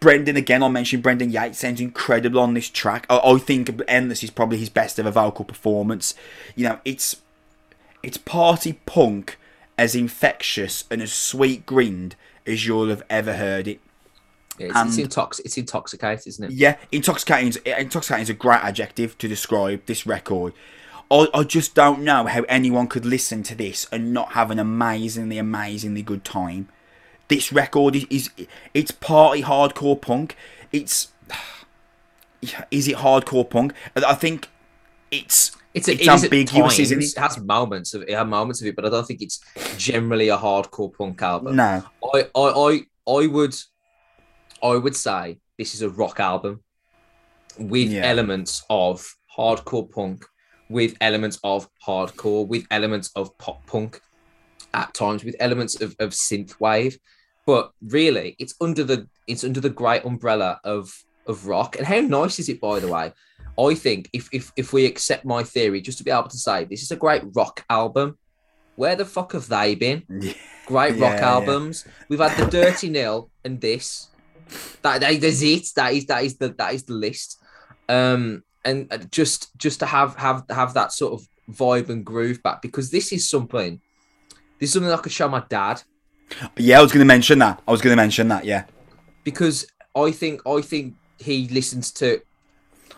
Brendan, 0.00 0.36
again, 0.36 0.62
I'll 0.62 0.68
mention 0.68 1.00
Brendan 1.00 1.30
Yates 1.30 1.58
sounds 1.58 1.80
incredible 1.80 2.40
on 2.40 2.54
this 2.54 2.68
track. 2.70 3.06
I, 3.10 3.18
I 3.18 3.38
think 3.38 3.80
Endless 3.88 4.22
is 4.22 4.30
probably 4.30 4.58
his 4.58 4.68
best 4.68 4.98
ever 4.98 5.10
vocal 5.10 5.44
performance. 5.44 6.14
You 6.54 6.68
know, 6.68 6.80
it's 6.84 7.16
it's 8.02 8.16
party 8.16 8.80
punk 8.86 9.38
as 9.76 9.94
infectious 9.94 10.84
and 10.90 11.02
as 11.02 11.12
sweet 11.12 11.66
grinned 11.66 12.16
as 12.46 12.66
you'll 12.66 12.88
have 12.88 13.02
ever 13.10 13.34
heard 13.34 13.68
it. 13.68 13.80
Yeah, 14.58 14.66
it's, 14.66 14.76
it's, 14.76 14.98
and- 14.98 15.10
intox- 15.10 15.40
it's 15.44 15.58
intoxicating, 15.58 16.24
isn't 16.26 16.44
it? 16.44 16.50
Yeah, 16.52 16.76
intoxicating. 16.92 17.60
Intoxicating 17.64 18.22
is 18.22 18.30
a 18.30 18.34
great 18.34 18.62
adjective 18.62 19.16
to 19.18 19.28
describe 19.28 19.86
this 19.86 20.06
record. 20.06 20.52
I, 21.10 21.28
I 21.32 21.42
just 21.44 21.74
don't 21.74 22.02
know 22.02 22.26
how 22.26 22.42
anyone 22.48 22.86
could 22.86 23.06
listen 23.06 23.42
to 23.44 23.54
this 23.54 23.86
and 23.90 24.12
not 24.12 24.32
have 24.32 24.50
an 24.50 24.58
amazingly, 24.58 25.38
amazingly 25.38 26.02
good 26.02 26.24
time. 26.24 26.68
This 27.28 27.52
record 27.52 27.94
is, 27.96 28.06
is 28.10 28.30
it's 28.74 28.90
party 28.90 29.42
hardcore 29.42 30.00
punk. 30.00 30.36
It's 30.72 31.12
is 32.70 32.88
it 32.88 32.96
hardcore 32.96 33.48
punk? 33.48 33.72
I 33.96 34.14
think 34.14 34.48
it's 35.10 35.52
It's, 35.74 35.88
a, 35.88 35.92
It's 35.92 36.00
it 36.02 36.08
is 36.14 36.24
ambiguous, 36.24 36.78
it? 36.78 36.98
It 36.98 37.18
has 37.18 37.38
moments 37.38 37.94
of 37.94 38.02
it 38.02 38.10
has 38.10 38.26
moments 38.26 38.60
of 38.60 38.66
it, 38.68 38.76
but 38.76 38.84
I 38.86 38.90
don't 38.90 39.06
think 39.06 39.22
it's 39.22 39.40
generally 39.76 40.28
a 40.28 40.36
hardcore 40.36 40.92
punk 40.92 41.20
album. 41.22 41.56
no, 41.56 41.82
I, 42.14 42.26
I, 42.34 42.40
I, 42.40 42.80
I 43.20 43.26
would, 43.26 43.54
I 44.62 44.76
would 44.76 44.96
say 44.96 45.38
this 45.58 45.74
is 45.74 45.82
a 45.82 45.90
rock 45.90 46.20
album 46.20 46.62
with 47.58 47.90
Yeah. 47.90 48.04
elements 48.06 48.64
of 48.70 49.06
hardcore 49.36 49.90
punk, 49.90 50.24
with 50.68 50.94
elements 51.00 51.38
of 51.42 51.68
hardcore, 51.86 52.46
with 52.46 52.64
elements 52.70 53.10
of 53.16 53.36
pop 53.38 53.66
punk, 53.66 54.00
at 54.74 54.92
times 54.94 55.24
with 55.24 55.34
elements 55.40 55.80
of, 55.80 55.96
of 55.98 56.10
synth 56.10 56.58
wave. 56.60 56.98
But 57.48 57.72
really, 57.80 58.36
it's 58.38 58.54
under 58.60 58.84
the 58.84 59.08
it's 59.26 59.42
under 59.42 59.58
the 59.58 59.70
great 59.70 60.04
umbrella 60.04 60.60
of 60.64 60.94
of 61.26 61.46
rock. 61.46 61.78
And 61.78 61.86
how 61.86 62.00
nice 62.00 62.38
is 62.38 62.50
it, 62.50 62.60
by 62.60 62.78
the 62.78 62.88
way? 62.88 63.10
I 63.58 63.74
think 63.74 64.10
if 64.12 64.28
if 64.34 64.52
if 64.54 64.74
we 64.74 64.84
accept 64.84 65.24
my 65.24 65.42
theory, 65.44 65.80
just 65.80 65.96
to 65.96 66.04
be 66.04 66.10
able 66.10 66.28
to 66.28 66.36
say 66.36 66.64
this 66.64 66.82
is 66.82 66.90
a 66.90 66.96
great 66.96 67.22
rock 67.34 67.64
album, 67.70 68.18
where 68.76 68.96
the 68.96 69.06
fuck 69.06 69.32
have 69.32 69.48
they 69.48 69.74
been? 69.76 70.02
Yeah. 70.20 70.34
great 70.66 70.96
Yeah, 70.96 71.08
rock 71.08 71.20
yeah. 71.20 71.30
albums. 71.30 71.86
We've 72.10 72.20
had 72.20 72.36
the 72.36 72.50
Dirty 72.50 72.90
Nil 72.96 73.30
and 73.42 73.58
this. 73.58 74.08
That, 74.82 75.00
that 75.00 75.12
is 75.12 75.42
it. 75.42 75.68
That 75.74 75.94
is 75.94 76.04
that 76.04 76.24
is 76.24 76.36
the 76.36 76.50
that 76.58 76.74
is 76.74 76.82
the 76.82 76.92
list. 76.92 77.42
Um, 77.88 78.44
and 78.62 78.92
uh, 78.92 78.98
just 79.10 79.56
just 79.56 79.80
to 79.80 79.86
have 79.86 80.16
have 80.16 80.44
have 80.50 80.74
that 80.74 80.92
sort 80.92 81.14
of 81.14 81.26
vibe 81.50 81.88
and 81.88 82.04
groove 82.04 82.42
back 82.42 82.60
because 82.60 82.90
this 82.90 83.10
is 83.10 83.26
something. 83.26 83.80
This 84.60 84.68
is 84.68 84.74
something 84.74 84.92
I 84.92 84.98
could 84.98 85.12
show 85.12 85.28
my 85.30 85.44
dad 85.48 85.82
yeah, 86.56 86.78
I 86.78 86.82
was 86.82 86.92
going 86.92 87.00
to 87.00 87.06
mention 87.06 87.38
that. 87.40 87.62
I 87.66 87.70
was 87.70 87.80
going 87.80 87.92
to 87.92 87.96
mention 88.02 88.28
that. 88.28 88.44
Yeah, 88.44 88.64
because 89.24 89.66
I 89.94 90.10
think 90.10 90.40
I 90.46 90.60
think 90.60 90.94
he 91.18 91.48
listens 91.48 91.90
to. 91.92 92.20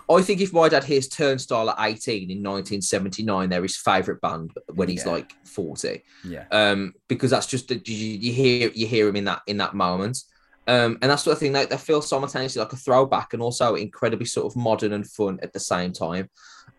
I 0.08 0.22
think 0.22 0.40
if 0.40 0.52
my 0.52 0.68
dad 0.68 0.82
hears 0.82 1.06
Turnstile 1.06 1.70
at 1.70 1.76
18 1.78 2.32
in 2.32 2.42
1979, 2.42 3.48
they're 3.48 3.62
his 3.62 3.76
favorite 3.76 4.20
band 4.20 4.50
when 4.74 4.88
he's 4.88 5.04
Yeah. 5.06 5.12
like 5.12 5.32
40. 5.46 6.02
yeah, 6.24 6.46
um, 6.50 6.94
because 7.06 7.30
that's 7.30 7.46
just 7.46 7.68
that 7.68 7.86
you, 7.86 7.94
you 7.96 8.32
hear 8.32 8.70
you 8.74 8.86
hear 8.88 9.06
him 9.08 9.14
in 9.14 9.24
that 9.26 9.42
in 9.46 9.58
that 9.58 9.74
moment, 9.74 10.18
um, 10.66 10.98
and 11.00 11.10
that's 11.10 11.22
sort 11.22 11.34
of 11.34 11.38
thing 11.38 11.52
that, 11.52 11.70
that 11.70 11.80
feels 11.80 12.08
simultaneously 12.08 12.60
like 12.60 12.72
a 12.72 12.76
throwback 12.76 13.34
and 13.34 13.42
also 13.42 13.76
incredibly 13.76 14.26
sort 14.26 14.46
of 14.46 14.56
modern 14.56 14.92
and 14.94 15.08
fun 15.08 15.38
at 15.42 15.52
the 15.52 15.60
same 15.60 15.92
time. 15.92 16.28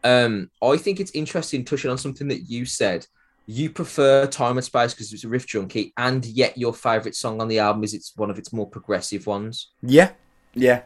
Um, 0.03 0.49
I 0.61 0.75
think 0.77 0.99
it's 0.99 1.11
interesting 1.11 1.63
touching 1.63 1.89
on 1.91 1.97
something 1.97 2.27
that 2.27 2.49
you 2.49 2.65
said. 2.65 3.07
You 3.47 3.69
prefer 3.69 4.27
Time 4.27 4.57
and 4.57 4.63
Space 4.63 4.93
because 4.93 5.11
it's 5.11 5.23
a 5.23 5.27
riff 5.27 5.47
junkie, 5.47 5.93
and 5.97 6.25
yet 6.25 6.57
your 6.57 6.73
favorite 6.73 7.15
song 7.15 7.41
on 7.41 7.47
the 7.47 7.59
album 7.59 7.83
is 7.83 7.93
it's 7.93 8.15
one 8.15 8.29
of 8.29 8.37
its 8.37 8.53
more 8.53 8.67
progressive 8.67 9.25
ones. 9.27 9.71
yeah, 9.81 10.11
yeah. 10.53 10.83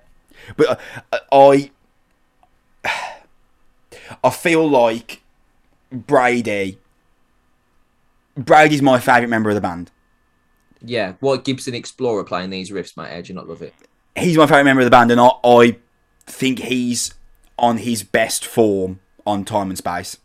But 0.58 0.80
uh, 1.12 1.20
I, 1.32 1.72
I 4.24 4.30
feel 4.30 4.68
like 4.68 5.22
Brady. 5.92 6.80
Brady's 8.38 8.82
my 8.82 9.00
favourite 9.00 9.30
member 9.30 9.50
of 9.50 9.56
the 9.56 9.62
band. 9.62 9.92
Yeah, 10.82 11.14
what 11.20 11.46
Gibson 11.46 11.74
Explorer 11.74 12.24
playing 12.24 12.50
these 12.50 12.70
riffs, 12.70 12.98
mate? 12.98 13.12
How 13.12 13.22
do 13.22 13.28
you 13.30 13.34
not 13.34 13.48
love 13.48 13.62
it? 13.62 13.74
He's 14.16 14.38
my 14.38 14.46
favourite 14.46 14.64
member 14.64 14.82
of 14.82 14.86
the 14.86 14.92
band, 14.92 15.12
and 15.12 15.20
I, 15.20 15.30
I 15.44 15.78
think 16.26 16.60
he's 16.60 17.14
on 17.58 17.78
his 17.78 18.04
best 18.04 18.46
form 18.46 19.00
on 19.26 19.46
Time 19.46 19.70
and 19.70 19.78
Space. 19.78 20.18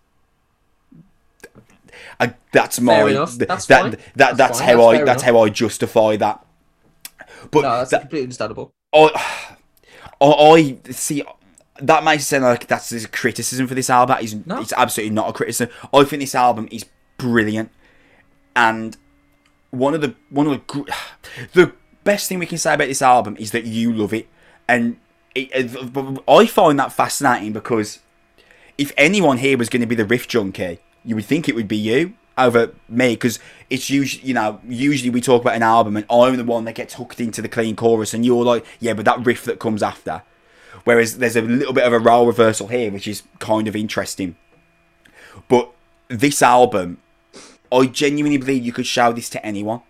I, 2.18 2.34
that's 2.52 2.80
my. 2.80 3.12
That's 3.12 3.36
that, 3.36 3.48
that 3.68 3.98
That's 4.16 4.36
that's 4.38 4.60
how 4.60 4.76
That's 4.90 5.00
I 5.00 5.04
that's 5.04 5.22
enough. 5.22 5.34
how 5.34 5.42
I 5.42 5.48
justify 5.48 6.16
that. 6.16 6.44
But 7.50 7.62
No, 7.62 7.70
that's 7.78 7.90
that- 7.90 8.00
completely 8.02 8.24
understandable. 8.24 8.72
I, 8.92 9.56
I, 10.20 10.26
I 10.26 10.78
see 10.90 11.22
that 11.80 12.04
makes 12.04 12.24
it 12.24 12.26
sound 12.26 12.44
like 12.44 12.66
that's 12.66 12.92
a 12.92 13.08
criticism 13.08 13.66
for 13.66 13.74
this 13.74 13.88
album. 13.88 14.18
It's, 14.20 14.34
No. 14.44 14.60
it's 14.60 14.72
absolutely 14.76 15.14
not 15.14 15.30
a 15.30 15.32
criticism. 15.32 15.72
I 15.94 16.04
think 16.04 16.20
this 16.20 16.34
album 16.34 16.68
is 16.70 16.84
brilliant, 17.16 17.70
and 18.54 18.96
one 19.70 19.94
of 19.94 20.00
the 20.00 20.14
one 20.28 20.46
of 20.46 20.52
the 20.66 20.94
the 21.54 21.72
best 22.04 22.28
thing 22.28 22.38
we 22.38 22.46
can 22.46 22.58
say 22.58 22.74
about 22.74 22.88
this 22.88 23.02
album 23.02 23.36
is 23.38 23.52
that 23.52 23.64
you 23.64 23.92
love 23.92 24.12
it, 24.12 24.28
and 24.68 24.98
it, 25.34 25.50
uh, 25.54 26.00
it- 26.00 26.22
I 26.28 26.46
find 26.46 26.78
that 26.78 26.92
fascinating 26.92 27.52
because 27.52 28.00
if 28.76 28.92
anyone 28.96 29.38
here 29.38 29.56
was 29.56 29.68
going 29.68 29.80
to 29.82 29.86
be 29.86 29.94
the 29.94 30.04
riff 30.04 30.26
junkie, 30.28 30.80
you 31.04 31.14
would 31.16 31.24
think 31.24 31.48
it 31.48 31.54
would 31.54 31.68
be 31.68 31.76
you 31.76 32.14
over 32.38 32.72
me 32.88 33.14
because 33.14 33.38
it's 33.68 33.90
usually 33.90 34.26
you 34.26 34.32
know 34.34 34.60
usually 34.66 35.10
we 35.10 35.20
talk 35.20 35.42
about 35.42 35.54
an 35.56 35.62
album 35.62 35.96
and 35.96 36.06
I'm 36.10 36.36
the 36.36 36.44
one 36.44 36.64
that 36.64 36.74
gets 36.74 36.94
hooked 36.94 37.20
into 37.20 37.42
the 37.42 37.48
clean 37.48 37.76
chorus 37.76 38.14
and 38.14 38.24
you're 38.24 38.44
like 38.44 38.64
yeah 38.78 38.94
but 38.94 39.04
that 39.04 39.24
riff 39.26 39.44
that 39.44 39.58
comes 39.58 39.82
after 39.82 40.22
whereas 40.84 41.18
there's 41.18 41.36
a 41.36 41.42
little 41.42 41.74
bit 41.74 41.84
of 41.84 41.92
a 41.92 41.98
role 41.98 42.26
reversal 42.26 42.68
here 42.68 42.90
which 42.90 43.06
is 43.06 43.22
kind 43.40 43.68
of 43.68 43.76
interesting 43.76 44.36
but 45.48 45.70
this 46.08 46.40
album 46.42 46.98
I 47.72 47.86
genuinely 47.86 48.38
believe 48.38 48.64
you 48.64 48.72
could 48.72 48.86
show 48.86 49.12
this 49.12 49.28
to 49.30 49.44
anyone 49.46 49.82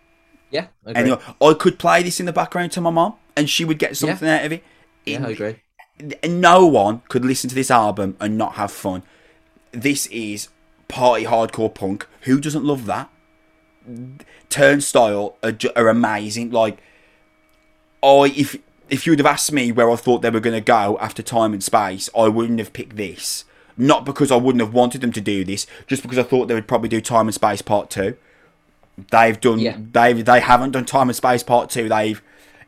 Yeah, 0.50 0.66
I 0.86 0.90
agree. 0.90 1.00
anyone 1.02 1.20
I 1.40 1.54
could 1.54 1.78
play 1.78 2.02
this 2.02 2.18
in 2.20 2.26
the 2.26 2.32
background 2.32 2.72
to 2.72 2.80
my 2.80 2.90
mom 2.90 3.14
and 3.36 3.48
she 3.48 3.64
would 3.64 3.78
get 3.78 3.96
something 3.96 4.28
out 4.28 4.44
of 4.44 4.52
it 4.52 4.64
yeah, 5.06 5.24
I 5.26 5.30
agree. 5.30 5.56
no 6.26 6.66
one 6.66 7.02
could 7.08 7.24
listen 7.24 7.48
to 7.50 7.54
this 7.54 7.70
album 7.70 8.16
and 8.20 8.36
not 8.36 8.54
have 8.54 8.70
fun. 8.70 9.02
This 9.72 10.06
is 10.08 10.48
party 10.90 11.24
hardcore 11.24 11.72
punk. 11.74 12.06
Who 12.22 12.40
doesn't 12.40 12.64
love 12.64 12.86
that? 12.86 13.10
Turnstile 14.50 15.36
are, 15.42 15.56
are 15.76 15.88
amazing. 15.88 16.50
Like, 16.50 16.78
I 18.02 18.32
if 18.36 18.56
if 18.90 19.06
you 19.06 19.12
would 19.12 19.18
have 19.20 19.26
asked 19.26 19.52
me 19.52 19.72
where 19.72 19.90
I 19.90 19.96
thought 19.96 20.22
they 20.22 20.30
were 20.30 20.40
going 20.40 20.56
to 20.56 20.60
go 20.60 20.98
after 21.00 21.22
Time 21.22 21.52
and 21.52 21.62
Space, 21.62 22.10
I 22.16 22.28
wouldn't 22.28 22.58
have 22.58 22.72
picked 22.72 22.96
this. 22.96 23.44
Not 23.76 24.04
because 24.04 24.30
I 24.30 24.36
wouldn't 24.36 24.60
have 24.60 24.74
wanted 24.74 25.00
them 25.00 25.12
to 25.12 25.20
do 25.20 25.44
this, 25.44 25.66
just 25.86 26.02
because 26.02 26.18
I 26.18 26.22
thought 26.22 26.48
they 26.48 26.54
would 26.54 26.68
probably 26.68 26.88
do 26.88 27.00
Time 27.00 27.28
and 27.28 27.34
Space 27.34 27.62
Part 27.62 27.88
Two. 27.88 28.16
They've 29.10 29.40
done. 29.40 29.60
Yeah. 29.60 29.78
They've 29.78 30.22
they 30.22 30.40
haven't 30.40 30.72
done 30.72 30.84
Time 30.84 31.08
and 31.08 31.16
Space 31.16 31.42
Part 31.42 31.70
Two. 31.70 31.88
They've 31.88 32.20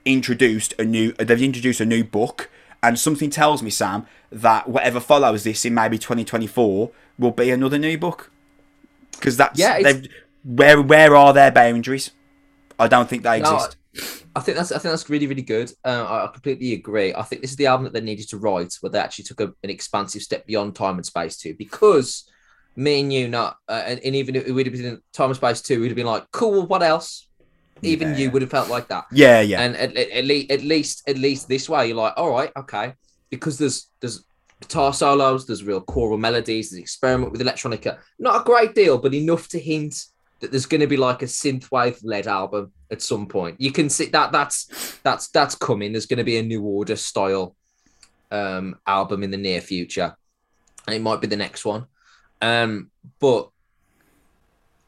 introduced 0.05 0.75
a 0.79 0.85
new. 0.85 1.13
They've 1.13 1.43
introduced 1.43 1.81
a 1.81 1.85
new 1.85 2.05
book, 2.05 2.49
and 2.83 2.99
something 2.99 3.29
tells 3.29 3.63
me, 3.63 3.69
Sam, 3.69 4.07
that 4.31 4.69
whatever 4.69 5.01
follows 5.01 5.45
this 5.45 5.65
in 5.65 5.75
maybe 5.75 5.99
2024 5.99 6.91
will 7.19 7.31
be 7.33 7.51
another 7.51 7.79
new 7.79 7.99
book. 7.99 8.31
Because 9.13 9.37
that's 9.37 9.59
Yeah, 9.59 9.79
they've 9.81 10.09
where 10.45 10.81
where 10.83 11.15
are 11.17 11.33
their 11.33 11.51
boundaries? 11.51 12.11
I 12.79 12.89
don't 12.89 13.09
think 13.09 13.23
they 13.23 13.39
No, 13.41 13.49
exist. 13.51 13.77
I 14.35 14.41
think 14.41 14.57
that's 14.57 14.73
I 14.73 14.79
think 14.79 14.93
that's 14.93 15.11
really 15.11 15.27
really 15.27 15.43
good. 15.43 15.71
Uh, 15.85 16.27
I 16.27 16.31
completely 16.33 16.73
agree. 16.73 17.15
I 17.15 17.23
think 17.23 17.43
this 17.43 17.51
is 17.53 17.57
the 17.57 17.67
album 17.67 17.85
that 17.85 17.93
they 17.93 18.01
needed 18.01 18.29
to 18.31 18.39
write, 18.39 18.75
where 18.81 18.91
they 18.91 18.99
actually 18.99 19.25
took 19.25 19.41
a, 19.41 19.53
an 19.63 19.71
expansive 19.71 20.23
step 20.23 20.47
beyond 20.47 20.75
time 20.75 20.97
and 20.97 21.07
space 21.07 21.37
too. 21.37 21.55
Because 21.59 22.25
me 22.75 23.01
and 23.01 23.13
you, 23.13 23.29
not 23.29 23.57
uh, 23.69 23.83
and, 23.87 24.01
and 24.01 24.17
even 24.17 24.35
if 24.37 24.47
it 24.47 24.53
would 24.53 24.67
have 24.67 24.75
been 24.75 24.85
in 24.85 25.01
time 25.13 25.29
and 25.31 25.37
space 25.37 25.61
two, 25.63 25.81
we'd 25.81 25.89
have 25.89 25.97
been 25.97 26.07
like, 26.07 26.25
cool. 26.33 26.67
What 26.67 26.83
else? 26.83 27.29
Even 27.83 28.09
Yeah. 28.09 28.17
you 28.17 28.31
would 28.31 28.43
have 28.43 28.51
felt 28.51 28.71
like 28.71 28.89
that. 28.89 29.05
yeah, 29.13 29.41
yeah, 29.41 29.61
And 29.61 29.77
at, 29.77 29.97
at, 29.97 30.11
at, 30.11 30.25
least, 30.25 30.51
at 30.51 30.63
least 30.63 31.09
at 31.09 31.19
least 31.19 31.49
this 31.49 31.69
way, 31.69 31.89
you're 31.89 31.97
like, 31.97 32.15
all 32.17 32.31
right, 32.31 32.51
okay, 32.57 32.95
because 33.31 33.59
there's 33.59 33.91
there's 34.01 34.25
guitar 34.63 34.95
solos, 34.95 35.47
there's 35.47 35.65
real 35.65 35.81
choral 35.81 36.19
melodies, 36.19 36.71
there's 36.71 36.81
experiment 36.81 37.33
with 37.33 37.41
electronica. 37.41 37.99
Not 38.19 38.41
a 38.41 38.45
great 38.45 38.75
deal, 38.75 38.99
but 38.99 39.15
enough 39.15 39.49
to 39.49 39.59
hint 39.59 40.07
that 40.41 40.51
there's 40.51 40.67
going 40.67 40.81
to 40.81 40.87
be 40.87 40.97
like 40.97 41.23
a 41.23 41.27
synthwave 41.27 42.01
led 42.03 42.27
album 42.27 42.73
at 42.91 43.01
some 43.01 43.27
point. 43.27 43.61
You 43.61 43.73
can 43.73 43.89
see 43.89 44.07
that 44.07 44.33
that's 44.33 44.99
that's 45.03 45.29
that's 45.29 45.55
coming. 45.55 45.93
There's 45.93 46.07
going 46.07 46.19
to 46.19 46.25
be 46.25 46.39
a 46.39 46.43
new 46.43 46.63
order 46.63 46.97
style 46.97 47.57
um 48.31 48.77
album 48.87 49.23
in 49.23 49.31
the 49.31 49.37
near 49.37 49.61
future. 49.61 50.17
And 50.87 50.97
it 50.97 51.03
might 51.03 51.21
be 51.21 51.29
the 51.29 51.37
next 51.37 51.65
one. 51.65 51.87
Um 52.41 52.91
but 53.21 53.51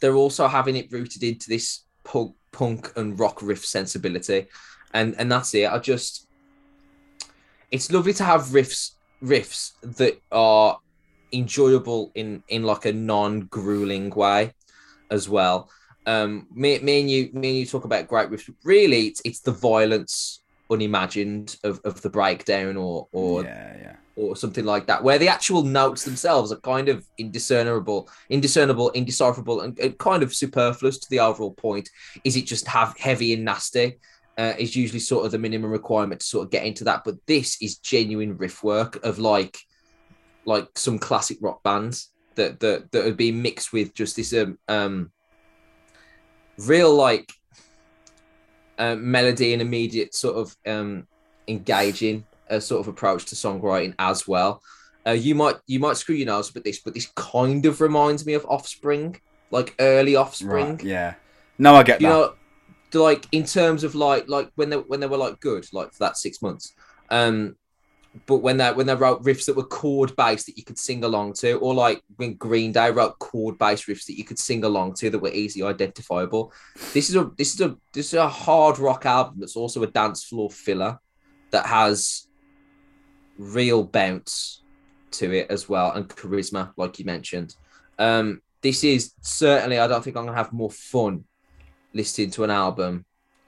they're 0.01 0.16
also 0.16 0.48
having 0.48 0.76
it 0.76 0.90
rooted 0.90 1.22
into 1.22 1.48
this 1.48 1.84
punk, 2.02 2.34
punk 2.52 2.92
and 2.96 3.18
rock 3.18 3.40
riff 3.40 3.64
sensibility. 3.64 4.48
And 4.92 5.14
and 5.18 5.30
that's 5.30 5.55
it. 5.55 5.70
I 5.70 5.78
just 5.78 6.26
it's 7.70 7.92
lovely 7.92 8.12
to 8.14 8.24
have 8.24 8.42
riffs 8.46 8.93
riffs 9.23 9.73
that 9.82 10.20
are 10.31 10.78
enjoyable 11.32 12.12
in 12.15 12.43
in 12.49 12.62
like 12.62 12.85
a 12.85 12.93
non-grueling 12.93 14.11
way 14.11 14.53
as 15.11 15.28
well. 15.28 15.70
Um, 16.07 16.47
me, 16.53 16.78
me 16.81 17.01
and 17.01 17.11
you, 17.11 17.31
me 17.32 17.49
and 17.49 17.59
you 17.59 17.66
talk 17.66 17.85
about 17.85 18.09
great 18.09 18.28
riffs. 18.28 18.47
but 18.47 18.57
Really, 18.65 19.07
it's, 19.07 19.23
it's 19.24 19.41
the 19.41 19.53
violence 19.53 20.43
unimagined 20.70 21.57
of, 21.65 21.81
of 21.85 22.01
the 22.03 22.11
breakdown 22.11 22.77
or 22.77 23.07
or 23.12 23.43
yeah, 23.43 23.77
yeah. 23.81 23.97
or 24.16 24.36
something 24.36 24.65
like 24.65 24.86
that, 24.86 25.03
where 25.03 25.19
the 25.19 25.28
actual 25.28 25.62
notes 25.62 26.05
themselves 26.05 26.53
are 26.53 26.61
kind 26.61 26.89
of 26.89 27.07
indiscernible, 27.19 28.09
indiscernible, 28.28 28.91
indecipherable, 28.91 29.62
and, 29.62 29.78
and 29.78 29.99
kind 29.99 30.23
of 30.23 30.35
superfluous 30.35 30.99
to 30.99 31.11
the 31.11 31.20
overall 31.20 31.53
point. 31.53 31.89
Is 32.23 32.36
it 32.36 32.47
just 32.47 32.66
have 32.69 32.97
heavy 32.99 33.32
and 33.32 33.45
nasty? 33.45 33.99
Uh, 34.36 34.55
is 34.59 34.74
usually 34.74 35.01
sort 35.01 35.24
of 35.24 35.31
the 35.31 35.39
minimum 35.39 35.70
requirement 35.70 36.20
to 36.20 36.27
sort 36.27 36.44
of 36.44 36.51
get 36.51 36.65
into 36.65 36.85
that. 36.85 37.02
But 37.05 37.16
this 37.27 37.56
is 37.62 37.78
genuine 37.78 38.36
riff 38.36 38.65
work 38.65 38.97
of 39.05 39.19
like, 39.19 39.56
like 40.44 40.69
some 40.77 40.98
classic 40.98 41.39
rock 41.40 41.62
bands. 41.62 42.11
that 42.35 42.61
that 42.61 42.90
that 42.93 43.05
would 43.05 43.16
be 43.16 43.32
mixed 43.32 43.73
with 43.73 43.94
just 43.94 44.16
this 44.16 44.32
um, 44.35 44.59
um 44.69 45.11
real 46.59 46.94
like 46.94 47.32
uh, 48.78 48.97
melody 48.97 49.52
and 49.52 49.62
immediate 49.62 50.15
sort 50.15 50.36
of 50.36 50.56
um 50.66 51.06
engaging 51.48 52.24
uh, 52.51 52.61
sort 52.61 52.81
of 52.81 52.89
approach 52.89 53.24
to 53.27 53.35
songwriting 53.35 53.94
as 53.98 54.27
well. 54.27 54.62
Uh, 55.06 55.12
you 55.12 55.35
might 55.35 55.56
you 55.66 55.78
might 55.78 55.97
screw 55.97 56.15
your 56.15 56.27
nose 56.27 56.52
with 56.55 56.65
this, 56.65 56.81
but 56.81 56.94
this 56.94 57.11
kind 57.15 57.66
of 57.66 57.81
reminds 57.81 58.24
me 58.24 58.35
of 58.35 58.44
Offspring, 58.47 59.20
like 59.51 59.74
early 59.78 60.16
Offspring. 60.16 60.77
Right, 60.77 60.85
yeah. 60.85 61.15
No, 61.59 61.74
I 61.74 61.82
get 61.82 62.01
you 62.01 62.09
that. 62.09 62.12
know, 62.12 62.35
like 62.94 63.26
in 63.32 63.44
terms 63.44 63.84
of 63.84 63.94
like 63.94 64.28
like 64.28 64.50
when 64.54 64.70
they 64.70 64.76
when 64.76 65.00
they 65.00 65.06
were 65.06 65.16
like 65.16 65.40
good, 65.40 65.66
like 65.72 65.92
for 65.92 65.98
that 66.00 66.16
six 66.16 66.42
months. 66.42 66.74
Um, 67.10 67.56
but 68.26 68.38
when 68.38 68.56
they 68.56 68.72
when 68.72 68.86
they 68.86 68.94
wrote 68.94 69.24
riffs 69.24 69.46
that 69.46 69.56
were 69.56 69.64
chord 69.64 70.14
based 70.16 70.46
that 70.46 70.56
you 70.56 70.64
could 70.64 70.78
sing 70.78 71.04
along 71.04 71.32
to, 71.34 71.54
or 71.54 71.74
like 71.74 72.02
when 72.16 72.34
Green 72.34 72.72
Day 72.72 72.90
wrote 72.90 73.18
chord 73.18 73.58
based 73.58 73.86
riffs 73.86 74.06
that 74.06 74.16
you 74.16 74.24
could 74.24 74.38
sing 74.38 74.64
along 74.64 74.94
to 74.94 75.10
that 75.10 75.18
were 75.18 75.32
easily 75.32 75.64
identifiable. 75.64 76.52
This 76.92 77.08
is 77.10 77.16
a 77.16 77.30
this 77.36 77.54
is 77.54 77.60
a 77.60 77.76
this 77.92 78.08
is 78.08 78.14
a 78.14 78.28
hard 78.28 78.78
rock 78.78 79.06
album 79.06 79.40
that's 79.40 79.56
also 79.56 79.82
a 79.82 79.88
dance 79.88 80.24
floor 80.24 80.50
filler 80.50 80.98
that 81.50 81.66
has 81.66 82.28
real 83.38 83.82
bounce 83.82 84.62
to 85.10 85.32
it 85.32 85.50
as 85.50 85.68
well 85.68 85.92
and 85.92 86.08
charisma, 86.08 86.72
like 86.76 86.98
you 86.98 87.04
mentioned. 87.04 87.56
Um, 87.98 88.42
this 88.62 88.84
is 88.84 89.12
certainly 89.20 89.78
I 89.78 89.86
don't 89.86 90.02
think 90.02 90.16
I'm 90.16 90.24
gonna 90.24 90.36
have 90.36 90.52
more 90.52 90.70
fun 90.70 91.24
listening 91.94 92.30
to 92.32 92.44
an 92.44 92.50
album 92.50 93.04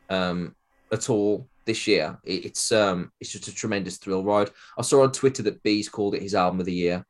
um, 0.08 0.54
at 0.92 1.10
all 1.10 1.46
this 1.64 1.86
year. 1.86 2.18
It, 2.24 2.46
it's 2.46 2.72
um, 2.72 3.12
it's 3.20 3.32
just 3.32 3.48
a 3.48 3.54
tremendous 3.54 3.98
thrill 3.98 4.24
ride. 4.24 4.50
I 4.78 4.82
saw 4.82 5.02
on 5.02 5.12
Twitter 5.12 5.42
that 5.42 5.62
Bees 5.62 5.88
called 5.88 6.14
it 6.14 6.22
his 6.22 6.34
album 6.34 6.60
of 6.60 6.66
the 6.66 6.72
year 6.72 7.04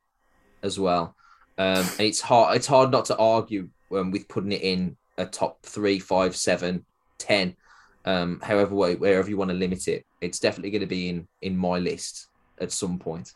as 0.62 0.80
well. 0.80 1.14
Um, 1.58 1.86
and 1.98 2.00
it's 2.00 2.20
hard 2.20 2.56
it's 2.56 2.66
hard 2.66 2.90
not 2.90 3.04
to 3.06 3.16
argue 3.16 3.68
um, 3.92 4.10
with 4.10 4.28
putting 4.28 4.52
it 4.52 4.62
in 4.62 4.96
a 5.18 5.24
top 5.24 5.64
three, 5.64 5.98
five, 5.98 6.36
seven, 6.36 6.84
ten, 7.18 7.56
um, 8.04 8.40
however 8.42 8.74
way, 8.74 8.96
wherever 8.96 9.28
you 9.28 9.36
want 9.36 9.50
to 9.50 9.56
limit 9.56 9.88
it. 9.88 10.04
It's 10.20 10.40
definitely 10.40 10.70
going 10.70 10.80
to 10.80 10.86
be 10.86 11.08
in 11.08 11.28
in 11.42 11.56
my 11.56 11.78
list 11.78 12.28
at 12.58 12.72
some 12.72 12.98
point. 12.98 13.32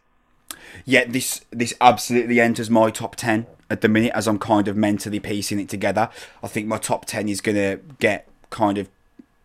Yeah, 0.84 1.04
this 1.06 1.44
this 1.50 1.74
absolutely 1.80 2.40
enters 2.40 2.68
my 2.68 2.90
top 2.90 3.16
ten 3.16 3.46
at 3.70 3.80
the 3.80 3.88
minute 3.88 4.12
as 4.14 4.26
I'm 4.26 4.38
kind 4.38 4.68
of 4.68 4.76
mentally 4.76 5.20
piecing 5.20 5.60
it 5.60 5.68
together. 5.68 6.10
I 6.42 6.48
think 6.48 6.66
my 6.66 6.78
top 6.78 7.06
ten 7.06 7.28
is 7.28 7.40
gonna 7.40 7.76
get 7.98 8.28
kind 8.50 8.76
of 8.76 8.88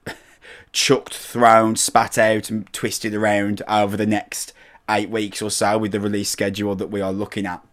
chucked, 0.72 1.14
thrown, 1.14 1.76
spat 1.76 2.18
out, 2.18 2.50
and 2.50 2.72
twisted 2.74 3.14
around 3.14 3.62
over 3.70 3.96
the 3.96 4.08
next 4.08 4.52
eight 4.90 5.10
weeks 5.10 5.42
or 5.42 5.50
so 5.50 5.78
with 5.78 5.92
the 5.92 6.00
release 6.00 6.30
schedule 6.30 6.76
that 6.76 6.88
we 6.88 7.02
are 7.02 7.14
looking 7.14 7.46
at. 7.46 7.64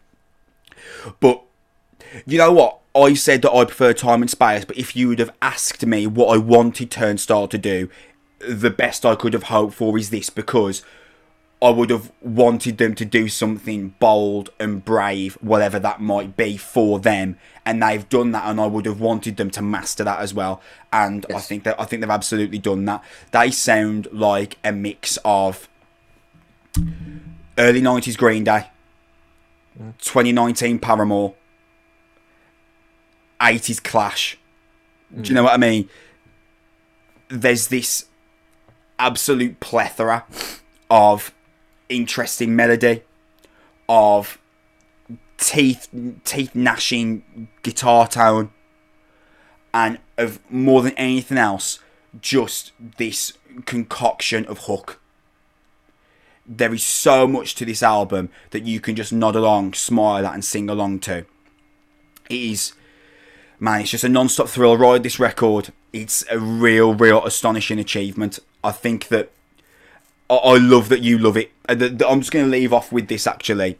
But 1.20 1.42
you 2.26 2.38
know 2.38 2.52
what? 2.52 2.78
I 2.94 3.14
said 3.14 3.40
that 3.42 3.52
I 3.52 3.64
prefer 3.64 3.94
time 3.94 4.20
and 4.20 4.30
space, 4.30 4.66
but 4.66 4.76
if 4.76 4.94
you 4.94 5.08
would 5.08 5.18
have 5.18 5.32
asked 5.40 5.84
me 5.86 6.06
what 6.06 6.34
I 6.34 6.36
wanted 6.36 6.90
Turnstile 6.90 7.48
to 7.48 7.58
do, 7.58 7.88
the 8.46 8.70
best 8.70 9.06
I 9.06 9.14
could 9.14 9.32
have 9.32 9.44
hoped 9.44 9.74
for 9.74 9.96
is 9.96 10.10
this 10.10 10.28
because 10.28 10.82
I 11.62 11.70
would 11.70 11.90
have 11.90 12.10
wanted 12.20 12.78
them 12.78 12.96
to 12.96 13.04
do 13.04 13.28
something 13.28 13.94
bold 14.00 14.50
and 14.58 14.84
brave, 14.84 15.34
whatever 15.40 15.78
that 15.78 16.00
might 16.00 16.36
be 16.36 16.56
for 16.56 16.98
them, 16.98 17.38
and 17.64 17.80
they've 17.80 18.08
done 18.08 18.32
that, 18.32 18.46
and 18.46 18.60
I 18.60 18.66
would 18.66 18.84
have 18.84 18.98
wanted 18.98 19.36
them 19.36 19.48
to 19.50 19.62
master 19.62 20.02
that 20.02 20.18
as 20.18 20.34
well. 20.34 20.60
And 20.92 21.24
I 21.32 21.38
think 21.38 21.62
that 21.62 21.80
I 21.80 21.84
think 21.84 22.00
they've 22.00 22.10
absolutely 22.10 22.58
done 22.58 22.84
that. 22.86 23.04
They 23.30 23.52
sound 23.52 24.08
like 24.10 24.58
a 24.64 24.72
mix 24.72 25.20
of 25.24 25.68
early 27.56 27.80
'90s 27.80 28.18
Green 28.18 28.42
Day, 28.42 28.66
mm. 29.80 29.96
2019 29.98 30.80
Paramore, 30.80 31.34
80s 33.40 33.80
Clash. 33.80 34.36
Do 35.14 35.28
you 35.28 35.34
know 35.34 35.42
mm. 35.42 35.44
what 35.44 35.54
I 35.54 35.58
mean? 35.58 35.88
There's 37.28 37.68
this 37.68 38.06
absolute 38.98 39.60
plethora 39.60 40.24
of 40.90 41.32
interesting 41.92 42.56
melody, 42.56 43.02
of 43.88 44.38
teeth 45.38 45.88
teeth 46.24 46.54
gnashing 46.54 47.48
guitar 47.62 48.08
tone, 48.08 48.50
and 49.74 49.98
of 50.16 50.38
more 50.50 50.82
than 50.82 50.92
anything 50.94 51.38
else, 51.38 51.78
just 52.20 52.72
this 52.98 53.32
concoction 53.64 54.44
of 54.46 54.60
hook. 54.60 55.00
There 56.46 56.74
is 56.74 56.84
so 56.84 57.26
much 57.26 57.54
to 57.56 57.64
this 57.64 57.82
album 57.82 58.28
that 58.50 58.64
you 58.64 58.80
can 58.80 58.96
just 58.96 59.12
nod 59.12 59.36
along, 59.36 59.74
smile 59.74 60.26
at, 60.26 60.34
and 60.34 60.44
sing 60.44 60.68
along 60.68 61.00
to. 61.00 61.18
It 62.28 62.36
is, 62.40 62.72
man, 63.60 63.82
it's 63.82 63.90
just 63.90 64.04
a 64.04 64.08
non-stop 64.08 64.48
thrill 64.48 64.76
ride. 64.76 65.02
This 65.02 65.20
record, 65.20 65.72
it's 65.92 66.24
a 66.30 66.38
real, 66.38 66.94
real 66.94 67.24
astonishing 67.24 67.78
achievement. 67.78 68.38
I 68.64 68.72
think 68.72 69.08
that 69.08 69.30
I, 70.36 70.58
love 70.58 70.88
that 70.88 71.02
you 71.02 71.18
love 71.18 71.36
it. 71.36 71.52
Uh, 71.68 71.74
I'm 72.08 72.20
just 72.20 72.32
going 72.32 72.44
to 72.44 72.50
leave 72.50 72.72
off 72.72 72.92
with 72.92 73.08
this. 73.08 73.26
Actually, 73.26 73.78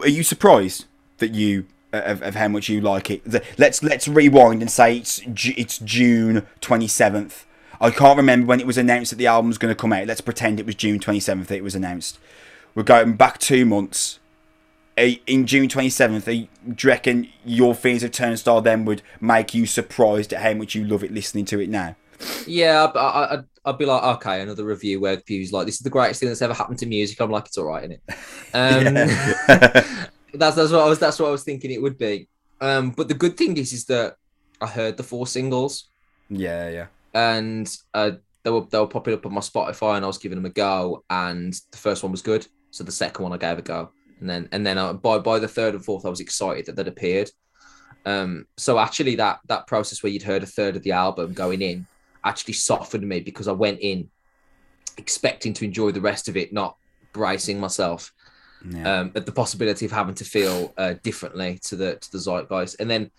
are 0.00 0.08
you 0.08 0.22
surprised 0.22 0.84
that 1.18 1.34
you 1.34 1.66
uh, 1.92 2.02
of, 2.04 2.22
of 2.22 2.34
how 2.34 2.48
much 2.48 2.68
you 2.68 2.80
like 2.80 3.10
it? 3.10 3.22
Let's 3.58 3.82
let's 3.82 4.06
rewind 4.08 4.62
and 4.62 4.70
say 4.70 4.98
it's 4.98 5.20
it's 5.26 5.78
June 5.78 6.46
27th. 6.60 7.44
I 7.80 7.90
can't 7.90 8.16
remember 8.16 8.46
when 8.46 8.60
it 8.60 8.66
was 8.66 8.78
announced 8.78 9.10
that 9.10 9.16
the 9.16 9.26
album 9.26 9.48
was 9.48 9.58
going 9.58 9.74
to 9.74 9.80
come 9.80 9.92
out. 9.92 10.06
Let's 10.06 10.20
pretend 10.20 10.58
it 10.58 10.66
was 10.66 10.74
June 10.74 10.98
27th 10.98 11.46
that 11.46 11.56
it 11.56 11.64
was 11.64 11.74
announced. 11.74 12.18
We're 12.74 12.84
going 12.84 13.14
back 13.14 13.38
two 13.38 13.66
months. 13.66 14.18
In 14.96 15.46
June 15.46 15.68
27th, 15.68 16.26
are 16.26 16.48
do 16.72 16.86
you 16.86 16.90
reckon 16.90 17.28
your 17.44 17.74
feelings 17.74 18.02
of 18.02 18.12
Turnstile 18.12 18.62
then 18.62 18.86
would 18.86 19.02
make 19.20 19.52
you 19.52 19.66
surprised 19.66 20.32
at 20.32 20.40
how 20.40 20.54
much 20.54 20.74
you 20.74 20.84
love 20.84 21.04
it 21.04 21.12
listening 21.12 21.44
to 21.46 21.60
it 21.60 21.68
now? 21.68 21.96
Yeah, 22.46 22.84
I, 22.94 22.98
I, 22.98 23.32
I'd, 23.34 23.44
I'd 23.64 23.78
be 23.78 23.86
like, 23.86 24.02
okay, 24.16 24.40
another 24.40 24.64
review 24.64 25.00
where 25.00 25.16
Pew's 25.16 25.52
like, 25.52 25.66
this 25.66 25.76
is 25.76 25.80
the 25.80 25.90
greatest 25.90 26.20
thing 26.20 26.28
that's 26.28 26.42
ever 26.42 26.54
happened 26.54 26.78
to 26.78 26.86
music. 26.86 27.20
I'm 27.20 27.30
like, 27.30 27.46
it's 27.46 27.58
all 27.58 27.66
right, 27.66 27.84
isn't 27.84 27.92
it? 27.92 28.16
Um, 28.54 28.94
that's 30.32 30.56
that's 30.56 30.72
what 30.72 30.82
I 30.82 30.88
was 30.88 30.98
that's 30.98 31.18
what 31.18 31.28
I 31.28 31.32
was 31.32 31.44
thinking 31.44 31.70
it 31.70 31.82
would 31.82 31.98
be. 31.98 32.28
Um, 32.60 32.90
but 32.90 33.08
the 33.08 33.14
good 33.14 33.36
thing 33.36 33.56
is, 33.58 33.72
is 33.74 33.84
that 33.86 34.16
I 34.62 34.66
heard 34.66 34.96
the 34.96 35.02
four 35.02 35.26
singles 35.26 35.88
yeah, 36.28 36.70
yeah. 36.70 36.86
and 37.12 37.76
uh, 37.92 38.12
they 38.42 38.50
were 38.50 38.66
they 38.70 38.78
were 38.78 38.86
popping 38.86 39.14
up 39.14 39.26
on 39.26 39.34
my 39.34 39.40
Spotify, 39.40 39.96
and 39.96 40.04
I 40.04 40.08
was 40.08 40.18
giving 40.18 40.36
them 40.36 40.46
a 40.46 40.50
go. 40.50 41.04
And 41.10 41.52
the 41.70 41.78
first 41.78 42.02
one 42.02 42.12
was 42.12 42.22
good, 42.22 42.46
so 42.70 42.84
the 42.84 42.92
second 42.92 43.22
one 43.22 43.32
I 43.32 43.38
gave 43.38 43.58
a 43.58 43.62
go, 43.62 43.90
and 44.20 44.28
then 44.28 44.48
and 44.52 44.66
then 44.66 44.78
uh, 44.78 44.92
by 44.94 45.18
by 45.18 45.38
the 45.38 45.48
third 45.48 45.74
and 45.74 45.84
fourth, 45.84 46.06
I 46.06 46.10
was 46.10 46.20
excited 46.20 46.66
that 46.66 46.76
they'd 46.76 46.88
appeared. 46.88 47.30
Um, 48.04 48.46
so 48.56 48.78
actually, 48.78 49.16
that 49.16 49.40
that 49.48 49.66
process 49.66 50.02
where 50.02 50.12
you'd 50.12 50.22
heard 50.22 50.42
a 50.42 50.46
third 50.46 50.76
of 50.76 50.82
the 50.82 50.92
album 50.92 51.32
going 51.32 51.62
in 51.62 51.86
actually 52.26 52.54
softened 52.54 53.08
me 53.08 53.20
because 53.20 53.48
I 53.48 53.52
went 53.52 53.80
in 53.80 54.10
expecting 54.98 55.52
to 55.54 55.64
enjoy 55.64 55.92
the 55.92 56.00
rest 56.00 56.28
of 56.28 56.36
it, 56.36 56.52
not 56.52 56.76
bracing 57.12 57.58
myself 57.58 58.12
yeah. 58.68 59.00
um, 59.00 59.12
at 59.14 59.26
the 59.26 59.32
possibility 59.32 59.86
of 59.86 59.92
having 59.92 60.14
to 60.16 60.24
feel 60.24 60.74
uh, 60.76 60.94
differently 61.02 61.58
to 61.64 61.76
the 61.76 61.96
to 61.96 62.12
the 62.12 62.18
zeitgeist. 62.18 62.76
And 62.80 62.90
then, 62.90 63.10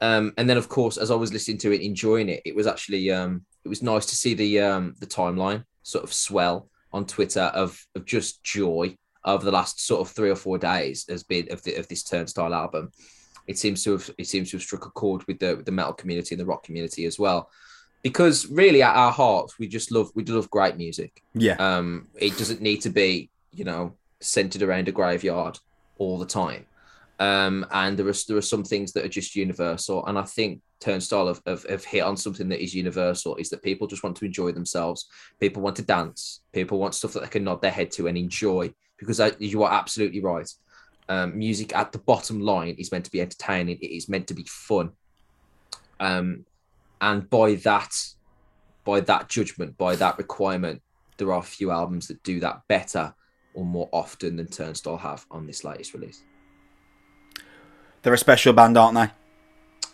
um, 0.00 0.32
and 0.36 0.48
then 0.48 0.56
of 0.56 0.68
course, 0.68 0.96
as 0.96 1.10
I 1.10 1.14
was 1.14 1.32
listening 1.32 1.58
to 1.58 1.72
it, 1.72 1.80
enjoying 1.80 2.28
it, 2.28 2.42
it 2.44 2.54
was 2.54 2.66
actually 2.66 3.10
um, 3.10 3.44
it 3.64 3.68
was 3.68 3.82
nice 3.82 4.06
to 4.06 4.14
see 4.14 4.34
the 4.34 4.60
um, 4.60 4.94
the 5.00 5.06
timeline 5.06 5.64
sort 5.82 6.04
of 6.04 6.12
swell 6.12 6.68
on 6.92 7.06
Twitter 7.06 7.50
of 7.54 7.78
of 7.94 8.04
just 8.04 8.42
joy 8.42 8.96
over 9.24 9.44
the 9.44 9.50
last 9.50 9.84
sort 9.84 10.00
of 10.00 10.14
three 10.14 10.30
or 10.30 10.36
four 10.36 10.56
days 10.56 11.04
has 11.08 11.24
been 11.24 11.50
of 11.50 11.62
the, 11.64 11.74
of 11.74 11.88
this 11.88 12.04
Turnstile 12.04 12.54
album. 12.54 12.90
It 13.48 13.58
seems 13.58 13.82
to 13.84 13.92
have 13.92 14.10
it 14.18 14.26
seems 14.26 14.50
to 14.50 14.56
have 14.56 14.62
struck 14.62 14.86
a 14.86 14.90
chord 14.90 15.26
with 15.26 15.38
the 15.38 15.56
with 15.56 15.66
the 15.66 15.72
metal 15.72 15.92
community 15.92 16.34
and 16.34 16.40
the 16.40 16.46
rock 16.46 16.62
community 16.62 17.04
as 17.06 17.18
well. 17.18 17.50
Because 18.02 18.46
really, 18.46 18.82
at 18.82 18.94
our 18.94 19.12
hearts, 19.12 19.58
we 19.58 19.66
just 19.66 19.90
love 19.90 20.10
we 20.14 20.22
do 20.22 20.34
love 20.34 20.50
great 20.50 20.76
music. 20.76 21.22
yeah. 21.34 21.56
Um, 21.58 22.08
it 22.14 22.36
doesn't 22.38 22.60
need 22.60 22.82
to 22.82 22.90
be, 22.90 23.30
you 23.52 23.64
know, 23.64 23.94
centered 24.20 24.62
around 24.62 24.88
a 24.88 24.92
graveyard 24.92 25.58
all 25.98 26.18
the 26.18 26.26
time. 26.26 26.66
Um, 27.18 27.66
and 27.70 27.98
there 27.98 28.08
are 28.08 28.14
there 28.28 28.36
are 28.36 28.42
some 28.42 28.64
things 28.64 28.92
that 28.92 29.04
are 29.04 29.08
just 29.08 29.34
universal, 29.34 30.04
and 30.06 30.18
I 30.18 30.22
think 30.22 30.60
Turnstile 30.80 31.28
have, 31.28 31.40
have, 31.46 31.64
have 31.64 31.84
hit 31.84 32.02
on 32.02 32.16
something 32.16 32.48
that 32.50 32.62
is 32.62 32.74
universal: 32.74 33.36
is 33.36 33.48
that 33.50 33.62
people 33.62 33.86
just 33.86 34.02
want 34.02 34.16
to 34.18 34.26
enjoy 34.26 34.52
themselves. 34.52 35.06
People 35.40 35.62
want 35.62 35.76
to 35.76 35.82
dance. 35.82 36.40
People 36.52 36.78
want 36.78 36.94
stuff 36.94 37.14
that 37.14 37.20
they 37.20 37.28
can 37.28 37.44
nod 37.44 37.62
their 37.62 37.70
head 37.70 37.90
to 37.92 38.06
and 38.06 38.18
enjoy. 38.18 38.72
Because 38.98 39.20
I, 39.20 39.32
you 39.38 39.62
are 39.62 39.72
absolutely 39.72 40.20
right. 40.20 40.50
Um, 41.08 41.38
music 41.38 41.74
at 41.74 41.92
the 41.92 41.98
bottom 41.98 42.40
line 42.40 42.74
is 42.78 42.90
meant 42.90 43.04
to 43.06 43.10
be 43.10 43.20
entertaining. 43.20 43.78
It 43.80 43.94
is 43.94 44.08
meant 44.08 44.26
to 44.28 44.34
be 44.34 44.44
fun. 44.48 44.90
Um, 46.00 46.44
and 47.00 47.28
by 47.28 47.54
that, 47.56 47.94
by 48.84 49.00
that 49.00 49.28
judgment, 49.28 49.76
by 49.76 49.96
that 49.96 50.18
requirement, 50.18 50.82
there 51.18 51.32
are 51.32 51.40
a 51.40 51.42
few 51.42 51.70
albums 51.70 52.08
that 52.08 52.22
do 52.22 52.40
that 52.40 52.62
better 52.68 53.14
or 53.54 53.64
more 53.64 53.88
often 53.92 54.36
than 54.36 54.46
Turnstile 54.46 54.98
have 54.98 55.24
on 55.30 55.46
this 55.46 55.64
latest 55.64 55.94
release. 55.94 56.22
They're 58.02 58.12
a 58.12 58.18
special 58.18 58.52
band, 58.52 58.76
aren't 58.76 58.94
they? 58.94 59.10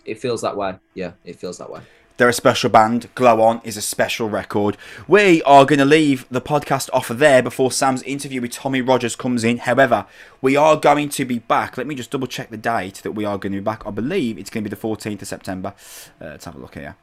It 0.05 0.19
feels 0.19 0.43
that 0.43 0.57
way. 0.57 0.79
Yeah, 0.95 1.13
it 1.25 1.37
feels 1.37 1.59
that 1.59 1.71
way. 1.71 1.81
They're 2.17 2.29
a 2.29 2.33
special 2.33 2.71
band. 2.71 3.09
Glow 3.15 3.41
On 3.41 3.61
is 3.65 3.77
a 3.77 3.83
special 3.83 4.29
record. 4.29 4.77
We 5.09 5.43
are 5.45 5.65
going 5.65 5.79
to 5.79 5.85
leave 5.85 6.27
the 6.31 6.41
podcast 6.41 6.91
off 6.93 7.11
of 7.11 7.19
there 7.19 7.43
before 7.43 7.73
Sam's 7.73 8.03
interview 8.03 8.41
with 8.41 8.53
Tommy 8.53 8.81
Rogers 8.81 9.17
comes 9.17 9.45
in. 9.45 9.59
However, 9.59 10.07
we 10.41 10.55
are 10.55 10.77
going 10.77 11.09
to 11.11 11.25
be 11.25 11.39
back. 11.39 11.77
Let 11.77 11.87
me 11.87 11.95
just 11.95 12.11
double 12.11 12.27
check 12.27 12.51
the 12.51 12.57
date 12.57 12.97
that 12.97 13.13
we 13.13 13.25
are 13.25 13.39
going 13.39 13.53
to 13.53 13.59
be 13.59 13.65
back. 13.65 13.87
I 13.87 13.91
believe 13.91 14.39
it's 14.39 14.51
going 14.51 14.65
to 14.65 14.71
be 14.71 14.77
the 14.77 14.81
14th 14.81 15.23
of 15.23 15.29
September. 15.29 15.75
Uh, 16.21 16.27
let's 16.27 16.45
have 16.45 16.55
a 16.55 16.59
look 16.59 16.75
here. 16.75 16.97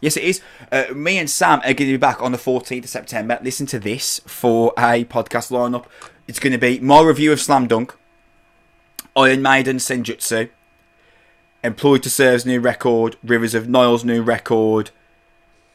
Yes, 0.00 0.16
it 0.16 0.24
is. 0.24 0.40
Uh, 0.70 0.84
me 0.94 1.16
and 1.18 1.30
Sam 1.30 1.60
are 1.60 1.74
going 1.74 1.76
to 1.76 1.84
be 1.86 1.96
back 1.96 2.20
on 2.20 2.32
the 2.32 2.38
14th 2.38 2.84
of 2.84 2.90
September. 2.90 3.38
Listen 3.42 3.66
to 3.66 3.78
this 3.78 4.20
for 4.26 4.72
a 4.76 5.04
podcast 5.04 5.50
lineup. 5.50 5.86
It's 6.26 6.40
going 6.40 6.52
to 6.52 6.58
be 6.58 6.80
my 6.80 7.00
review 7.00 7.32
of 7.32 7.40
Slam 7.40 7.68
Dunk, 7.68 7.96
Iron 9.16 9.42
Maiden 9.42 9.76
Senjutsu, 9.76 10.50
Employed 11.64 12.02
to 12.02 12.10
Serve's 12.10 12.44
new 12.44 12.60
record, 12.60 13.16
Rivers 13.22 13.54
of 13.54 13.66
Nihil's 13.66 14.04
new 14.04 14.20
record, 14.20 14.90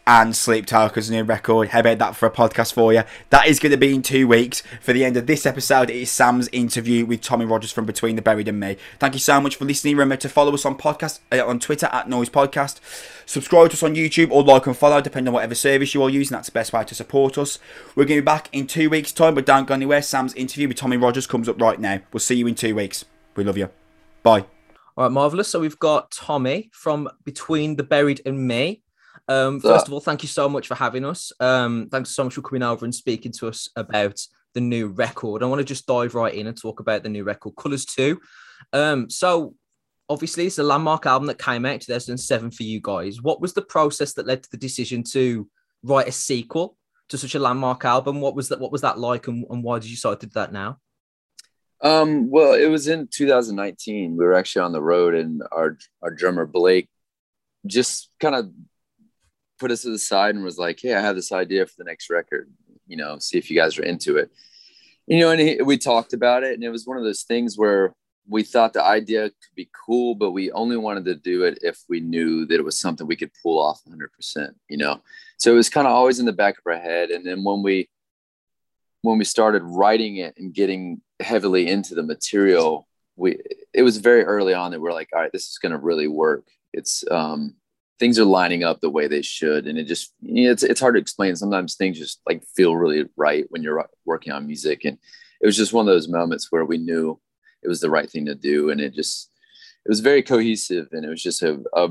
and 0.05 0.35
Sleep 0.35 0.65
Talker's 0.65 1.09
new 1.09 1.23
record. 1.23 1.69
How 1.69 1.80
about 1.80 1.97
that 1.99 2.15
for 2.15 2.26
a 2.26 2.31
podcast 2.31 2.73
for 2.73 2.91
you? 2.91 3.03
That 3.30 3.47
is 3.47 3.59
going 3.59 3.72
to 3.72 3.77
be 3.77 3.95
in 3.95 4.01
two 4.01 4.27
weeks. 4.27 4.64
For 4.81 4.91
the 4.91 5.05
end 5.05 5.15
of 5.15 5.27
this 5.27 5.45
episode, 5.45 5.89
it 5.89 5.95
is 5.95 6.11
Sam's 6.11 6.49
interview 6.53 7.05
with 7.05 7.22
Tommy 7.22 7.45
Rogers 7.45 7.72
from 7.72 7.85
Between 7.85 8.18
the 8.18 8.22
Buried 8.22 8.49
and 8.49 8.59
Me. 8.59 8.76
Thank 8.99 9.14
you 9.14 9.19
so 9.22 9.39
much 9.39 9.55
for 9.55 9.64
listening. 9.64 9.95
Remember 9.95 10.18
to 10.18 10.27
follow 10.27 10.53
us 10.53 10.65
on 10.65 10.77
podcast 10.77 11.19
uh, 11.31 11.45
on 11.45 11.59
Twitter 11.59 11.88
at 11.88 12.09
Noise 12.09 12.30
Podcast. 12.30 12.80
Subscribe 13.26 13.69
to 13.69 13.76
us 13.76 13.84
on 13.84 13.95
YouTube 13.95 14.30
or 14.30 14.43
like 14.43 14.68
and 14.68 14.76
follow, 14.76 14.99
depending 14.99 15.30
on 15.30 15.35
whatever 15.35 15.55
service 15.55 15.93
you 15.93 16.03
are 16.03 16.09
using. 16.09 16.35
That's 16.35 16.47
the 16.47 16.53
best 16.53 16.73
way 16.73 16.84
to 16.84 16.95
support 16.95 17.38
us. 17.38 17.59
We're 17.95 18.03
going 18.03 18.18
to 18.18 18.23
be 18.23 18.26
back 18.26 18.49
in 18.51 18.68
two 18.68 18.89
weeks' 18.89 19.14
time, 19.14 19.35
but 19.35 19.45
don't 19.45 19.68
go 19.68 19.73
anywhere. 19.73 20.01
Sam's 20.01 20.34
interview 20.34 20.68
with 20.68 20.76
Tommy 20.76 20.97
Rogers 20.97 21.27
comes 21.27 21.47
up 21.47 21.61
right 21.61 21.80
now. 21.80 21.99
We'll 22.11 22.19
see 22.19 22.35
you 22.35 22.47
in 22.47 22.55
two 22.55 22.76
weeks. 22.76 23.05
We 23.38 23.45
love 23.45 23.57
you. 23.57 23.69
Bye. 24.23 24.45
All 24.98 25.03
right, 25.03 25.11
marvelous. 25.11 25.48
So 25.49 25.60
we've 25.60 25.78
got 25.78 26.10
Tommy 26.10 26.72
from 26.74 27.07
Between 27.24 27.76
the 27.76 27.84
Buried 27.84 28.22
and 28.26 28.48
Me. 28.48 28.82
Um, 29.28 29.60
first 29.60 29.86
of 29.86 29.94
all, 29.94 29.99
thank 29.99 30.24
you 30.24 30.28
so 30.28 30.49
much 30.49 30.68
for 30.68 30.74
having 30.74 31.06
us. 31.06 31.32
Um, 31.40 31.88
thanks 31.91 32.10
so 32.10 32.24
much 32.24 32.34
for 32.34 32.41
coming 32.41 32.64
over 32.64 32.84
and 32.84 32.95
speaking 32.95 33.32
to 33.34 33.48
us 33.48 33.69
about 33.76 34.19
the 34.56 34.61
new 34.61 34.88
record. 34.88 35.44
I 35.44 35.45
want 35.45 35.60
to 35.60 35.65
just 35.65 35.86
dive 35.86 36.15
right 36.15 36.34
in 36.34 36.48
and 36.48 36.60
talk 36.60 36.80
about 36.80 37.03
the 37.03 37.10
new 37.10 37.24
record, 37.24 37.56
Colors 37.56 37.86
2. 37.86 38.19
Um, 38.74 39.07
so 39.07 39.53
obviously 40.10 40.48
it's 40.48 40.57
a 40.57 40.64
landmark 40.64 41.06
album 41.06 41.28
that 41.28 41.38
came 41.38 41.64
out 41.64 41.82
2007 41.82 42.49
for 42.49 42.64
you 42.64 42.82
guys. 42.82 43.22
What 43.22 43.40
was 43.40 43.53
the 43.53 43.61
process 43.61 44.14
that 44.14 44.26
led 44.26 44.41
to 44.41 44.49
the 44.49 44.57
decision 44.57 45.03
to 45.11 45.48
write 45.84 46.07
a 46.07 46.11
sequel 46.11 46.76
to 47.10 47.19
such 47.19 47.36
a 47.36 47.40
landmark 47.40 47.86
album? 47.86 48.19
What 48.19 48.34
was 48.34 48.49
that 48.49 48.60
what 48.60 48.72
was 48.72 48.82
that 48.82 48.98
like 48.98 49.28
and, 49.28 49.45
and 49.52 49.64
why 49.64 49.78
did 49.78 49.90
you 49.90 49.95
decide 49.95 50.22
to 50.22 50.26
do 50.26 50.32
that 50.34 50.52
now? 50.52 50.80
Um, 51.81 52.29
well, 52.29 52.53
it 52.53 52.67
was 52.67 52.87
in 52.87 53.07
2019. 53.07 54.17
We 54.17 54.25
were 54.25 54.33
actually 54.33 54.63
on 54.63 54.71
the 54.71 54.81
road, 54.81 55.13
and 55.13 55.43
our 55.51 55.77
our 56.01 56.11
drummer 56.11 56.45
Blake 56.45 56.89
just 57.65 58.09
kind 58.19 58.35
of 58.35 58.49
put 59.59 59.71
us 59.71 59.81
to 59.83 59.89
the 59.89 59.99
side 59.99 60.35
and 60.35 60.43
was 60.43 60.57
like, 60.57 60.79
"Hey, 60.81 60.95
I 60.95 61.01
have 61.01 61.15
this 61.15 61.31
idea 61.31 61.65
for 61.65 61.73
the 61.77 61.83
next 61.83 62.09
record. 62.09 62.49
You 62.87 62.97
know, 62.97 63.19
see 63.19 63.37
if 63.37 63.49
you 63.51 63.57
guys 63.57 63.77
are 63.77 63.83
into 63.83 64.17
it." 64.17 64.31
You 65.05 65.19
know, 65.19 65.31
and 65.31 65.39
he, 65.39 65.61
we 65.61 65.77
talked 65.77 66.13
about 66.13 66.43
it, 66.43 66.53
and 66.55 66.63
it 66.63 66.69
was 66.69 66.87
one 66.87 66.97
of 66.97 67.03
those 67.03 67.23
things 67.23 67.57
where 67.57 67.93
we 68.29 68.43
thought 68.43 68.73
the 68.73 68.83
idea 68.83 69.29
could 69.29 69.55
be 69.55 69.69
cool, 69.85 70.15
but 70.15 70.31
we 70.31 70.51
only 70.51 70.75
wanted 70.77 71.05
to 71.05 71.15
do 71.15 71.43
it 71.43 71.59
if 71.61 71.79
we 71.87 72.01
knew 72.01 72.45
that 72.45 72.55
it 72.55 72.65
was 72.65 72.77
something 72.79 73.07
we 73.07 73.15
could 73.15 73.31
pull 73.41 73.57
off 73.57 73.81
100%. 73.87 74.49
You 74.69 74.77
know, 74.77 75.01
so 75.37 75.51
it 75.51 75.55
was 75.55 75.69
kind 75.69 75.87
of 75.87 75.93
always 75.93 76.19
in 76.19 76.25
the 76.25 76.33
back 76.33 76.57
of 76.57 76.63
our 76.65 76.79
head, 76.79 77.11
and 77.11 77.23
then 77.25 77.43
when 77.43 77.61
we 77.61 77.89
when 79.02 79.18
we 79.18 79.26
started 79.26 79.64
writing 79.64 80.18
it 80.18 80.36
and 80.38 80.53
getting 80.53 81.02
heavily 81.19 81.68
into 81.68 81.95
the 81.95 82.03
material, 82.03 82.88
we 83.15 83.40
it 83.74 83.84
was 83.84 83.98
very 83.98 84.24
early 84.24 84.53
on 84.53 84.72
that 84.72 84.82
we're 84.82 84.94
like, 84.94 85.10
all 85.14 85.22
right, 85.22 85.32
this 85.32 85.49
is 85.49 85.57
going 85.57 85.72
to 85.72 85.78
really 85.78 86.07
work. 86.07 86.48
It's 86.74 87.03
um, 87.10 87.56
things 87.99 88.19
are 88.19 88.26
lining 88.26 88.64
up 88.64 88.80
the 88.80 88.90
way 88.90 89.07
they 89.07 89.22
should, 89.22 89.68
and 89.68 89.78
it 89.78 89.86
just 89.86 90.14
you 90.22 90.45
know, 90.45 90.52
it's 90.52 90.64
it's 90.64 90.80
hard 90.80 90.95
to 90.95 91.02
explain. 91.02 91.36
Sometimes 91.36 91.76
things 91.76 91.98
just 91.98 92.22
like 92.28 92.44
feel 92.56 92.76
really 92.76 93.06
right 93.15 93.45
when 93.49 93.64
you're 93.64 93.88
working 94.06 94.34
on 94.34 94.48
music, 94.48 94.86
and 94.86 94.98
it 95.41 95.45
was 95.45 95.57
just 95.57 95.74
one 95.74 95.88
of 95.88 95.94
those 95.94 96.07
moments 96.07 96.48
where 96.52 96.65
we 96.65 96.78
knew 96.78 97.19
it 97.64 97.68
was 97.68 97.82
the 97.82 97.90
right 97.90 98.10
thing 98.10 98.26
to 98.26 98.36
do, 98.36 98.69
and 98.69 98.82
it 98.82 98.94
just 98.94 99.32
it 99.86 99.90
was 99.90 99.99
very 99.99 100.22
cohesive, 100.22 100.88
and 100.91 101.06
it 101.06 101.10
was 101.10 101.24
just 101.24 101.41
a, 101.44 101.64
a 101.74 101.90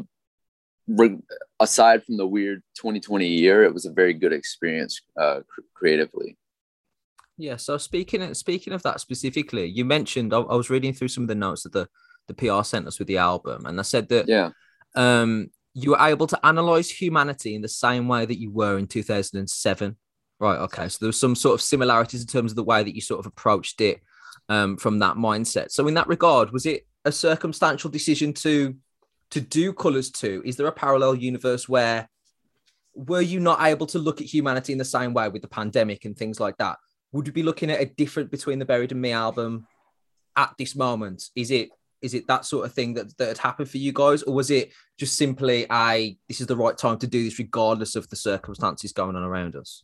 aside 1.59 2.05
from 2.05 2.16
the 2.16 2.27
weird 2.27 2.62
2020 2.77 3.27
year, 3.27 3.65
it 3.65 3.74
was 3.74 3.87
a 3.87 3.93
very 3.93 4.15
good 4.15 4.33
experience 4.33 5.01
uh, 5.20 5.41
creatively. 5.74 6.37
Yeah. 7.38 7.56
So 7.56 7.76
speaking 7.78 8.22
of, 8.22 8.36
speaking 8.36 8.72
of 8.72 8.82
that 8.82 9.00
specifically, 9.00 9.66
you 9.66 9.84
mentioned 9.84 10.32
I, 10.32 10.38
I, 10.38 10.54
was 10.54 10.70
reading 10.70 10.92
through 10.92 11.08
some 11.08 11.24
of 11.24 11.28
the 11.28 11.34
notes 11.34 11.64
that 11.64 11.72
the 11.72 11.88
the 12.28 12.34
PR 12.34 12.62
sent 12.62 12.86
us 12.86 12.98
with 12.98 13.08
the 13.08 13.18
album, 13.18 13.66
and 13.66 13.78
I 13.78 13.82
said 13.82 14.08
that 14.08 14.26
yeah, 14.26 14.50
um, 14.94 15.50
you 15.74 15.90
were 15.90 16.00
able 16.00 16.26
to 16.26 16.46
analyze 16.46 16.90
humanity 16.90 17.54
in 17.54 17.62
the 17.62 17.68
same 17.68 18.08
way 18.08 18.24
that 18.24 18.40
you 18.40 18.50
were 18.50 18.78
in 18.78 18.86
2007. 18.86 19.96
Right. 20.38 20.58
Okay. 20.58 20.88
So 20.88 20.98
there 21.00 21.08
was 21.08 21.20
some 21.20 21.34
sort 21.34 21.54
of 21.54 21.62
similarities 21.62 22.22
in 22.22 22.26
terms 22.26 22.52
of 22.52 22.56
the 22.56 22.64
way 22.64 22.82
that 22.82 22.94
you 22.94 23.00
sort 23.00 23.20
of 23.20 23.26
approached 23.26 23.80
it 23.80 24.00
um, 24.48 24.76
from 24.76 24.98
that 25.00 25.16
mindset. 25.16 25.70
So 25.70 25.86
in 25.88 25.94
that 25.94 26.08
regard, 26.08 26.52
was 26.52 26.66
it 26.66 26.86
a 27.04 27.12
circumstantial 27.12 27.90
decision 27.90 28.32
to 28.34 28.74
to 29.30 29.40
do 29.40 29.72
Colors 29.72 30.10
too? 30.10 30.42
Is 30.44 30.56
there 30.56 30.66
a 30.66 30.72
parallel 30.72 31.14
universe 31.16 31.68
where 31.68 32.08
were 32.94 33.20
you 33.20 33.40
not 33.40 33.62
able 33.62 33.86
to 33.86 33.98
look 33.98 34.20
at 34.20 34.26
humanity 34.26 34.72
in 34.72 34.78
the 34.78 34.84
same 34.84 35.12
way 35.12 35.28
with 35.28 35.42
the 35.42 35.48
pandemic 35.48 36.04
and 36.04 36.16
things 36.16 36.40
like 36.40 36.56
that? 36.58 36.78
Would 37.12 37.27
you 37.27 37.33
be 37.33 37.43
looking 37.43 37.70
at 37.70 37.81
a 37.81 37.87
different 37.87 38.31
between 38.31 38.59
the 38.59 38.65
Buried 38.65 38.93
and 38.93 39.01
Me 39.01 39.12
album 39.12 39.66
at 40.37 40.55
this 40.59 40.74
moment? 40.74 41.31
Is 41.35 41.51
it 41.51 41.70
is 42.03 42.15
it 42.15 42.27
that 42.28 42.45
sort 42.45 42.66
of 42.66 42.74
thing 42.74 42.95
that, 42.95 43.16
that 43.16 43.28
had 43.28 43.39
happened 43.39 43.70
for 43.70 43.78
you 43.78 43.93
guys, 43.93 44.23
or 44.23 44.35
was 44.35 44.51
it 44.51 44.73
just 44.99 45.16
simply 45.16 45.66
I 45.70 46.16
this 46.28 46.41
is 46.41 46.47
the 46.47 46.57
right 46.57 46.77
time 46.77 46.99
to 46.99 47.07
do 47.07 47.24
this 47.24 47.39
regardless 47.39 47.97
of 47.97 48.09
the 48.09 48.16
circumstances 48.16 48.93
going 48.93 49.16
on 49.16 49.23
around 49.23 49.57
us? 49.57 49.83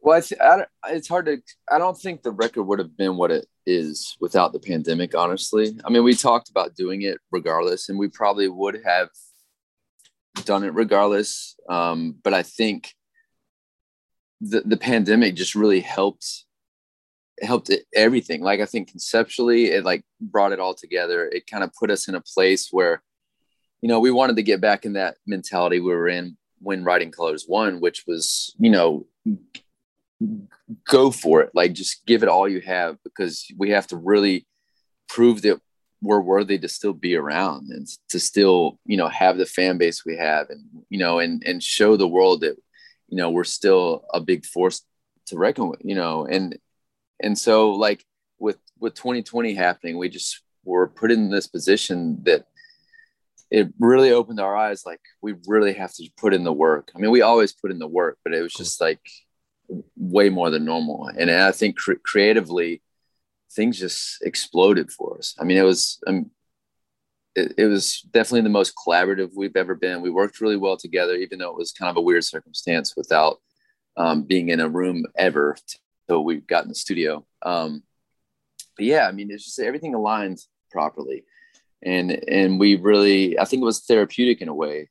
Well, 0.00 0.18
I 0.18 0.20
th- 0.20 0.40
I 0.40 0.66
it's 0.90 1.08
hard 1.08 1.26
to. 1.26 1.40
I 1.70 1.78
don't 1.78 1.98
think 1.98 2.22
the 2.22 2.32
record 2.32 2.64
would 2.64 2.80
have 2.80 2.96
been 2.96 3.16
what 3.16 3.30
it 3.30 3.46
is 3.66 4.16
without 4.20 4.52
the 4.52 4.58
pandemic. 4.58 5.14
Honestly, 5.14 5.78
I 5.84 5.90
mean, 5.90 6.02
we 6.02 6.14
talked 6.14 6.50
about 6.50 6.74
doing 6.74 7.02
it 7.02 7.18
regardless, 7.30 7.88
and 7.88 7.98
we 7.98 8.08
probably 8.08 8.48
would 8.48 8.80
have 8.84 9.08
done 10.44 10.64
it 10.64 10.74
regardless. 10.74 11.56
Um, 11.68 12.16
but 12.22 12.34
I 12.34 12.42
think 12.42 12.92
the, 14.42 14.62
the 14.62 14.76
pandemic 14.76 15.34
just 15.36 15.54
really 15.54 15.80
helped 15.80 16.44
helped 17.40 17.70
it, 17.70 17.86
everything. 17.94 18.42
Like 18.42 18.60
i 18.60 18.66
think 18.66 18.90
conceptually 18.90 19.66
it 19.66 19.84
like 19.84 20.02
brought 20.20 20.52
it 20.52 20.60
all 20.60 20.74
together. 20.74 21.28
It 21.28 21.46
kind 21.46 21.64
of 21.64 21.72
put 21.78 21.90
us 21.90 22.08
in 22.08 22.14
a 22.14 22.20
place 22.20 22.68
where 22.70 23.02
you 23.80 23.88
know 23.88 24.00
we 24.00 24.10
wanted 24.10 24.36
to 24.36 24.42
get 24.42 24.60
back 24.60 24.84
in 24.84 24.94
that 24.94 25.16
mentality 25.26 25.80
we 25.80 25.92
were 25.92 26.08
in 26.08 26.36
when 26.60 26.84
writing 26.84 27.10
colors 27.10 27.44
one 27.48 27.80
which 27.80 28.04
was 28.06 28.54
you 28.58 28.70
know 28.70 29.06
go 30.88 31.10
for 31.10 31.42
it. 31.42 31.50
Like 31.54 31.72
just 31.72 32.04
give 32.06 32.22
it 32.22 32.28
all 32.28 32.48
you 32.48 32.60
have 32.60 32.96
because 33.04 33.46
we 33.56 33.70
have 33.70 33.86
to 33.88 33.96
really 33.96 34.46
prove 35.08 35.42
that 35.42 35.60
we're 36.00 36.20
worthy 36.20 36.58
to 36.58 36.68
still 36.68 36.92
be 36.92 37.14
around 37.14 37.70
and 37.70 37.86
to 38.08 38.18
still 38.18 38.78
you 38.84 38.96
know 38.96 39.08
have 39.08 39.36
the 39.38 39.46
fan 39.46 39.78
base 39.78 40.04
we 40.04 40.16
have 40.16 40.50
and 40.50 40.64
you 40.90 40.98
know 40.98 41.20
and 41.20 41.42
and 41.46 41.62
show 41.62 41.96
the 41.96 42.08
world 42.08 42.40
that 42.40 42.56
you 43.12 43.18
know 43.18 43.28
we're 43.28 43.44
still 43.44 44.06
a 44.14 44.20
big 44.20 44.46
force 44.46 44.80
to 45.26 45.36
reckon 45.36 45.68
with 45.68 45.80
you 45.84 45.94
know 45.94 46.24
and 46.24 46.58
and 47.20 47.36
so 47.38 47.72
like 47.72 48.02
with 48.38 48.56
with 48.80 48.94
2020 48.94 49.52
happening 49.52 49.98
we 49.98 50.08
just 50.08 50.40
were 50.64 50.88
put 50.88 51.12
in 51.12 51.28
this 51.28 51.46
position 51.46 52.18
that 52.24 52.46
it 53.50 53.68
really 53.78 54.12
opened 54.12 54.40
our 54.40 54.56
eyes 54.56 54.86
like 54.86 55.02
we 55.20 55.34
really 55.46 55.74
have 55.74 55.92
to 55.92 56.08
put 56.16 56.32
in 56.32 56.42
the 56.42 56.52
work. 56.52 56.90
I 56.96 56.98
mean 56.98 57.10
we 57.10 57.20
always 57.20 57.52
put 57.52 57.70
in 57.70 57.78
the 57.78 57.86
work 57.86 58.16
but 58.24 58.32
it 58.32 58.40
was 58.40 58.54
just 58.54 58.80
like 58.80 59.02
way 59.96 60.30
more 60.30 60.48
than 60.48 60.64
normal. 60.64 61.08
And 61.08 61.30
i 61.30 61.52
think 61.52 61.76
cre- 61.76 62.02
creatively 62.02 62.82
things 63.52 63.78
just 63.78 64.22
exploded 64.22 64.90
for 64.90 65.18
us. 65.18 65.36
I 65.38 65.44
mean 65.44 65.58
it 65.58 65.64
was 65.64 66.00
um, 66.06 66.30
it, 67.34 67.54
it, 67.56 67.66
was 67.66 68.00
definitely 68.12 68.42
the 68.42 68.48
most 68.50 68.74
collaborative 68.76 69.30
we've 69.34 69.56
ever 69.56 69.74
been. 69.74 70.02
We 70.02 70.10
worked 70.10 70.40
really 70.40 70.56
well 70.56 70.76
together, 70.76 71.14
even 71.14 71.38
though 71.38 71.50
it 71.50 71.56
was 71.56 71.72
kind 71.72 71.90
of 71.90 71.96
a 71.96 72.02
weird 72.02 72.24
circumstance 72.24 72.94
without 72.96 73.40
um, 73.96 74.22
being 74.22 74.48
in 74.50 74.60
a 74.60 74.68
room 74.68 75.04
ever 75.16 75.56
until 76.08 76.24
we 76.24 76.36
got 76.36 76.64
in 76.64 76.68
the 76.68 76.74
studio. 76.74 77.24
Um, 77.42 77.82
but 78.76 78.86
yeah, 78.86 79.06
I 79.06 79.12
mean, 79.12 79.30
it's 79.30 79.44
just 79.44 79.60
everything 79.60 79.94
aligned 79.94 80.40
properly, 80.70 81.24
and 81.82 82.10
and 82.28 82.58
we 82.58 82.76
really, 82.76 83.38
I 83.38 83.44
think 83.44 83.62
it 83.62 83.66
was 83.66 83.80
therapeutic 83.80 84.40
in 84.40 84.48
a 84.48 84.54
way, 84.54 84.88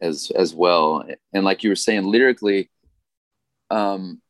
as 0.00 0.30
as 0.34 0.54
well. 0.54 1.04
And 1.32 1.44
like 1.44 1.64
you 1.64 1.70
were 1.70 1.76
saying, 1.76 2.04
lyrically, 2.04 2.70
um, 3.70 4.20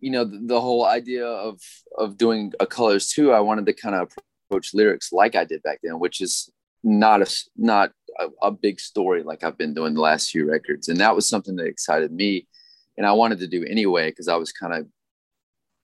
you 0.00 0.10
know, 0.10 0.24
the, 0.24 0.38
the 0.42 0.60
whole 0.60 0.84
idea 0.84 1.26
of 1.26 1.60
of 1.96 2.16
doing 2.16 2.52
a 2.60 2.66
colors 2.66 3.08
too, 3.08 3.32
I 3.32 3.40
wanted 3.40 3.66
to 3.66 3.72
kind 3.72 3.96
of 3.96 4.12
approach 4.52 4.74
lyrics 4.74 5.12
like 5.12 5.34
I 5.34 5.44
did 5.44 5.62
back 5.62 5.80
then, 5.82 5.98
which 5.98 6.20
is 6.20 6.50
not 6.84 7.22
a 7.22 7.44
not 7.56 7.92
a, 8.18 8.26
a, 8.42 8.50
big 8.50 8.80
story 8.80 9.22
like 9.22 9.44
I've 9.44 9.56
been 9.56 9.72
doing 9.72 9.94
the 9.94 10.00
last 10.00 10.30
few 10.30 10.48
records, 10.50 10.88
and 10.88 11.00
that 11.00 11.14
was 11.14 11.28
something 11.28 11.56
that 11.56 11.66
excited 11.66 12.12
me, 12.12 12.46
and 12.96 13.06
I 13.06 13.12
wanted 13.12 13.38
to 13.40 13.46
do 13.46 13.64
anyway 13.64 14.10
because 14.10 14.28
I 14.28 14.36
was 14.36 14.52
kind 14.52 14.74
of 14.74 14.86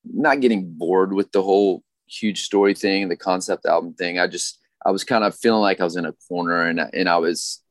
not 0.04 0.40
getting 0.40 0.72
bored 0.72 1.12
with 1.12 1.32
the 1.32 1.42
whole 1.42 1.82
huge 2.06 2.42
story 2.42 2.74
thing, 2.74 3.08
the 3.08 3.16
concept 3.16 3.64
album 3.64 3.94
thing. 3.94 4.18
I 4.18 4.26
just 4.26 4.58
I 4.84 4.90
was 4.90 5.04
kind 5.04 5.24
of 5.24 5.34
feeling 5.34 5.62
like 5.62 5.80
I 5.80 5.84
was 5.84 5.96
in 5.96 6.04
a 6.04 6.14
corner, 6.28 6.66
and 6.66 6.80
and 6.92 7.08
I 7.08 7.16
was 7.18 7.62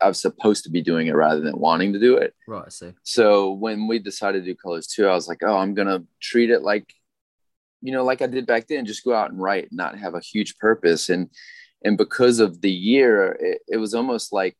I 0.00 0.08
was 0.08 0.20
supposed 0.20 0.64
to 0.64 0.70
be 0.70 0.82
doing 0.82 1.06
it 1.06 1.16
rather 1.16 1.40
than 1.40 1.58
wanting 1.58 1.94
to 1.94 1.98
do 1.98 2.16
it. 2.16 2.34
Right. 2.46 2.64
I 2.66 2.68
see. 2.68 2.92
So 3.02 3.52
when 3.52 3.88
we 3.88 3.98
decided 3.98 4.44
to 4.44 4.52
do 4.52 4.54
colors 4.54 4.86
too, 4.86 5.08
I 5.08 5.14
was 5.14 5.26
like, 5.26 5.42
oh, 5.42 5.56
I'm 5.56 5.74
gonna 5.74 6.04
treat 6.20 6.50
it 6.50 6.62
like, 6.62 6.92
you 7.86 7.92
know, 7.92 8.02
like 8.02 8.20
I 8.20 8.26
did 8.26 8.46
back 8.46 8.66
then, 8.66 8.84
just 8.84 9.04
go 9.04 9.14
out 9.14 9.30
and 9.30 9.40
write, 9.40 9.68
not 9.70 9.96
have 9.96 10.16
a 10.16 10.20
huge 10.20 10.58
purpose. 10.58 11.08
And 11.08 11.30
and 11.84 11.96
because 11.96 12.40
of 12.40 12.60
the 12.60 12.70
year, 12.70 13.36
it, 13.38 13.62
it 13.68 13.76
was 13.76 13.94
almost 13.94 14.32
like 14.32 14.56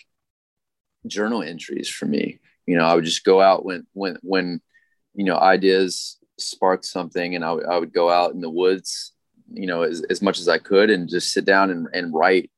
journal 1.08 1.42
entries 1.42 1.88
for 1.88 2.06
me. 2.06 2.38
You 2.66 2.76
know, 2.76 2.84
I 2.84 2.94
would 2.94 3.04
just 3.04 3.24
go 3.24 3.40
out 3.40 3.64
when 3.64 3.84
when 3.94 4.16
when 4.22 4.60
you 5.14 5.24
know 5.24 5.36
ideas 5.36 6.18
sparked 6.38 6.84
something, 6.84 7.34
and 7.34 7.44
I, 7.44 7.48
w- 7.48 7.66
I 7.68 7.78
would 7.78 7.92
go 7.92 8.10
out 8.10 8.32
in 8.32 8.40
the 8.40 8.48
woods, 8.50 9.12
you 9.52 9.66
know, 9.66 9.82
as, 9.82 10.02
as 10.08 10.22
much 10.22 10.38
as 10.38 10.48
I 10.48 10.58
could, 10.58 10.88
and 10.88 11.08
just 11.08 11.32
sit 11.32 11.44
down 11.44 11.70
and, 11.70 11.88
and 11.92 12.14
write. 12.14 12.52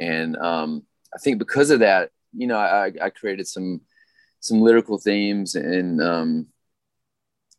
And 0.00 0.38
um, 0.38 0.84
I 1.14 1.18
think 1.18 1.38
because 1.38 1.70
of 1.70 1.80
that, 1.80 2.12
you 2.32 2.46
know, 2.46 2.56
I, 2.56 2.92
I 3.02 3.10
created 3.10 3.46
some 3.46 3.82
some 4.40 4.62
lyrical 4.62 4.96
themes 4.96 5.54
and 5.54 6.00
um, 6.00 6.46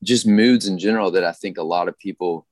just 0.04 0.26
moods 0.26 0.68
in 0.68 0.80
general 0.80 1.12
that 1.12 1.24
I 1.24 1.32
think 1.32 1.58
a 1.58 1.64
lot 1.64 1.88
of 1.88 1.98
people 1.98 2.46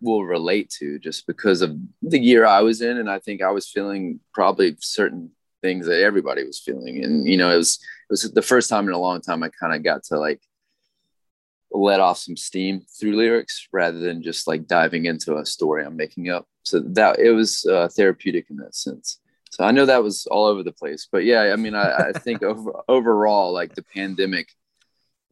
will 0.00 0.24
relate 0.24 0.70
to 0.78 0.98
just 0.98 1.26
because 1.26 1.62
of 1.62 1.76
the 2.02 2.18
year 2.18 2.44
I 2.44 2.62
was 2.62 2.80
in. 2.80 2.98
And 2.98 3.10
I 3.10 3.18
think 3.18 3.42
I 3.42 3.50
was 3.50 3.68
feeling 3.68 4.20
probably 4.32 4.76
certain 4.80 5.30
things 5.62 5.86
that 5.86 6.02
everybody 6.02 6.44
was 6.44 6.58
feeling. 6.58 7.04
And, 7.04 7.28
you 7.28 7.36
know, 7.36 7.50
it 7.52 7.56
was, 7.56 7.76
it 7.76 8.12
was 8.12 8.22
the 8.32 8.42
first 8.42 8.70
time 8.70 8.88
in 8.88 8.94
a 8.94 8.98
long 8.98 9.20
time 9.20 9.42
I 9.42 9.48
kind 9.48 9.74
of 9.74 9.82
got 9.82 10.04
to 10.04 10.18
like 10.18 10.40
let 11.70 12.00
off 12.00 12.18
some 12.18 12.36
steam 12.36 12.80
through 12.98 13.16
lyrics 13.16 13.68
rather 13.72 13.98
than 13.98 14.22
just 14.22 14.46
like 14.46 14.66
diving 14.66 15.04
into 15.04 15.36
a 15.36 15.44
story 15.44 15.84
I'm 15.84 15.96
making 15.96 16.30
up. 16.30 16.46
So 16.62 16.80
that 16.80 17.18
it 17.18 17.32
was 17.32 17.64
uh, 17.66 17.88
therapeutic 17.88 18.46
in 18.50 18.56
that 18.56 18.74
sense. 18.74 19.20
So 19.50 19.64
I 19.64 19.70
know 19.70 19.86
that 19.86 20.02
was 20.02 20.26
all 20.26 20.46
over 20.46 20.62
the 20.62 20.72
place, 20.72 21.08
but 21.10 21.24
yeah, 21.24 21.52
I 21.52 21.56
mean, 21.56 21.74
I, 21.74 22.08
I 22.08 22.12
think 22.12 22.42
over, 22.42 22.72
overall, 22.88 23.52
like 23.52 23.74
the 23.74 23.82
pandemic, 23.82 24.48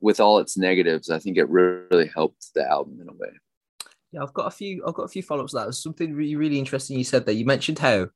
with 0.01 0.21
all 0.21 0.39
its 0.39 0.57
negatives, 0.57 1.11
I 1.11 1.19
think 1.19 1.37
it 1.37 1.49
really 1.49 2.11
helped 2.15 2.49
the 2.55 2.69
album 2.69 2.99
in 3.01 3.09
a 3.09 3.13
way. 3.13 3.31
Yeah, 4.13 4.23
I've 4.23 4.35
got 4.35 4.47
a 4.47 4.51
few. 4.51 4.85
I've 4.87 4.95
got 4.95 5.05
a 5.05 5.09
few 5.09 5.23
follow-ups. 5.23 5.53
To 5.53 5.59
That 5.59 5.67
was 5.67 5.83
something 5.83 6.15
really, 6.15 6.37
really 6.37 6.59
interesting 6.59 6.97
you 6.97 7.05
said 7.05 7.27
there. 7.27 7.35
You 7.35 7.45
mentioned 7.45 7.79
how 7.79 8.09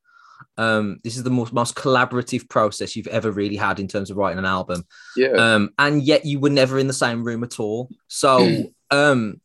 um, 0.57 0.99
this 1.03 1.17
is 1.17 1.23
the 1.23 1.29
most 1.29 1.53
most 1.53 1.75
collaborative 1.75 2.49
process 2.49 2.95
you've 2.95 3.07
ever 3.07 3.31
really 3.31 3.57
had 3.57 3.79
in 3.79 3.87
terms 3.87 4.09
of 4.09 4.17
writing 4.17 4.39
an 4.39 4.45
album. 4.45 4.83
Yeah. 5.15 5.29
Um, 5.31 5.71
and 5.77 6.01
yet 6.01 6.25
you 6.25 6.39
were 6.39 6.49
never 6.49 6.79
in 6.79 6.87
the 6.87 6.93
same 6.93 7.23
room 7.23 7.43
at 7.43 7.59
all. 7.59 7.89
So 8.07 8.65
um, 8.91 9.41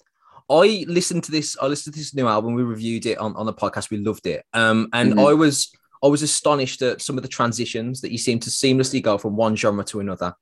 I 0.48 0.84
listened 0.88 1.24
to 1.24 1.32
this. 1.32 1.56
I 1.60 1.66
listened 1.66 1.94
to 1.94 2.00
this 2.00 2.14
new 2.14 2.28
album. 2.28 2.54
We 2.54 2.62
reviewed 2.62 3.06
it 3.06 3.18
on 3.18 3.34
on 3.36 3.46
the 3.46 3.52
podcast. 3.54 3.90
We 3.90 3.98
loved 3.98 4.26
it. 4.26 4.44
Um, 4.52 4.88
and 4.92 5.14
Mhm. 5.14 5.28
I 5.30 5.34
was 5.34 5.70
I 6.02 6.06
was 6.06 6.22
astonished 6.22 6.82
at 6.82 7.02
some 7.02 7.16
of 7.16 7.22
the 7.22 7.28
transitions 7.28 8.00
that 8.02 8.12
you 8.12 8.18
seem 8.18 8.38
to 8.40 8.50
seamlessly 8.50 9.02
go 9.02 9.18
from 9.18 9.36
one 9.36 9.56
genre 9.56 9.84
to 9.84 10.00
another. 10.00 10.34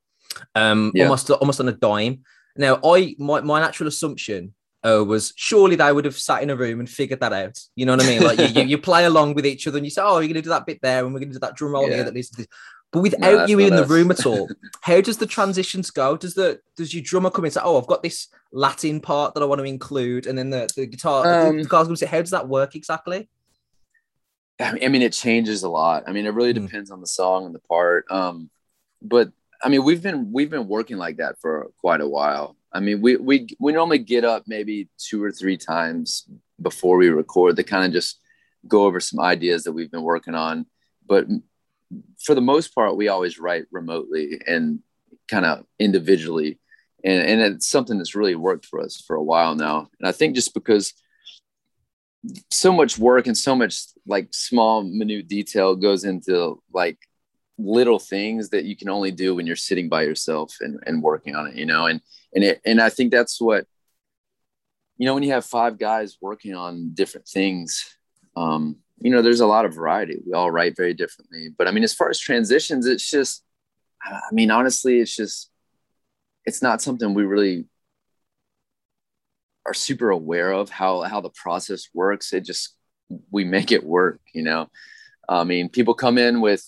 Um, 0.55 0.93
Yeah. 0.95 1.05
almost 1.05 1.31
almost 1.31 1.61
on 1.61 1.69
a 1.69 1.73
dime. 1.73 2.23
Now, 2.57 2.79
I 2.85 3.17
my 3.19 3.41
my 3.41 3.61
natural 3.61 3.89
assumption 3.89 4.55
uh, 4.87 5.03
was 5.05 5.33
surely 5.37 5.77
they 5.77 5.93
would 5.93 6.05
have 6.05 6.17
sat 6.19 6.43
in 6.43 6.51
a 6.51 6.57
room 6.57 6.79
and 6.81 6.89
figured 6.89 7.21
that 7.21 7.33
out. 7.33 7.59
You 7.75 7.87
know 7.87 7.93
what 7.97 8.05
I 8.05 8.09
mean? 8.09 8.23
Like 8.23 8.39
you, 8.39 8.47
you, 8.47 8.63
you 8.65 8.79
play 8.79 9.07
along 9.07 9.35
with 9.35 9.47
each 9.47 9.67
other 9.67 9.79
and 9.79 9.87
you 9.87 9.91
say, 9.91 10.03
"Oh, 10.03 10.19
you're 10.19 10.29
going 10.29 10.35
to 10.35 10.43
do 10.43 10.51
that 10.51 10.67
bit 10.67 10.81
there, 10.83 11.05
and 11.05 11.13
we're 11.15 11.21
going 11.21 11.31
to 11.31 11.35
do 11.37 11.41
that 11.41 11.57
drum 11.57 11.73
roll 11.73 11.89
Yeah. 11.89 11.95
here 11.97 12.05
that 12.05 12.15
leads 12.15 12.31
to 12.31 12.37
this." 12.37 12.47
But 12.93 13.01
without 13.03 13.39
that's 13.39 13.51
you 13.51 13.59
in 13.59 13.75
the 13.75 13.87
room 13.87 14.11
at 14.13 14.25
all, 14.27 14.51
how 14.83 15.01
does 15.01 15.17
the 15.19 15.27
transitions 15.27 15.91
go? 15.91 16.17
Does 16.17 16.35
the 16.35 16.61
does 16.77 16.95
your 16.95 17.03
drummer 17.03 17.31
come 17.31 17.45
in 17.45 17.49
and 17.49 17.55
say, 17.55 17.61
"Oh, 17.65 17.81
I've 17.81 17.87
got 17.89 18.03
this 18.03 18.29
Latin 18.53 19.01
part 19.01 19.35
that 19.35 19.43
I 19.43 19.47
want 19.47 19.59
to 19.61 19.65
include," 19.65 20.27
and 20.27 20.39
then 20.39 20.51
the, 20.51 20.69
the 20.77 20.87
guitar 20.87 21.27
Um, 21.27 21.57
the 21.57 21.63
guitar's 21.65 21.87
going 21.89 21.97
to 21.97 21.97
say, 21.97 22.07
"How 22.07 22.21
does 22.21 22.31
that 22.31 22.49
work 22.49 22.77
exactly?" 22.77 23.29
I 24.61 24.73
mean, 24.73 24.85
I 24.85 24.89
mean, 24.89 25.03
it 25.03 25.13
changes 25.13 25.63
a 25.65 25.69
lot. 25.69 26.05
I 26.07 26.13
mean, 26.13 26.27
it 26.27 26.35
really 26.35 26.53
Mm. 26.55 26.67
depends 26.67 26.91
on 26.91 27.01
the 27.01 27.07
song 27.09 27.47
and 27.47 27.55
the 27.55 27.59
part. 27.61 28.05
Um, 28.11 28.51
but 29.03 29.33
I 29.65 29.71
mean, 29.71 29.83
we've 29.83 30.03
been 30.03 30.31
we've 30.31 30.51
been 30.51 30.69
working 30.69 30.99
like 30.99 31.17
that 31.17 31.41
for 31.41 31.71
quite 31.79 32.03
a 32.03 32.09
while. 32.09 32.55
I 32.71 32.81
mean, 32.81 33.01
we 33.01 33.17
we 33.17 33.49
we 33.59 33.73
normally 33.73 33.99
get 33.99 34.23
up 34.23 34.45
maybe 34.47 34.91
two 34.99 35.25
or 35.25 35.33
three 35.33 35.57
times 35.57 36.29
before 36.61 36.99
we 36.99 37.09
record 37.09 37.57
to 37.57 37.65
kind 37.65 37.87
of 37.87 37.93
just 37.93 38.21
go 38.69 38.85
over 38.85 39.01
some 39.01 39.21
ideas 39.21 39.65
that 39.65 39.73
we've 39.73 39.91
been 39.91 40.03
working 40.03 40.35
on. 40.35 40.67
But 41.07 41.27
for 42.23 42.35
the 42.35 42.43
most 42.43 42.75
part, 42.75 42.97
we 42.97 43.09
always 43.09 43.39
write 43.39 43.65
remotely 43.71 44.39
and 44.47 44.81
kind 45.29 45.47
of 45.47 45.65
individually, 45.79 46.59
and 47.03 47.27
and 47.27 47.41
it's 47.41 47.67
something 47.67 47.97
that's 47.97 48.15
really 48.15 48.35
worked 48.35 48.67
for 48.67 48.81
us 48.81 49.01
for 49.01 49.17
a 49.17 49.23
while 49.23 49.55
now. 49.55 49.89
And 49.99 50.07
I 50.07 50.13
think 50.13 50.35
just 50.35 50.53
because 50.53 50.93
so 52.51 52.71
much 52.71 52.99
work 52.99 53.27
and 53.27 53.37
so 53.37 53.57
much 53.57 53.79
like 54.07 54.29
small 54.33 54.83
minute 54.83 55.27
detail 55.27 55.75
goes 55.75 56.05
into 56.05 56.63
like 56.73 56.99
little 57.57 57.99
things 57.99 58.51
that 58.51 58.65
you 58.65 58.77
can 58.77 58.89
only 58.89 59.11
do 59.11 59.35
when 59.35 59.47
you're 59.47 59.55
sitting 59.55 59.89
by 59.89 60.03
yourself 60.03 60.57
and, 60.61 60.83
and 60.87 61.03
working 61.03 61.37
on 61.37 61.47
it 61.47 61.55
you 61.55 61.67
know? 61.67 61.87
And 61.87 62.01
and 62.35 62.45
it 62.45 62.61
and 62.65 62.81
i 62.81 62.91
think 62.91 63.13
that's 63.13 63.41
what 63.41 63.67
you 64.99 65.07
know 65.07 65.15
when 65.15 65.23
you 65.23 65.33
have 65.33 65.45
five 65.45 65.79
guys 65.79 66.19
working 66.21 66.55
on 66.55 66.91
different 66.95 67.27
things 67.27 67.97
um 68.37 68.77
you 69.01 69.11
know 69.11 69.23
there's 69.23 69.41
a 69.41 69.47
lot 69.47 69.65
of 69.65 69.75
variety. 69.75 70.21
We 70.27 70.33
all 70.33 70.51
write 70.51 70.77
very 70.77 70.95
differently. 70.95 71.49
But 71.57 71.69
i 71.69 71.71
mean 71.71 71.85
as 71.85 71.95
far 71.95 72.11
as 72.11 72.19
transitions 72.19 72.87
it's 72.87 73.09
just 73.09 73.45
i 74.05 74.33
mean 74.33 74.51
honestly 74.51 75.01
it's 75.01 75.15
just 75.15 75.51
it's 76.45 76.63
not 76.63 76.83
something 76.83 77.15
we 77.15 77.25
really 77.25 77.67
are 79.67 79.75
super 79.75 80.11
aware 80.11 80.53
of 80.53 80.69
how 80.71 81.03
how 81.03 81.21
the 81.21 81.31
process 81.31 81.89
works. 81.95 82.33
It 82.33 82.45
just 82.45 82.77
we 83.31 83.45
make 83.45 83.73
it 83.73 83.85
work 83.85 84.21
you 84.33 84.43
know? 84.43 84.69
I 85.29 85.45
mean 85.45 85.69
people 85.69 85.95
come 85.95 86.19
in 86.19 86.41
with 86.41 86.65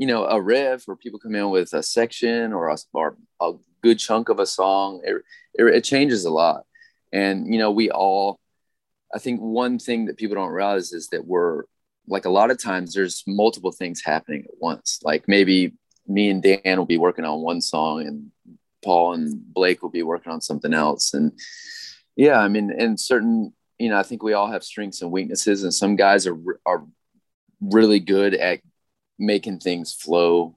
you 0.00 0.06
know 0.06 0.24
a 0.24 0.40
riff 0.40 0.88
or 0.88 0.96
people 0.96 1.20
come 1.20 1.34
in 1.34 1.50
with 1.50 1.72
a 1.74 1.82
section 1.82 2.52
or 2.52 2.68
a, 2.68 2.76
or 2.94 3.16
a 3.40 3.52
good 3.82 3.98
chunk 3.98 4.28
of 4.28 4.38
a 4.38 4.46
song 4.46 5.00
it, 5.04 5.16
it, 5.54 5.64
it 5.76 5.84
changes 5.84 6.24
a 6.24 6.30
lot. 6.30 6.64
And 7.12 7.52
you 7.52 7.58
know 7.58 7.70
we 7.70 7.90
all 7.90 8.38
i 9.14 9.18
think 9.18 9.40
one 9.40 9.78
thing 9.78 10.06
that 10.06 10.16
people 10.16 10.36
don't 10.36 10.56
realize 10.60 10.92
is 10.92 11.08
that 11.08 11.26
we're 11.26 11.64
like 12.10 12.24
a 12.24 12.30
lot 12.30 12.50
of 12.50 12.62
times 12.62 12.92
there's 12.92 13.22
multiple 13.26 13.72
things 13.72 14.02
happening 14.04 14.44
at 14.44 14.60
once. 14.60 15.00
Like 15.02 15.28
maybe 15.28 15.72
me 16.06 16.28
and 16.30 16.42
dan 16.42 16.76
will 16.78 16.86
be 16.86 16.98
working 16.98 17.24
on 17.24 17.40
one 17.40 17.60
song 17.60 18.06
and 18.06 18.30
paul 18.84 19.12
and 19.12 19.32
blake 19.54 19.82
will 19.82 19.90
be 19.90 20.02
working 20.02 20.32
on 20.32 20.40
something 20.40 20.74
else. 20.74 21.14
And 21.14 21.32
yeah, 22.16 22.38
I 22.38 22.48
mean, 22.48 22.72
and 22.76 22.98
certain, 22.98 23.52
you 23.78 23.88
know, 23.88 23.98
I 23.98 24.02
think 24.02 24.22
we 24.22 24.32
all 24.32 24.50
have 24.50 24.64
strengths 24.64 25.02
and 25.02 25.12
weaknesses, 25.12 25.62
and 25.62 25.72
some 25.72 25.96
guys 25.96 26.26
are 26.26 26.36
are 26.66 26.84
really 27.60 28.00
good 28.00 28.34
at 28.34 28.60
making 29.20 29.60
things 29.60 29.92
flow. 29.92 30.56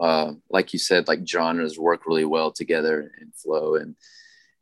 Uh, 0.00 0.32
like 0.50 0.72
you 0.72 0.78
said, 0.78 1.08
like 1.08 1.26
genres 1.26 1.78
work 1.78 2.04
really 2.06 2.24
well 2.24 2.50
together 2.50 3.12
and 3.20 3.34
flow. 3.34 3.76
And 3.76 3.94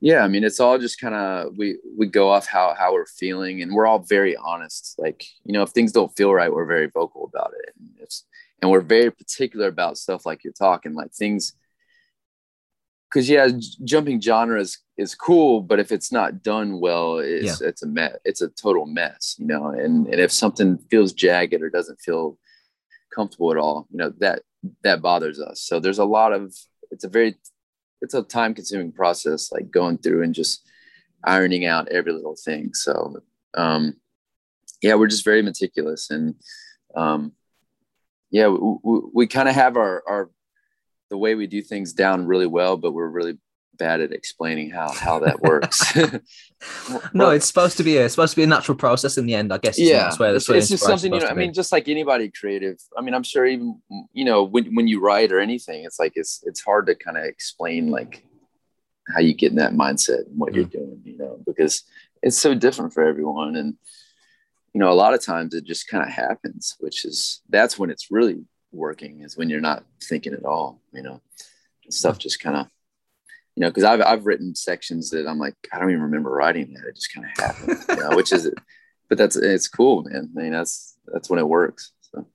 yeah, 0.00 0.22
I 0.22 0.28
mean, 0.28 0.44
it's 0.44 0.60
all 0.60 0.78
just 0.78 1.00
kind 1.00 1.14
of 1.14 1.56
we 1.56 1.78
we 1.96 2.06
go 2.06 2.28
off 2.28 2.46
how 2.46 2.74
how 2.78 2.92
we're 2.92 3.06
feeling, 3.06 3.62
and 3.62 3.72
we're 3.72 3.86
all 3.86 4.00
very 4.00 4.36
honest. 4.36 4.96
Like 4.98 5.24
you 5.44 5.52
know, 5.52 5.62
if 5.62 5.70
things 5.70 5.92
don't 5.92 6.14
feel 6.16 6.34
right, 6.34 6.52
we're 6.52 6.66
very 6.66 6.86
vocal 6.86 7.24
about 7.24 7.52
it, 7.58 7.74
and 7.78 7.90
it's 7.98 8.24
and 8.60 8.70
we're 8.70 8.80
very 8.80 9.10
particular 9.10 9.68
about 9.68 9.98
stuff 9.98 10.26
like 10.26 10.44
you're 10.44 10.52
talking, 10.52 10.94
like 10.94 11.12
things 11.12 11.54
because 13.12 13.28
yeah, 13.28 13.48
j- 13.48 13.76
jumping 13.84 14.20
genres 14.20 14.78
is 14.96 15.14
cool, 15.14 15.60
but 15.60 15.78
if 15.78 15.92
it's 15.92 16.10
not 16.10 16.42
done 16.42 16.80
well, 16.80 17.18
it's 17.18 17.60
it's 17.60 17.82
a 17.82 17.86
mess. 17.86 18.16
It's 18.24 18.40
a 18.40 18.48
total 18.48 18.86
mess, 18.86 19.36
you 19.38 19.46
know. 19.46 19.66
And 19.66 20.06
and 20.06 20.20
if 20.20 20.32
something 20.32 20.78
feels 20.90 21.12
jagged 21.12 21.62
or 21.62 21.70
doesn't 21.70 22.00
feel 22.00 22.38
comfortable 23.14 23.52
at 23.52 23.58
all, 23.58 23.86
you 23.90 23.98
know 23.98 24.12
that 24.18 24.42
that 24.82 25.02
bothers 25.02 25.40
us. 25.40 25.60
So 25.60 25.80
there's 25.80 25.98
a 25.98 26.04
lot 26.04 26.32
of 26.32 26.54
it's 26.90 27.04
a 27.04 27.08
very 27.08 27.36
it's 28.00 28.14
a 28.14 28.22
time 28.22 28.54
consuming 28.54 28.92
process, 28.92 29.52
like 29.52 29.70
going 29.70 29.98
through 29.98 30.22
and 30.22 30.34
just 30.34 30.68
ironing 31.24 31.64
out 31.66 31.88
every 31.88 32.12
little 32.12 32.36
thing. 32.36 32.74
So 32.74 33.16
um, 33.54 33.96
yeah, 34.80 34.94
we're 34.94 35.06
just 35.06 35.24
very 35.24 35.42
meticulous 35.42 36.10
and 36.10 36.34
um, 36.94 37.32
yeah, 38.30 38.48
we, 38.48 38.76
we, 38.82 39.00
we 39.14 39.26
kind 39.26 39.48
of 39.48 39.54
have 39.54 39.76
our 39.76 40.02
our 40.08 40.30
the 41.10 41.18
way 41.18 41.34
we 41.34 41.46
do 41.46 41.60
things 41.62 41.92
down 41.92 42.26
really 42.26 42.46
well, 42.46 42.76
but 42.76 42.92
we're 42.92 43.06
really 43.06 43.38
bad 43.78 44.00
at 44.00 44.12
explaining 44.12 44.70
how 44.70 44.90
how 44.90 45.18
that 45.20 45.40
works. 45.40 45.92
No, 47.12 47.30
it's 47.30 47.46
supposed 47.46 47.76
to 47.78 47.82
be 47.82 47.96
a 47.96 48.04
it's 48.04 48.14
supposed 48.14 48.34
to 48.34 48.36
be 48.36 48.44
a 48.44 48.46
natural 48.46 48.76
process 48.78 49.18
in 49.18 49.26
the 49.26 49.34
end. 49.34 49.52
I 49.52 49.58
guess. 49.58 49.78
yeah, 49.78 50.04
that's 50.04 50.18
where 50.18 50.34
it's, 50.34 50.46
that's 50.46 50.48
where 50.48 50.58
it's 50.58 50.68
just 50.68 50.84
something 50.84 51.12
you 51.12 51.18
know. 51.20 51.26
I 51.26 51.34
mean, 51.34 51.52
just 51.52 51.72
like 51.72 51.88
anybody 51.88 52.30
creative. 52.30 52.78
I 52.96 53.00
mean, 53.00 53.14
I'm 53.14 53.24
sure 53.24 53.44
even 53.46 53.80
you 54.12 54.24
know 54.24 54.44
when 54.44 54.74
when 54.76 54.86
you 54.86 55.00
write 55.00 55.32
or 55.32 55.40
anything, 55.40 55.84
it's 55.84 55.98
like 55.98 56.12
it's 56.14 56.42
it's 56.46 56.60
hard 56.60 56.86
to 56.86 56.94
kind 56.94 57.16
of 57.16 57.24
explain 57.24 57.90
like 57.90 58.24
how 59.12 59.20
you 59.20 59.34
get 59.34 59.50
in 59.50 59.56
that 59.56 59.72
mindset 59.72 60.26
and 60.28 60.38
what 60.38 60.54
you're 60.54 60.64
Mm. 60.66 60.70
doing, 60.72 61.02
you 61.04 61.18
know, 61.18 61.40
because 61.44 61.82
it's 62.22 62.38
so 62.38 62.54
different 62.54 62.94
for 62.94 63.02
everyone. 63.02 63.56
And 63.56 63.74
you 64.72 64.78
know, 64.78 64.90
a 64.90 64.94
lot 64.94 65.14
of 65.14 65.24
times 65.24 65.54
it 65.54 65.64
just 65.64 65.88
kind 65.88 66.04
of 66.04 66.10
happens, 66.10 66.76
which 66.78 67.04
is 67.04 67.42
that's 67.48 67.76
when 67.76 67.90
it's 67.90 68.12
really 68.12 68.44
working 68.70 69.22
is 69.22 69.36
when 69.36 69.50
you're 69.50 69.60
not 69.60 69.84
thinking 70.00 70.32
at 70.32 70.44
all, 70.44 70.80
you 70.92 71.02
know, 71.02 71.20
stuff 71.90 72.18
just 72.18 72.38
kind 72.40 72.56
of, 72.56 72.66
you 73.56 73.60
know, 73.60 73.68
because 73.68 73.84
I've 73.84 74.00
I've 74.02 74.26
written 74.26 74.54
sections 74.54 75.10
that 75.10 75.26
I'm 75.26 75.38
like 75.38 75.54
I 75.72 75.78
don't 75.78 75.90
even 75.90 76.02
remember 76.02 76.30
writing 76.30 76.72
that. 76.74 76.88
It 76.88 76.94
just 76.94 77.12
kind 77.14 77.26
of 77.26 77.44
happened, 77.44 77.84
you 77.88 77.96
know, 77.96 78.16
which 78.16 78.32
is, 78.32 78.50
but 79.08 79.18
that's 79.18 79.36
it's 79.36 79.68
cool, 79.68 80.02
man. 80.04 80.30
I 80.36 80.40
mean, 80.42 80.52
that's 80.52 80.96
that's 81.12 81.28
when 81.28 81.38
it 81.38 81.46
works. 81.48 81.92
So 82.00 82.26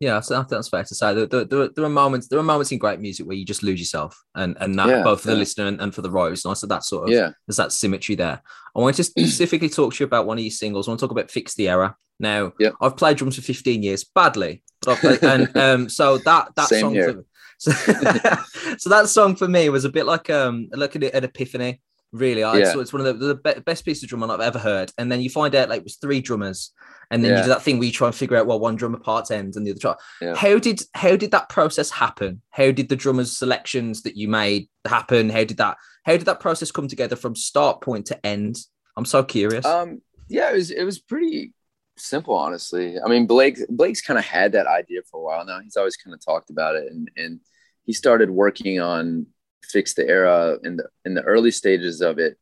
Yeah, 0.00 0.20
so 0.20 0.34
I 0.34 0.38
think 0.40 0.48
that's 0.50 0.68
fair 0.68 0.82
to 0.84 0.94
say. 0.94 1.14
There, 1.14 1.26
there, 1.26 1.44
there, 1.44 1.68
there 1.68 1.84
are 1.84 1.88
moments, 1.88 2.28
there 2.28 2.38
are 2.38 2.42
moments 2.42 2.72
in 2.72 2.78
great 2.78 3.00
music 3.00 3.26
where 3.26 3.36
you 3.36 3.44
just 3.44 3.62
lose 3.62 3.78
yourself, 3.78 4.20
and 4.34 4.56
and 4.60 4.76
that 4.78 4.88
Yeah, 4.88 5.02
both 5.02 5.20
for 5.20 5.28
the 5.28 5.36
listener 5.36 5.66
and, 5.66 5.80
and 5.80 5.94
for 5.94 6.02
the 6.02 6.10
writers. 6.10 6.44
And 6.44 6.50
nice 6.50 6.60
said 6.60 6.70
that 6.70 6.84
sort 6.84 7.08
of 7.08 7.14
Yeah. 7.14 7.30
there's 7.46 7.58
that 7.58 7.72
symmetry 7.72 8.14
there. 8.16 8.42
I 8.74 8.80
want 8.80 8.96
to 8.96 9.04
specifically 9.04 9.68
talk 9.68 9.94
to 9.94 10.02
you 10.02 10.06
about 10.06 10.26
one 10.26 10.38
of 10.38 10.44
your 10.44 10.50
singles. 10.50 10.86
I 10.86 10.90
want 10.90 11.00
to 11.00 11.06
talk 11.06 11.12
about 11.12 11.30
"Fix 11.30 11.54
the 11.54 11.68
Error." 11.68 11.94
Now, 12.18 12.52
Yep. 12.58 12.74
I've 12.80 12.96
played 12.96 13.18
drums 13.18 13.36
for 13.36 13.42
15 13.42 13.82
years, 13.82 14.02
badly, 14.02 14.62
but 14.80 14.92
I've 14.92 14.98
played, 15.00 15.22
and 15.22 15.56
um, 15.56 15.88
so 15.88 16.16
that 16.18 16.48
that 16.56 16.68
Same 16.68 16.80
song, 16.80 16.94
for, 16.94 17.24
so, 17.58 17.70
so 18.78 18.90
that 18.90 19.08
song 19.08 19.36
for 19.36 19.48
me 19.48 19.68
was 19.68 19.84
a 19.84 19.90
bit 19.90 20.06
like 20.06 20.30
um, 20.30 20.68
looking 20.72 21.02
at 21.04 21.14
an 21.14 21.24
epiphany. 21.24 21.80
Really, 22.12 22.44
I 22.44 22.58
Yeah. 22.58 22.72
so 22.72 22.80
it's 22.80 22.92
one 22.92 23.04
of 23.04 23.18
the, 23.18 23.34
the 23.34 23.60
best 23.60 23.84
pieces 23.84 24.04
of 24.04 24.08
drumming 24.08 24.30
I've 24.30 24.40
ever 24.40 24.58
heard. 24.58 24.92
And 24.96 25.10
then 25.10 25.20
you 25.20 25.28
find 25.28 25.54
out 25.54 25.68
like 25.68 25.78
it 25.78 25.84
was 25.84 25.96
three 25.96 26.20
drummers, 26.20 26.72
and 27.10 27.22
then 27.22 27.36
you 27.36 27.42
do 27.42 27.48
that 27.48 27.62
thing 27.62 27.78
where 27.78 27.86
you 27.86 27.92
try 27.92 28.06
and 28.06 28.14
figure 28.14 28.36
out 28.36 28.46
well 28.46 28.60
one 28.60 28.76
drummer 28.76 28.98
parts 28.98 29.30
ends 29.30 29.56
and 29.56 29.66
the 29.66 29.72
other 29.72 29.80
try. 29.80 29.94
Yeah. 30.20 30.34
How 30.34 30.58
did 30.58 30.82
how 30.94 31.16
did 31.16 31.32
that 31.32 31.48
process 31.48 31.90
happen? 31.90 32.42
How 32.50 32.70
did 32.70 32.88
the 32.88 32.96
drummers 32.96 33.36
selections 33.36 34.02
that 34.02 34.16
you 34.16 34.28
made 34.28 34.68
happen? 34.86 35.28
How 35.28 35.44
did 35.44 35.58
that 35.58 35.76
how 36.04 36.12
did 36.12 36.26
that 36.26 36.40
process 36.40 36.70
come 36.70 36.88
together 36.88 37.16
from 37.16 37.34
start 37.34 37.80
point 37.82 38.06
to 38.06 38.26
end? 38.26 38.56
I'm 38.96 39.04
so 39.04 39.22
curious. 39.22 39.66
Um, 39.66 40.00
yeah, 40.28 40.50
it 40.50 40.54
was 40.54 40.70
it 40.70 40.84
was 40.84 40.98
pretty 40.98 41.52
simple, 41.96 42.34
honestly. 42.34 42.96
I 43.00 43.08
mean, 43.08 43.26
Blake 43.26 43.58
Blake's 43.68 44.02
kind 44.02 44.18
of 44.18 44.24
had 44.24 44.52
that 44.52 44.66
idea 44.66 45.00
for 45.10 45.20
a 45.20 45.24
while 45.24 45.44
now. 45.44 45.60
He's 45.60 45.76
always 45.76 45.96
kind 45.96 46.14
of 46.14 46.24
talked 46.24 46.50
about 46.50 46.76
it, 46.76 46.90
and 46.90 47.10
and 47.16 47.40
he 47.84 47.92
started 47.92 48.30
working 48.30 48.80
on 48.80 49.26
fix 49.62 49.94
the 49.94 50.06
era 50.06 50.58
in 50.62 50.76
the 50.76 50.88
in 51.04 51.14
the 51.14 51.22
early 51.22 51.50
stages 51.50 52.00
of 52.00 52.18
it. 52.18 52.38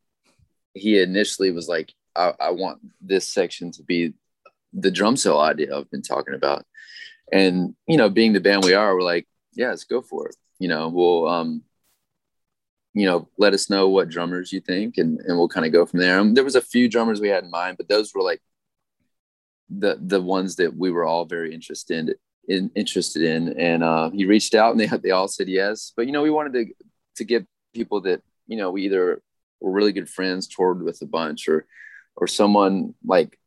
He 0.74 1.00
initially 1.00 1.50
was 1.50 1.68
like, 1.68 1.92
I, 2.16 2.32
I 2.40 2.50
want 2.50 2.80
this 3.00 3.28
section 3.28 3.70
to 3.72 3.82
be 3.82 4.14
the 4.72 4.90
drum 4.90 5.16
solo 5.16 5.40
idea 5.40 5.76
I've 5.76 5.90
been 5.90 6.02
talking 6.02 6.34
about, 6.34 6.64
and 7.32 7.74
you 7.86 7.96
know, 7.96 8.08
being 8.08 8.32
the 8.32 8.40
band 8.40 8.64
we 8.64 8.74
are, 8.74 8.94
we're 8.94 9.02
like, 9.02 9.26
yeah, 9.52 9.68
let's 9.70 9.84
go 9.84 10.02
for 10.02 10.28
it. 10.28 10.36
You 10.58 10.68
know, 10.68 10.88
we'll 10.88 11.28
um, 11.28 11.62
you 12.94 13.06
know, 13.06 13.28
let 13.38 13.54
us 13.54 13.68
know 13.68 13.88
what 13.88 14.08
drummers 14.08 14.52
you 14.52 14.60
think, 14.60 14.98
and, 14.98 15.20
and 15.20 15.36
we'll 15.36 15.48
kind 15.48 15.66
of 15.66 15.72
go 15.72 15.84
from 15.84 15.98
there. 16.00 16.18
Um, 16.20 16.34
there 16.34 16.44
was 16.44 16.54
a 16.54 16.60
few 16.60 16.88
drummers 16.88 17.20
we 17.20 17.28
had 17.28 17.44
in 17.44 17.50
mind, 17.50 17.76
but 17.76 17.88
those 17.88 18.12
were 18.14 18.22
like 18.22 18.40
the 19.68 19.98
the 20.00 20.20
ones 20.20 20.56
that 20.56 20.76
we 20.76 20.90
were 20.90 21.04
all 21.04 21.24
very 21.24 21.54
interested 21.54 22.08
in, 22.08 22.14
in 22.48 22.70
interested 22.74 23.22
in. 23.22 23.58
And 23.58 23.82
uh, 23.82 24.10
he 24.10 24.26
reached 24.26 24.54
out, 24.54 24.72
and 24.72 24.80
they 24.80 24.86
they 24.86 25.10
all 25.10 25.28
said 25.28 25.48
yes. 25.48 25.92
But 25.96 26.06
you 26.06 26.12
know, 26.12 26.22
we 26.22 26.30
wanted 26.30 26.52
to 26.54 26.74
to 27.16 27.24
get 27.24 27.46
people 27.74 28.00
that 28.02 28.22
you 28.46 28.56
know 28.56 28.70
we 28.70 28.82
either 28.84 29.22
were 29.60 29.72
really 29.72 29.92
good 29.92 30.08
friends, 30.08 30.48
toured 30.48 30.82
with 30.82 31.00
a 31.02 31.06
bunch, 31.06 31.48
or 31.48 31.66
or 32.16 32.26
someone 32.26 32.94
like, 33.04 33.38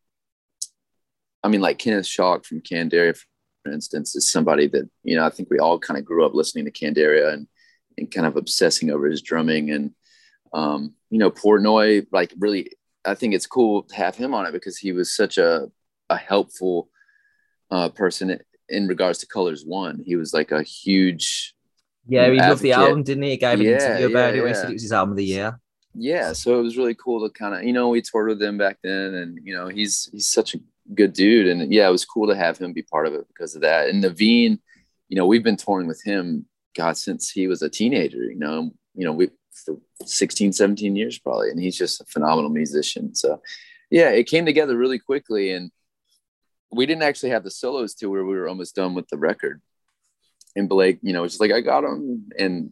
I 1.44 1.48
mean, 1.48 1.61
like 1.61 1.80
Kenneth 1.80 2.06
Schalk 2.06 2.45
from 2.45 2.61
Candiria, 2.61 3.18
for 3.64 3.72
instance, 3.72 4.15
is 4.15 4.31
somebody 4.31 4.68
that 4.68 4.89
you 5.03 5.15
know 5.15 5.26
I 5.26 5.30
think 5.30 5.49
we 5.49 5.60
all 5.60 5.80
kind 5.80 5.98
of 5.98 6.06
grew 6.06 6.26
up 6.26 6.34
listening 6.34 6.65
to 6.65 6.72
Candiria 6.72 7.34
and 7.34 7.48
and 7.98 8.11
kind 8.11 8.27
of 8.27 8.38
obsessing 8.38 8.91
over 8.91 9.07
his 9.07 9.22
drumming 9.22 9.72
and 9.72 9.91
um, 10.53 10.94
you 11.10 11.19
know 11.19 11.31
Portnoy 11.31 12.06
like 12.11 12.34
really 12.39 12.72
I 13.06 13.15
think 13.15 13.34
it's 13.34 13.48
cool 13.48 13.84
to 13.84 13.95
have 13.95 14.15
him 14.15 14.34
on 14.34 14.45
it 14.45 14.52
because 14.52 14.77
he 14.77 14.91
was 14.91 15.15
such 15.15 15.38
a 15.38 15.72
a 16.09 16.17
helpful 16.17 16.89
uh, 17.71 17.89
person 17.89 18.39
in 18.69 18.88
regards 18.88 19.19
to 19.19 19.27
Colors 19.27 19.63
One. 19.65 20.01
He 20.05 20.15
was 20.15 20.34
like 20.34 20.51
a 20.51 20.63
huge 20.63 21.53
yeah, 22.09 22.29
he 22.31 22.39
loved 22.39 22.61
the 22.61 22.71
album, 22.71 23.03
didn't 23.03 23.23
he? 23.23 23.31
He 23.31 23.38
gave 23.38 23.59
an 23.59 23.65
Yeah, 23.65 23.71
interview 23.71 24.07
about 24.07 24.34
yeah, 24.34 24.41
it. 24.41 24.43
He 24.43 24.47
yeah. 24.47 24.53
said 24.53 24.69
it 24.69 24.73
was 24.73 24.81
his 24.84 24.93
album 24.93 25.11
of 25.11 25.17
the 25.17 25.25
year. 25.25 25.59
yeah 25.93 26.34
so 26.34 26.59
it 26.59 26.61
was 26.63 26.77
really 26.77 26.95
cool 26.95 27.27
to 27.27 27.34
kind 27.34 27.55
of 27.55 27.63
you 27.63 27.73
know 27.73 27.89
we 27.89 28.01
toured 28.01 28.27
with 28.29 28.41
him 28.41 28.57
back 28.57 28.77
then 28.84 29.13
and 29.15 29.39
you 29.43 29.53
know 29.53 29.67
he's 29.67 30.09
he's 30.11 30.27
such 30.27 30.53
a 30.55 30.59
good 30.93 31.11
dude 31.13 31.47
and 31.47 31.73
yeah 31.73 31.88
it 31.88 31.91
was 31.91 32.05
cool 32.05 32.27
to 32.27 32.35
have 32.35 32.57
him 32.57 32.71
be 32.73 32.84
part 32.84 33.07
of 33.07 33.13
it 33.13 33.27
because 33.27 33.55
of 33.55 33.61
that 33.61 33.89
and 33.89 34.03
Navene 34.03 34.59
you 35.09 35.17
know 35.17 35.25
we've 35.25 35.43
been 35.43 35.57
touring 35.57 35.88
with 35.88 36.01
him 36.03 36.45
god 36.75 36.95
since 36.97 37.31
he 37.31 37.47
was 37.47 37.61
a 37.61 37.69
teenager 37.69 38.23
you 38.23 38.38
know 38.38 38.71
you 38.93 39.05
know 39.05 39.11
we 39.11 39.29
for 39.65 39.75
16 40.05 40.53
17 40.53 40.95
years 40.95 41.17
probably 41.17 41.49
and 41.49 41.59
he's 41.59 41.77
just 41.77 41.99
a 41.99 42.05
phenomenal 42.05 42.51
musician 42.51 43.15
so 43.15 43.41
yeah 43.89 44.09
it 44.09 44.27
came 44.27 44.45
together 44.45 44.77
really 44.77 44.99
quickly 44.99 45.51
and 45.51 45.71
we 46.72 46.85
didn't 46.85 47.03
actually 47.03 47.30
have 47.30 47.44
the 47.44 47.52
solos 47.52 47.94
till 47.94 48.10
where 48.10 48.26
we 48.26 48.35
were 48.35 48.48
almost 48.48 48.76
done 48.76 48.94
with 48.94 49.07
the 49.10 49.18
record 49.18 49.61
and 50.56 50.69
blake 50.69 50.99
you 51.02 51.14
know 51.14 51.22
was 51.22 51.34
just 51.34 51.41
like 51.41 51.52
i 51.52 51.61
got 51.61 51.81
them. 51.81 52.30
and 52.38 52.72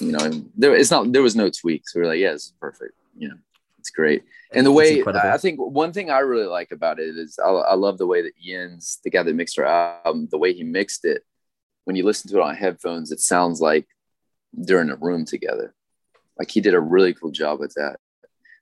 you 0.00 0.12
know, 0.12 0.18
and 0.18 0.50
there 0.56 0.74
it's 0.74 0.90
not 0.90 1.12
there 1.12 1.22
was 1.22 1.36
no 1.36 1.50
tweaks. 1.50 1.94
We 1.94 2.00
were 2.02 2.08
like, 2.08 2.18
yeah, 2.18 2.32
this 2.32 2.46
is 2.46 2.54
perfect. 2.60 2.94
You 3.16 3.30
know, 3.30 3.36
it's 3.78 3.90
great. 3.90 4.24
And 4.52 4.66
the 4.66 4.72
way. 4.72 5.02
I 5.04 5.38
think 5.38 5.58
one 5.58 5.92
thing 5.92 6.10
I 6.10 6.20
really 6.20 6.46
like 6.46 6.70
about 6.70 6.98
it 6.98 7.16
is 7.16 7.38
I, 7.42 7.48
I 7.48 7.74
love 7.74 7.98
the 7.98 8.06
way 8.06 8.22
that 8.22 8.36
Jens, 8.38 9.00
the 9.04 9.10
guy 9.10 9.22
that 9.22 9.34
mixed 9.34 9.58
our 9.58 9.66
album, 9.66 10.28
the 10.30 10.38
way 10.38 10.52
he 10.52 10.62
mixed 10.62 11.04
it. 11.04 11.22
When 11.84 11.96
you 11.96 12.04
listen 12.04 12.30
to 12.30 12.38
it 12.38 12.42
on 12.42 12.54
headphones, 12.56 13.12
it 13.12 13.20
sounds 13.20 13.60
like 13.60 13.86
they're 14.52 14.82
in 14.82 14.90
a 14.90 14.96
room 14.96 15.24
together. 15.24 15.74
Like 16.38 16.50
he 16.50 16.60
did 16.60 16.74
a 16.74 16.80
really 16.80 17.14
cool 17.14 17.30
job 17.30 17.60
with 17.60 17.74
that. 17.74 17.98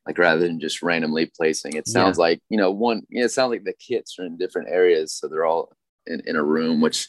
Like 0.07 0.19
rather 0.19 0.41
than 0.41 0.61
just 0.61 0.83
randomly 0.83 1.27
placing, 1.27 1.75
it 1.75 1.89
sounds 1.89 2.19
like 2.19 2.41
you 2.51 2.59
know 2.59 2.71
one. 2.71 3.03
You 3.09 3.21
know, 3.21 3.27
it 3.27 3.31
sounds 3.31 3.51
like 3.51 3.65
the 3.65 3.73
kits 3.73 4.19
are 4.19 4.25
in 4.25 4.37
different 4.37 4.69
areas, 4.69 5.13
so 5.15 5.29
they're 5.29 5.47
all 5.47 5.73
in, 6.07 6.21
in 6.27 6.37
a 6.37 6.43
room. 6.45 6.81
Which 6.81 7.09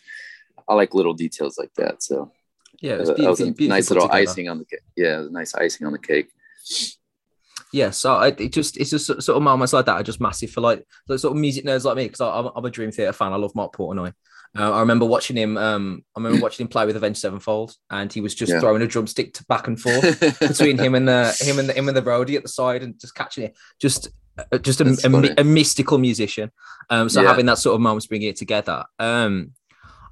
I 0.70 0.74
like 0.76 0.94
little 0.94 1.14
details 1.14 1.58
like 1.58 1.74
that. 1.76 2.02
So 2.02 2.32
Yeah, 2.82 2.94
it 2.94 3.00
was 3.02 3.10
that 3.10 3.20
was 3.20 3.40
a 3.42 3.44
beautifully 3.46 3.68
nice 3.68 3.90
little 3.90 4.08
together. 4.08 4.22
icing 4.30 4.50
on 4.50 4.60
the 4.60 4.66
cake. 4.66 4.80
Yeah, 4.96 5.16
it 5.16 5.20
was 5.20 5.28
a 5.28 5.34
nice 5.34 5.54
icing 5.56 5.86
on 5.88 5.94
the 5.94 6.00
cake. 6.00 6.30
Yeah, 7.74 7.90
so 7.90 8.14
I, 8.14 8.28
it 8.28 8.54
just 8.54 8.78
it's 8.78 8.92
just 8.92 9.06
sort 9.08 9.30
of 9.30 9.42
moments 9.44 9.74
like 9.74 9.86
that 9.88 10.00
are 10.00 10.04
just 10.04 10.22
massive 10.22 10.52
for 10.52 10.62
like 10.62 10.86
sort 11.08 11.26
of 11.26 11.36
music 11.36 11.66
nerds 11.66 11.84
like 11.84 11.98
me 11.98 12.06
because 12.06 12.22
I'm, 12.22 12.50
I'm 12.56 12.64
a 12.66 12.70
Dream 12.70 12.92
Theater 12.92 13.12
fan. 13.12 13.34
I 13.34 13.36
love 13.36 13.54
Mark 13.56 13.76
Portnoy. 13.76 14.14
Uh, 14.58 14.72
I 14.72 14.80
remember 14.80 15.06
watching 15.06 15.36
him. 15.36 15.58
Um, 15.58 16.04
I 16.16 16.20
remember 16.20 16.42
watching 16.42 16.64
him 16.64 16.70
play 16.70 16.86
with 16.86 16.96
Avenged 16.96 17.20
Sevenfold, 17.20 17.76
and 17.90 18.12
he 18.12 18.22
was 18.22 18.34
just 18.36 18.54
Yeah. 18.54 18.60
throwing 18.60 18.82
a 18.82 18.88
drumstick 18.88 19.34
to 19.34 19.46
back 19.46 19.68
and 19.68 19.80
forth 19.80 20.20
between 20.40 20.78
him 20.78 20.96
and 20.96 21.08
the 21.08 21.36
him 21.42 21.60
and 21.60 21.70
the 21.70 21.74
him 21.74 21.88
and 21.90 21.98
the 21.98 22.02
roadie 22.02 22.36
at 22.36 22.44
the 22.44 22.50
side, 22.50 22.82
and 22.84 23.00
just 23.00 23.16
catching 23.16 23.44
it. 23.46 23.58
Just 23.82 24.10
uh, 24.38 24.58
just 24.60 24.82
a, 24.82 24.86
a, 25.06 25.34
a 25.40 25.44
mystical 25.44 25.98
musician. 25.98 26.52
Um, 26.90 27.10
so 27.10 27.22
Yeah. 27.22 27.28
having 27.28 27.46
that 27.48 27.58
sort 27.58 27.76
of 27.76 27.82
moments 27.82 28.08
bringing 28.08 28.30
it 28.30 28.36
together. 28.38 28.84
Um, 29.00 29.52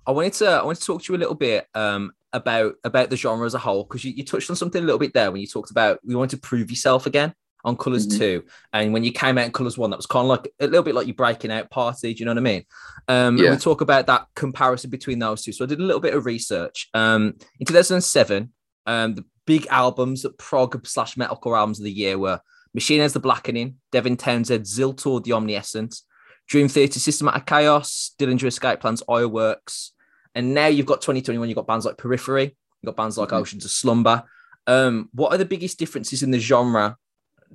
I 0.06 0.12
wanted 0.12 0.34
to 0.34 0.48
I 0.50 0.64
wanted 0.64 0.82
to 0.82 0.86
talk 0.88 1.04
to 1.04 1.14
you 1.14 1.18
a 1.18 1.22
little 1.22 1.36
bit 1.36 1.66
um 1.74 2.12
about 2.34 2.74
about 2.84 3.10
the 3.10 3.16
genre 3.16 3.46
as 3.46 3.54
a 3.54 3.60
whole 3.60 3.84
because 3.84 4.04
you, 4.04 4.12
you 4.12 4.26
touched 4.26 4.50
on 4.50 4.56
something 4.58 4.82
a 4.82 4.86
little 4.86 5.00
bit 5.00 5.14
there 5.14 5.32
when 5.32 5.40
you 5.40 5.48
talked 5.48 5.72
about 5.72 6.00
you 6.04 6.18
want 6.18 6.32
to 6.32 6.38
prove 6.38 6.70
yourself 6.70 7.06
again 7.06 7.34
on 7.64 7.78
colors 7.78 8.08
Mhm. 8.08 8.18
two 8.18 8.44
and 8.74 8.92
when 8.94 9.04
you 9.04 9.12
came 9.12 9.38
out 9.38 9.46
in 9.46 9.52
colors 9.52 9.78
one 9.78 9.90
that 9.90 9.98
was 9.98 10.06
kind 10.06 10.24
of 10.26 10.30
like 10.30 10.54
a 10.60 10.66
little 10.68 10.84
bit 10.84 10.96
like 10.96 11.08
you 11.08 11.14
breaking 11.14 11.52
out 11.52 11.70
party 11.70 12.14
do 12.14 12.20
you 12.20 12.26
know 12.26 12.32
what 12.32 12.38
i 12.38 12.42
mean 12.42 12.64
um 13.08 13.36
and 13.36 13.40
Yeah. 13.40 13.52
we 13.52 13.58
talk 13.58 13.82
about 13.82 14.08
that 14.08 14.28
comparison 14.36 14.90
between 14.90 15.20
those 15.20 15.44
two 15.44 15.52
so 15.54 15.64
i 15.64 15.68
did 15.68 15.80
a 15.80 15.84
little 15.84 16.02
bit 16.02 16.14
of 16.14 16.26
research 16.26 16.90
um 16.94 17.34
in 17.60 17.66
2007 17.66 18.52
um 18.86 19.16
the 19.16 19.24
big 19.46 19.66
albums 19.70 20.24
that 20.24 20.38
prog 20.38 20.86
slash 20.86 21.16
metalcore 21.16 21.58
albums 21.58 21.80
of 21.80 21.86
the 21.86 21.92
year 21.92 22.18
were 22.18 22.40
machine 22.74 23.00
Heads, 23.00 23.14
the 23.14 23.20
blackening 23.20 23.76
devin 23.92 24.18
townsend 24.18 24.66
ziltoid 24.66 25.24
the 25.24 25.34
omniscient 25.34 26.02
dream 26.48 26.68
theater 26.68 27.00
systematic 27.00 27.46
chaos 27.46 28.12
dillinger 28.20 28.46
escape 28.46 28.80
plans 28.82 29.02
ire 29.10 29.28
works 29.28 29.94
and 30.36 30.54
now 30.54 30.68
you've 30.68 30.86
got 30.86 31.00
2021 31.02 31.48
you've 31.48 31.56
got 31.56 31.68
bands 31.68 31.86
like 31.86 31.98
periphery 31.98 32.44
you've 32.82 32.88
got 32.94 32.98
bands 33.02 33.18
like 33.18 33.30
Mhm. 33.30 33.38
oceans 33.40 33.64
of 33.64 33.72
slumber 33.72 34.24
um 34.68 35.10
what 35.14 35.34
are 35.34 35.38
the 35.38 35.46
biggest 35.46 35.78
differences 35.80 36.24
in 36.24 36.32
the 36.32 36.40
genre 36.40 36.98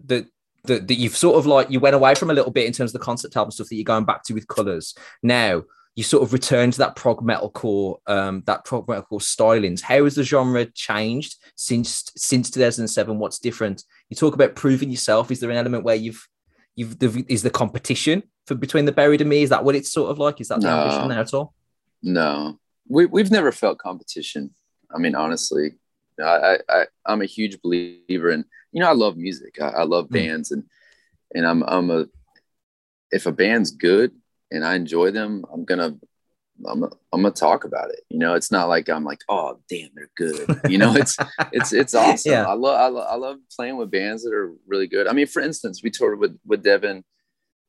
that 0.07 0.27
that, 0.65 0.89
that 0.89 0.95
you've 0.97 1.17
sort 1.17 1.37
of 1.37 1.47
like 1.47 1.71
you 1.71 1.81
went 1.81 1.95
away 1.95 2.15
from 2.15 2.31
a 2.31 2.35
little 2.35 2.51
bit 2.51 2.67
in 2.67 2.73
terms 2.73 2.95
of 2.95 3.01
the 3.01 3.05
concept 3.05 3.37
album 3.37 3.51
stuff 3.53 3.69
that 3.69 3.77
you're 3.77 3.85
going 3.85 4.05
back 4.05 4.23
to 4.25 4.35
with 4.35 4.49
colors 4.49 4.95
now 5.23 5.63
you 5.95 6.05
sort 6.05 6.23
of 6.23 6.33
return 6.33 6.71
to 6.71 6.79
that 6.79 6.95
prog 6.95 7.21
metalcore 7.23 7.97
um 8.07 8.43
that 8.47 8.65
prog 8.65 8.87
metal 8.89 9.03
metalcore 9.11 9.21
stylings. 9.21 9.81
How 9.81 10.05
has 10.05 10.15
the 10.15 10.23
genre 10.23 10.65
changed 10.67 11.35
since 11.57 12.05
since 12.17 12.51
2007 12.51 13.19
what's 13.19 13.41
different? 13.41 13.83
You 14.09 14.15
talk 14.15 14.35
about 14.35 14.55
proving 14.55 14.91
yourself. 14.91 15.33
Is 15.33 15.41
there 15.41 15.51
an 15.51 15.57
element 15.57 15.83
where 15.83 15.97
you've 15.97 16.25
you've 16.77 17.01
the, 17.01 17.25
is 17.29 17.43
the 17.43 17.51
competition 17.51 18.23
for 18.47 18.55
between 18.55 18.85
the 18.85 18.93
buried 18.93 19.23
and 19.23 19.29
me 19.29 19.43
is 19.43 19.51
that 19.51 19.65
what 19.65 19.75
it's 19.75 19.91
sort 19.91 20.11
of 20.11 20.19
like? 20.21 20.41
Is 20.41 20.49
that 20.49 20.61
the 20.61 20.69
No. 20.69 20.79
ambition 20.79 21.09
there 21.09 21.19
at 21.19 21.35
all? 21.35 21.53
No, 22.01 22.61
we 22.87 23.07
we've 23.07 23.33
never 23.33 23.51
felt 23.51 23.79
competition. 23.79 24.55
I 24.95 24.99
mean, 24.99 25.17
honestly, 25.17 25.79
I 26.21 26.55
I, 26.55 26.59
I 26.69 26.87
I'm 27.07 27.23
a 27.23 27.27
huge 27.27 27.61
believer 27.63 28.31
in 28.31 28.45
you 28.73 28.81
know 28.81 28.89
I 28.89 28.95
love 28.95 29.17
music. 29.17 29.61
I, 29.61 29.69
I 29.69 29.83
love 29.85 30.09
Mm. 30.09 30.13
bands 30.13 30.51
and 30.53 30.65
and 31.35 31.47
I'm 31.47 31.63
I'm 31.65 31.91
a 31.91 32.07
if 33.11 33.27
a 33.27 33.33
band's 33.33 33.71
good 33.71 34.13
and 34.51 34.65
I 34.65 34.75
enjoy 34.75 35.11
them, 35.11 35.45
I'm 35.53 35.65
gonna 35.65 35.97
I'm 36.67 36.85
I'm 36.85 37.23
gonna 37.23 37.31
talk 37.31 37.65
about 37.65 37.91
it. 37.91 38.01
You 38.09 38.19
know, 38.19 38.35
it's 38.35 38.51
not 38.51 38.69
like 38.69 38.89
I'm 38.89 39.05
like, 39.05 39.21
oh 39.29 39.59
damn, 39.69 39.91
they're 39.95 40.11
good. 40.17 40.61
You 40.69 40.79
know, 40.79 40.95
it's 40.95 41.17
it's 41.53 41.73
it's 41.73 41.95
awesome. 41.95 42.33
Yeah. 42.33 42.47
I 42.47 42.55
love 42.55 42.81
I, 42.81 42.89
lo- 42.89 43.07
I 43.09 43.15
love 43.17 43.39
playing 43.55 43.77
with 43.77 43.91
bands 43.91 44.25
that 44.25 44.35
are 44.35 44.53
really 44.67 44.87
good. 44.89 45.07
I 45.07 45.13
mean, 45.13 45.27
for 45.27 45.41
instance, 45.41 45.83
we 45.83 45.91
toured 45.91 46.19
with 46.19 46.39
with 46.47 46.63
Devin 46.63 47.05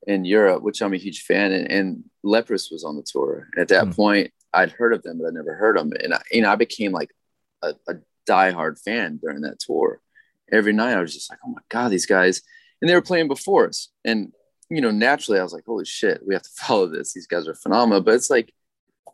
in 0.08 0.26
Europe, 0.26 0.64
which 0.64 0.82
I'm 0.82 0.94
a 0.94 0.98
huge 0.98 1.24
fan, 1.24 1.52
and, 1.52 1.70
and 1.72 2.04
Leprous 2.24 2.70
was 2.72 2.84
on 2.84 2.96
the 2.96 3.04
tour. 3.06 3.48
And 3.54 3.62
at 3.62 3.68
that 3.70 3.86
Hmm. 3.88 3.92
point, 3.92 4.32
I'd 4.54 4.72
heard 4.72 4.94
of 4.94 5.04
them, 5.04 5.20
but 5.20 5.28
I'd 5.28 5.34
never 5.34 5.54
heard 5.56 5.78
them. 5.78 5.92
And 6.02 6.14
I, 6.14 6.22
you 6.32 6.42
know, 6.42 6.50
I 6.50 6.56
became 6.56 6.92
like 6.92 7.12
a, 7.62 7.74
a 7.88 7.96
diehard 8.30 8.80
fan 8.82 9.20
during 9.22 9.42
that 9.42 9.60
tour. 9.60 10.02
Every 10.52 10.74
night, 10.74 10.96
I 10.98 11.02
was 11.02 11.14
just 11.14 11.30
like, 11.30 11.40
oh 11.46 11.50
my 11.50 11.62
god, 11.70 11.90
these 11.90 12.06
guys! 12.06 12.42
And 12.82 12.90
they 12.90 12.96
were 12.96 13.02
playing 13.02 13.28
before 13.28 13.68
us, 13.68 13.90
and 14.06 14.32
you 14.70 14.82
know, 14.82 14.92
naturally, 14.92 15.40
I 15.40 15.44
was 15.44 15.54
like, 15.54 15.66
holy 15.66 15.86
shit, 15.86 16.22
we 16.28 16.34
have 16.36 16.44
to 16.44 16.50
follow 16.56 16.88
this. 16.88 17.14
These 17.14 17.28
guys 17.28 17.48
are 17.48 17.56
phenomenal. 17.56 18.02
But 18.02 18.16
it's 18.16 18.30
like 18.30 18.54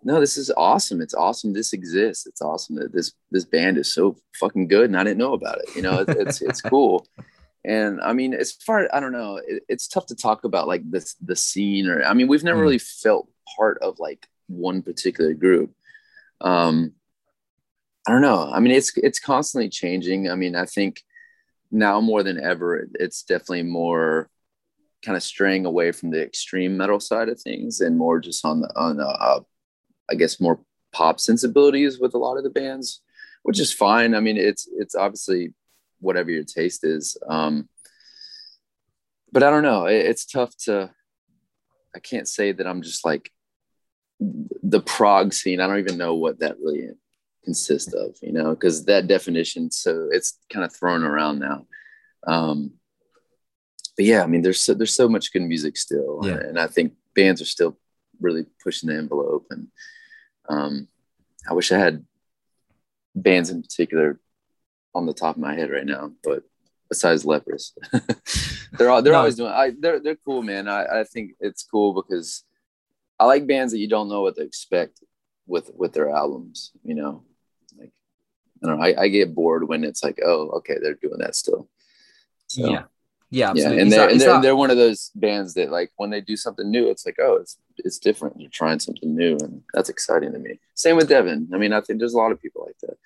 no, 0.04 0.20
this 0.20 0.38
is 0.38 0.52
awesome. 0.56 1.02
It's 1.02 1.16
awesome. 1.16 1.52
This 1.54 1.74
exists. 1.74 2.28
It's 2.28 2.42
awesome 2.42 2.76
that 2.76 2.94
this 2.94 3.14
this 3.32 3.46
band 3.46 3.78
is 3.78 3.92
so 3.94 4.18
fucking 4.40 4.68
good, 4.68 4.86
and 4.90 4.98
I 4.98 5.04
didn't 5.04 5.18
know 5.18 5.34
about 5.34 5.58
it. 5.60 5.76
You 5.76 5.82
know, 5.82 6.00
it, 6.02 6.10
it's 6.10 6.42
it's 6.42 6.62
cool. 6.74 7.08
And 7.64 8.00
I 8.02 8.14
mean, 8.14 8.34
as 8.36 8.52
far 8.52 8.88
I 8.94 9.00
don't 9.00 9.14
know, 9.14 9.38
it, 9.38 9.64
it's 9.68 9.88
tough 9.88 10.06
to 10.08 10.16
talk 10.16 10.44
about 10.44 10.68
like 10.68 10.84
this 10.90 11.16
the 11.16 11.36
scene, 11.36 11.88
or 11.88 12.04
I 12.04 12.14
mean, 12.14 12.28
we've 12.28 12.44
never 12.44 12.60
Mm. 12.60 12.64
really 12.64 12.78
felt 12.78 13.28
part 13.58 13.80
of 13.82 13.98
like 13.98 14.28
one 14.48 14.84
particular 14.84 15.34
group. 15.34 15.72
Um, 16.40 16.94
I 18.08 18.12
don't 18.12 18.22
know. 18.22 18.52
I 18.52 18.60
mean, 18.60 18.74
it's 18.74 18.96
it's 18.98 19.20
constantly 19.20 19.70
changing. 19.70 20.30
I 20.30 20.36
mean, 20.36 20.56
I 20.56 20.66
think 20.66 21.04
now 21.72 22.00
more 22.02 22.24
than 22.24 22.40
ever, 22.40 22.88
it's 22.94 23.24
definitely 23.24 23.64
more 23.64 24.30
kind 25.04 25.16
of 25.16 25.24
straying 25.24 25.66
away 25.66 25.92
from 25.92 26.12
the 26.12 26.22
extreme 26.22 26.78
metal 26.78 27.00
side 27.00 27.30
of 27.30 27.40
things 27.40 27.82
and 27.82 27.98
more 27.98 28.20
just 28.20 28.46
on 28.46 28.62
the 28.62 28.72
on 28.76 28.98
the 28.98 29.08
uh, 29.08 29.40
I 30.10 30.16
guess 30.16 30.40
more 30.40 30.60
pop 30.92 31.20
sensibilities 31.20 32.00
with 32.00 32.14
a 32.14 32.18
lot 32.18 32.38
of 32.38 32.44
the 32.44 32.50
bands, 32.50 33.02
which 33.44 33.60
is 33.60 33.74
fine. 33.74 34.14
I 34.14 34.20
mean, 34.20 34.38
it's 34.38 34.68
it's 34.78 34.96
obviously 34.96 35.54
whatever 36.00 36.30
your 36.30 36.44
taste 36.44 36.84
is. 36.84 37.18
Um, 37.28 37.70
but 39.32 39.44
I 39.44 39.50
don't 39.50 39.64
know. 39.64 39.86
It, 39.86 40.06
it's 40.06 40.26
tough 40.26 40.56
to. 40.66 40.92
I 41.96 42.00
can't 42.00 42.28
say 42.28 42.52
that 42.52 42.68
I'm 42.68 42.82
just 42.82 43.06
like 43.06 43.32
the 44.20 44.82
prog 44.82 45.34
scene. 45.34 45.60
I 45.60 45.68
don't 45.68 45.80
even 45.80 45.98
know 45.98 46.16
what 46.16 46.40
that 46.40 46.58
really 46.60 46.90
consists 47.46 47.94
of, 47.94 48.18
you 48.22 48.34
know, 48.34 48.50
because 48.56 48.84
that 48.86 49.08
definition. 49.08 49.72
So 49.72 50.10
it's 50.12 50.40
kind 50.52 50.66
of 50.66 50.76
thrown 50.76 51.04
around 51.04 51.40
now. 51.40 51.66
Um, 52.28 52.72
but 53.96 54.06
yeah, 54.06 54.24
I 54.24 54.28
mean, 54.28 54.42
there's 54.42 54.62
so, 54.62 54.74
there's 54.74 54.94
so 54.96 55.08
much 55.08 55.32
good 55.32 55.44
music 55.44 55.78
still, 55.78 56.20
Yeah. 56.24 56.34
and 56.48 56.60
I 56.60 56.68
think 56.68 56.94
bands 57.16 57.42
are 57.42 57.46
still 57.46 57.78
really 58.20 58.46
pushing 58.64 58.90
the 58.90 58.98
envelope. 58.98 59.46
And 59.52 59.68
um, 60.50 60.88
I 61.50 61.54
wish 61.54 61.72
I 61.72 61.78
had 61.78 62.04
bands 63.16 63.50
in 63.50 63.62
particular 63.62 64.20
on 64.94 65.06
the 65.06 65.14
top 65.14 65.36
of 65.36 65.42
my 65.42 65.54
head 65.56 65.70
right 65.72 65.86
now, 65.86 66.12
but 66.24 66.44
besides 66.90 67.24
Leprous, 67.26 67.74
they're 68.78 68.90
all 68.90 69.02
they're 69.02 69.14
No. 69.14 69.20
always 69.20 69.36
doing. 69.36 69.52
I 69.52 69.72
they're 69.80 70.00
they're 70.00 70.18
cool, 70.26 70.42
man. 70.42 70.68
I 70.68 71.02
I 71.02 71.04
think 71.04 71.34
it's 71.40 71.64
cool 71.64 71.94
because 71.94 72.44
I 73.20 73.26
like 73.26 73.48
bands 73.48 73.72
that 73.72 73.80
you 73.80 73.88
don't 73.88 74.10
know 74.10 74.22
what 74.24 74.36
to 74.36 74.42
expect 74.44 75.02
with 75.48 75.70
with 75.74 75.94
their 75.94 76.10
albums. 76.10 76.72
You 76.84 76.96
know, 76.96 77.24
I 78.66 78.68
don't 78.68 78.80
know. 78.80 78.86
I, 78.86 79.04
I 79.04 79.08
get 79.08 79.36
bored 79.36 79.68
when 79.68 79.84
it's 79.84 80.04
like, 80.04 80.20
oh, 80.26 80.50
okay, 80.58 80.76
they're 80.82 80.96
doing 80.96 81.20
that 81.20 81.36
still. 81.36 81.70
So, 82.48 82.70
Yeah. 82.70 82.84
Yeah, 83.32 83.54
yeah, 83.56 83.70
and 83.72 83.92
they're, 83.92 84.08
and 84.08 84.22
they're, 84.22 84.40
they're 84.42 84.56
one 84.56 84.70
of 84.70 84.78
those 84.78 85.12
bands 85.16 85.56
that 85.56 85.70
like 85.72 85.92
when 85.98 86.10
they 86.12 86.22
do 86.22 86.38
something 86.38 86.70
new, 86.70 86.90
it's 86.90 87.06
like, 87.06 87.18
oh, 87.20 87.36
it's 87.36 87.58
it's 87.78 87.98
different. 87.98 88.40
You're 88.40 88.52
trying 88.52 88.80
something 88.80 89.14
new, 89.16 89.36
and 89.42 89.62
that's 89.74 89.90
exciting 89.90 90.32
to 90.34 90.40
me. 90.40 90.60
Same 90.76 90.96
with 90.96 91.10
Devin. 91.10 91.50
I 91.54 91.58
mean, 91.58 91.74
I 91.74 91.82
think 91.82 92.00
there's 92.00 92.14
a 92.14 92.18
lot 92.18 92.32
of 92.32 92.42
people 92.42 92.64
like 92.66 92.78
that. 92.84 92.98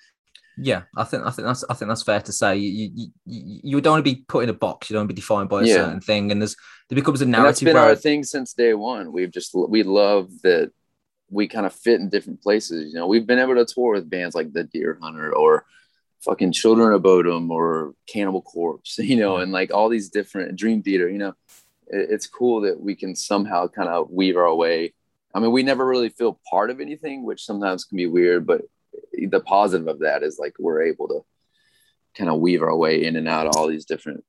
Yeah, 0.58 0.82
I 0.94 1.04
think 1.04 1.24
I 1.24 1.30
think 1.30 1.46
that's 1.46 1.64
I 1.70 1.74
think 1.74 1.88
that's 1.88 2.02
fair 2.02 2.20
to 2.20 2.32
say. 2.32 2.54
You 2.58 2.90
you, 2.94 3.08
you, 3.26 3.60
you 3.64 3.80
don't 3.80 3.94
want 3.94 4.04
to 4.04 4.14
be 4.14 4.22
put 4.28 4.44
in 4.44 4.50
a 4.50 4.54
box. 4.54 4.88
You 4.90 4.94
don't 4.94 5.00
want 5.00 5.08
to 5.08 5.14
be 5.14 5.20
defined 5.20 5.48
by 5.48 5.62
a 5.62 5.66
Yeah. 5.66 5.74
certain 5.76 6.00
thing, 6.02 6.30
and 6.30 6.40
there's 6.40 6.54
there 6.90 6.96
becomes 6.96 7.22
a 7.22 7.24
And 7.24 7.34
that's 7.34 7.62
narrative. 7.62 7.66
been 7.66 7.76
our 7.76 7.96
thing 7.96 8.22
since 8.22 8.52
day 8.52 8.74
one. 8.74 9.12
We've 9.12 9.32
just 9.32 9.52
we 9.54 9.82
love 9.82 10.30
that 10.42 10.70
we 11.30 11.48
kind 11.48 11.66
of 11.66 11.72
fit 11.72 12.00
in 12.00 12.08
different 12.08 12.42
places. 12.42 12.92
You 12.92 12.98
know, 12.98 13.06
we've 13.06 13.26
been 13.26 13.38
able 13.38 13.54
to 13.54 13.64
tour 13.64 13.94
with 13.94 14.10
bands 14.10 14.34
like 14.34 14.52
the 14.52 14.64
Dear 14.64 14.98
Hunter 15.00 15.34
or 15.34 15.64
fucking 16.20 16.52
Children 16.52 16.92
of 16.92 17.02
Bodom 17.02 17.50
or 17.50 17.94
Cannibal 18.06 18.42
Corpse, 18.42 18.98
you 19.02 19.16
know, 19.16 19.36
and 19.36 19.52
like 19.52 19.72
all 19.72 19.88
these 19.88 20.10
different 20.10 20.56
Dream 20.56 20.82
Theater. 20.82 21.08
You 21.08 21.18
know, 21.18 21.34
it, 21.86 22.08
it's 22.10 22.26
cool 22.26 22.62
that 22.62 22.80
we 22.80 22.94
can 22.94 23.14
somehow 23.14 23.68
kind 23.68 23.88
of 23.88 24.10
weave 24.10 24.36
our 24.36 24.54
way. 24.54 24.94
I 25.34 25.38
mean, 25.38 25.52
we 25.52 25.62
never 25.62 25.86
really 25.86 26.08
feel 26.08 26.40
part 26.50 26.70
of 26.70 26.80
anything, 26.80 27.24
which 27.24 27.44
sometimes 27.44 27.84
can 27.84 27.96
be 27.96 28.06
weird, 28.06 28.46
but 28.46 28.62
the 29.12 29.40
positive 29.40 29.86
of 29.86 30.00
that 30.00 30.22
is 30.22 30.38
like 30.38 30.54
we're 30.58 30.82
able 30.82 31.06
to 31.08 31.20
kind 32.16 32.28
of 32.28 32.40
weave 32.40 32.62
our 32.62 32.76
way 32.76 33.04
in 33.04 33.14
and 33.16 33.28
out 33.28 33.46
of 33.46 33.56
all 33.56 33.68
these 33.68 33.84
different 33.84 34.24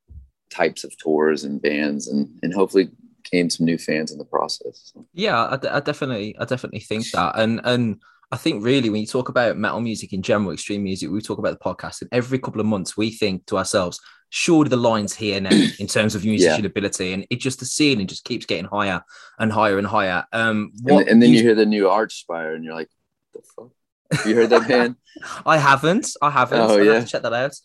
types 0.52 0.84
of 0.84 0.95
tours 0.98 1.44
and 1.45 1.61
bands 1.61 2.07
and 2.10 2.38
and 2.44 2.53
hopefully 2.53 2.90
gain 3.30 3.49
some 3.49 3.65
new 3.65 3.77
fans 3.77 4.11
in 4.11 4.18
the 4.18 4.26
process. 4.26 4.93
Yeah, 5.14 5.57
I, 5.69 5.80
definitely, 5.80 6.35
I 6.39 6.45
definitely 6.45 6.80
think 6.80 7.10
that, 7.11 7.38
and 7.38 7.61
and 7.64 8.02
I 8.31 8.38
think 8.38 8.64
really 8.64 8.89
when 8.89 9.02
you 9.02 9.07
talk 9.07 9.30
about 9.30 9.57
metal 9.57 9.81
music 9.81 10.14
in 10.14 10.22
general, 10.22 10.52
extreme 10.52 10.84
music, 10.84 11.10
we 11.10 11.22
talk 11.22 11.38
about 11.38 11.57
the 11.57 11.64
podcast, 11.64 12.02
and 12.02 12.10
every 12.14 12.39
couple 12.39 12.61
of 12.61 12.68
months 12.68 12.95
we 12.95 13.11
think 13.11 13.45
to 13.48 13.57
ourselves, 13.57 13.99
surely 14.30 14.69
the 14.69 14.77
line's 14.77 15.14
here 15.14 15.39
now 15.41 15.49
in 15.80 15.88
terms 15.88 16.15
of 16.15 16.23
musician 16.23 16.65
ability, 16.65 17.14
and 17.14 17.27
it 17.30 17.39
just 17.39 17.60
the 17.60 17.65
ceiling 17.65 18.07
just 18.07 18.23
keeps 18.23 18.45
getting 18.45 18.65
higher 18.65 19.03
and 19.38 19.52
higher 19.52 19.77
and 19.77 19.88
higher. 19.88 20.26
Um, 20.31 20.72
And, 20.85 20.95
what 20.95 21.07
and 21.07 21.22
then 21.22 21.31
you 21.31 21.41
hear 21.41 21.56
the 21.56 21.65
new 21.65 21.84
Archspire 21.84 22.56
and 22.56 22.64
you're 22.64 22.73
like, 22.73 22.89
the 23.34 23.41
fuck? 23.56 23.72
Have 24.11 24.26
you 24.26 24.35
heard 24.35 24.49
that 24.49 24.68
band? 24.68 24.95
I 25.45 25.57
haven't, 25.57 26.07
I 26.22 26.31
haven't. 26.31 26.60
Oh, 26.60 26.64
I'll 26.64 26.77
have 26.77 26.85
yeah. 26.85 26.99
to 27.02 27.06
check 27.06 27.22
that 27.23 27.34
out. 27.34 27.56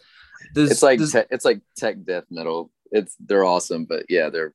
There's, 0.54 0.70
it's 0.70 0.82
like 0.82 0.98
te- 0.98 1.28
it's 1.30 1.44
like 1.44 1.60
tech 1.76 2.04
death 2.04 2.24
metal. 2.30 2.70
It's 2.90 3.16
they're 3.18 3.44
awesome, 3.44 3.84
but 3.84 4.06
yeah, 4.08 4.30
they're 4.30 4.54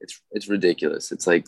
it's 0.00 0.20
it's 0.30 0.48
ridiculous. 0.48 1.12
It's 1.12 1.26
like 1.26 1.46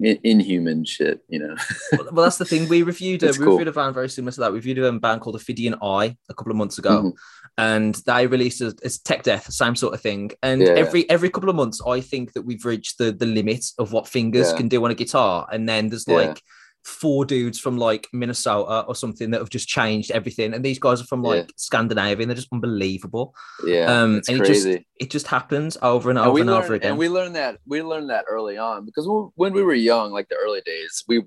in- 0.00 0.18
inhuman 0.22 0.84
shit, 0.84 1.22
you 1.28 1.38
know. 1.38 1.56
well, 1.92 2.08
well, 2.12 2.24
that's 2.24 2.38
the 2.38 2.44
thing. 2.44 2.68
We 2.68 2.82
reviewed 2.82 3.22
a, 3.22 3.28
It's 3.28 3.38
we 3.38 3.44
cool. 3.44 3.54
reviewed 3.54 3.68
a 3.68 3.72
band 3.72 3.94
very 3.94 4.08
similar 4.08 4.32
to 4.32 4.40
that. 4.40 4.52
We 4.52 4.58
reviewed 4.58 4.78
a 4.78 4.92
band 4.92 5.20
called 5.22 5.36
Ophidian 5.36 5.74
I 5.82 6.16
a 6.28 6.34
couple 6.34 6.52
of 6.52 6.58
months 6.58 6.78
ago, 6.78 7.02
Mhm. 7.02 7.12
and 7.58 7.94
they 8.06 8.26
released 8.26 8.60
a, 8.60 8.74
it's 8.82 8.98
tech 8.98 9.22
death, 9.22 9.50
same 9.52 9.74
sort 9.76 9.94
of 9.94 10.00
thing. 10.00 10.32
And 10.42 10.60
Yeah. 10.62 10.68
every 10.70 11.08
every 11.08 11.30
couple 11.30 11.48
of 11.48 11.56
months, 11.56 11.80
I 11.86 12.00
think 12.00 12.32
that 12.34 12.42
we've 12.42 12.64
reached 12.64 12.98
the 12.98 13.12
the 13.12 13.26
limit 13.26 13.64
of 13.78 13.92
what 13.92 14.06
fingers 14.08 14.50
Yeah. 14.50 14.56
can 14.58 14.68
do 14.68 14.84
on 14.84 14.90
a 14.90 14.94
guitar, 14.94 15.46
and 15.50 15.68
then 15.68 15.88
there's 15.88 16.06
like 16.08 16.42
four 16.86 17.24
dudes 17.24 17.58
from 17.58 17.76
like 17.76 18.06
Minnesota 18.12 18.84
or 18.86 18.94
something 18.94 19.32
that 19.32 19.40
have 19.40 19.50
just 19.50 19.66
changed 19.66 20.12
everything, 20.12 20.54
and 20.54 20.64
these 20.64 20.78
guys 20.78 21.00
are 21.00 21.04
from 21.06 21.24
Yeah. 21.24 21.30
like 21.30 21.52
Scandinavia, 21.56 22.22
and 22.22 22.30
they're 22.30 22.36
just 22.36 22.52
unbelievable. 22.52 23.34
Yeah, 23.66 24.02
Um, 24.02 24.16
it's 24.18 24.28
and 24.28 24.40
it 24.40 24.46
just- 24.46 24.62
crazy. 24.64 24.86
It 25.00 25.10
just 25.10 25.26
happens 25.26 25.76
over 25.82 26.10
and 26.10 26.18
and 26.18 26.28
over 26.28 26.38
and, 26.38 26.48
learned, 26.48 26.64
over 26.64 26.74
again. 26.74 26.90
and 26.90 26.98
we 26.98 27.08
learned 27.08 27.34
that 27.36 27.58
we 27.66 27.82
learned 27.82 28.10
that 28.10 28.24
early 28.28 28.56
on 28.56 28.84
because 28.86 29.06
when- 29.06 29.30
when 29.34 29.52
we 29.52 29.62
were 29.62 29.74
young, 29.74 30.12
like 30.12 30.28
the 30.28 30.36
early 30.36 30.60
days, 30.60 31.02
we, 31.08 31.22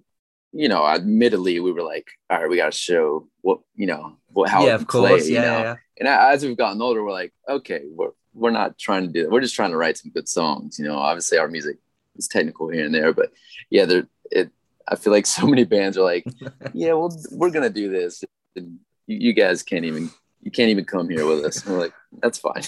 you 0.54 0.70
know, 0.70 0.86
admittedly 0.88 1.60
we 1.60 1.72
were 1.74 1.84
like, 1.84 2.08
all 2.30 2.40
right, 2.40 2.50
we 2.50 2.56
got 2.56 2.72
to 2.72 2.78
show 2.78 3.28
what 3.42 3.60
you 3.76 3.86
know 3.86 4.16
what 4.32 4.50
how 4.50 4.66
yeah, 4.66 4.76
of 4.76 4.82
can 4.82 4.88
course. 4.88 5.10
play, 5.24 5.34
yeah, 5.34 5.40
you 5.42 5.46
know? 5.46 5.58
yeah, 5.60 5.64
yeah. 5.64 5.76
And 6.00 6.08
as 6.08 6.46
we've 6.46 6.58
gotten 6.58 6.82
older, 6.82 7.04
we're 7.04 7.12
like, 7.12 7.34
okay, 7.50 7.82
we're 7.92 8.12
we're 8.34 8.52
not 8.52 8.78
trying 8.78 9.06
to 9.08 9.12
do 9.12 9.24
that. 9.24 9.32
We're 9.32 9.42
just 9.42 9.56
trying 9.56 9.72
to 9.72 9.78
write 9.78 9.98
some 9.98 10.12
good 10.12 10.30
songs. 10.30 10.80
You 10.80 10.86
know, 10.86 10.96
obviously 10.98 11.38
our 11.38 11.50
music 11.50 11.78
is 12.16 12.28
technical 12.30 12.70
here 12.70 12.86
and 12.86 12.96
there, 12.96 13.12
but 13.14 13.32
yeah, 13.70 13.84
there 13.86 14.08
it. 14.32 14.52
I 14.90 14.96
feel 14.96 15.14
like 15.14 15.26
so 15.26 15.46
many 15.46 15.64
bands 15.64 15.98
are 15.98 16.04
like, 16.04 16.26
yeah, 16.74 16.94
well, 16.94 17.16
we're 17.32 17.52
gonna 17.52 17.70
do 17.70 17.90
this, 17.90 18.24
and 18.56 18.80
you, 19.08 19.18
you 19.28 19.34
guys 19.34 19.64
can't 19.64 19.86
even 19.86 20.10
you 20.42 20.52
can't 20.52 20.70
even 20.70 20.86
come 20.86 21.10
here 21.10 21.26
with 21.26 21.44
us. 21.46 21.64
And 21.66 21.76
we're 21.76 21.82
like, 21.82 21.94
that's 22.22 22.40
fine. 22.40 22.64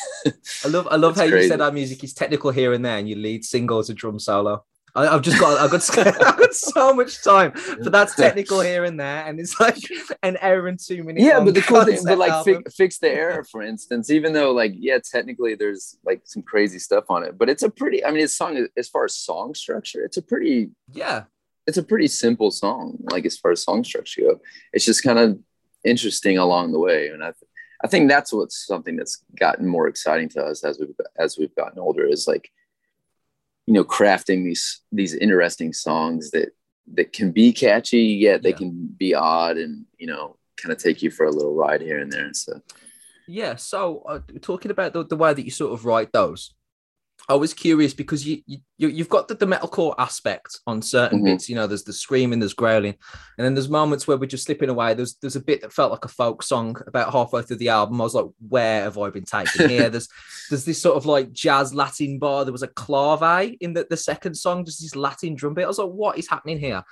I 0.65 0.67
love 0.67 0.87
I 0.91 0.95
love 0.97 1.13
It's 1.13 1.21
how 1.21 1.25
you 1.25 1.47
said 1.47 1.61
our 1.61 1.71
music 1.71 2.03
is 2.03 2.13
technical 2.13 2.51
here 2.51 2.73
and 2.73 2.85
there, 2.85 2.97
and 2.97 3.09
you 3.09 3.15
lead 3.15 3.43
singles 3.45 3.89
a 3.89 3.93
drum 3.93 4.19
solo. 4.19 4.63
I, 4.93 5.07
I've 5.07 5.21
just 5.21 5.39
got 5.39 5.57
I've 5.59 5.71
got 5.71 5.97
I've 6.21 6.37
got 6.37 6.53
so 6.53 6.93
much 6.93 7.23
time, 7.23 7.53
but 7.81 7.91
that's 7.91 8.15
technical 8.25 8.59
here 8.59 8.83
and 8.83 8.99
there, 8.99 9.25
and 9.25 9.39
it's 9.39 9.59
like 9.59 9.77
an 10.21 10.37
error 10.41 10.67
in 10.67 10.77
two 10.77 11.03
minutes. 11.03 11.25
yeah 11.25 11.39
but 11.39 11.53
the 11.53 11.61
cool 11.61 11.83
thing 11.85 11.99
but 12.03 12.17
like 12.17 12.43
fi- 12.45 12.69
fix 12.69 12.97
the 12.97 13.09
error 13.09 13.43
for 13.43 13.61
instance 13.61 14.09
even 14.09 14.33
though 14.33 14.51
like 14.51 14.73
yeah 14.75 14.97
technically 14.99 15.55
there's 15.55 15.97
like 16.03 16.21
some 16.25 16.43
crazy 16.43 16.77
stuff 16.77 17.05
on 17.09 17.23
it 17.23 17.37
but 17.37 17.49
it's 17.49 17.63
a 17.63 17.69
pretty 17.69 18.03
i 18.05 18.11
mean 18.11 18.23
it's 18.23 18.35
song 18.35 18.67
as 18.77 18.89
far 18.89 19.05
as 19.05 19.15
song 19.15 19.55
structure 19.55 20.03
it's 20.03 20.17
a 20.17 20.21
pretty 20.21 20.69
yeah, 20.91 21.23
it's 21.67 21.77
a 21.77 21.83
pretty 21.83 22.07
simple 22.07 22.51
song 22.51 22.97
like 23.11 23.25
as 23.25 23.37
far 23.37 23.51
as 23.51 23.63
song 23.63 23.83
structure 23.83 24.21
go 24.21 24.39
it's 24.73 24.85
just 24.85 25.03
kind 25.03 25.19
of 25.19 25.39
interesting 25.83 26.37
along 26.37 26.71
the 26.71 26.79
way 26.79 27.07
and 27.07 27.23
i 27.23 27.31
i 27.83 27.87
think 27.87 28.09
that's 28.09 28.31
what's 28.33 28.65
something 28.65 28.95
that's 28.95 29.23
gotten 29.39 29.67
more 29.67 29.87
exciting 29.87 30.27
to 30.29 30.41
us 30.43 30.63
as 30.63 30.79
we've 30.79 30.95
as 31.17 31.37
we've 31.37 31.55
gotten 31.55 31.79
older 31.79 32.05
is 32.05 32.27
like 32.27 32.49
you 33.67 33.73
know 33.73 33.83
crafting 33.83 34.43
these 34.43 34.81
these 34.91 35.13
interesting 35.15 35.71
songs 35.73 36.31
that 36.31 36.49
that 36.93 37.13
can 37.13 37.31
be 37.31 37.53
catchy 37.53 38.03
yet 38.27 38.41
they 38.43 38.49
Yeah. 38.49 38.57
can 38.57 38.87
be 38.97 39.13
odd 39.13 39.57
and 39.57 39.85
you 39.97 40.07
know 40.07 40.37
kind 40.57 40.71
of 40.73 40.77
take 40.79 41.01
you 41.01 41.09
for 41.11 41.25
a 41.25 41.31
little 41.31 41.53
ride 41.55 41.81
here 41.81 41.99
and 41.99 42.11
there 42.11 42.25
and 42.25 42.35
so 42.35 42.61
yeah. 43.27 43.55
So 43.55 43.99
uh, 44.09 44.19
talking 44.41 44.71
about 44.71 44.91
the, 44.91 45.05
the 45.05 45.15
way 45.15 45.33
that 45.33 45.45
you 45.45 45.51
sort 45.51 45.71
of 45.71 45.85
write 45.85 46.11
those, 46.11 46.53
I 47.29 47.35
was 47.35 47.53
curious 47.53 47.93
because 47.93 48.27
you, 48.27 48.41
you 48.47 48.59
you've 48.77 49.07
got 49.09 49.27
the, 49.27 49.35
the 49.35 49.45
metalcore 49.45 49.93
aspect 49.97 50.59
on 50.67 50.81
certain 50.81 51.21
Mhm. 51.21 51.25
bits. 51.25 51.47
You 51.49 51.55
know, 51.55 51.67
there's 51.67 51.83
the 51.83 51.93
screaming, 51.93 52.39
there's 52.39 52.53
growling, 52.55 52.95
and 53.37 53.45
then 53.45 53.53
there's 53.53 53.69
moments 53.69 54.07
where 54.07 54.17
we're 54.17 54.25
just 54.25 54.45
slipping 54.45 54.69
away. 54.69 54.93
There's 54.95 55.15
there's 55.21 55.35
a 55.35 55.41
bit 55.43 55.61
that 55.61 55.71
felt 55.71 55.91
like 55.91 56.03
a 56.03 56.09
folk 56.09 56.43
song 56.43 56.75
about 56.87 57.13
halfway 57.13 57.43
through 57.43 57.57
the 57.57 57.69
album. 57.69 58.01
I 58.01 58.03
was 58.03 58.15
like, 58.15 58.25
where 58.49 58.83
have 58.83 58.97
I 58.97 59.09
been 59.11 59.23
taken 59.23 59.69
here? 59.69 59.89
there's 59.91 60.09
there's 60.49 60.65
this 60.65 60.81
sort 60.81 60.97
of 60.97 61.05
like 61.05 61.31
jazz 61.31 61.73
Latin 61.73 62.19
bar. 62.19 62.43
There 62.43 62.51
was 62.51 62.63
a 62.63 62.67
clave 62.67 63.55
in 63.61 63.73
the, 63.73 63.85
the 63.89 63.97
second 63.97 64.33
song, 64.35 64.65
just 64.65 64.81
this 64.81 64.95
Latin 64.95 65.35
drum 65.35 65.53
bit. 65.53 65.65
I 65.65 65.67
was 65.67 65.77
like, 65.79 65.89
what 65.89 66.17
is 66.17 66.27
happening 66.27 66.59
here? 66.59 66.83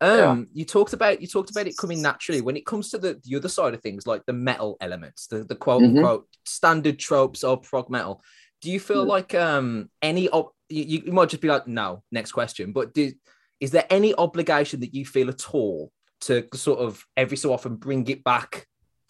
Um, 0.00 0.48
you 0.52 0.64
talked 0.64 0.92
about 0.94 1.20
you 1.20 1.26
talked 1.28 1.50
about 1.50 1.68
it 1.68 1.76
coming 1.78 2.02
naturally. 2.02 2.40
When 2.40 2.56
it 2.56 2.66
comes 2.66 2.90
to 2.90 2.98
the, 2.98 3.20
the 3.24 3.36
other 3.36 3.48
side 3.48 3.72
of 3.72 3.80
things, 3.82 4.06
like 4.06 4.26
the 4.26 4.32
metal 4.32 4.76
elements, 4.80 5.28
the, 5.28 5.44
the 5.44 5.54
quote 5.54 5.82
Mhm. 5.82 5.96
unquote 5.98 6.26
standard 6.44 6.98
tropes 6.98 7.44
of 7.44 7.62
prog 7.62 7.88
metal, 7.88 8.20
do 8.66 8.72
you 8.72 8.80
feel 8.80 9.04
like 9.04 9.32
um 9.32 9.88
any 10.02 10.28
ob- 10.28 10.50
you, 10.68 11.02
you 11.06 11.12
might 11.12 11.28
just 11.28 11.40
be 11.40 11.46
like, 11.46 11.68
no, 11.68 12.02
next 12.10 12.32
question, 12.32 12.72
but 12.72 12.92
do, 12.92 13.12
is 13.60 13.70
there 13.70 13.86
any 13.88 14.12
obligation 14.16 14.80
that 14.80 14.92
you 14.92 15.06
feel 15.06 15.28
at 15.28 15.54
all 15.54 15.92
to 16.22 16.48
sort 16.52 16.80
of 16.80 17.06
every 17.16 17.36
so 17.36 17.52
often 17.52 17.76
bring 17.76 18.04
it 18.08 18.24
back 18.24 18.66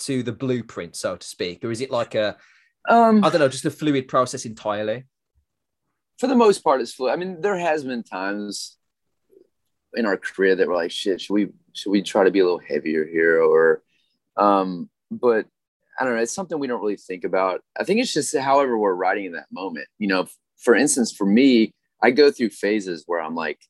to 0.07 0.23
the 0.23 0.33
blueprint, 0.33 0.95
so 0.95 1.17
to 1.17 1.27
speak, 1.27 1.65
or 1.65 1.71
is 1.71 1.81
it 1.81 1.91
like 1.91 2.15
a 2.15 2.37
Um, 2.87 3.25
I 3.25 3.31
don't 3.31 3.41
know, 3.41 3.49
just 3.49 3.65
a 3.65 3.71
fluid 3.71 4.09
process 4.09 4.45
entirely? 4.45 5.05
for 6.19 6.27
the 6.27 6.35
most 6.35 6.63
part, 6.65 6.83
it's 6.83 6.93
fluid. 6.93 7.15
I 7.15 7.17
mean, 7.17 7.41
there 7.41 7.59
has 7.59 7.83
been 7.85 8.03
times 8.03 8.77
in 9.95 10.05
our 10.05 10.19
career 10.19 10.55
that 10.55 10.69
we're 10.69 10.83
like, 10.83 10.91
shit, 10.91 11.21
should 11.23 11.33
we 11.33 11.49
should 11.73 11.93
we 11.93 12.03
try 12.03 12.25
to 12.25 12.31
be 12.31 12.41
a 12.41 12.45
little 12.45 12.67
heavier 12.73 13.05
here, 13.07 13.43
or, 13.43 13.83
um, 14.37 14.91
but 15.11 15.47
I 15.99 16.05
don't 16.05 16.15
know. 16.15 16.23
It's 16.23 16.35
something 16.35 16.59
we 16.59 16.67
don't 16.67 16.81
really 16.81 16.97
think 16.97 17.25
about. 17.25 17.63
I 17.79 17.85
think 17.85 18.01
it's 18.01 18.13
just 18.13 18.37
however 18.37 18.79
we're 18.79 18.95
writing 18.95 19.27
in 19.27 19.33
that 19.33 19.47
moment. 19.51 19.87
You 19.99 20.09
know, 20.09 20.27
for 20.59 20.75
instance, 20.75 21.13
for 21.13 21.27
me, 21.27 21.73
I 22.03 22.11
go 22.11 22.31
through 22.31 22.51
phases 22.51 23.05
where 23.07 23.21
I'm 23.21 23.35
like 23.35 23.61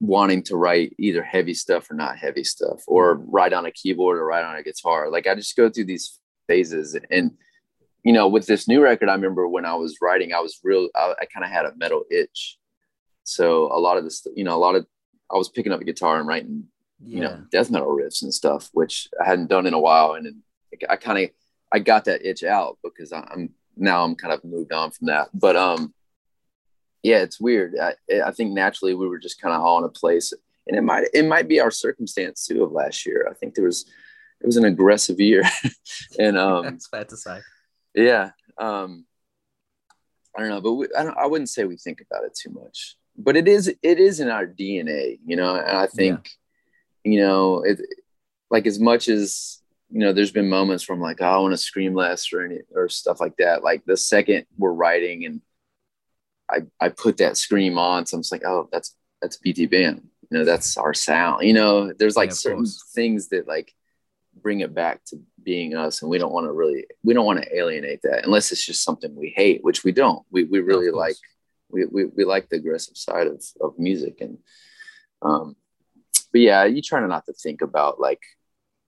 wanting 0.00 0.42
to 0.42 0.56
write 0.56 0.94
either 0.98 1.22
heavy 1.22 1.54
stuff 1.54 1.90
or 1.90 1.94
not 1.94 2.18
heavy 2.18 2.44
stuff, 2.44 2.82
or 2.86 3.14
write 3.14 3.52
on 3.52 3.66
a 3.66 3.70
keyboard 3.70 4.18
or 4.18 4.26
write 4.26 4.44
on 4.44 4.56
a 4.56 4.62
guitar. 4.62 5.10
Like 5.10 5.26
I 5.26 5.34
just 5.34 5.56
go 5.56 5.70
through 5.70 5.84
these 5.84 6.18
phases 6.48 6.96
and 7.10 7.32
you 8.04 8.12
know, 8.12 8.26
with 8.26 8.46
this 8.46 8.66
new 8.66 8.82
record, 8.82 9.08
I 9.08 9.14
remember 9.14 9.46
when 9.48 9.64
I 9.64 9.74
was 9.74 9.98
writing, 10.02 10.32
I 10.32 10.40
was 10.40 10.58
real, 10.62 10.88
I, 10.94 11.14
I 11.20 11.24
kind 11.26 11.44
of 11.44 11.50
had 11.50 11.66
a 11.66 11.76
metal 11.76 12.04
itch. 12.10 12.58
So 13.24 13.66
a 13.72 13.78
lot 13.78 13.96
of 13.96 14.04
this, 14.04 14.26
you 14.34 14.44
know, 14.44 14.56
a 14.56 14.58
lot 14.58 14.74
of, 14.74 14.86
I 15.30 15.36
was 15.36 15.48
picking 15.48 15.72
up 15.72 15.80
a 15.80 15.84
guitar 15.84 16.18
and 16.18 16.26
writing, 16.26 16.64
you 17.04 17.20
know, 17.20 17.44
death 17.50 17.70
metal 17.70 17.96
riffs 17.96 18.22
and 18.22 18.34
stuff, 18.34 18.70
which 18.72 19.08
I 19.20 19.24
hadn't 19.24 19.48
done 19.48 19.66
in 19.66 19.74
a 19.74 19.78
while. 19.78 20.14
And 20.14 20.42
I 20.88 20.96
kind 20.96 21.24
of, 21.24 21.30
I 21.72 21.78
got 21.78 22.04
that 22.06 22.24
itch 22.24 22.44
out 22.44 22.78
because 22.82 23.12
I'm 23.12 23.50
now 23.76 24.04
I'm 24.04 24.14
kind 24.14 24.34
of 24.34 24.44
moved 24.44 24.72
on 24.72 24.90
from 24.90 25.06
that. 25.06 25.28
But, 25.32 25.56
um, 25.56 25.94
yeah, 27.02 27.22
it's 27.22 27.40
weird. 27.40 27.74
I, 27.80 27.94
I 28.24 28.30
think 28.30 28.52
naturally 28.52 28.94
we 28.94 29.08
were 29.08 29.18
just 29.18 29.40
kind 29.40 29.54
of 29.54 29.62
all 29.62 29.78
in 29.78 29.84
a 29.84 29.88
place 29.88 30.32
and 30.66 30.76
it 30.76 30.82
might, 30.82 31.08
it 31.12 31.24
might 31.24 31.48
be 31.48 31.60
our 31.60 31.70
circumstance 31.70 32.46
too 32.46 32.62
of 32.62 32.72
last 32.72 33.06
year. 33.06 33.26
I 33.30 33.34
think 33.34 33.54
there 33.54 33.64
was, 33.64 33.86
it 34.40 34.46
was 34.46 34.56
an 34.56 34.64
aggressive 34.64 35.20
year 35.20 35.42
and, 36.18 36.36
um, 36.36 36.66
it's 36.66 36.88
fair 36.88 37.04
to 37.04 37.16
say. 37.16 37.40
yeah 37.94 38.30
um 38.58 39.06
i 40.36 40.40
don't 40.40 40.50
know 40.50 40.60
but 40.60 40.72
we, 40.74 40.86
I, 40.96 41.04
don't, 41.04 41.16
I 41.16 41.26
wouldn't 41.26 41.48
say 41.48 41.64
we 41.64 41.76
think 41.76 42.00
about 42.00 42.24
it 42.24 42.34
too 42.34 42.50
much 42.50 42.96
but 43.16 43.36
it 43.36 43.48
is 43.48 43.68
it 43.68 43.98
is 43.98 44.20
in 44.20 44.28
our 44.28 44.46
dna 44.46 45.18
you 45.24 45.36
know 45.36 45.54
and 45.54 45.76
i 45.76 45.86
think 45.86 46.30
you 47.04 47.20
know 47.20 47.62
it 47.62 47.80
like 48.50 48.66
as 48.66 48.78
much 48.78 49.08
as 49.08 49.61
you 49.92 49.98
know 49.98 50.12
there's 50.12 50.32
been 50.32 50.48
moments 50.48 50.88
where 50.88 50.96
i'm 50.96 51.02
like 51.02 51.18
oh, 51.20 51.26
i 51.26 51.38
want 51.38 51.52
to 51.52 51.56
scream 51.58 51.94
less 51.94 52.32
or 52.32 52.44
any 52.44 52.58
or 52.74 52.88
stuff 52.88 53.20
like 53.20 53.36
that 53.36 53.62
like 53.62 53.84
the 53.84 53.96
second 53.96 54.46
we're 54.56 54.72
writing 54.72 55.26
and 55.26 55.40
i 56.50 56.60
i 56.80 56.88
put 56.88 57.18
that 57.18 57.36
scream 57.36 57.78
on 57.78 58.06
so 58.06 58.16
i'm 58.16 58.22
just 58.22 58.32
like 58.32 58.44
oh 58.46 58.68
that's 58.72 58.96
that's 59.20 59.36
BT 59.36 59.66
Bam 59.66 60.02
you 60.30 60.38
know 60.38 60.44
that's 60.44 60.76
our 60.76 60.94
sound 60.94 61.44
you 61.46 61.52
know 61.52 61.92
there's 61.92 62.16
like 62.16 62.30
Yeah, 62.30 62.34
certain 62.34 62.58
course. 62.64 62.90
things 62.94 63.28
that 63.28 63.46
like 63.46 63.72
bring 64.42 64.60
it 64.60 64.74
back 64.74 65.04
to 65.04 65.20
being 65.42 65.74
us 65.76 66.00
and 66.02 66.10
we 66.10 66.18
don't 66.18 66.32
want 66.32 66.46
to 66.46 66.52
really 66.52 66.86
we 67.04 67.12
don't 67.12 67.26
want 67.26 67.42
to 67.42 67.56
alienate 67.56 68.00
that 68.02 68.24
unless 68.24 68.50
it's 68.50 68.64
just 68.64 68.82
something 68.82 69.14
we 69.14 69.28
hate 69.36 69.62
which 69.62 69.84
we 69.84 69.92
don't 69.92 70.24
we, 70.30 70.44
we 70.44 70.60
really 70.60 70.90
course. 70.90 70.98
like 70.98 71.16
we, 71.70 71.84
we, 71.86 72.04
we 72.06 72.24
like 72.24 72.48
the 72.48 72.56
aggressive 72.56 72.96
side 72.96 73.26
of, 73.26 73.42
of 73.60 73.78
music 73.78 74.20
and 74.20 74.38
um 75.20 75.54
but 76.32 76.40
yeah 76.40 76.64
you 76.64 76.80
try 76.80 77.00
to 77.00 77.06
not 77.06 77.26
to 77.26 77.32
think 77.34 77.60
about 77.60 78.00
like 78.00 78.22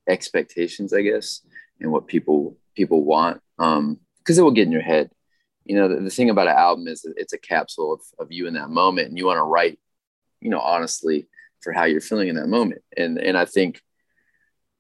expectations 0.09 0.93
i 0.93 1.03
guess 1.03 1.41
and 1.81 1.91
what 1.91 2.07
people 2.07 2.57
people 2.75 3.05
want 3.05 3.41
um 3.59 3.99
because 4.25 4.39
it 4.39 4.43
will 4.43 4.51
get 4.51 4.67
in 4.67 4.73
your 4.73 4.83
head. 4.83 5.11
You 5.65 5.77
know 5.77 5.89
the, 5.89 6.01
the 6.01 6.11
thing 6.11 6.31
about 6.31 6.49
an 6.49 6.57
album 6.57 6.89
is 6.89 7.07
it's 7.17 7.33
a 7.33 7.39
capsule 7.39 7.93
of, 7.93 8.01
of 8.19 8.33
you 8.33 8.47
in 8.47 8.55
that 8.55 8.71
moment 8.71 9.09
and 9.09 9.19
you 9.19 9.27
want 9.27 9.39
to 9.39 9.45
write 9.45 9.79
you 10.41 10.51
know 10.51 10.61
honestly 10.61 11.27
for 11.63 11.73
how 11.73 11.85
you're 11.85 12.01
feeling 12.01 12.29
in 12.29 12.37
that 12.37 12.49
moment. 12.49 12.83
And 12.97 13.19
and 13.19 13.37
i 13.37 13.45
think 13.45 13.81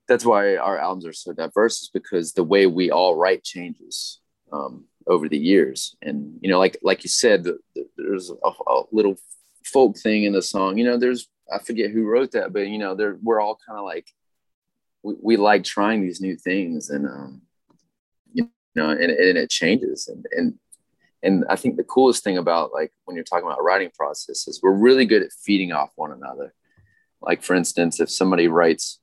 that's 0.09 0.24
why 0.24 0.56
our 0.56 0.78
albums 0.78 1.06
are 1.06 1.14
so 1.14 1.32
diverse 1.32 1.80
is 1.82 1.90
because 1.92 2.32
the 2.32 2.44
way 2.44 2.66
we 2.66 2.90
all 2.90 3.16
write 3.16 3.42
changes 3.42 4.20
um, 4.52 4.84
over 5.06 5.30
the 5.30 5.38
years. 5.38 5.96
And 6.02 6.38
you 6.42 6.51
know 6.51 6.59
like 6.59 6.78
like 6.82 7.05
you 7.05 7.09
said 7.09 7.44
the, 7.44 7.59
the, 7.74 7.86
there's 7.96 8.30
a, 8.30 8.51
a 8.66 8.82
little 8.92 9.16
folk 9.64 9.96
thing 9.96 10.24
in 10.24 10.34
the 10.34 10.42
song. 10.42 10.76
You 10.76 10.84
know 10.84 10.98
there's 10.98 11.28
i 11.52 11.59
forget 11.59 11.90
who 11.90 12.06
wrote 12.06 12.32
that 12.32 12.55
but 12.55 12.68
you 12.68 12.78
know 12.78 12.94
there 12.94 13.18
we're 13.22 13.38
all 13.38 13.59
kind 13.66 13.78
of 13.78 13.84
like 13.84 14.06
we, 15.05 15.14
we 15.22 15.36
like 15.36 15.62
trying 15.62 16.02
these 16.02 16.20
new 16.20 16.36
things 16.36 16.90
and 16.90 17.06
um 17.06 17.43
you 18.32 18.51
know 18.74 18.90
and, 18.90 19.10
and 19.10 19.39
it 19.39 19.51
changes. 19.51 20.09
And 20.09 20.26
and 20.32 20.55
and 21.22 21.44
i 21.48 21.56
think 21.56 21.76
the 21.76 21.85
coolest 21.85 22.24
thing 22.24 22.39
about 22.39 22.72
like 22.72 22.93
when 23.05 23.14
you're 23.14 23.24
talking 23.24 23.47
about 23.47 23.62
writing 23.62 23.90
process 23.97 24.48
is 24.48 24.60
we're 24.62 24.72
really 24.72 25.06
good 25.06 25.22
at 25.22 25.32
feeding 25.32 25.72
off 25.72 25.90
one 25.97 26.12
another. 26.12 26.55
Like 27.20 27.43
for 27.43 27.55
instance 27.55 28.01
if 28.01 28.10
somebody 28.10 28.48
writes 28.48 29.01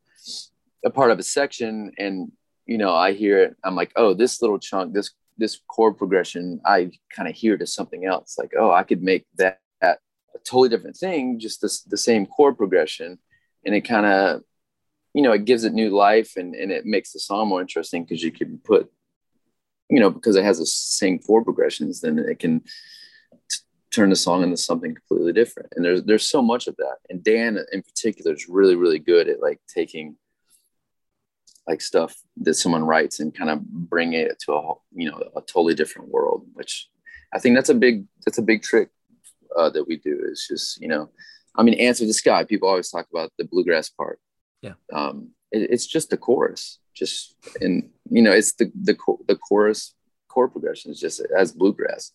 a 0.84 0.90
part 0.90 1.11
of 1.11 1.19
a 1.19 1.23
section 1.23 1.91
and 1.98 2.32
you 2.65 2.78
know 2.78 2.94
i 2.94 3.14
hear 3.14 3.40
it 3.40 3.56
i'm 3.64 3.76
like 3.76 3.91
oh 3.95 4.14
this 4.14 4.41
little 4.41 4.60
chunk 4.60 4.94
this 4.94 5.11
this 5.38 5.60
chord 5.68 5.98
progression 5.98 6.60
i 6.65 6.90
kind 7.15 7.28
of 7.28 7.36
hear 7.36 7.57
to 7.57 7.65
something 7.65 8.06
else. 8.06 8.36
Like 8.38 8.52
oh 8.57 8.72
i 8.72 8.84
could 8.84 9.02
make 9.02 9.26
that, 9.38 9.60
that 9.82 9.99
a 10.36 10.40
totally 10.40 10.69
different 10.69 10.98
thing 10.98 11.40
just 11.40 11.61
this, 11.61 11.82
the 11.82 11.98
same 11.98 12.26
chord 12.26 12.57
progression. 12.57 13.19
And 13.65 13.76
it 13.76 13.82
kind 13.82 14.06
of 14.06 14.41
you 15.14 15.22
know 15.22 15.32
it 15.32 15.46
gives 15.46 15.64
it 15.64 15.74
new 15.74 15.90
life 15.90 16.34
and, 16.38 16.56
and 16.56 16.72
it 16.72 16.86
makes 16.86 17.12
the 17.12 17.20
song 17.20 17.48
more 17.48 17.62
interesting 17.62 18.04
because 18.04 18.24
you 18.24 18.32
can 18.32 18.60
put 18.64 18.92
you 19.90 20.00
know 20.00 20.10
because 20.10 20.36
it 20.36 20.44
has 20.44 20.60
the 20.60 20.66
same 20.66 21.20
four 21.20 21.44
progressions 21.44 22.02
then 22.02 22.18
it 22.20 22.40
can 22.40 22.62
t- 23.50 23.58
turn 23.92 24.10
the 24.10 24.16
song 24.16 24.42
into 24.42 24.58
something 24.58 24.96
completely 24.96 25.34
different. 25.34 25.70
And 25.76 25.84
there's 25.84 26.04
there's 26.04 26.28
so 26.28 26.42
much 26.42 26.68
of 26.68 26.76
that. 26.78 26.98
And 27.10 27.24
dan 27.24 27.60
in 27.72 27.84
particular 27.84 28.34
is 28.34 28.48
really 28.50 28.76
really 28.76 29.00
good 29.00 29.28
at 29.28 29.42
like 29.42 29.60
taking 29.68 30.16
like 31.68 31.82
stuff 31.82 32.16
that 32.38 32.56
someone 32.56 32.84
writes 32.84 33.20
and 33.20 33.34
kind 33.34 33.50
of 33.50 33.62
bring 33.64 34.14
it 34.14 34.40
to 34.46 34.54
a 34.54 34.74
you 34.94 35.10
know 35.10 35.22
a 35.36 35.42
totally 35.42 35.76
different 35.76 36.10
world 36.10 36.46
which 36.54 36.90
i 37.34 37.40
think 37.40 37.56
that's 37.56 37.70
a 37.70 37.76
big 37.76 38.06
that's 38.26 38.40
a 38.40 38.42
big 38.42 38.64
trick 38.64 38.90
uh, 39.58 39.70
that 39.70 39.88
we 39.88 39.98
do 39.98 40.20
is 40.32 40.48
just 40.50 40.82
you 40.82 40.88
know 40.88 41.10
i 41.56 41.62
mean 41.64 41.76
Ants 41.76 42.02
of 42.02 42.08
the 42.08 42.14
Sky 42.14 42.44
people 42.44 42.68
always 42.68 42.90
talk 42.90 43.08
about 43.12 43.32
the 43.38 43.46
bluegrass 43.46 43.90
part 43.90 44.20
Yeah. 44.62 44.74
um 44.94 45.30
it, 45.52 45.70
it's 45.72 45.86
just 45.88 46.10
the 46.10 46.18
chorus 46.18 46.80
just 46.94 47.36
and 47.62 47.90
you 48.10 48.22
know 48.22 48.32
it's 48.32 48.54
the 48.54 48.72
the, 48.88 48.96
the 49.28 49.36
chorus 49.36 49.94
chord 50.28 50.52
progression 50.52 50.92
is 50.92 51.00
just 51.00 51.22
as 51.38 51.52
bluegrass. 51.52 52.12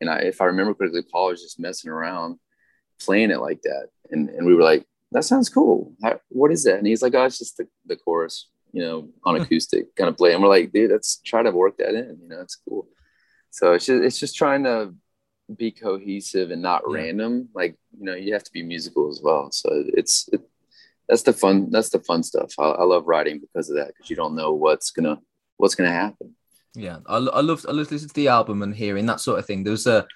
And 0.00 0.10
I, 0.10 0.18
if 0.18 0.40
i 0.40 0.44
remember 0.46 0.74
correctly 0.74 1.02
paul 1.10 1.28
was 1.28 1.42
just 1.42 1.58
messing 1.60 1.90
around 1.90 2.38
playing 3.00 3.30
it 3.30 3.40
like 3.40 3.62
that. 3.62 3.88
And 4.10 4.28
and 4.30 4.46
we 4.46 4.54
were 4.54 4.62
like 4.62 4.84
that 5.12 5.24
sounds 5.24 5.48
cool. 5.48 5.94
How, 6.02 6.18
what 6.28 6.50
is 6.50 6.64
that? 6.64 6.78
And 6.78 6.86
he's 6.86 7.02
like 7.02 7.14
oh 7.14 7.24
it's 7.24 7.38
just 7.38 7.56
the, 7.58 7.66
the 7.86 7.96
chorus 7.96 8.48
you 8.72 8.82
know 8.82 9.08
on 9.24 9.36
acoustic 9.36 9.94
kind 9.96 10.08
of 10.08 10.16
play. 10.16 10.32
And 10.34 10.42
we're 10.42 10.48
like 10.48 10.72
dude 10.72 10.90
let's 10.90 11.20
try 11.24 11.42
to 11.42 11.50
work 11.50 11.76
that 11.78 11.94
in 11.94 12.18
you 12.22 12.28
know 12.28 12.40
it's 12.40 12.56
cool. 12.68 12.88
So 13.50 13.72
it's 13.74 13.86
just 13.86 14.02
it's 14.04 14.18
just 14.18 14.36
trying 14.36 14.64
to 14.64 14.94
be 15.56 15.70
cohesive 15.70 16.50
and 16.50 16.60
not 16.60 16.82
Yeah. 16.88 16.94
random. 16.96 17.48
Like 17.54 17.76
you 17.98 18.04
know 18.06 18.14
you 18.14 18.32
have 18.32 18.44
to 18.44 18.52
be 18.52 18.62
musical 18.62 19.08
as 19.08 19.20
well. 19.22 19.50
So 19.52 19.68
it's 20.00 20.28
it, 20.32 20.40
that's 21.08 21.22
the 21.22 21.32
fun 21.32 21.70
that's 21.70 21.90
the 21.90 22.00
fun 22.00 22.22
stuff 22.22 22.52
I, 22.58 22.64
I 22.64 22.84
love 22.84 23.04
writing 23.06 23.40
because 23.40 23.70
of 23.70 23.76
that 23.76 23.88
because 23.88 24.10
you 24.10 24.16
don't 24.16 24.34
know 24.34 24.52
what's 24.52 24.90
gonna 24.90 25.18
what's 25.56 25.74
gonna 25.74 25.92
happen 25.92 26.34
Yeah, 26.74 26.98
I, 27.06 27.16
I 27.16 27.40
love 27.40 27.64
I 27.68 27.72
love 27.72 27.90
listening 27.90 28.08
to 28.08 28.14
the 28.14 28.28
album 28.28 28.62
and 28.62 28.74
hearing 28.74 29.06
that 29.06 29.20
sort 29.20 29.38
of 29.38 29.46
thing. 29.46 29.64
There 29.64 29.70
was 29.70 29.86
a 29.86 30.06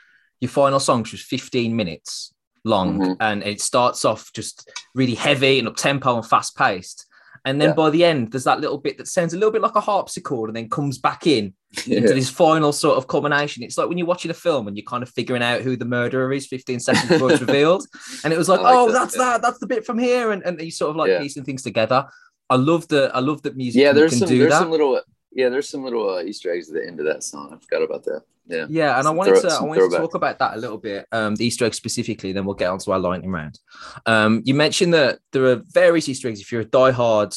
your 0.41 0.51
final 0.51 0.81
song 0.81 1.01
which 1.03 1.13
was 1.13 1.23
15 1.23 1.75
minutes 1.77 2.33
long, 2.65 2.99
Mhm. 2.99 3.17
and 3.21 3.43
it 3.43 3.61
starts 3.61 4.05
off 4.05 4.31
just 4.35 4.71
really 4.95 5.15
heavy 5.15 5.59
and 5.59 5.69
up 5.69 5.77
tempo 5.77 6.17
and 6.17 6.27
fast 6.27 6.57
paced. 6.57 7.07
And 7.45 7.61
then 7.61 7.71
Yeah. 7.71 7.75
by 7.75 7.91
the 7.91 8.05
end, 8.05 8.33
there's 8.33 8.45
that 8.45 8.61
little 8.61 8.79
bit 8.79 8.99
that 8.99 9.09
sounds 9.09 9.33
a 9.33 9.37
little 9.37 9.51
bit 9.53 9.63
like 9.63 9.75
a 9.75 9.81
harpsichord 9.81 10.51
and 10.51 10.57
then 10.57 10.69
comes 10.69 10.99
back 10.99 11.27
in 11.27 11.55
into 11.87 12.13
this 12.15 12.29
final 12.29 12.73
sort 12.73 12.99
of 12.99 13.07
culmination. 13.07 13.63
It's 13.63 13.79
like 13.79 13.89
when 13.89 13.97
you're 13.99 14.07
watching 14.07 14.31
a 14.31 14.35
film 14.35 14.69
and 14.69 14.77
you're 14.77 14.85
kind 14.85 15.03
of 15.03 15.09
figuring 15.09 15.43
out 15.43 15.63
who 15.63 15.77
the 15.77 15.85
murderer 15.85 16.33
is 16.33 16.47
15 16.47 16.81
seconds 16.81 17.09
before 17.09 17.33
it's 17.33 17.41
revealed. 17.47 17.87
And 18.25 18.33
it 18.33 18.37
was 18.37 18.49
like, 18.49 18.61
like 18.61 18.75
oh, 18.75 18.87
that, 18.89 18.93
that's 18.93 19.17
yeah. 19.17 19.25
that, 19.25 19.43
that's 19.43 19.59
the 19.59 19.67
bit 19.67 19.87
from 19.87 19.99
here. 19.99 20.33
And, 20.33 20.43
and 20.45 20.61
you 20.61 20.71
sort 20.71 20.91
of 20.91 20.97
like 20.97 21.09
Yeah. 21.11 21.21
piecing 21.21 21.45
things 21.45 21.63
together. 21.63 22.07
I 22.51 22.57
love 22.57 22.89
the 22.89 23.11
I 23.15 23.21
love 23.21 23.43
that 23.43 23.57
music 23.57 23.81
yeah 23.81 23.93
there's 23.93 24.11
can 24.11 24.27
some 24.27 24.37
there's 24.37 24.51
that. 24.51 24.59
some 24.59 24.71
little 24.73 25.01
yeah 25.33 25.49
there's 25.49 25.69
some 25.69 25.85
little 25.85 26.09
uh, 26.17 26.23
easter 26.23 26.53
eggs 26.53 26.69
at 26.69 26.75
the 26.75 26.87
end 26.87 26.99
of 27.01 27.07
that 27.07 27.23
song 27.23 27.51
i 27.53 27.59
forgot 27.59 27.83
about 27.83 28.05
that 28.05 28.23
yeah 28.47 28.67
Yeah, 28.69 28.99
and 28.99 29.07
I 29.07 29.11
wanted 29.13 29.33
throw- 29.35 29.43
to 29.43 29.47
I 29.47 29.51
some 29.59 29.69
wanted 29.69 29.91
to 29.91 29.97
talk 29.99 30.15
about 30.15 30.39
that 30.41 30.57
a 30.57 30.59
little 30.61 30.79
bit, 30.79 31.07
um, 31.13 31.37
the 31.37 31.45
Easter 31.47 31.65
eggs 31.67 31.77
specifically. 31.77 32.33
Then 32.33 32.45
we'll 32.45 32.57
get 32.57 32.71
onto 32.71 32.91
our 32.91 32.99
lightning 32.99 33.31
round. 33.31 33.61
Um, 34.07 34.43
you 34.45 34.55
mentioned 34.55 34.93
that 34.95 35.21
there 35.31 35.45
are 35.45 35.63
various 35.73 36.09
Easter 36.09 36.27
eggs. 36.27 36.41
If 36.41 36.51
you're 36.51 36.63
a 36.63 36.65
diehard 36.65 37.33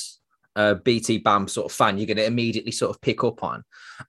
uh, 0.56 0.76
BT 0.76 1.20
Bam 1.20 1.48
sort 1.48 1.66
of 1.72 1.72
fan, 1.76 1.98
you're 2.00 2.08
going 2.08 2.18
to 2.18 2.26
immediately 2.26 2.72
sort 2.72 2.90
of 2.90 3.00
pick 3.02 3.24
up 3.24 3.44
on. 3.44 3.64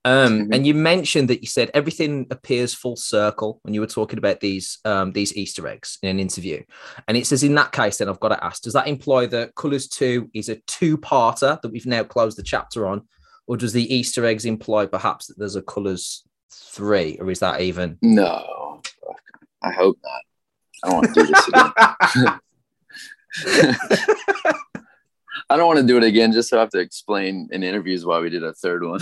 Um, 0.07 0.47
Mhm. 0.47 0.55
And 0.55 0.67
you 0.67 0.73
mentioned 0.73 1.29
that 1.29 1.43
you 1.43 1.47
said 1.47 1.71
everything 1.75 2.27
appears 2.31 2.73
full 2.73 2.97
circle 2.97 3.61
when 3.65 3.75
you 3.75 3.81
were 3.83 3.87
talking 3.87 4.19
about 4.19 4.41
these 4.41 4.79
um, 4.87 5.13
these 5.13 5.37
Easter 5.37 5.69
eggs 5.69 5.99
in 6.03 6.09
an 6.09 6.21
interview. 6.21 6.63
And 7.07 7.19
it 7.19 7.27
says 7.27 7.43
in 7.43 7.55
that 7.57 7.73
case, 7.73 7.99
then 7.99 8.09
I've 8.09 8.21
got 8.21 8.29
to 8.31 8.43
ask: 8.43 8.63
Does 8.63 8.73
that 8.73 8.89
imply 8.89 9.27
that 9.27 9.55
Colors 9.57 9.89
Two 9.89 10.31
is 10.33 10.49
a 10.49 10.57
two-parter 10.67 11.61
that 11.61 11.71
we've 11.71 11.85
now 11.87 12.05
closed 12.05 12.39
the 12.39 12.43
chapter 12.43 12.87
on, 12.87 13.03
or 13.47 13.57
does 13.57 13.73
the 13.73 13.95
Easter 13.95 14.25
eggs 14.25 14.45
imply 14.45 14.87
perhaps 14.87 15.27
that 15.27 15.39
there's 15.39 15.57
a 15.57 15.63
Colors 15.63 16.25
Three, 16.51 17.17
or 17.21 17.31
is 17.31 17.41
that 17.41 17.61
even? 17.61 17.99
no 18.03 18.81
i 19.63 19.71
hope 19.73 19.97
not 20.05 20.23
i 20.85 20.89
don't 20.89 20.97
want 20.97 21.15
to 21.15 21.21
do 21.23 21.27
this 21.27 21.49
again 21.49 22.39
I 25.51 25.57
don't 25.57 25.67
want 25.67 25.79
to 25.81 25.87
do 25.87 25.97
it 25.99 26.05
again 26.05 26.33
just 26.33 26.49
so 26.49 26.57
I 26.57 26.61
have 26.61 26.71
to 26.71 26.79
explain 26.79 27.49
in 27.53 27.63
interviews 27.63 28.07
why 28.07 28.19
we 28.21 28.31
did 28.31 28.43
a 28.45 28.55
third 28.55 28.83
one. 28.85 29.01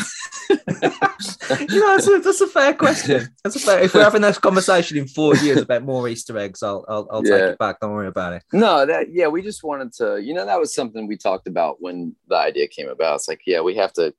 you 0.51 0.57
know, 0.59 1.97
that's 1.97 2.09
a, 2.09 2.19
that's 2.19 2.41
a 2.41 2.47
fair 2.47 2.75
question. 2.75 3.29
That's 3.45 3.57
a 3.57 3.61
fair. 3.61 3.81
If 3.81 3.95
we're 3.95 4.03
having 4.03 4.23
this 4.23 4.39
conversation 4.39 4.97
in 4.99 5.07
four 5.07 5.37
years 5.37 5.59
about 5.61 5.85
more 5.85 6.09
Easter 6.09 6.37
eggs, 6.39 6.63
I'll 6.63 6.85
I'll, 6.89 7.07
I'll 7.11 7.27
Yeah. 7.27 7.37
take 7.39 7.51
it 7.53 7.59
back. 7.59 7.81
Don't 7.81 7.93
worry 7.93 8.07
about 8.09 8.33
it. 8.33 8.43
no, 8.53 8.85
that 8.87 9.13
yeah, 9.13 9.29
we 9.29 9.43
just 9.43 9.63
wanted 9.63 9.93
to, 9.95 10.21
you 10.23 10.33
know, 10.35 10.45
that 10.47 10.59
was 10.59 10.75
something 10.75 11.07
we 11.07 11.17
talked 11.17 11.47
about 11.47 11.77
when 11.81 12.17
the 12.29 12.37
idea 12.37 12.67
came 12.67 12.89
about. 12.89 13.17
It's 13.17 13.29
like, 13.29 13.43
yeah, 13.47 13.61
we 13.61 13.77
have 13.77 13.93
to 13.95 14.13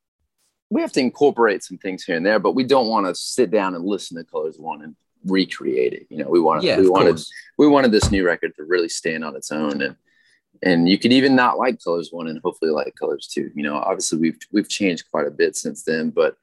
we 0.69 0.81
have 0.81 0.91
to 0.93 0.99
incorporate 0.99 1.63
some 1.63 1.77
things 1.77 2.03
here 2.03 2.15
and 2.15 2.25
there, 2.25 2.39
but 2.39 2.55
we 2.55 2.63
don't 2.63 2.87
want 2.87 3.05
to 3.05 3.15
sit 3.15 3.51
down 3.51 3.75
and 3.75 3.85
listen 3.85 4.17
to 4.17 4.23
Colors 4.23 4.57
One 4.57 4.81
and 4.81 4.95
recreate 5.25 5.93
it. 5.93 6.07
You 6.09 6.17
know, 6.17 6.29
we 6.29 6.39
want 6.39 6.63
Yeah, 6.63 6.79
we 6.79 6.89
wanted 6.89 7.11
course. 7.15 7.31
we 7.57 7.67
wanted 7.67 7.91
this 7.91 8.11
new 8.11 8.25
record 8.25 8.55
to 8.55 8.63
really 8.63 8.89
stand 8.89 9.23
on 9.23 9.35
its 9.35 9.51
own 9.51 9.81
and 9.81 9.95
and 10.61 10.87
you 10.87 10.97
could 10.97 11.11
even 11.11 11.35
not 11.35 11.57
like 11.57 11.83
colors 11.83 12.09
one 12.11 12.27
and 12.27 12.39
hopefully 12.43 12.71
like 12.71 12.93
colors 12.99 13.27
two 13.27 13.49
you 13.55 13.63
know 13.63 13.75
obviously 13.75 14.19
we've 14.19 14.37
we've 14.51 14.69
changed 14.69 15.09
quite 15.09 15.27
a 15.27 15.31
bit 15.31 15.55
since 15.55 15.83
then 15.83 16.09
but 16.09 16.35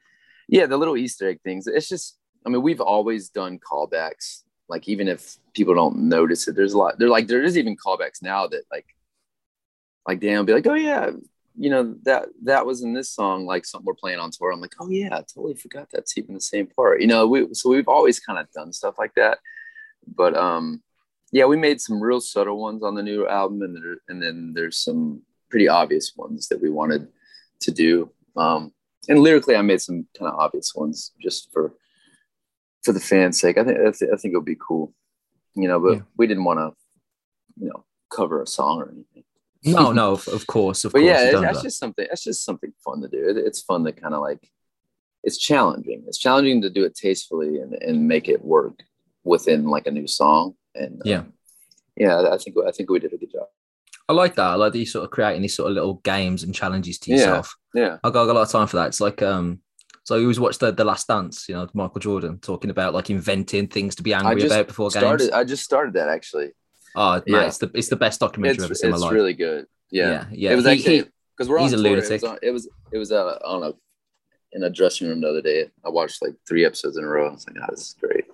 yeah 0.48 0.66
the 0.66 0.76
little 0.76 0.97
easter 0.97 1.28
egg 1.28 1.40
things 1.42 1.66
it's 1.66 1.88
just 1.88 2.18
i 2.44 2.48
mean 2.48 2.62
we've 2.62 2.80
always 2.80 3.28
done 3.28 3.59
callbacks 3.59 4.42
like 4.68 4.88
even 4.88 5.09
if 5.09 5.36
people 5.55 5.74
don't 5.74 5.97
notice 5.97 6.48
it 6.48 6.56
there's 6.56 6.72
a 6.72 6.78
lot 6.78 6.98
they're 6.98 7.09
like 7.09 7.26
there 7.26 7.42
is 7.42 7.56
even 7.56 7.76
callbacks 7.76 8.22
now 8.22 8.47
that 8.47 8.62
like 8.72 8.86
like 10.06 10.20
dan 10.20 10.38
will 10.38 10.44
be 10.44 10.52
like 10.55 10.66
oh 10.66 10.74
yeah 10.74 11.10
you 11.56 11.68
know 11.68 11.94
that 12.05 12.28
that 12.44 12.64
was 12.64 12.82
in 12.82 12.93
this 12.94 13.10
song 13.10 13.44
like 13.44 13.64
something 13.64 13.85
we're 13.86 13.94
playing 13.94 14.18
on 14.20 14.31
tour 14.31 14.52
i'm 14.52 14.60
like 14.60 14.74
oh 14.81 14.89
yeah 14.89 15.09
i 15.16 15.18
totally 15.35 15.55
forgot 15.55 15.89
that's 15.93 16.16
even 16.16 16.35
the 16.35 16.40
same 16.40 16.66
part 16.66 17.01
you 17.01 17.06
know 17.06 17.27
we 17.27 17.47
so 17.52 17.68
we've 17.70 17.89
always 17.89 18.20
kind 18.20 18.39
of 18.39 18.51
done 18.52 18.72
stuff 18.72 18.94
like 18.98 19.12
that 19.16 19.39
but 20.14 20.36
um 20.36 20.82
yeah, 21.32 21.44
we 21.44 21.56
made 21.56 21.81
some 21.81 22.01
real 22.01 22.20
subtle 22.20 22.60
ones 22.60 22.82
on 22.82 22.97
the 22.97 23.05
new 23.05 23.24
album, 23.28 23.62
and 23.62 23.77
there, 23.77 23.98
and 24.09 24.20
then 24.20 24.52
there's 24.52 24.77
some 24.78 25.22
pretty 25.48 25.68
obvious 25.68 26.12
ones 26.16 26.48
that 26.48 26.60
we 26.60 26.70
wanted 26.70 27.06
to 27.60 27.70
do. 27.70 28.10
Um, 28.36 28.72
and 29.09 29.20
lyrically, 29.20 29.55
I 29.55 29.62
made 29.62 29.81
some 29.81 30.09
kind 30.18 30.28
of 30.28 30.36
obvious 30.40 30.74
ones 30.74 31.12
just 31.22 31.52
for 31.52 31.72
for 32.82 32.93
the 32.93 32.98
fans' 32.98 33.39
sake. 33.40 33.59
I 33.59 33.62
think 33.62 33.78
I, 33.78 33.93
th- 33.93 34.10
I 34.12 34.16
think 34.16 34.35
it 34.35 34.36
would 34.39 34.44
be 34.44 34.56
cool, 34.56 34.93
you 35.55 35.68
know. 35.68 35.78
But 35.78 35.94
Yeah. 35.98 36.02
we 36.16 36.27
didn't 36.27 36.43
want 36.43 36.59
to, 36.59 36.74
you 37.62 37.68
know, 37.68 37.85
cover 38.12 38.43
a 38.43 38.47
song 38.48 38.81
or 38.81 38.90
anything. 38.90 39.22
No, 39.65 39.93
no, 40.01 40.12
of, 40.12 40.27
of 40.28 40.47
course, 40.47 40.85
of 40.85 40.93
But 40.93 41.01
course. 41.01 41.07
yeah, 41.11 41.23
you 41.23 41.28
it, 41.28 41.32
don't 41.32 41.41
do 41.43 41.47
that's 41.47 41.59
that. 41.59 41.65
just 41.65 41.78
something. 41.78 42.07
That's 42.09 42.24
just 42.24 42.45
something 42.45 42.73
fun 42.85 43.03
to 43.03 43.09
do. 43.09 43.28
It, 43.28 43.37
it's 43.39 43.61
fun 43.62 43.85
to 43.85 43.93
kind 43.93 44.15
of 44.15 44.20
like. 44.20 44.51
It's 45.23 45.37
challenging. 45.37 46.05
It's 46.07 46.16
challenging 46.16 46.62
to 46.62 46.70
do 46.70 46.85
it 46.85 46.95
tastefully 46.95 47.59
and, 47.59 47.74
and 47.74 48.09
make 48.09 48.28
it 48.28 48.43
work 48.43 48.81
within 49.23 49.66
like 49.66 49.87
a 49.87 49.91
new 49.91 50.07
song. 50.07 50.55
And 50.74 51.03
Yeah. 51.05 51.19
um, 51.19 51.32
yeah, 51.97 52.31
I 52.32 52.39
think 52.39 52.57
I 52.66 52.70
think 52.70 52.89
we 52.89 53.01
did 53.01 53.12
a 53.12 53.19
good 53.19 53.31
job. 53.32 53.49
I 54.09 54.15
like 54.15 54.35
that. 54.37 54.47
I 54.47 54.55
like 54.55 54.73
that 54.73 54.78
you 54.78 54.87
sort 54.87 55.05
of 55.05 55.11
creating 55.11 55.43
these 55.43 55.55
sort 55.55 55.69
of 55.70 55.74
little 55.74 55.95
games 56.05 56.43
and 56.43 56.55
challenges 56.55 56.99
to 57.01 57.11
yourself. 57.11 57.55
Yeah, 57.74 57.99
I 58.03 58.09
got, 58.11 58.23
I 58.23 58.27
got 58.27 58.32
a 58.32 58.39
lot 58.39 58.43
of 58.43 58.51
time 58.51 58.66
for 58.66 58.78
that. 58.78 58.87
It's 58.89 59.01
like 59.01 59.20
um, 59.20 59.61
so 60.05 60.16
I 60.16 60.23
always 60.23 60.41
watch 60.41 60.57
the 60.59 60.73
the 60.73 60.85
Last 60.85 61.07
Dance. 61.07 61.49
You 61.51 61.57
know, 61.57 61.69
Michael 61.74 62.01
Jordan 62.01 62.39
talking 62.39 62.70
about 62.70 62.95
like 62.95 63.11
inventing 63.11 63.69
things 63.69 63.95
to 63.97 64.03
be 64.03 64.15
angry 64.15 64.43
about 64.47 64.69
before 64.69 64.91
started. 64.91 65.19
games. 65.19 65.31
I 65.32 65.45
just 65.45 65.65
started 65.65 65.93
that 65.95 66.09
actually. 66.09 66.53
Oh, 66.97 67.12
man, 67.12 67.23
Yeah. 67.27 67.47
it's 67.47 67.59
the 67.59 67.71
it's 67.75 67.89
the 67.89 67.97
best 67.97 68.21
documentary 68.21 68.55
It's, 68.57 68.65
I've 68.65 68.69
ever 68.71 68.75
seen 68.75 68.89
in 68.89 68.95
it's 68.95 69.01
my 69.01 69.07
life. 69.09 69.15
really 69.15 69.35
good. 69.35 69.67
Yeah, 69.91 70.11
yeah, 70.11 70.25
yeah. 70.33 70.53
it 70.53 70.57
was 70.57 70.65
He- 70.67 70.71
actually 70.73 71.11
because 71.37 71.49
we're 71.49 71.59
on 71.59 71.65
he's 71.65 71.73
a 71.73 71.77
tour, 71.77 71.87
It 71.87 71.91
lunatic. 71.91 72.23
was 72.23 72.31
on, 72.31 72.39
it 72.43 72.51
was 72.51 72.69
it 72.93 72.99
was 72.99 73.12
uh, 73.12 73.39
on 73.45 73.62
a 73.62 73.73
in 74.53 74.65
a 74.65 74.71
dressing 74.71 75.09
room 75.09 75.21
the 75.21 75.29
other 75.29 75.43
day. 75.43 75.71
I 75.85 75.89
watched 75.91 76.21
like 76.23 76.35
three 76.49 76.65
episodes 76.65 76.97
in 76.97 77.05
a 77.05 77.09
row. 77.09 77.29
I 77.29 77.33
was 77.33 77.47
like, 77.47 77.57
oh, 77.62 77.67
this 77.71 77.81
is 77.81 77.97
great. 78.01 78.25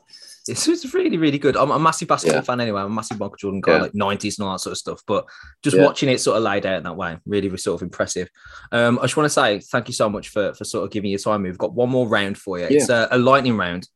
It's, 0.48 0.66
it's 0.68 0.94
really, 0.94 1.18
really 1.18 1.38
good. 1.38 1.56
I'm 1.56 1.70
a 1.72 1.78
massive 1.78 2.08
basketball 2.08 2.38
Yeah. 2.38 2.42
fan 2.42 2.60
anyway. 2.60 2.80
I'm 2.80 2.86
a 2.86 2.94
massive 2.94 3.18
Michael 3.18 3.36
Jordan 3.36 3.60
guy, 3.60 3.72
Yeah. 3.74 3.82
like 3.82 3.92
90s 3.92 4.38
and 4.38 4.46
all 4.46 4.52
that 4.52 4.60
sort 4.60 4.72
of 4.72 4.78
stuff. 4.78 5.02
But 5.06 5.26
just 5.62 5.76
Yeah. 5.76 5.84
watching 5.84 6.08
it 6.08 6.20
sort 6.20 6.36
of 6.38 6.44
laid 6.44 6.64
out 6.64 6.78
in 6.78 6.84
that 6.84 6.96
way, 6.96 7.18
really 7.26 7.48
was 7.48 7.62
sort 7.64 7.74
of 7.80 7.82
impressive. 7.84 8.30
Um, 8.72 8.98
I 9.00 9.02
just 9.02 9.16
want 9.16 9.26
to 9.26 9.30
say 9.30 9.58
thank 9.60 9.88
you 9.88 9.92
so 9.94 10.08
much 10.08 10.28
for, 10.30 10.54
for 10.54 10.64
sort 10.64 10.84
of 10.84 10.90
giving 10.90 11.10
your 11.10 11.18
time. 11.18 11.42
We've 11.42 11.58
got 11.58 11.74
one 11.74 11.90
more 11.90 12.06
round 12.08 12.38
for 12.38 12.58
you. 12.58 12.66
It's 12.70 12.88
a, 12.88 13.08
a 13.10 13.18
lightning 13.18 13.56
round. 13.58 13.88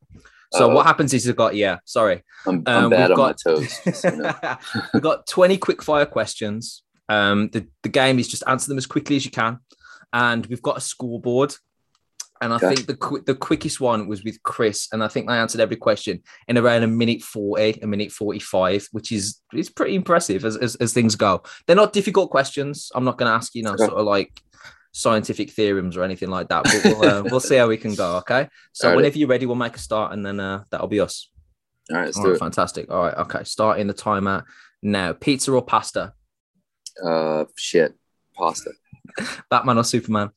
So 0.53 0.65
Uh-oh. 0.67 0.75
what 0.75 0.85
happens 0.85 1.13
is 1.13 1.25
you've 1.25 1.35
got, 1.35 1.55
yeah, 1.55 1.77
sorry. 1.85 2.23
I'm, 2.45 2.63
I'm 2.65 2.85
Um, 2.85 2.89
bad 2.89 3.09
we've 3.09 3.17
on 3.19 3.33
got- 3.33 3.37
my 3.45 3.53
toes. 3.53 3.79
you 4.03 4.11
know. 4.17 4.33
We've 4.93 5.03
got 5.03 5.27
20 5.27 5.57
quick 5.57 5.81
fire 5.81 6.05
questions. 6.05 6.83
Um, 7.09 7.49
the, 7.53 7.67
the 7.83 7.89
game 7.89 8.19
is 8.19 8.27
just 8.27 8.43
answer 8.47 8.67
them 8.69 8.77
as 8.77 8.85
quickly 8.85 9.15
as 9.15 9.23
you 9.25 9.31
can. 9.31 9.59
And 10.13 10.45
we've 10.47 10.61
got 10.61 10.77
a 10.77 10.81
scoreboard. 10.81 11.55
And 12.41 12.51
I 12.51 12.55
Okay. 12.55 12.73
think 12.75 12.87
the 12.87 12.95
qu- 12.95 13.21
the 13.25 13.35
quickest 13.35 13.79
one 13.79 14.07
was 14.07 14.23
with 14.23 14.41
Chris, 14.41 14.87
and 14.91 15.03
I 15.03 15.07
think 15.07 15.27
they 15.27 15.35
answered 15.37 15.61
every 15.61 15.75
question 15.75 16.23
in 16.47 16.57
around 16.57 16.81
a 16.81 16.87
minute 16.87 17.21
forty, 17.21 17.79
a 17.83 17.85
minute 17.85 18.11
forty-five, 18.11 18.87
which 18.93 19.11
is 19.11 19.39
is 19.53 19.69
pretty 19.69 19.93
impressive 19.93 20.43
as, 20.43 20.57
as, 20.57 20.75
as 20.77 20.91
things 20.91 21.15
go. 21.15 21.43
They're 21.67 21.75
not 21.75 21.93
difficult 21.93 22.31
questions. 22.31 22.89
I'm 22.95 23.03
not 23.05 23.19
going 23.19 23.29
to 23.29 23.35
ask 23.35 23.53
you 23.53 23.61
know 23.61 23.73
Okay. 23.73 23.85
sort 23.85 23.99
of 23.99 24.07
like 24.07 24.41
scientific 24.91 25.51
theorems 25.51 25.95
or 25.97 26.03
anything 26.03 26.29
like 26.29 26.49
that. 26.49 26.63
But 26.63 26.81
we'll, 26.83 27.03
uh, 27.03 27.23
we'll 27.29 27.39
see 27.39 27.55
how 27.55 27.67
we 27.67 27.77
can 27.77 27.95
go. 27.95 28.17
Okay. 28.17 28.47
So 28.73 28.87
Alright. 28.87 28.97
whenever 28.97 29.17
you're 29.17 29.27
ready, 29.27 29.45
we'll 29.45 29.55
make 29.55 29.75
a 29.75 29.79
start, 29.79 30.13
and 30.13 30.25
then 30.25 30.39
uh, 30.39 30.63
that'll 30.69 30.87
be 30.87 30.99
us. 30.99 31.29
All 31.89 31.97
right, 31.97 32.05
let's 32.05 32.17
All 32.17 32.23
do 32.23 32.29
right, 32.29 32.35
it. 32.35 32.39
fantastic. 32.39 32.91
All 32.91 33.03
right, 33.03 33.17
okay. 33.17 33.43
Starting 33.43 33.87
the 33.87 33.93
timer 33.93 34.45
now. 34.81 35.13
Pizza 35.13 35.51
or 35.51 35.61
pasta? 35.63 36.13
Uh, 37.03 37.45
shit, 37.57 37.93
pasta, 38.35 38.71
Batman 39.49 39.77
or 39.77 39.83
Superman? 39.83 40.29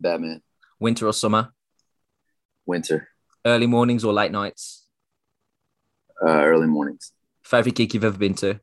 Batman, 0.00 0.42
Winter 0.80 1.06
or 1.06 1.12
summer? 1.12 1.52
winter, 2.66 3.08
Early 3.46 3.66
mornings 3.66 4.04
or 4.04 4.12
late 4.12 4.32
nights? 4.32 4.86
uh, 6.22 6.30
early 6.30 6.66
mornings. 6.66 7.12
Favorite 7.42 7.74
gig 7.74 7.92
you've 7.94 8.04
ever 8.04 8.16
been 8.18 8.34
to? 8.34 8.58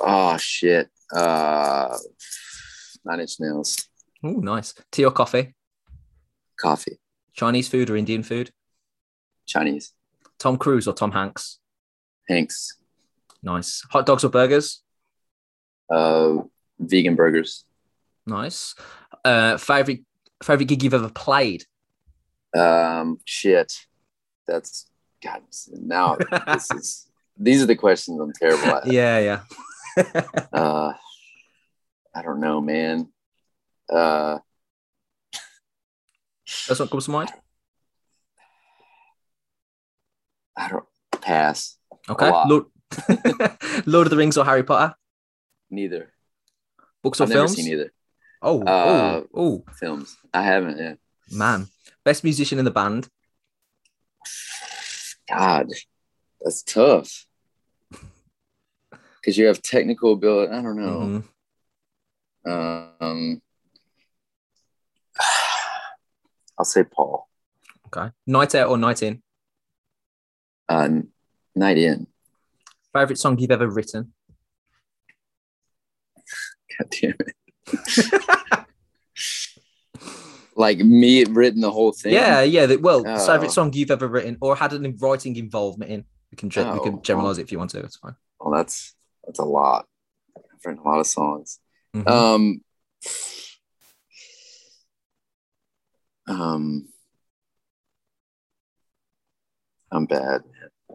Oh 0.00 0.36
shit. 0.36 0.88
Uh, 1.14 1.96
nine 3.04 3.20
inch 3.20 3.40
nails, 3.40 3.88
Oh, 4.24 4.30
nice. 4.32 4.74
Tea 4.90 5.04
or 5.04 5.10
coffee? 5.10 5.54
coffee, 6.60 6.98
Chinese 7.34 7.68
food 7.68 7.90
or 7.90 7.96
Indian 7.96 8.22
food? 8.22 8.50
Chinese, 9.46 9.92
Tom 10.38 10.56
Cruise 10.56 10.86
or 10.86 10.94
Tom 10.94 11.12
Hanks? 11.12 11.58
Hanks, 12.28 12.78
Nice. 13.42 13.82
Hot 13.90 14.06
dogs 14.06 14.22
or 14.24 14.28
burgers? 14.30 14.82
uh, 15.90 16.36
vegan 16.78 17.16
burgers. 17.16 17.64
Nice. 18.26 18.74
Uh, 19.24 19.56
favorite 19.56 20.00
favorite 20.42 20.66
gig 20.66 20.82
you've 20.84 20.94
ever 20.94 21.10
played? 21.10 21.64
Um, 22.56 23.18
shit. 23.24 23.72
That's 24.46 24.86
God. 25.22 25.42
Now 25.72 26.16
this 26.46 26.70
is 26.70 27.06
these 27.36 27.62
are 27.62 27.66
the 27.66 27.74
questions 27.76 28.20
I'm 28.20 28.32
terrible 28.32 28.76
at. 28.76 28.86
yeah, 28.92 29.18
yeah. 29.18 30.04
Uh, 30.52 30.92
I 32.14 32.22
don't 32.22 32.40
know, 32.40 32.60
man. 32.60 33.08
Uh, 33.90 34.38
That's 36.68 36.80
what 36.80 36.90
comes 36.90 37.06
to 37.06 37.10
mind. 37.10 37.30
I 40.56 40.68
don't 40.68 40.84
pass. 41.20 41.78
Okay. 42.08 42.30
Lord, 42.46 42.64
Lord 43.86 44.06
of 44.06 44.10
the 44.10 44.16
Rings 44.16 44.36
or 44.36 44.44
Harry 44.44 44.62
Potter? 44.62 44.94
Neither. 45.70 46.12
Books 47.02 47.20
or 47.20 47.24
I've 47.24 47.30
never 47.30 47.40
films? 47.40 47.54
seen 47.56 47.72
either 47.72 47.90
Oh, 48.42 48.62
Uh, 48.66 49.22
oh, 49.24 49.28
oh, 49.34 49.64
films. 49.74 50.16
I 50.34 50.42
haven't. 50.42 50.78
Yeah. 50.78 50.94
man. 51.30 51.68
Best 52.04 52.24
musician 52.24 52.58
in 52.58 52.64
the 52.64 52.70
band? 52.70 53.08
God, 55.28 55.68
that's 56.40 56.62
tough. 56.64 57.26
Because 59.20 59.38
you 59.38 59.46
have 59.46 59.62
technical 59.62 60.12
ability. 60.12 60.52
I 60.52 60.60
don't 60.60 60.76
know. 60.76 60.98
Mhm. 60.98 61.24
Um, 62.44 63.40
I'll 66.58 66.64
say 66.64 66.84
Paul. 66.84 67.28
Okay. 67.86 68.10
Night 68.26 68.54
out 68.54 68.68
or 68.68 68.78
night 68.78 69.02
in? 69.02 69.22
Uh, 70.68 70.88
night 71.54 71.78
in. 71.78 72.06
Favorite 72.92 73.18
song 73.18 73.38
you've 73.38 73.50
ever 73.50 73.68
written? 73.68 74.12
God 76.78 76.88
damn 77.00 77.14
it. 77.20 78.66
like 80.56 80.78
me 80.78 81.24
written 81.24 81.60
the 81.60 81.70
whole 81.70 81.92
thing. 81.92 82.12
Yeah, 82.12 82.42
yeah. 82.42 82.66
The, 82.66 82.76
well, 82.76 83.02
Oh. 83.06 83.26
favorite 83.26 83.50
song 83.50 83.72
you've 83.72 83.90
ever 83.90 84.08
written 84.08 84.36
or 84.40 84.56
had 84.56 84.72
an 84.72 84.96
writing 84.98 85.36
involvement 85.36 85.90
in? 85.90 86.04
We 86.30 86.36
can, 86.36 86.48
ge- 86.50 86.58
we 86.58 86.62
Oh, 86.64 86.80
can 86.80 87.02
generalize 87.02 87.38
it 87.38 87.42
if 87.42 87.52
you 87.52 87.58
want 87.58 87.70
to. 87.72 87.80
It's 87.80 87.96
fine. 87.96 88.16
Well, 88.40 88.52
that's 88.54 88.94
that's 89.24 89.38
a 89.38 89.44
lot. 89.44 89.86
I've 90.36 90.42
written 90.64 90.80
a 90.84 90.88
lot 90.88 90.98
of 90.98 91.06
songs. 91.06 91.58
Mhm. 91.94 92.08
Um, 92.08 92.60
um, 96.26 96.88
I'm 99.90 100.06
bad. 100.06 100.42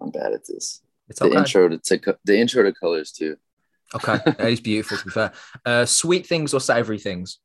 I'm 0.02 0.12
bad 0.12 0.34
at 0.34 0.46
this. 0.48 0.82
it's 1.10 1.20
The 1.20 1.28
okay. 1.28 1.38
intro 1.38 1.70
to, 1.70 1.78
to 1.78 2.18
the 2.26 2.40
intro 2.40 2.64
to 2.64 2.74
colors 2.74 3.12
two. 3.12 3.38
Okay, 3.96 4.18
that 4.26 4.40
is 4.52 4.60
beautiful. 4.60 4.98
To 4.98 5.06
be 5.06 5.12
fair, 5.12 5.34
uh, 5.66 5.86
sweet 5.86 6.26
things 6.26 6.54
or 6.54 6.60
savory 6.60 7.00
things. 7.00 7.40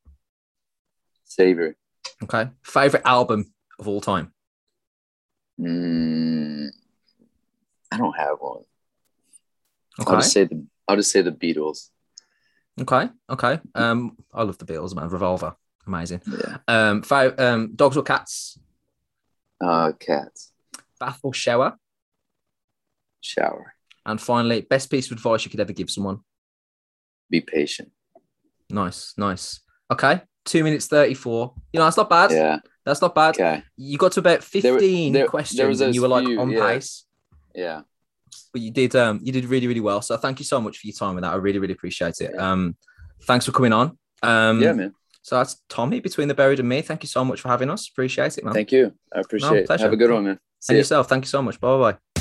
Savory. 1.25 1.75
Okay, 2.23 2.49
favorite 2.63 3.03
album 3.05 3.53
of 3.79 3.87
all 3.87 4.01
time. 4.01 4.33
Mm, 5.59 6.69
I 7.91 7.97
don't 7.97 8.17
have 8.17 8.37
one. 8.39 8.63
I'll 9.99 10.17
just 10.17 10.33
say 10.33 10.45
the 10.45 10.65
I'll 10.87 10.95
just 10.95 11.11
say 11.11 11.21
the 11.21 11.31
Beatles. 11.31 11.89
Okay, 12.81 13.09
okay. 13.29 13.59
Um, 13.75 14.17
I 14.33 14.43
love 14.43 14.57
the 14.57 14.65
Beatles, 14.65 14.95
man. 14.95 15.09
Revolver, 15.09 15.55
amazing. 15.85 16.21
Yeah. 16.27 16.57
Um, 16.67 17.03
five, 17.03 17.39
um, 17.39 17.71
dogs 17.75 17.97
or 17.97 18.03
cats? 18.03 18.57
Uh, 19.63 19.91
cats. 19.99 20.51
Bath 20.99 21.19
or 21.23 21.33
shower? 21.33 21.77
Shower. 23.21 23.73
And 24.05 24.19
finally, 24.19 24.61
best 24.61 24.89
piece 24.89 25.05
of 25.05 25.17
advice 25.17 25.45
you 25.45 25.51
could 25.51 25.59
ever 25.59 25.71
give 25.73 25.89
someone. 25.89 26.19
Be 27.29 27.41
patient. 27.41 27.91
Nice, 28.69 29.13
nice. 29.17 29.61
Okay, 29.91 30.21
two 30.45 30.63
minutes 30.63 30.87
thirty-four. 30.87 31.53
You 31.71 31.79
know, 31.79 31.85
that's 31.85 31.97
not 31.97 32.09
bad. 32.09 32.31
Yeah. 32.31 32.59
That's 32.85 33.01
not 33.01 33.15
bad. 33.15 33.35
Okay. 33.35 33.63
You 33.77 33.97
got 33.97 34.11
to 34.13 34.19
about 34.19 34.43
fifteen 34.43 35.13
there- 35.13 35.21
there 35.23 35.29
questions, 35.29 35.69
was 35.69 35.81
and 35.81 35.95
you 35.95 36.01
were 36.01 36.07
like 36.09 36.25
few, 36.25 36.39
on 36.39 36.49
yeah. 36.49 36.67
pace. 36.67 37.05
Yeah. 37.55 37.81
But 38.51 38.61
you 38.61 38.71
did, 38.71 38.95
um, 38.95 39.19
you 39.23 39.31
did 39.31 39.45
really, 39.45 39.67
really 39.67 39.79
well. 39.79 40.01
So 40.01 40.17
thank 40.17 40.39
you 40.39 40.45
so 40.45 40.61
much 40.61 40.77
for 40.77 40.87
your 40.87 40.95
time 40.95 41.15
with 41.15 41.23
that. 41.23 41.33
I 41.33 41.35
really, 41.35 41.59
really 41.59 41.73
appreciate 41.73 42.21
it. 42.21 42.37
Um, 42.37 42.75
thanks 43.23 43.45
for 43.45 43.51
coming 43.51 43.73
on. 43.73 43.97
Um, 44.21 44.61
yeah, 44.61 44.73
man. 44.73 44.93
So 45.21 45.37
that's 45.37 45.61
Tommy 45.69 46.01
between 46.01 46.27
the 46.27 46.33
buried 46.33 46.59
and 46.59 46.67
me. 46.67 46.81
Thank 46.81 47.03
you 47.03 47.07
so 47.07 47.23
much 47.23 47.39
for 47.41 47.47
having 47.47 47.69
us. 47.69 47.89
Appreciate 47.89 48.37
it, 48.37 48.43
man. 48.43 48.53
Thank 48.53 48.71
you. 48.71 48.93
I 49.13 49.21
appreciate 49.21 49.59
it. 49.59 49.65
pleasure. 49.67 49.85
Have 49.85 49.93
a 49.93 49.97
good 49.97 50.11
one, 50.11 50.25
man. 50.25 50.39
See 50.59 50.73
and 50.73 50.77
ya. 50.77 50.79
yourself. 50.79 51.07
Thank 51.07 51.23
you 51.25 51.29
so 51.29 51.41
much. 51.41 51.59
Bye 51.59 51.77
bye. 51.77 52.12